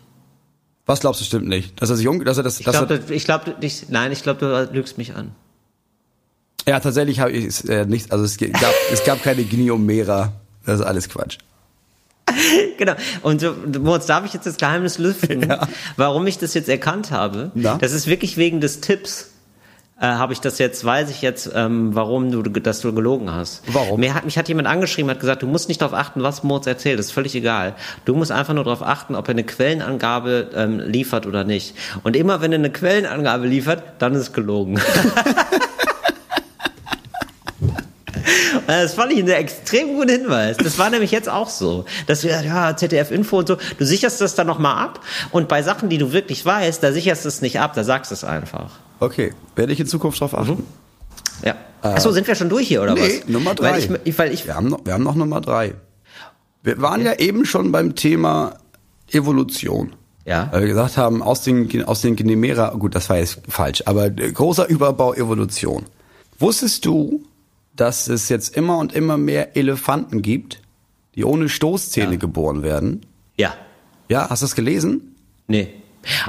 was 0.86 1.00
glaubst 1.00 1.20
du 1.20 1.24
stimmt 1.24 1.48
nicht? 1.48 1.80
Dass 1.82 1.90
er 1.90 1.96
sich 1.96 2.08
um, 2.08 2.24
dass 2.24 2.38
er 2.38 2.44
das, 2.44 2.60
Ich 2.60 2.64
glaube, 2.66 3.02
ich 3.10 3.24
glaube, 3.24 3.56
ich, 3.60 3.88
nein, 3.90 4.12
ich 4.12 4.22
glaube, 4.22 4.40
du 4.40 4.74
lügst 4.74 4.96
mich 4.96 5.14
an. 5.14 5.32
ja 6.66 6.80
tatsächlich 6.80 7.20
habe 7.20 7.32
ich 7.32 7.44
es, 7.44 7.64
äh, 7.64 7.84
nicht, 7.86 8.12
also 8.12 8.24
es 8.24 8.38
gab, 8.38 8.74
es 8.92 9.04
gab 9.04 9.22
keine 9.22 9.44
Gniomera. 9.44 10.32
Das 10.64 10.80
ist 10.80 10.86
alles 10.86 11.08
Quatsch. 11.08 11.38
Genau. 12.78 12.94
Und 13.22 13.40
so, 13.40 13.54
Moritz, 13.80 14.06
darf 14.06 14.24
ich 14.24 14.32
jetzt 14.32 14.46
das 14.46 14.56
Geheimnis 14.56 14.98
lüften, 14.98 15.48
Ja. 15.48 15.66
warum 15.96 16.26
ich 16.26 16.38
das 16.38 16.54
jetzt 16.54 16.68
erkannt 16.68 17.10
habe? 17.10 17.50
Na? 17.54 17.76
Das 17.80 17.92
ist 17.92 18.06
wirklich 18.06 18.36
wegen 18.36 18.60
des 18.60 18.80
Tipps. 18.80 19.30
Äh, 20.00 20.06
habe 20.06 20.32
ich 20.32 20.40
das 20.40 20.58
jetzt, 20.60 20.84
weiß 20.84 21.10
ich 21.10 21.22
jetzt, 21.22 21.50
ähm, 21.56 21.92
warum 21.92 22.30
du, 22.30 22.40
dass 22.44 22.78
du 22.78 22.92
gelogen 22.94 23.32
hast. 23.34 23.62
Warum? 23.66 23.98
Mir 23.98 24.14
hat, 24.14 24.24
mich 24.24 24.38
hat 24.38 24.46
jemand 24.48 24.68
angeschrieben, 24.68 25.10
hat 25.10 25.18
gesagt, 25.18 25.42
du 25.42 25.48
musst 25.48 25.66
nicht 25.68 25.80
darauf 25.82 25.92
achten, 25.92 26.22
was 26.22 26.44
Moritz 26.44 26.68
erzählt, 26.68 27.00
das 27.00 27.06
ist 27.06 27.12
völlig 27.12 27.34
egal. 27.34 27.74
Du 28.04 28.14
musst 28.14 28.30
einfach 28.30 28.54
nur 28.54 28.62
darauf 28.62 28.82
achten, 28.82 29.16
ob 29.16 29.26
er 29.26 29.32
eine 29.32 29.42
Quellenangabe 29.42 30.50
ähm, 30.54 30.78
liefert 30.78 31.26
oder 31.26 31.42
nicht. 31.42 31.74
Und 32.04 32.14
immer 32.14 32.40
wenn 32.40 32.52
er 32.52 32.60
eine 32.60 32.70
Quellenangabe 32.70 33.48
liefert, 33.48 33.82
dann 33.98 34.14
ist 34.14 34.20
es 34.20 34.32
gelogen. 34.32 34.78
Das 38.68 38.92
fand 38.92 39.12
ich 39.12 39.18
einen 39.18 39.28
extrem 39.28 39.94
guten 39.94 40.10
Hinweis. 40.10 40.58
Das 40.58 40.78
war 40.78 40.90
nämlich 40.90 41.10
jetzt 41.10 41.28
auch 41.28 41.48
so. 41.48 41.86
Dass 42.06 42.20
du, 42.20 42.28
ja, 42.28 42.76
ZDF-Info 42.76 43.38
und 43.38 43.48
so, 43.48 43.56
du 43.78 43.84
sicherst 43.86 44.20
das 44.20 44.34
dann 44.34 44.46
nochmal 44.46 44.84
ab 44.84 45.00
und 45.30 45.48
bei 45.48 45.62
Sachen, 45.62 45.88
die 45.88 45.96
du 45.96 46.12
wirklich 46.12 46.44
weißt, 46.44 46.82
da 46.82 46.92
sicherst 46.92 47.24
du 47.24 47.28
es 47.28 47.40
nicht 47.40 47.60
ab, 47.60 47.72
da 47.74 47.82
sagst 47.82 48.10
du 48.10 48.14
es 48.14 48.24
einfach. 48.24 48.72
Okay, 49.00 49.32
werde 49.56 49.72
ich 49.72 49.80
in 49.80 49.86
Zukunft 49.86 50.20
drauf 50.20 50.36
achten. 50.36 50.66
Ja. 51.42 51.56
Achso, 51.80 52.10
sind 52.12 52.26
wir 52.26 52.34
schon 52.34 52.50
durch 52.50 52.68
hier, 52.68 52.82
oder 52.82 52.92
Nee, 52.92 53.20
was? 53.20 53.28
Nummer 53.28 53.54
drei. 53.54 53.88
Weil 53.88 54.00
ich, 54.04 54.18
weil 54.18 54.32
ich, 54.32 54.46
Wir 54.46 54.54
haben 54.54 54.68
noch, 54.68 54.84
wir 54.84 54.92
haben 54.92 55.04
noch 55.04 55.14
Nummer 55.14 55.40
drei. 55.40 55.74
Wir 56.62 56.82
waren 56.82 57.02
ja 57.02 57.14
eben 57.14 57.46
schon 57.46 57.72
beim 57.72 57.94
Thema 57.94 58.58
Evolution. 59.10 59.94
Ja. 60.26 60.48
Weil 60.50 60.60
wir 60.60 60.68
gesagt 60.68 60.98
haben, 60.98 61.22
aus 61.22 61.40
den, 61.40 61.84
aus 61.86 62.02
den 62.02 62.16
Genimera, 62.16 62.74
gut, 62.74 62.94
das 62.94 63.08
war 63.08 63.16
jetzt 63.16 63.40
falsch, 63.48 63.82
aber 63.86 64.06
äh, 64.06 64.30
großer 64.30 64.68
Überbau 64.68 65.14
Evolution. 65.14 65.86
Wusstest 66.38 66.84
du, 66.84 67.22
dass 67.80 68.08
es 68.08 68.28
jetzt 68.28 68.56
immer 68.56 68.78
und 68.78 68.92
immer 68.92 69.16
mehr 69.16 69.56
Elefanten 69.56 70.20
gibt, 70.22 70.60
die 71.14 71.24
ohne 71.24 71.48
Stoßzähne 71.48 72.12
Ja. 72.12 72.18
geboren 72.18 72.62
werden? 72.62 73.06
ja. 73.36 73.54
Ja, 74.10 74.30
hast 74.30 74.40
du 74.40 74.44
das 74.46 74.54
gelesen? 74.54 75.16
Nee. 75.48 75.68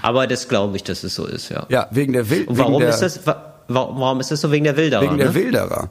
Aber 0.02 0.28
das 0.28 0.50
glaube 0.50 0.76
ich, 0.76 0.84
dass 0.84 1.06
es 1.06 1.16
so 1.16 1.26
ist, 1.26 1.48
ja. 1.48 1.66
Ja, 1.70 1.88
wegen 1.92 2.12
der 2.12 2.30
Wild. 2.30 2.50
Und 2.50 2.58
warum 2.58 2.82
der, 2.82 2.90
ist 2.90 3.00
das, 3.02 3.26
wa- 3.26 3.54
warum, 3.70 4.02
warum 4.02 4.20
ist 4.20 4.32
das 4.32 4.42
so 4.42 4.52
wegen 4.52 4.66
der 4.66 4.76
Wilderer? 4.76 5.02
Wegen 5.02 5.18
der 5.18 5.28
ne? 5.30 5.34
Wilderer. 5.36 5.90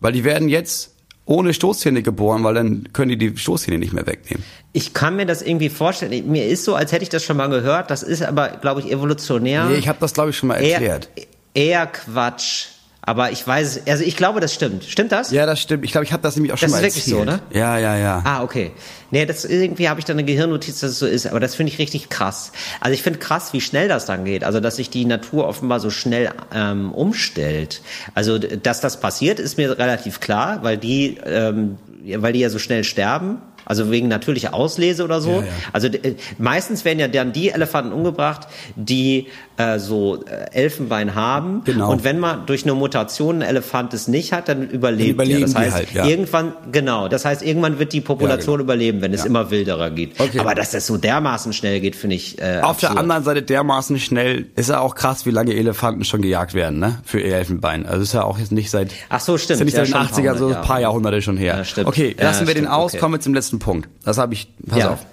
Weil 0.00 0.12
die 0.12 0.22
werden 0.24 0.50
jetzt 0.50 0.94
ohne 1.24 1.54
Stoßzähne 1.54 2.02
geboren, 2.02 2.44
weil 2.44 2.52
dann 2.52 2.92
können 2.92 3.08
die 3.08 3.16
die 3.16 3.34
Stoßzähne 3.38 3.78
nicht 3.78 3.94
mehr 3.94 4.06
wegnehmen. 4.06 4.44
Ich 4.74 4.92
kann 4.92 5.16
mir 5.16 5.24
das 5.24 5.40
irgendwie 5.40 5.70
vorstellen. 5.70 6.30
Mir 6.30 6.46
ist 6.46 6.64
so, 6.64 6.74
als 6.74 6.92
hätte 6.92 7.04
ich 7.04 7.08
das 7.08 7.24
schon 7.24 7.38
mal 7.38 7.48
gehört. 7.48 7.90
Das 7.90 8.02
ist 8.02 8.22
aber, 8.22 8.48
glaube 8.60 8.80
ich, 8.82 8.90
evolutionär. 8.92 9.64
Nee, 9.64 9.76
ich 9.76 9.88
habe 9.88 9.96
das, 10.00 10.12
glaube 10.12 10.28
ich, 10.28 10.36
schon 10.36 10.48
mal 10.50 10.56
erklärt. 10.56 11.08
Eher, 11.16 11.24
eher 11.54 11.86
Quatsch. 11.86 12.66
Aber 13.06 13.30
ich 13.32 13.46
weiß 13.46 13.82
also 13.86 14.02
ich 14.02 14.16
glaube, 14.16 14.40
das 14.40 14.54
stimmt. 14.54 14.84
Stimmt 14.84 15.12
das? 15.12 15.30
Ja, 15.30 15.44
das 15.46 15.60
stimmt. 15.60 15.84
Ich 15.84 15.92
glaube, 15.92 16.04
ich 16.04 16.12
habe 16.12 16.22
das 16.22 16.36
nämlich 16.36 16.52
auch 16.52 16.58
schon 16.58 16.70
Das 16.70 16.80
mal 16.80 16.86
ist 16.86 16.96
wirklich 16.96 17.04
so, 17.04 17.20
erzählt. 17.20 17.52
ne? 17.52 17.58
Ja, 17.58 17.78
ja, 17.78 17.96
ja. 17.96 18.22
Ah, 18.24 18.42
okay. 18.42 18.72
Nee, 19.10 19.26
das 19.26 19.44
irgendwie 19.44 19.88
habe 19.88 20.00
ich 20.00 20.06
dann 20.06 20.16
eine 20.18 20.24
Gehirnnotiz, 20.24 20.80
dass 20.80 20.92
es 20.92 20.98
so 20.98 21.06
ist, 21.06 21.26
aber 21.26 21.38
das 21.38 21.54
finde 21.54 21.72
ich 21.72 21.78
richtig 21.78 22.08
krass. 22.08 22.50
Also 22.80 22.94
ich 22.94 23.02
finde 23.02 23.18
krass, 23.18 23.52
wie 23.52 23.60
schnell 23.60 23.88
das 23.88 24.06
dann 24.06 24.24
geht. 24.24 24.42
Also 24.42 24.60
dass 24.60 24.76
sich 24.76 24.90
die 24.90 25.04
Natur 25.04 25.46
offenbar 25.46 25.80
so 25.80 25.90
schnell 25.90 26.30
ähm, 26.52 26.92
umstellt. 26.92 27.82
Also 28.14 28.38
dass 28.38 28.80
das 28.80 29.00
passiert, 29.00 29.38
ist 29.38 29.58
mir 29.58 29.78
relativ 29.78 30.20
klar, 30.20 30.60
weil 30.62 30.78
die, 30.78 31.18
ähm, 31.24 31.76
weil 32.16 32.32
die 32.32 32.40
ja 32.40 32.50
so 32.50 32.58
schnell 32.58 32.84
sterben. 32.84 33.38
Also 33.64 33.90
wegen 33.90 34.08
natürlicher 34.08 34.54
Auslese 34.54 35.04
oder 35.04 35.20
so. 35.20 35.30
Ja, 35.30 35.40
ja. 35.40 35.46
Also 35.72 35.88
äh, 35.88 36.14
meistens 36.38 36.84
werden 36.84 36.98
ja 36.98 37.08
dann 37.08 37.32
die 37.32 37.50
Elefanten 37.50 37.92
umgebracht, 37.92 38.48
die 38.76 39.28
äh, 39.56 39.78
so 39.78 40.24
äh, 40.24 40.50
Elfenbein 40.52 41.14
haben. 41.14 41.62
Genau. 41.64 41.90
Und 41.90 42.04
wenn 42.04 42.18
man 42.18 42.46
durch 42.46 42.64
eine 42.64 42.74
Mutation 42.74 43.36
ein 43.36 43.42
Elefant 43.42 43.94
es 43.94 44.08
nicht 44.08 44.32
hat, 44.32 44.48
dann 44.48 44.68
überlebt 44.68 45.12
überleben 45.12 45.40
er. 45.40 45.46
Das 45.46 45.52
die 45.52 45.58
heißt, 45.58 45.74
halt, 45.74 45.92
ja. 45.92 46.06
irgendwann, 46.06 46.52
genau, 46.72 47.08
das 47.08 47.24
heißt, 47.24 47.42
irgendwann 47.42 47.78
wird 47.78 47.92
die 47.92 48.00
Population 48.00 48.56
genau. 48.56 48.64
überleben, 48.64 49.00
wenn 49.00 49.12
es 49.12 49.24
immer 49.24 49.50
wilderer 49.50 49.90
geht. 49.90 50.20
Okay. 50.20 50.40
Aber 50.40 50.54
dass 50.54 50.72
das 50.72 50.86
so 50.86 50.96
dermaßen 50.96 51.52
schnell 51.52 51.80
geht, 51.80 51.96
finde 51.96 52.16
ich 52.16 52.40
äh, 52.40 52.60
Auf 52.62 52.78
der 52.78 52.90
absurd. 52.90 52.98
anderen 52.98 53.24
Seite 53.24 53.42
dermaßen 53.42 53.98
schnell 53.98 54.46
ist 54.56 54.70
ja 54.70 54.80
auch 54.80 54.94
krass, 54.94 55.26
wie 55.26 55.30
lange 55.30 55.54
Elefanten 55.54 56.04
schon 56.04 56.22
gejagt 56.22 56.54
werden, 56.54 56.78
ne? 56.78 56.98
Für 57.04 57.20
ihr 57.20 57.36
Elfenbein. 57.36 57.86
Also 57.86 58.02
ist 58.02 58.14
ja 58.14 58.24
auch 58.24 58.38
jetzt 58.38 58.52
nicht 58.52 58.70
seit 58.70 58.90
Ach 59.08 59.20
so, 59.20 59.38
stimmt. 59.38 59.60
Ist 59.60 59.60
ja 59.60 59.64
nicht 59.64 59.76
seit 59.76 59.86
den 59.86 59.92
schon 59.92 60.00
ein 60.00 60.06
80er, 60.08 60.30
paar 60.30 60.38
so 60.38 60.48
ein 60.48 60.62
paar. 60.62 60.80
Jahrhunderte 60.80 61.22
schon 61.22 61.36
her. 61.36 61.58
Ja, 61.58 61.64
stimmt. 61.64 61.86
Okay, 61.86 62.16
lassen 62.18 62.46
wir 62.46 62.54
den 62.54 62.64
stimmt, 62.64 62.76
aus, 62.76 62.92
okay. 62.92 63.00
kommen 63.00 63.14
wir 63.14 63.20
zum 63.20 63.34
letzten 63.34 63.53
Punkt. 63.58 63.88
Das 64.04 64.18
habe 64.18 64.34
ich, 64.34 64.48
pass 64.66 64.78
Ja. 64.78 64.90
auf. 64.92 65.06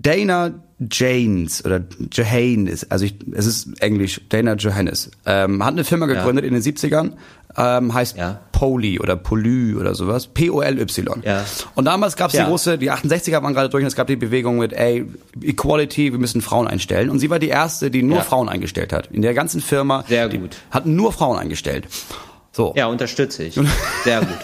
Dana 0.00 0.52
Janes 0.90 1.64
oder 1.64 1.80
Johane 2.12 2.70
ist, 2.70 2.92
also 2.92 3.04
ich, 3.04 3.16
es 3.32 3.46
ist 3.46 3.82
Englisch, 3.82 4.20
Dana 4.28 4.54
Johannes, 4.54 5.10
ähm, 5.26 5.64
hat 5.64 5.72
eine 5.72 5.82
Firma 5.82 6.06
gegründet 6.06 6.44
in 6.44 6.52
den 6.54 6.62
70ern, 6.62 7.14
ähm, 7.56 7.92
heißt 7.92 8.16
Ja. 8.16 8.38
Poly 8.52 9.00
oder 9.00 9.16
Poly 9.16 9.74
oder 9.74 9.96
sowas, 9.96 10.28
P-O-L-Y. 10.28 11.22
Ja. 11.24 11.44
Und 11.74 11.86
damals 11.86 12.14
gab 12.16 12.28
es 12.28 12.34
Ja. 12.36 12.44
die 12.44 12.50
große, 12.50 12.78
die 12.78 12.92
68er 12.92 13.42
waren 13.42 13.54
gerade 13.54 13.70
durch 13.70 13.82
und 13.82 13.88
es 13.88 13.96
gab 13.96 14.06
die 14.06 14.14
Bewegung 14.14 14.58
mit, 14.58 14.72
ey, 14.72 15.04
Equality, 15.42 16.12
wir 16.12 16.18
müssen 16.20 16.42
Frauen 16.42 16.68
einstellen. 16.68 17.10
Und 17.10 17.18
sie 17.18 17.28
war 17.30 17.40
die 17.40 17.48
erste, 17.48 17.90
die 17.90 18.04
nur 18.04 18.18
Ja. 18.18 18.22
Frauen 18.22 18.48
eingestellt 18.48 18.92
hat. 18.92 19.08
In 19.08 19.22
der 19.22 19.34
ganzen 19.34 19.60
Firma. 19.60 20.04
Sehr 20.06 20.28
gut. 20.28 20.58
Hat 20.70 20.86
nur 20.86 21.12
Frauen 21.12 21.38
eingestellt. 21.38 21.88
So. 22.58 22.72
Ja, 22.76 22.86
unterstütze 22.86 23.44
ich. 23.44 23.54
Sehr 24.04 24.18
gut. 24.18 24.36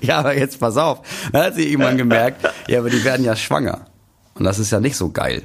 ja, 0.00 0.18
aber 0.20 0.36
jetzt 0.36 0.60
pass 0.60 0.76
auf. 0.76 1.00
Dann 1.32 1.46
hat 1.46 1.56
sie 1.56 1.66
irgendwann 1.68 1.96
gemerkt, 2.04 2.46
ja, 2.68 2.78
aber 2.78 2.90
die 2.90 3.02
werden 3.02 3.24
ja 3.26 3.34
schwanger. 3.34 3.86
Und 4.34 4.44
das 4.44 4.60
ist 4.60 4.70
ja 4.70 4.78
nicht 4.78 4.94
so 4.96 5.10
geil. 5.10 5.42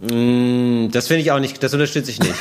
Mm, 0.00 0.90
Das 0.90 1.06
finde 1.06 1.22
ich 1.22 1.30
auch 1.32 1.38
nicht, 1.40 1.62
das 1.62 1.72
unterstütze 1.72 2.10
ich 2.10 2.18
nicht. 2.20 2.34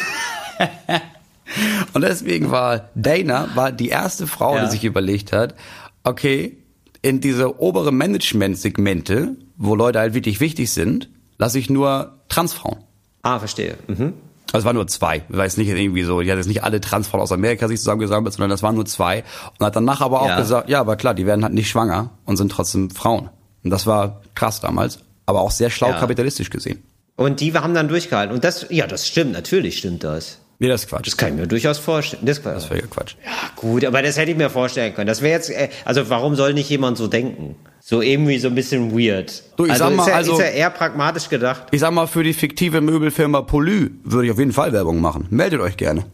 Und 1.93 2.01
deswegen 2.01 2.51
war 2.51 2.89
Dana 2.93 3.47
war 3.55 3.71
die 3.71 3.87
erste 3.87 4.27
Frau, 4.27 4.57
Ja. 4.57 4.65
die 4.65 4.71
sich 4.71 4.83
überlegt 4.83 5.31
hat, 5.31 5.55
okay, 6.03 6.57
in 7.01 7.21
diese 7.21 7.61
obere 7.61 7.93
Management-Segmente, 7.93 9.37
wo 9.55 9.75
Leute 9.75 9.99
halt 9.99 10.13
wirklich 10.13 10.41
wichtig 10.41 10.71
sind, 10.71 11.09
lasse 11.37 11.57
ich 11.57 11.69
nur 11.69 12.17
Transfrauen. 12.27 12.79
Ah, 13.21 13.39
verstehe. 13.39 13.77
Mhm. 13.87 14.13
Also 14.53 14.59
es 14.59 14.65
waren 14.65 14.75
nur 14.75 14.87
zwei. 14.87 15.23
Ich 15.29 15.35
weiß 15.35 15.57
nicht 15.57 15.67
irgendwie 15.67 16.03
so, 16.03 16.21
die 16.21 16.31
hat 16.31 16.37
jetzt 16.37 16.47
nicht 16.47 16.63
alle 16.63 16.79
Transfrauen 16.79 17.21
aus 17.21 17.31
Amerika 17.31 17.67
sich 17.67 17.79
zusammengesammelt, 17.79 18.33
sondern 18.33 18.51
das 18.51 18.61
waren 18.63 18.75
nur 18.75 18.85
zwei. 18.85 19.23
Und 19.59 19.65
hat 19.65 19.75
danach 19.75 19.99
aber 19.99 20.21
auch 20.21 20.27
Ja. 20.29 20.37
gesagt, 20.39 20.69
ja, 20.69 20.79
aber 20.79 20.95
klar, 20.95 21.13
die 21.15 21.25
werden 21.25 21.43
halt 21.43 21.53
nicht 21.53 21.69
schwanger 21.69 22.11
und 22.25 22.37
sind 22.37 22.51
trotzdem 22.51 22.89
Frauen. 22.91 23.29
Und 23.63 23.71
das 23.71 23.87
war 23.87 24.21
krass 24.35 24.61
damals, 24.61 24.99
aber 25.25 25.41
auch 25.41 25.51
sehr 25.51 25.69
schlau 25.71 25.89
Ja. 25.89 25.99
kapitalistisch 25.99 26.49
gesehen. 26.51 26.83
Und 27.15 27.39
die 27.41 27.53
haben 27.53 27.73
dann 27.73 27.87
durchgehalten. 27.89 28.33
Und 28.33 28.43
das, 28.43 28.67
ja, 28.69 28.87
das 28.87 29.07
stimmt, 29.07 29.33
natürlich 29.33 29.79
stimmt 29.79 30.03
das. 30.03 30.37
Nee, 30.59 30.67
das 30.67 30.83
ist 30.83 30.89
Quatsch. 30.89 31.07
Das 31.07 31.17
kann 31.17 31.29
ich 31.29 31.35
mir 31.35 31.47
durchaus 31.47 31.79
vorstellen. 31.79 32.25
Das, 32.25 32.41
Das 32.41 32.57
ist 32.63 32.65
völliger 32.65 32.87
Quatsch. 32.87 33.15
Ja, 33.25 33.31
gut, 33.55 33.83
aber 33.83 34.01
das 34.03 34.17
hätte 34.17 34.31
ich 34.31 34.37
mir 34.37 34.49
vorstellen 34.51 34.93
können. 34.93 35.07
Das 35.07 35.21
wäre 35.21 35.33
jetzt, 35.33 35.49
äh, 35.49 35.69
also 35.83 36.09
warum 36.09 36.35
soll 36.35 36.53
nicht 36.53 36.69
jemand 36.69 36.97
so 36.97 37.07
denken? 37.07 37.55
So 37.85 38.01
irgendwie 38.01 38.39
so 38.39 38.47
ein 38.47 38.55
bisschen 38.55 38.93
weird. 38.97 39.43
Du, 39.57 39.65
ich 39.65 39.71
also, 39.71 39.83
sag 39.83 39.95
mal, 39.95 40.03
ist 40.03 40.07
ja, 40.07 40.15
also- 40.15 40.31
ist 40.31 40.39
ja 40.39 40.45
eher 40.45 40.69
pragmatisch 40.69 41.27
gedacht. 41.27 41.63
Ich 41.71 41.81
sag 41.81 41.91
mal, 41.91 42.07
für 42.07 42.23
die 42.23 42.31
fiktive 42.33 42.79
Möbelfirma 42.79 43.41
Poly 43.41 43.91
würde 44.05 44.27
ich 44.27 44.31
auf 44.31 44.39
jeden 44.39 44.53
Fall 44.53 44.71
Werbung 44.71 45.01
machen. 45.01 45.27
Meldet 45.31 45.59
euch 45.59 45.75
gerne. 45.75 46.05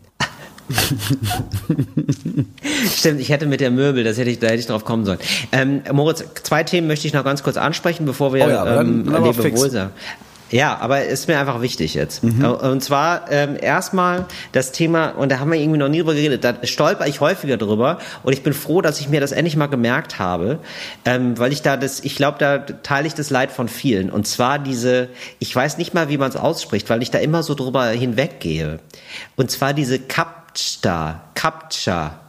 Stimmt, 2.92 3.20
ich 3.20 3.30
hätte 3.30 3.46
mit 3.46 3.62
der 3.62 3.70
Möbel, 3.70 4.04
das 4.04 4.18
hätte 4.18 4.32
ich, 4.32 4.40
da 4.40 4.48
hätte 4.48 4.58
ich 4.58 4.66
drauf 4.66 4.84
kommen 4.84 5.06
sollen. 5.06 5.20
Ähm, 5.52 5.84
Moritz, 5.92 6.24
zwei 6.42 6.64
Themen 6.64 6.88
möchte 6.88 7.08
ich 7.08 7.14
noch 7.14 7.24
ganz 7.24 7.44
kurz 7.44 7.58
ansprechen, 7.58 8.08
bevor 8.08 8.34
wir 8.34 8.46
Oh 8.46 8.50
ja, 8.50 8.82
ähm, 8.82 9.06
Lebewohl 9.06 9.70
sagen. 9.70 9.92
Ja, 10.52 10.78
aber 10.80 11.04
ist 11.04 11.28
mir 11.28 11.40
einfach 11.40 11.62
wichtig 11.62 11.94
jetzt. 11.94 12.24
Mhm. 12.24 12.44
Und 12.44 12.84
zwar 12.84 13.32
ähm, 13.32 13.58
erstmal 13.60 14.26
das 14.52 14.72
Thema, 14.72 15.10
und 15.10 15.32
da 15.32 15.40
haben 15.40 15.52
wir 15.52 15.60
irgendwie 15.60 15.80
noch 15.80 15.90
nie 15.90 16.00
drüber 16.00 16.14
geredet, 16.14 16.44
da 16.44 16.56
stolper 16.64 17.08
ich 17.08 17.20
häufiger 17.22 17.58
drüber 17.58 18.00
und 18.24 18.34
ich 18.34 18.44
bin 18.44 18.54
froh, 18.54 18.82
dass 18.82 19.00
ich 19.00 19.10
mir 19.10 19.22
das 19.22 19.32
endlich 19.32 19.56
mal 19.56 19.68
gemerkt 19.68 20.20
habe, 20.20 20.60
ähm, 21.06 21.38
weil 21.38 21.52
ich 21.52 21.62
da 21.62 21.78
das, 21.78 22.00
ich 22.02 22.16
glaube, 22.16 22.38
da 22.40 22.58
teile 22.58 23.08
ich 23.08 23.14
das 23.14 23.30
Leid 23.30 23.52
von 23.52 23.68
vielen. 23.68 24.10
Und 24.10 24.28
zwar 24.28 24.60
diese, 24.60 25.10
ich 25.40 25.56
weiß 25.56 25.78
nicht 25.78 25.94
mal, 25.94 26.10
wie 26.10 26.18
man 26.18 26.30
es 26.30 26.36
ausspricht, 26.36 26.90
weil 26.90 27.02
ich 27.02 27.12
da 27.12 27.20
immer 27.20 27.44
so 27.44 27.54
drüber 27.54 27.88
hinweggehe. 27.88 28.80
Und 29.36 29.52
zwar 29.52 29.74
diese 29.74 30.00
Captcha, 30.00 31.22
Captcha. 31.36 32.29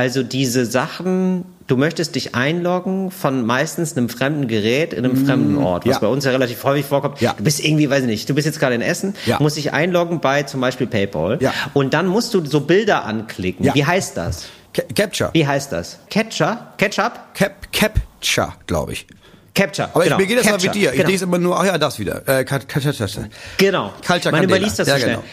Also 0.00 0.22
diese 0.22 0.64
Sachen, 0.64 1.44
du 1.66 1.76
möchtest 1.76 2.14
dich 2.14 2.34
einloggen 2.34 3.10
von 3.10 3.44
meistens 3.44 3.94
einem 3.94 4.08
fremden 4.08 4.48
Gerät 4.48 4.94
in 4.94 5.04
einem 5.04 5.26
fremden 5.26 5.58
Ort, 5.58 5.84
was 5.84 5.96
ja. 5.96 5.98
bei 6.00 6.06
uns 6.06 6.24
ja 6.24 6.30
relativ 6.30 6.64
häufig 6.64 6.86
vorkommt. 6.86 7.20
Ja. 7.20 7.34
Du 7.36 7.44
bist 7.44 7.62
irgendwie, 7.62 7.90
weiß 7.90 8.00
ich 8.00 8.06
nicht, 8.06 8.26
du 8.26 8.34
bist 8.34 8.46
jetzt 8.46 8.58
gerade 8.60 8.74
in 8.76 8.80
Essen, 8.80 9.14
Ja. 9.26 9.36
musst 9.40 9.58
dich 9.58 9.74
einloggen 9.74 10.20
bei 10.20 10.44
zum 10.44 10.62
Beispiel 10.62 10.86
PayPal 10.86 11.36
Ja. 11.42 11.52
und 11.74 11.92
dann 11.92 12.06
musst 12.06 12.32
du 12.32 12.42
so 12.46 12.62
Bilder 12.62 13.04
anklicken. 13.04 13.66
Ja. 13.66 13.74
Wie 13.74 13.84
heißt 13.84 14.16
das? 14.16 14.46
Ca- 14.72 14.84
Capture. 14.96 15.28
Wie 15.34 15.46
heißt 15.46 15.70
das? 15.70 15.98
Catcher? 16.08 16.72
Ketchup? 16.78 17.12
Cap, 17.34 17.70
Capture, 17.70 18.54
glaube 18.66 18.94
ich. 18.94 19.06
Capture. 19.54 19.90
Aber 19.92 20.04
genau. 20.04 20.16
ich, 20.16 20.20
mir 20.22 20.26
geht 20.28 20.38
das 20.38 20.46
mal 20.46 20.62
wie 20.62 20.66
Capture, 20.66 20.72
dir. 20.72 20.90
Ich 20.92 20.96
genau. 20.96 21.08
lese 21.10 21.24
immer 21.24 21.38
nur, 21.38 21.60
ach 21.60 21.66
ja, 21.66 21.76
das 21.76 21.98
wieder. 21.98 22.26
Äh, 22.26 22.44
Capture. 22.44 23.28
Genau. 23.58 23.92
Culture 24.06 24.32
Man 24.32 24.44
überliest 24.44 24.78
das 24.78 24.86
so 24.88 24.94
Ja, 24.94 24.98
schnell. 24.98 25.16
Ge- 25.16 25.24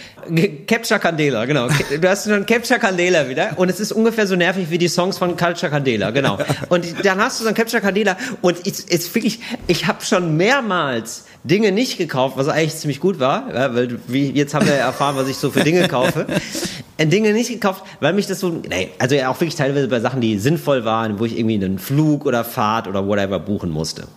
Capture 0.67 0.99
Candela, 0.99 1.45
genau. 1.45 1.67
Du 1.67 2.09
hast 2.09 2.27
dann 2.27 2.45
Capture 2.45 2.79
Candela 2.79 3.27
wieder 3.29 3.51
und 3.55 3.69
es 3.69 3.79
ist 3.79 3.91
ungefähr 3.91 4.27
so 4.27 4.35
nervig 4.35 4.69
wie 4.69 4.77
die 4.77 4.87
Songs 4.87 5.17
von 5.17 5.35
Culture 5.37 5.71
Candela, 5.71 6.11
genau. 6.11 6.37
Und 6.69 6.85
dann 7.03 7.19
hast 7.19 7.39
du 7.39 7.43
so 7.43 7.49
ein 7.49 7.55
Capture 7.55 7.81
Candela 7.81 8.17
und 8.41 8.57
es 8.65 8.79
ist 8.79 9.13
wirklich, 9.13 9.39
ich 9.67 9.87
habe 9.87 10.03
schon 10.03 10.37
mehrmals 10.37 11.25
Dinge 11.43 11.71
nicht 11.71 11.97
gekauft, 11.97 12.37
was 12.37 12.47
eigentlich 12.47 12.75
ziemlich 12.75 12.99
gut 12.99 13.19
war, 13.19 13.53
weil 13.53 13.99
wie, 14.07 14.31
jetzt 14.31 14.53
haben 14.53 14.65
wir 14.65 14.73
erfahren, 14.73 15.15
was 15.15 15.27
ich 15.27 15.37
so 15.37 15.51
für 15.51 15.63
Dinge 15.63 15.87
kaufe. 15.87 16.25
Äh, 16.97 17.05
Dinge 17.05 17.31
nicht 17.31 17.49
gekauft, 17.49 17.83
weil 17.99 18.13
mich 18.13 18.25
das 18.25 18.39
so, 18.39 18.49
nee, 18.49 18.89
also 18.97 19.13
ja 19.13 19.29
auch 19.29 19.39
wirklich 19.39 19.55
teilweise 19.55 19.87
bei 19.87 19.99
Sachen, 19.99 20.19
die 20.19 20.39
sinnvoll 20.39 20.83
waren, 20.83 21.19
wo 21.19 21.25
ich 21.25 21.37
irgendwie 21.37 21.53
einen 21.53 21.77
Flug 21.77 22.25
oder 22.25 22.43
Fahrt 22.43 22.87
oder 22.87 23.07
whatever 23.07 23.39
buchen 23.39 23.69
musste 23.69 24.07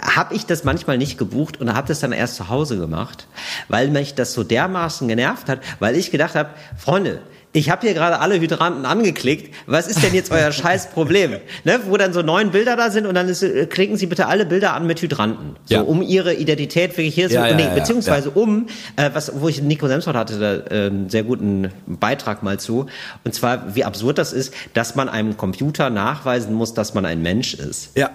habe 0.00 0.34
ich 0.34 0.46
das 0.46 0.64
manchmal 0.64 0.98
nicht 0.98 1.18
gebucht 1.18 1.60
und 1.60 1.72
habe 1.74 1.88
das 1.88 2.00
dann 2.00 2.12
erst 2.12 2.36
zu 2.36 2.48
Hause 2.48 2.78
gemacht, 2.78 3.26
weil 3.68 3.88
mich 3.88 4.14
das 4.14 4.32
so 4.32 4.44
dermaßen 4.44 5.08
genervt 5.08 5.48
hat, 5.48 5.60
weil 5.78 5.96
ich 5.96 6.10
gedacht 6.10 6.34
habe, 6.34 6.50
Freunde, 6.76 7.20
ich 7.52 7.70
habe 7.70 7.86
hier 7.86 7.94
gerade 7.94 8.20
alle 8.20 8.38
Hydranten 8.38 8.84
angeklickt. 8.84 9.54
Was 9.66 9.86
ist 9.86 10.02
denn 10.02 10.14
jetzt 10.14 10.30
euer 10.30 10.52
scheiß 10.52 10.90
Problem? 10.90 11.36
Ne, 11.64 11.80
wo 11.86 11.96
dann 11.96 12.12
so 12.12 12.22
neun 12.22 12.50
Bilder 12.50 12.76
da 12.76 12.90
sind 12.90 13.06
und 13.06 13.14
dann 13.14 13.28
ist, 13.28 13.42
äh, 13.42 13.66
klicken 13.66 13.96
Sie 13.96 14.06
bitte 14.06 14.26
alle 14.26 14.46
Bilder 14.46 14.74
an 14.74 14.86
mit 14.86 15.00
Hydranten, 15.00 15.56
so 15.64 15.74
Ja. 15.76 15.80
um 15.80 16.02
Ihre 16.02 16.34
Identität 16.34 16.96
wirklich 16.96 17.14
hier 17.14 17.28
zu, 17.28 17.34
ja, 17.34 17.54
nee, 17.54 17.62
ja, 17.62 17.68
ja, 17.68 17.74
beziehungsweise 17.74 18.30
um, 18.30 18.66
äh, 18.96 19.10
was, 19.12 19.32
wo 19.40 19.48
ich 19.48 19.62
Nico 19.62 19.88
Semsrott 19.88 20.14
hatte 20.14 20.38
da 20.38 20.54
äh, 20.74 20.86
einen 20.86 21.08
sehr 21.08 21.24
guten 21.24 21.70
Beitrag 21.86 22.42
mal 22.42 22.60
zu, 22.60 22.86
und 23.24 23.34
zwar 23.34 23.74
wie 23.74 23.84
absurd 23.84 24.18
das 24.18 24.32
ist, 24.32 24.52
dass 24.74 24.94
man 24.94 25.08
einem 25.08 25.36
Computer 25.36 25.90
nachweisen 25.90 26.54
muss, 26.54 26.74
dass 26.74 26.94
man 26.94 27.04
ein 27.06 27.22
Mensch 27.22 27.54
ist. 27.54 27.96
Ja. 27.96 28.10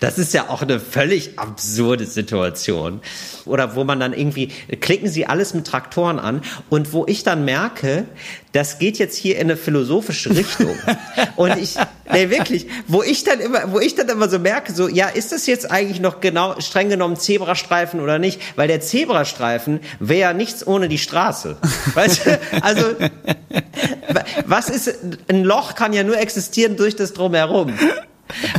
Das 0.00 0.18
ist 0.18 0.34
ja 0.34 0.48
auch 0.48 0.62
eine 0.62 0.80
völlig 0.80 1.38
absurde 1.38 2.06
Situation. 2.06 3.00
Oder 3.44 3.76
wo 3.76 3.84
man 3.84 4.00
dann 4.00 4.12
irgendwie, 4.12 4.48
klicken 4.80 5.08
sie 5.08 5.26
alles 5.26 5.54
mit 5.54 5.66
Traktoren 5.66 6.18
an 6.18 6.42
und 6.68 6.92
wo 6.92 7.06
ich 7.06 7.22
dann 7.22 7.44
merke, 7.44 8.04
das 8.52 8.78
geht 8.78 8.98
jetzt 8.98 9.16
hier 9.16 9.36
in 9.36 9.42
eine 9.42 9.56
philosophische 9.56 10.30
Richtung. 10.30 10.74
und 11.36 11.56
ich, 11.58 11.74
nee, 12.10 12.30
wirklich, 12.30 12.66
wo 12.88 13.02
ich 13.02 13.22
dann 13.22 13.38
immer, 13.38 13.70
wo 13.72 13.78
ich 13.78 13.94
dann 13.94 14.08
immer 14.08 14.28
so 14.28 14.38
merke, 14.38 14.72
so, 14.72 14.88
ja, 14.88 15.08
ist 15.08 15.30
das 15.30 15.46
jetzt 15.46 15.70
eigentlich 15.70 16.00
noch 16.00 16.20
genau, 16.20 16.58
streng 16.60 16.88
genommen 16.88 17.16
Zebrastreifen 17.16 18.00
oder 18.00 18.18
nicht? 18.18 18.40
Weil 18.56 18.66
der 18.66 18.80
Zebrastreifen 18.80 19.80
wäre 20.00 20.20
ja 20.20 20.32
nichts 20.32 20.66
ohne 20.66 20.88
die 20.88 20.98
Straße. 20.98 21.56
Weißt 21.94 22.26
du? 22.26 22.40
Also, 22.62 22.82
was 24.46 24.70
ist, 24.70 24.98
ein 25.28 25.44
Loch 25.44 25.74
kann 25.74 25.92
ja 25.92 26.02
nur 26.02 26.18
existieren 26.18 26.76
durch 26.76 26.96
das 26.96 27.12
Drumherum. 27.12 27.74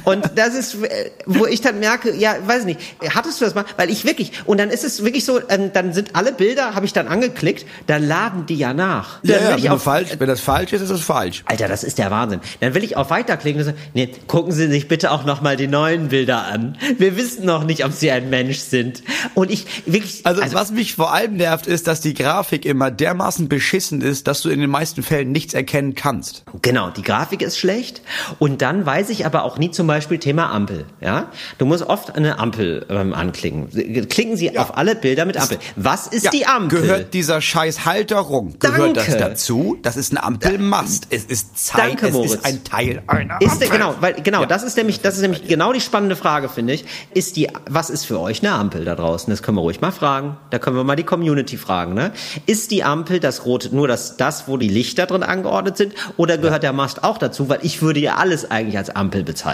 Und 0.05 0.31
das 0.35 0.55
ist, 0.55 0.75
äh, 0.75 1.11
wo 1.25 1.45
ich 1.45 1.61
dann 1.61 1.79
merke, 1.79 2.13
ja, 2.15 2.35
weiß 2.45 2.65
nicht, 2.65 2.79
hattest 3.13 3.41
du 3.41 3.45
das 3.45 3.55
mal? 3.55 3.65
Weil 3.75 3.89
ich 3.89 4.05
wirklich, 4.05 4.31
und 4.45 4.59
dann 4.59 4.69
ist 4.69 4.83
es 4.83 5.03
wirklich 5.03 5.25
so, 5.25 5.39
ähm, 5.49 5.71
dann 5.73 5.93
sind 5.93 6.15
alle 6.15 6.31
Bilder, 6.31 6.75
habe 6.75 6.85
ich 6.85 6.93
dann 6.93 7.07
angeklickt, 7.07 7.65
dann 7.87 8.07
laden 8.07 8.45
die 8.45 8.55
ja 8.55 8.73
nach. 8.73 9.19
Dann 9.21 9.31
Ja, 9.31 9.49
ja, 9.49 9.63
wenn, 9.63 9.71
auf, 9.71 9.83
falsch, 9.83 10.09
wenn 10.17 10.27
das 10.27 10.39
falsch 10.39 10.73
ist, 10.73 10.81
ist 10.81 10.89
es 10.89 11.01
falsch. 11.01 11.43
Alter, 11.45 11.67
das 11.67 11.83
ist 11.83 11.97
der 11.97 12.11
Wahnsinn. 12.11 12.39
Dann 12.59 12.73
will 12.73 12.83
ich 12.83 12.95
auf 12.95 13.09
Weiterklicken 13.09 13.61
und 13.61 13.67
so, 13.67 13.73
nee, 13.93 14.09
gucken 14.27 14.51
Sie 14.51 14.67
sich 14.67 14.87
bitte 14.87 15.11
auch 15.11 15.25
nochmal 15.25 15.57
die 15.57 15.67
neuen 15.67 16.09
Bilder 16.09 16.45
an. 16.45 16.77
Wir 16.97 17.17
wissen 17.17 17.45
noch 17.45 17.63
nicht, 17.63 17.85
ob 17.85 17.91
Sie 17.91 18.11
ein 18.11 18.29
Mensch 18.29 18.59
sind. 18.59 19.03
Und 19.33 19.51
ich, 19.51 19.65
wirklich, 19.85 20.25
Also, 20.25 20.41
was 20.53 20.71
mich 20.71 20.95
vor 20.95 21.13
allem 21.13 21.35
nervt, 21.35 21.67
ist, 21.67 21.87
dass 21.87 22.01
die 22.01 22.13
Grafik 22.13 22.65
immer 22.65 22.91
dermaßen 22.91 23.49
beschissen 23.49 24.01
ist, 24.01 24.27
dass 24.27 24.41
du 24.41 24.49
in 24.49 24.59
den 24.59 24.69
meisten 24.69 25.03
Fällen 25.03 25.31
nichts 25.31 25.53
erkennen 25.53 25.95
kannst. 25.95 26.43
Genau, 26.61 26.89
die 26.89 27.03
Grafik 27.03 27.41
ist 27.41 27.57
schlecht 27.57 28.01
und 28.39 28.61
dann 28.61 28.85
weiß 28.85 29.09
ich 29.09 29.25
aber 29.25 29.43
auch 29.43 29.56
nie 29.59 29.71
zum 29.71 29.87
Beispiel 29.87 30.17
Thema 30.19 30.51
Ampel. 30.51 30.85
Ja, 31.01 31.31
du 31.57 31.65
musst 31.65 31.83
oft 31.83 32.15
eine 32.15 32.39
Ampel 32.39 32.85
ähm, 32.89 33.13
anklicken. 33.13 33.69
Klicken 34.09 34.37
Sie 34.37 34.57
auf 34.57 34.77
alle 34.77 34.95
Bilder 34.95 35.25
mit 35.25 35.37
Ampel. 35.37 35.57
Was 35.75 36.07
ist 36.07 36.31
die 36.33 36.45
Ampel? 36.45 36.81
Gehört 36.81 37.13
dieser 37.13 37.41
scheiß 37.41 37.85
Halterung, 37.85 38.55
gehört 38.59 38.97
Danke. 38.97 39.11
das 39.11 39.17
dazu? 39.17 39.77
Das 39.81 39.97
ist 39.97 40.13
ein 40.13 40.17
Ampelmast. 40.17 41.07
Es 41.09 41.25
ist 41.25 41.57
Zeit, 41.65 41.89
Danke, 41.91 42.07
es 42.07 42.13
Moritz. 42.13 42.33
ist 42.35 42.45
ein 42.45 42.63
Teil 42.63 43.01
einer 43.07 43.41
Ist 43.41 43.53
Ampel. 43.53 43.67
der, 43.67 43.77
genau, 43.77 43.95
weil 43.99 44.13
genau, 44.21 44.41
Ja. 44.41 44.45
das 44.47 44.63
ist 44.63 44.77
nämlich 44.77 45.01
das 45.01 45.15
ist 45.15 45.21
nämlich 45.21 45.47
genau 45.47 45.73
die 45.73 45.81
spannende 45.81 46.15
Frage, 46.15 46.49
finde 46.49 46.73
ich. 46.73 46.85
Ist 47.13 47.35
die 47.35 47.49
was 47.69 47.89
ist 47.89 48.05
für 48.05 48.19
euch 48.19 48.41
eine 48.43 48.53
Ampel 48.53 48.85
da 48.85 48.95
draußen? 48.95 49.29
Das 49.31 49.43
können 49.43 49.57
wir 49.57 49.61
ruhig 49.61 49.81
mal 49.81 49.91
fragen. 49.91 50.37
Da 50.49 50.59
können 50.59 50.75
wir 50.75 50.83
mal 50.83 50.95
die 50.95 51.03
Community 51.03 51.57
fragen, 51.57 51.93
ne? 51.93 52.11
Ist 52.45 52.71
die 52.71 52.83
Ampel 52.83 53.19
das 53.19 53.45
rote 53.45 53.75
nur 53.75 53.87
das 53.87 54.17
das, 54.17 54.47
wo 54.47 54.57
die 54.57 54.69
Lichter 54.69 55.05
drin 55.05 55.23
angeordnet 55.23 55.77
sind 55.77 55.93
oder 56.17 56.37
gehört 56.37 56.63
der 56.63 56.73
Mast 56.73 57.03
auch 57.03 57.17
dazu, 57.17 57.49
weil 57.49 57.59
ich 57.63 57.81
würde 57.81 57.99
ja 57.99 58.15
alles 58.15 58.49
eigentlich 58.49 58.77
als 58.77 58.89
Ampel 58.89 59.23
bezeichnen. 59.23 59.46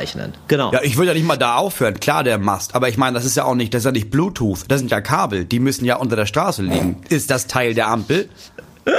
Genau. 0.48 0.72
Ja, 0.72 0.82
ich 0.84 0.98
will 0.98 1.08
ja 1.08 1.14
nicht 1.14 1.26
mal 1.26 1.38
da 1.38 1.56
aufhören. 1.56 2.00
Klar, 2.00 2.24
der 2.24 2.38
Mast. 2.38 2.76
Aber 2.76 2.90
ich 2.90 2.98
meine, 2.98 3.14
das 3.16 3.26
ist 3.26 3.36
ja 3.38 3.46
auch 3.46 3.56
nicht, 3.56 3.74
das 3.74 3.80
ist 3.82 3.86
ja 3.86 3.92
nicht 3.92 4.10
Bluetooth. 4.12 4.66
Das 4.68 4.80
sind 4.80 4.92
ja 4.92 5.02
Kabel. 5.02 5.46
Die 5.46 5.60
müssen 5.60 5.86
ja 5.86 5.96
unter 5.98 6.16
der 6.16 6.26
Straße 6.26 6.62
liegen. 6.64 7.02
Ist 7.10 7.30
das 7.32 7.48
Teil 7.48 7.74
der 7.74 7.88
Ampel? 7.88 8.30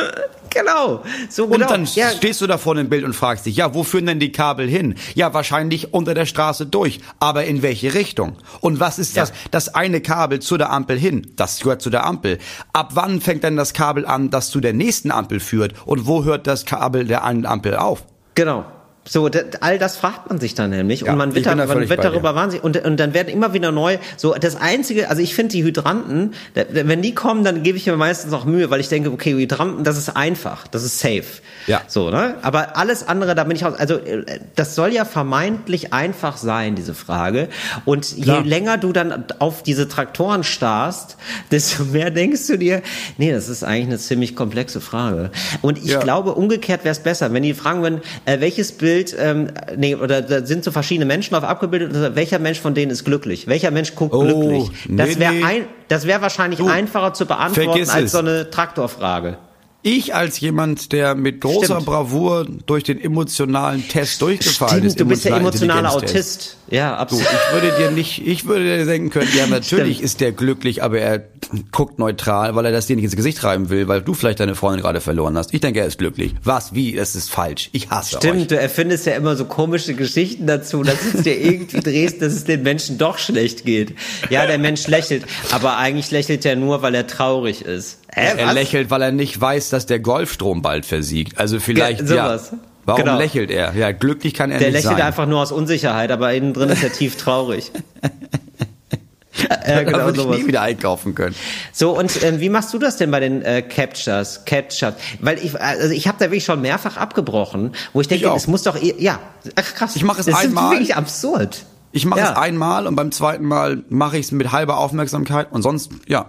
Genau. 0.50 1.02
So 1.28 1.46
Und 1.46 1.54
genau. 1.54 1.66
dann 1.66 1.84
ja, 1.94 2.10
stehst 2.10 2.40
du 2.40 2.46
da 2.46 2.58
vor 2.58 2.76
dem 2.76 2.88
Bild 2.88 3.02
und 3.04 3.12
fragst 3.12 3.44
dich, 3.44 3.56
ja, 3.56 3.74
wo 3.74 3.82
führen 3.82 4.06
denn 4.06 4.20
die 4.20 4.30
Kabel 4.30 4.68
hin? 4.68 4.94
Ja, 5.14 5.34
wahrscheinlich 5.34 5.92
unter 5.92 6.14
der 6.14 6.26
Straße 6.26 6.66
durch. 6.66 7.00
Aber 7.18 7.44
in 7.44 7.62
welche 7.62 7.92
Richtung? 7.94 8.36
Und 8.60 8.78
was 8.78 9.00
ist 9.00 9.16
Ja. 9.16 9.22
das? 9.22 9.32
Das 9.50 9.74
eine 9.74 10.00
Kabel 10.00 10.38
zu 10.38 10.56
der 10.56 10.70
Ampel 10.70 10.96
hin. 10.96 11.26
Das 11.34 11.58
gehört 11.58 11.82
zu 11.82 11.90
der 11.90 12.06
Ampel. 12.06 12.38
Ab 12.72 12.90
wann 12.94 13.20
fängt 13.20 13.42
denn 13.42 13.56
das 13.56 13.72
Kabel 13.72 14.06
an, 14.06 14.30
das 14.30 14.50
zu 14.50 14.60
der 14.60 14.72
nächsten 14.74 15.10
Ampel 15.10 15.40
führt? 15.40 15.74
Und 15.86 16.06
wo 16.06 16.22
hört 16.22 16.46
das 16.46 16.64
Kabel 16.64 17.04
der 17.04 17.24
einen 17.24 17.46
Ampel 17.46 17.74
auf? 17.76 18.04
Genau. 18.36 18.64
So, 19.06 19.28
all 19.60 19.78
das 19.78 19.98
fragt 19.98 20.30
man 20.30 20.40
sich 20.40 20.54
dann 20.54 20.70
nämlich 20.70 21.02
Ja, 21.02 21.12
und 21.12 21.18
man 21.18 21.34
wird, 21.34 21.44
da, 21.44 21.54
man 21.54 21.88
wird 21.90 22.02
darüber 22.02 22.34
wahnsinnig 22.34 22.64
und, 22.64 22.82
und 22.84 22.98
dann 22.98 23.12
werden 23.12 23.28
immer 23.28 23.52
wieder 23.52 23.70
neu, 23.70 23.98
so 24.16 24.32
das 24.34 24.56
einzige, 24.56 25.10
also 25.10 25.20
ich 25.20 25.34
finde 25.34 25.52
die 25.52 25.62
Hydranten, 25.62 26.32
wenn 26.70 27.02
die 27.02 27.14
kommen, 27.14 27.44
dann 27.44 27.62
gebe 27.62 27.76
ich 27.76 27.84
mir 27.84 27.96
meistens 27.98 28.32
auch 28.32 28.46
Mühe, 28.46 28.70
weil 28.70 28.80
ich 28.80 28.88
denke, 28.88 29.12
okay, 29.12 29.34
Hydranten, 29.34 29.84
das 29.84 29.98
ist 29.98 30.16
einfach, 30.16 30.66
das 30.68 30.84
ist 30.84 31.00
safe. 31.00 31.24
Ja. 31.66 31.82
So, 31.86 32.08
ne? 32.10 32.36
Aber 32.40 32.78
alles 32.78 33.06
andere, 33.06 33.34
da 33.34 33.44
bin 33.44 33.56
ich 33.56 33.64
raus. 33.64 33.74
Also 33.76 33.96
äh, 33.96 34.24
das 34.56 34.74
soll 34.74 34.92
ja 34.94 35.04
vermeintlich 35.04 35.92
einfach 35.92 36.38
sein, 36.38 36.74
diese 36.74 36.94
Frage. 36.94 37.48
Und 37.84 38.06
Klar. 38.22 38.42
je 38.42 38.48
länger 38.48 38.78
du 38.78 38.92
dann 38.92 39.24
auf 39.38 39.62
diese 39.62 39.86
Traktoren 39.86 40.44
starrst, 40.44 41.18
desto 41.50 41.84
mehr 41.92 42.10
denkst 42.10 42.46
du 42.46 42.56
dir, 42.56 42.80
nee, 43.18 43.32
das 43.32 43.50
ist 43.50 43.64
eigentlich 43.64 43.86
eine 43.88 43.98
ziemlich 43.98 44.34
komplexe 44.34 44.80
Frage. 44.80 45.30
Und 45.60 45.76
ich 45.76 45.90
Ja. 45.90 46.00
glaube, 46.00 46.34
umgekehrt 46.34 46.84
wäre 46.84 46.92
es 46.92 47.00
besser, 47.00 47.32
wenn 47.34 47.42
die 47.42 47.52
fragen 47.52 47.82
würden, 47.82 48.00
äh, 48.24 48.40
welches 48.40 48.72
Bild, 48.72 48.93
ähm, 49.18 49.50
nee, 49.76 49.94
oder 49.94 50.22
da 50.22 50.44
sind 50.44 50.64
so 50.64 50.70
verschiedene 50.70 51.04
Menschen 51.06 51.34
drauf 51.34 51.44
abgebildet, 51.44 52.14
welcher 52.14 52.38
Mensch 52.38 52.60
von 52.60 52.74
denen 52.74 52.90
ist 52.90 53.04
glücklich? 53.04 53.46
Welcher 53.46 53.70
Mensch 53.70 53.94
guckt 53.94 54.14
Oh, 54.14 54.22
glücklich? 54.22 54.70
Das 54.88 55.10
nee, 55.10 55.18
wäre 55.20 55.32
nee. 55.34 55.44
ein, 55.44 55.64
das 55.88 56.06
wäre 56.06 56.22
wahrscheinlich 56.22 56.60
einfacher 56.62 57.12
zu 57.14 57.26
beantworten 57.26 57.88
als 57.90 58.04
es. 58.04 58.12
so 58.12 58.18
eine 58.18 58.50
Traktorfrage. 58.50 59.38
Ich 59.86 60.14
als 60.14 60.40
jemand, 60.40 60.92
der 60.92 61.14
mit 61.14 61.42
großer 61.42 61.66
Stimmt. 61.74 61.84
Bravour 61.84 62.46
durch 62.64 62.84
den 62.84 62.98
emotionalen 62.98 63.86
Test 63.86 64.22
durchgefallen 64.22 64.82
ist, 64.84 64.94
Stimmt, 64.94 65.00
du 65.00 65.04
bist 65.12 65.24
der 65.26 65.36
emotionale. 65.36 65.90
Autist. 65.90 66.56
Ja, 66.70 66.92
Du, 66.94 67.00
absolut. 67.02 67.26
ich 67.26 67.52
würde 67.52 67.76
dir 67.78 67.90
nicht, 67.90 68.26
ich 68.26 68.46
würde 68.46 68.64
dir 68.78 68.86
denken 68.86 69.10
können, 69.10 69.28
ja, 69.36 69.46
natürlich 69.46 69.96
Stimmt. 69.96 70.04
ist 70.06 70.20
der 70.22 70.32
glücklich, 70.32 70.82
aber 70.82 70.98
er 70.98 71.22
guckt 71.70 71.98
neutral, 71.98 72.54
weil 72.56 72.64
er 72.64 72.72
das 72.72 72.86
dir 72.86 72.96
nicht 72.96 73.04
ins 73.04 73.14
Gesicht 73.14 73.44
reiben 73.44 73.68
will, 73.68 73.86
weil 73.86 74.00
du 74.00 74.14
vielleicht 74.14 74.40
deine 74.40 74.54
Freundin 74.54 74.80
gerade 74.82 75.02
verloren 75.02 75.36
hast. 75.36 75.52
Ich 75.52 75.60
denke, 75.60 75.80
er 75.80 75.86
ist 75.86 75.98
glücklich. 75.98 76.34
Was? 76.42 76.74
Wie? 76.74 76.94
Das 76.94 77.14
ist 77.14 77.28
falsch. 77.30 77.68
Ich 77.72 77.90
hasse 77.90 78.16
Stimmt, 78.16 78.40
euch. 78.40 78.46
du 78.48 78.58
erfindest 78.58 79.04
ja 79.04 79.12
immer 79.12 79.36
so 79.36 79.44
komische 79.44 79.92
Geschichten 79.92 80.46
dazu, 80.46 80.82
dass 80.82 80.96
es 81.14 81.22
dir 81.22 81.38
irgendwie 81.38 81.80
drehst, 81.80 82.22
dass 82.22 82.32
es 82.32 82.44
den 82.44 82.62
Menschen 82.62 82.96
doch 82.96 83.18
schlecht 83.18 83.66
geht. 83.66 83.94
Ja, 84.30 84.46
der 84.46 84.58
Mensch 84.58 84.86
lächelt, 84.88 85.26
aber 85.52 85.76
eigentlich 85.76 86.10
lächelt 86.10 86.46
er 86.46 86.56
nur, 86.56 86.80
weil 86.80 86.94
er 86.94 87.06
traurig 87.06 87.60
ist. 87.62 87.98
Hä, 88.16 88.38
Er 88.38 88.46
was? 88.46 88.54
lächelt, 88.54 88.90
weil 88.90 89.02
er 89.02 89.10
nicht 89.12 89.38
weiß, 89.40 89.70
dass 89.74 89.86
der 89.86 89.98
Golfstrom 90.00 90.62
bald 90.62 90.86
versiegt. 90.86 91.38
Also 91.38 91.60
vielleicht, 91.60 92.00
Ja, 92.00 92.06
sowas. 92.06 92.48
ja. 92.52 92.58
Warum 92.86 93.02
Genau. 93.02 93.18
lächelt 93.18 93.50
er? 93.50 93.74
Ja, 93.74 93.92
glücklich 93.92 94.34
kann 94.34 94.50
er 94.50 94.58
Der 94.58 94.68
nicht 94.68 94.82
lächelt 94.82 94.98
sein. 94.98 95.06
einfach 95.06 95.26
nur 95.26 95.40
aus 95.40 95.52
Unsicherheit, 95.52 96.10
aber 96.10 96.32
innen 96.34 96.52
drin 96.52 96.68
ist 96.68 96.82
er 96.82 96.92
tief 96.92 97.16
traurig. 97.18 97.72
da 99.66 99.82
genau 99.82 99.98
würde 100.04 100.10
ich 100.18 100.22
sowas. 100.22 100.38
nie 100.38 100.46
wieder 100.46 100.62
einkaufen 100.62 101.14
können. 101.14 101.34
So, 101.72 101.98
und 101.98 102.22
ähm, 102.22 102.40
wie 102.40 102.48
machst 102.48 102.72
du 102.72 102.78
das 102.78 102.96
denn 102.98 103.10
bei 103.10 103.20
den 103.20 103.42
äh, 103.42 103.62
Captures, 103.62 104.44
Captures? 104.44 104.94
Weil 105.20 105.38
ich, 105.44 105.60
also 105.60 105.92
ich 105.92 106.06
habe 106.06 106.18
da 106.18 106.26
wirklich 106.26 106.44
schon 106.44 106.60
mehrfach 106.60 106.96
abgebrochen, 106.96 107.72
wo 107.92 108.00
ich 108.00 108.08
denke, 108.08 108.26
Ich 108.26 108.32
es 108.32 108.46
muss 108.46 108.62
doch, 108.62 108.80
eh- 108.80 108.94
ja, 108.98 109.18
ach 109.56 109.74
krass. 109.74 109.96
Ich 109.96 110.04
mach 110.04 110.18
es 110.18 110.26
das 110.26 110.34
einmal. 110.36 110.66
ist 110.66 110.70
wirklich 110.72 110.94
absurd. 110.96 111.64
Ich 111.92 112.06
mache 112.06 112.20
Ja. 112.20 112.32
es 112.32 112.36
einmal 112.36 112.86
und 112.86 112.96
beim 112.96 113.10
zweiten 113.12 113.44
Mal 113.44 113.82
mache 113.88 114.18
ich 114.18 114.26
es 114.26 114.32
mit 114.32 114.52
halber 114.52 114.78
Aufmerksamkeit 114.78 115.50
und 115.52 115.62
sonst, 115.62 115.90
ja, 116.06 116.26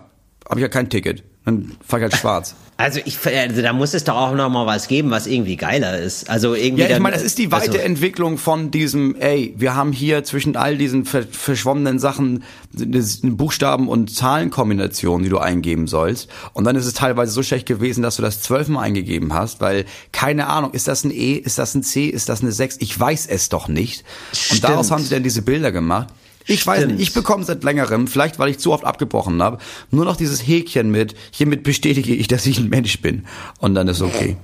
habe 0.48 0.60
ich 0.60 0.62
ja 0.64 0.68
kein 0.70 0.90
Ticket. 0.90 1.24
Dann 1.44 1.74
fahr 1.86 2.00
ich 2.00 2.04
halt 2.04 2.16
schwarz. 2.16 2.56
Also 2.78 3.00
ich, 3.06 3.18
also 3.26 3.62
da 3.62 3.72
muss 3.72 3.94
es 3.94 4.04
doch 4.04 4.16
auch 4.16 4.34
noch 4.34 4.50
mal 4.50 4.66
was 4.66 4.90
geben, 4.90 5.10
was 5.10 5.28
irgendwie 5.28 5.56
geiler 5.56 5.98
ist. 5.98 6.30
Also 6.30 6.56
irgendwie. 6.56 6.84
Ja, 6.84 6.90
ich 6.90 7.00
meine, 7.00 7.16
das 7.16 7.24
ist 7.24 7.38
die 7.38 7.50
also- 7.50 7.72
Weiterentwicklung 7.72 8.38
von 8.38 8.70
diesem, 8.70 9.16
ey, 9.16 9.54
wir 9.58 9.76
haben 9.76 9.94
hier 9.94 10.26
zwischen 10.26 10.58
all 10.58 10.78
diesen 10.78 11.06
ver 11.06 11.24
verschwommenen 11.24 12.00
Sachen 12.00 12.44
Buchstaben- 12.74 13.88
und 13.88 14.14
Zahlenkombination, 14.14 15.24
die 15.24 15.30
du 15.30 15.38
eingeben 15.38 15.88
sollst. 15.88 16.28
Und 16.52 16.66
dann 16.66 16.76
ist 16.76 16.86
es 16.86 16.94
teilweise 16.94 17.32
so 17.32 17.44
schlecht 17.44 17.66
gewesen, 17.66 18.02
dass 18.02 18.18
du 18.18 18.22
das 18.22 18.42
zwölfmal 18.42 18.84
eingegeben 18.84 19.34
hast, 19.34 19.62
weil, 19.62 19.86
keine 20.12 20.48
Ahnung, 20.48 20.72
ist 20.72 20.90
das 20.90 21.06
ein 21.06 21.12
E, 21.12 21.34
ist 21.36 21.58
das 21.58 21.76
ein 21.76 21.84
C, 21.84 22.08
ist 22.08 22.28
das 22.28 22.42
eine 22.42 22.52
6? 22.52 22.76
Ich 22.82 23.00
weiß 23.00 23.28
es 23.28 23.48
doch 23.48 23.70
nicht. 23.70 24.04
Und 24.32 24.38
Stimmt. 24.38 24.64
daraus 24.66 24.92
haben 24.92 25.02
sie 25.02 25.10
dann 25.10 25.24
diese 25.24 25.44
Bilder 25.44 25.72
gemacht. 25.72 26.10
Ich 26.48 26.66
weiß 26.66 26.84
Stimmt. 26.84 27.00
nicht, 27.00 27.10
ich 27.10 27.14
bekomme 27.14 27.44
seit 27.44 27.64
längerem, 27.64 28.08
vielleicht 28.08 28.40
weil 28.40 28.50
ich 28.50 28.60
zu 28.60 28.72
oft 28.72 28.84
abgebrochen 28.84 29.42
habe, 29.42 29.58
nur 29.92 30.06
noch 30.06 30.16
dieses 30.16 30.46
Häkchen 30.46 30.92
mit, 30.92 31.16
hiermit 31.32 31.64
bestätige 31.64 32.14
ich, 32.14 32.28
dass 32.28 32.46
ich 32.46 32.60
ein 32.60 32.70
Mensch 32.70 33.02
bin. 33.02 33.26
Und 33.60 33.76
dann 33.76 33.88
ist 33.88 34.02
okay. 34.02 34.38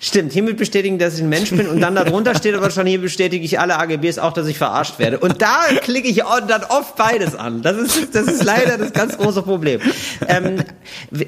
Stimmt, 0.00 0.32
hiermit 0.32 0.56
bestätigen, 0.56 0.98
dass 0.98 1.16
ich 1.16 1.22
ein 1.22 1.28
Mensch 1.28 1.50
bin 1.50 1.66
und 1.68 1.80
dann 1.80 1.94
darunter 1.94 2.34
steht 2.34 2.54
aber 2.54 2.70
schon, 2.70 2.86
hier 2.86 3.00
bestätige 3.00 3.44
ich 3.44 3.58
alle 3.58 3.78
AGBs 3.78 4.18
auch, 4.18 4.32
dass 4.32 4.46
ich 4.46 4.58
verarscht 4.58 4.98
werde. 4.98 5.18
Und 5.18 5.42
da 5.42 5.64
klicke 5.82 6.08
ich 6.08 6.22
dann 6.48 6.64
oft 6.64 6.96
beides 6.96 7.34
an. 7.34 7.62
Das 7.62 7.76
ist, 7.76 8.14
das 8.14 8.26
ist 8.26 8.44
leider 8.44 8.78
das 8.78 8.92
ganz 8.92 9.16
große 9.16 9.42
Problem. 9.42 9.80
Ähm, 10.26 10.62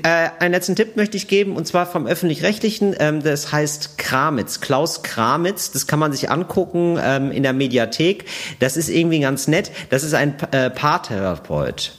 äh, 0.02 0.28
einen 0.38 0.52
letzten 0.52 0.76
Tipp 0.76 0.96
möchte 0.96 1.16
ich 1.16 1.28
geben, 1.28 1.56
und 1.56 1.66
zwar 1.66 1.86
vom 1.86 2.06
Öffentlich-Rechtlichen, 2.06 2.94
ähm, 2.98 3.22
das 3.22 3.52
heißt 3.52 3.98
Kramitz, 3.98 4.60
Klaus 4.60 5.02
Kramitz, 5.02 5.70
das 5.72 5.86
kann 5.86 5.98
man 5.98 6.12
sich 6.12 6.30
angucken 6.30 6.98
ähm, 7.02 7.32
in 7.32 7.42
der 7.42 7.52
Mediathek. 7.52 8.24
Das 8.58 8.76
ist 8.76 8.88
irgendwie 8.88 9.20
ganz 9.20 9.48
nett. 9.48 9.70
Das 9.90 10.02
ist 10.02 10.14
ein 10.14 10.34
äh, 10.52 10.70
Paartherapeut. 10.70 11.92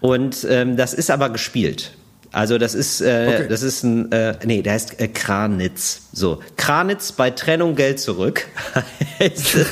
Und 0.00 0.46
ähm, 0.48 0.76
das 0.76 0.94
ist 0.94 1.10
aber 1.10 1.30
gespielt. 1.30 1.92
Also 2.36 2.58
das 2.58 2.74
ist 2.74 3.00
äh, 3.00 3.26
Okay. 3.36 3.46
das 3.48 3.62
ist 3.62 3.82
ein 3.82 4.12
äh, 4.12 4.34
nee, 4.44 4.60
der 4.62 4.74
heißt 4.74 5.00
äh, 5.00 5.08
Kranitz. 5.08 6.02
So 6.12 6.40
Kranitz 6.56 7.12
bei 7.12 7.30
Trennung 7.30 7.74
Geld 7.76 7.98
zurück. 8.00 8.46
es, 9.18 9.54
ist, 9.54 9.66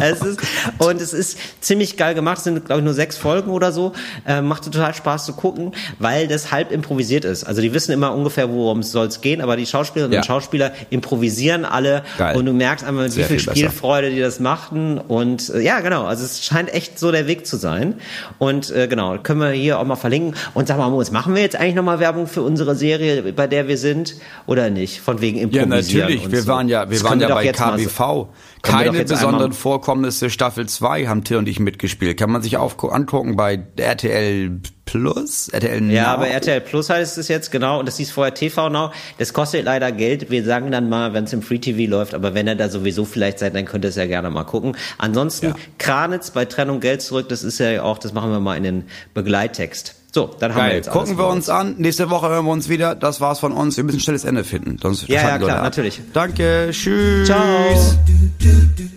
es 0.00 0.20
ist 0.22 0.40
und 0.78 1.00
es 1.00 1.12
ist 1.12 1.38
ziemlich 1.60 1.96
geil 1.96 2.14
gemacht. 2.14 2.38
Es 2.38 2.44
sind 2.44 2.64
glaube 2.66 2.80
ich 2.80 2.84
nur 2.84 2.94
sechs 2.94 3.16
Folgen 3.16 3.50
oder 3.50 3.72
so. 3.72 3.92
Äh, 4.26 4.42
macht 4.42 4.64
total 4.64 4.94
Spaß 4.94 5.24
zu 5.26 5.32
gucken, 5.32 5.72
weil 5.98 6.28
das 6.28 6.52
halb 6.52 6.72
improvisiert 6.72 7.24
ist. 7.24 7.44
Also 7.44 7.62
die 7.62 7.72
wissen 7.74 7.92
immer 7.92 8.14
ungefähr, 8.14 8.50
worum 8.50 8.80
es 8.80 8.92
soll 8.92 9.08
gehen, 9.22 9.40
aber 9.40 9.56
die 9.56 9.66
Schauspielerinnen 9.66 10.12
Ja. 10.14 10.20
und 10.20 10.26
Schauspieler 10.26 10.72
improvisieren 10.90 11.64
alle 11.64 12.02
Geil. 12.18 12.36
und 12.36 12.44
du 12.46 12.52
merkst 12.52 12.84
einfach, 12.84 13.04
wie 13.06 13.08
Sehr 13.08 13.24
viel 13.24 13.38
viel. 13.40 13.52
Spielfreude 13.54 14.10
die 14.10 14.20
das 14.20 14.40
machten 14.40 14.98
und 14.98 15.48
äh, 15.50 15.60
ja 15.60 15.80
genau. 15.80 16.04
Also 16.04 16.24
es 16.24 16.44
scheint 16.44 16.72
echt 16.74 16.98
so 16.98 17.10
der 17.12 17.26
Weg 17.26 17.46
zu 17.46 17.56
sein 17.56 17.94
und 18.38 18.70
äh, 18.70 18.88
genau 18.88 19.16
können 19.18 19.40
wir 19.40 19.50
hier 19.50 19.78
auch 19.78 19.84
mal 19.84 19.96
verlinken. 19.96 20.34
Und 20.54 20.68
sag 20.68 20.76
mal, 20.78 20.90
Moritz, 20.90 21.10
machen 21.10 21.34
wir 21.34 21.42
jetzt 21.42 21.56
eigentlich 21.56 21.74
nochmal 21.74 21.98
Werbung 21.98 22.09
für 22.26 22.42
unsere 22.42 22.74
Serie, 22.76 23.32
bei 23.32 23.46
der 23.46 23.68
wir 23.68 23.78
sind 23.78 24.16
oder 24.46 24.70
nicht? 24.70 25.00
Von 25.00 25.20
wegen 25.20 25.38
Ja, 25.38 25.44
improvisieren. 25.44 26.00
natürlich. 26.00 26.24
und 26.26 26.32
Wir 26.32 26.42
so. 26.42 26.48
waren 26.48 26.68
ja, 26.68 26.88
wir 26.90 26.98
Das 26.98 27.04
waren 27.08 27.20
ja 27.20 27.28
doch 27.28 27.34
bei 27.36 27.50
KBV. 27.52 27.98
Wir 27.98 28.28
Keine 28.62 29.04
besonderen 29.04 29.52
Vorkommnisse 29.54 30.28
Staffel 30.28 30.66
2 30.68 31.06
haben 31.06 31.24
Till 31.24 31.38
und 31.38 31.48
ich 31.48 31.60
mitgespielt. 31.60 32.18
Kann 32.18 32.30
man 32.30 32.42
sich 32.42 32.56
auf, 32.58 32.76
angucken 32.84 33.36
bei 33.36 33.60
RTL 33.76 34.60
Plus, 34.84 35.48
RTL 35.48 35.80
Now. 35.80 35.92
Ja, 35.92 36.06
aber 36.08 36.28
RTL 36.28 36.60
Plus 36.60 36.90
heißt 36.90 37.16
es 37.16 37.28
jetzt, 37.28 37.52
genau, 37.52 37.78
und 37.78 37.86
das 37.86 37.96
hieß 37.96 38.10
vorher 38.10 38.34
TV 38.34 38.68
Now. 38.68 38.90
Das 39.18 39.32
kostet 39.32 39.64
leider 39.64 39.92
Geld. 39.92 40.30
Wir 40.30 40.44
sagen 40.44 40.70
dann 40.72 40.88
mal, 40.88 41.14
wenn 41.14 41.24
es 41.24 41.32
im 41.32 41.42
Free 41.42 41.58
TV 41.58 41.88
läuft, 41.90 42.12
aber 42.12 42.34
wenn 42.34 42.48
ihr 42.48 42.54
da 42.56 42.68
sowieso 42.68 43.04
vielleicht 43.04 43.38
seid, 43.38 43.54
dann 43.54 43.64
könnt 43.66 43.84
ihr 43.84 43.88
es 43.90 43.96
ja 43.96 44.06
gerne 44.06 44.28
mal 44.30 44.44
gucken. 44.44 44.76
Ansonsten, 44.98 45.46
Ja. 45.50 45.54
Kranitz 45.78 46.30
bei 46.32 46.44
Trennung 46.44 46.80
Geld 46.80 47.02
zurück, 47.02 47.28
das 47.28 47.44
ist 47.44 47.58
ja 47.60 47.82
auch, 47.82 47.98
das 47.98 48.12
machen 48.12 48.30
wir 48.32 48.40
mal 48.40 48.56
in 48.56 48.64
den 48.64 48.84
Begleittext. 49.14 49.94
So, 50.12 50.34
dann 50.40 50.52
haben 50.52 50.58
wir 50.58 50.62
Geil. 50.64 50.76
jetzt 50.76 50.88
alles 50.88 51.08
Gucken 51.08 51.18
wir 51.18 51.28
uns 51.28 51.48
an. 51.48 51.76
Nächste 51.78 52.10
Woche 52.10 52.28
hören 52.28 52.44
wir 52.44 52.50
uns 52.52 52.68
wieder. 52.68 52.94
Das 52.94 53.20
war's 53.20 53.38
von 53.38 53.52
uns. 53.52 53.76
Wir 53.76 53.84
müssen 53.84 53.98
ein 53.98 54.00
schnelles 54.00 54.24
Ende 54.24 54.42
finden. 54.44 54.76
Sonst 54.82 55.08
Ja, 55.08 55.22
ja, 55.28 55.38
klar, 55.38 55.62
natürlich. 55.62 56.00
Danke. 56.12 56.70
Tschüss. 56.72 57.26
Ciao. 57.26 57.46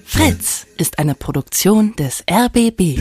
Fritz 0.05 0.66
ist 0.78 0.97
eine 0.99 1.16
Produktion 1.16 1.95
des 1.95 2.24
RBB. 2.30 2.99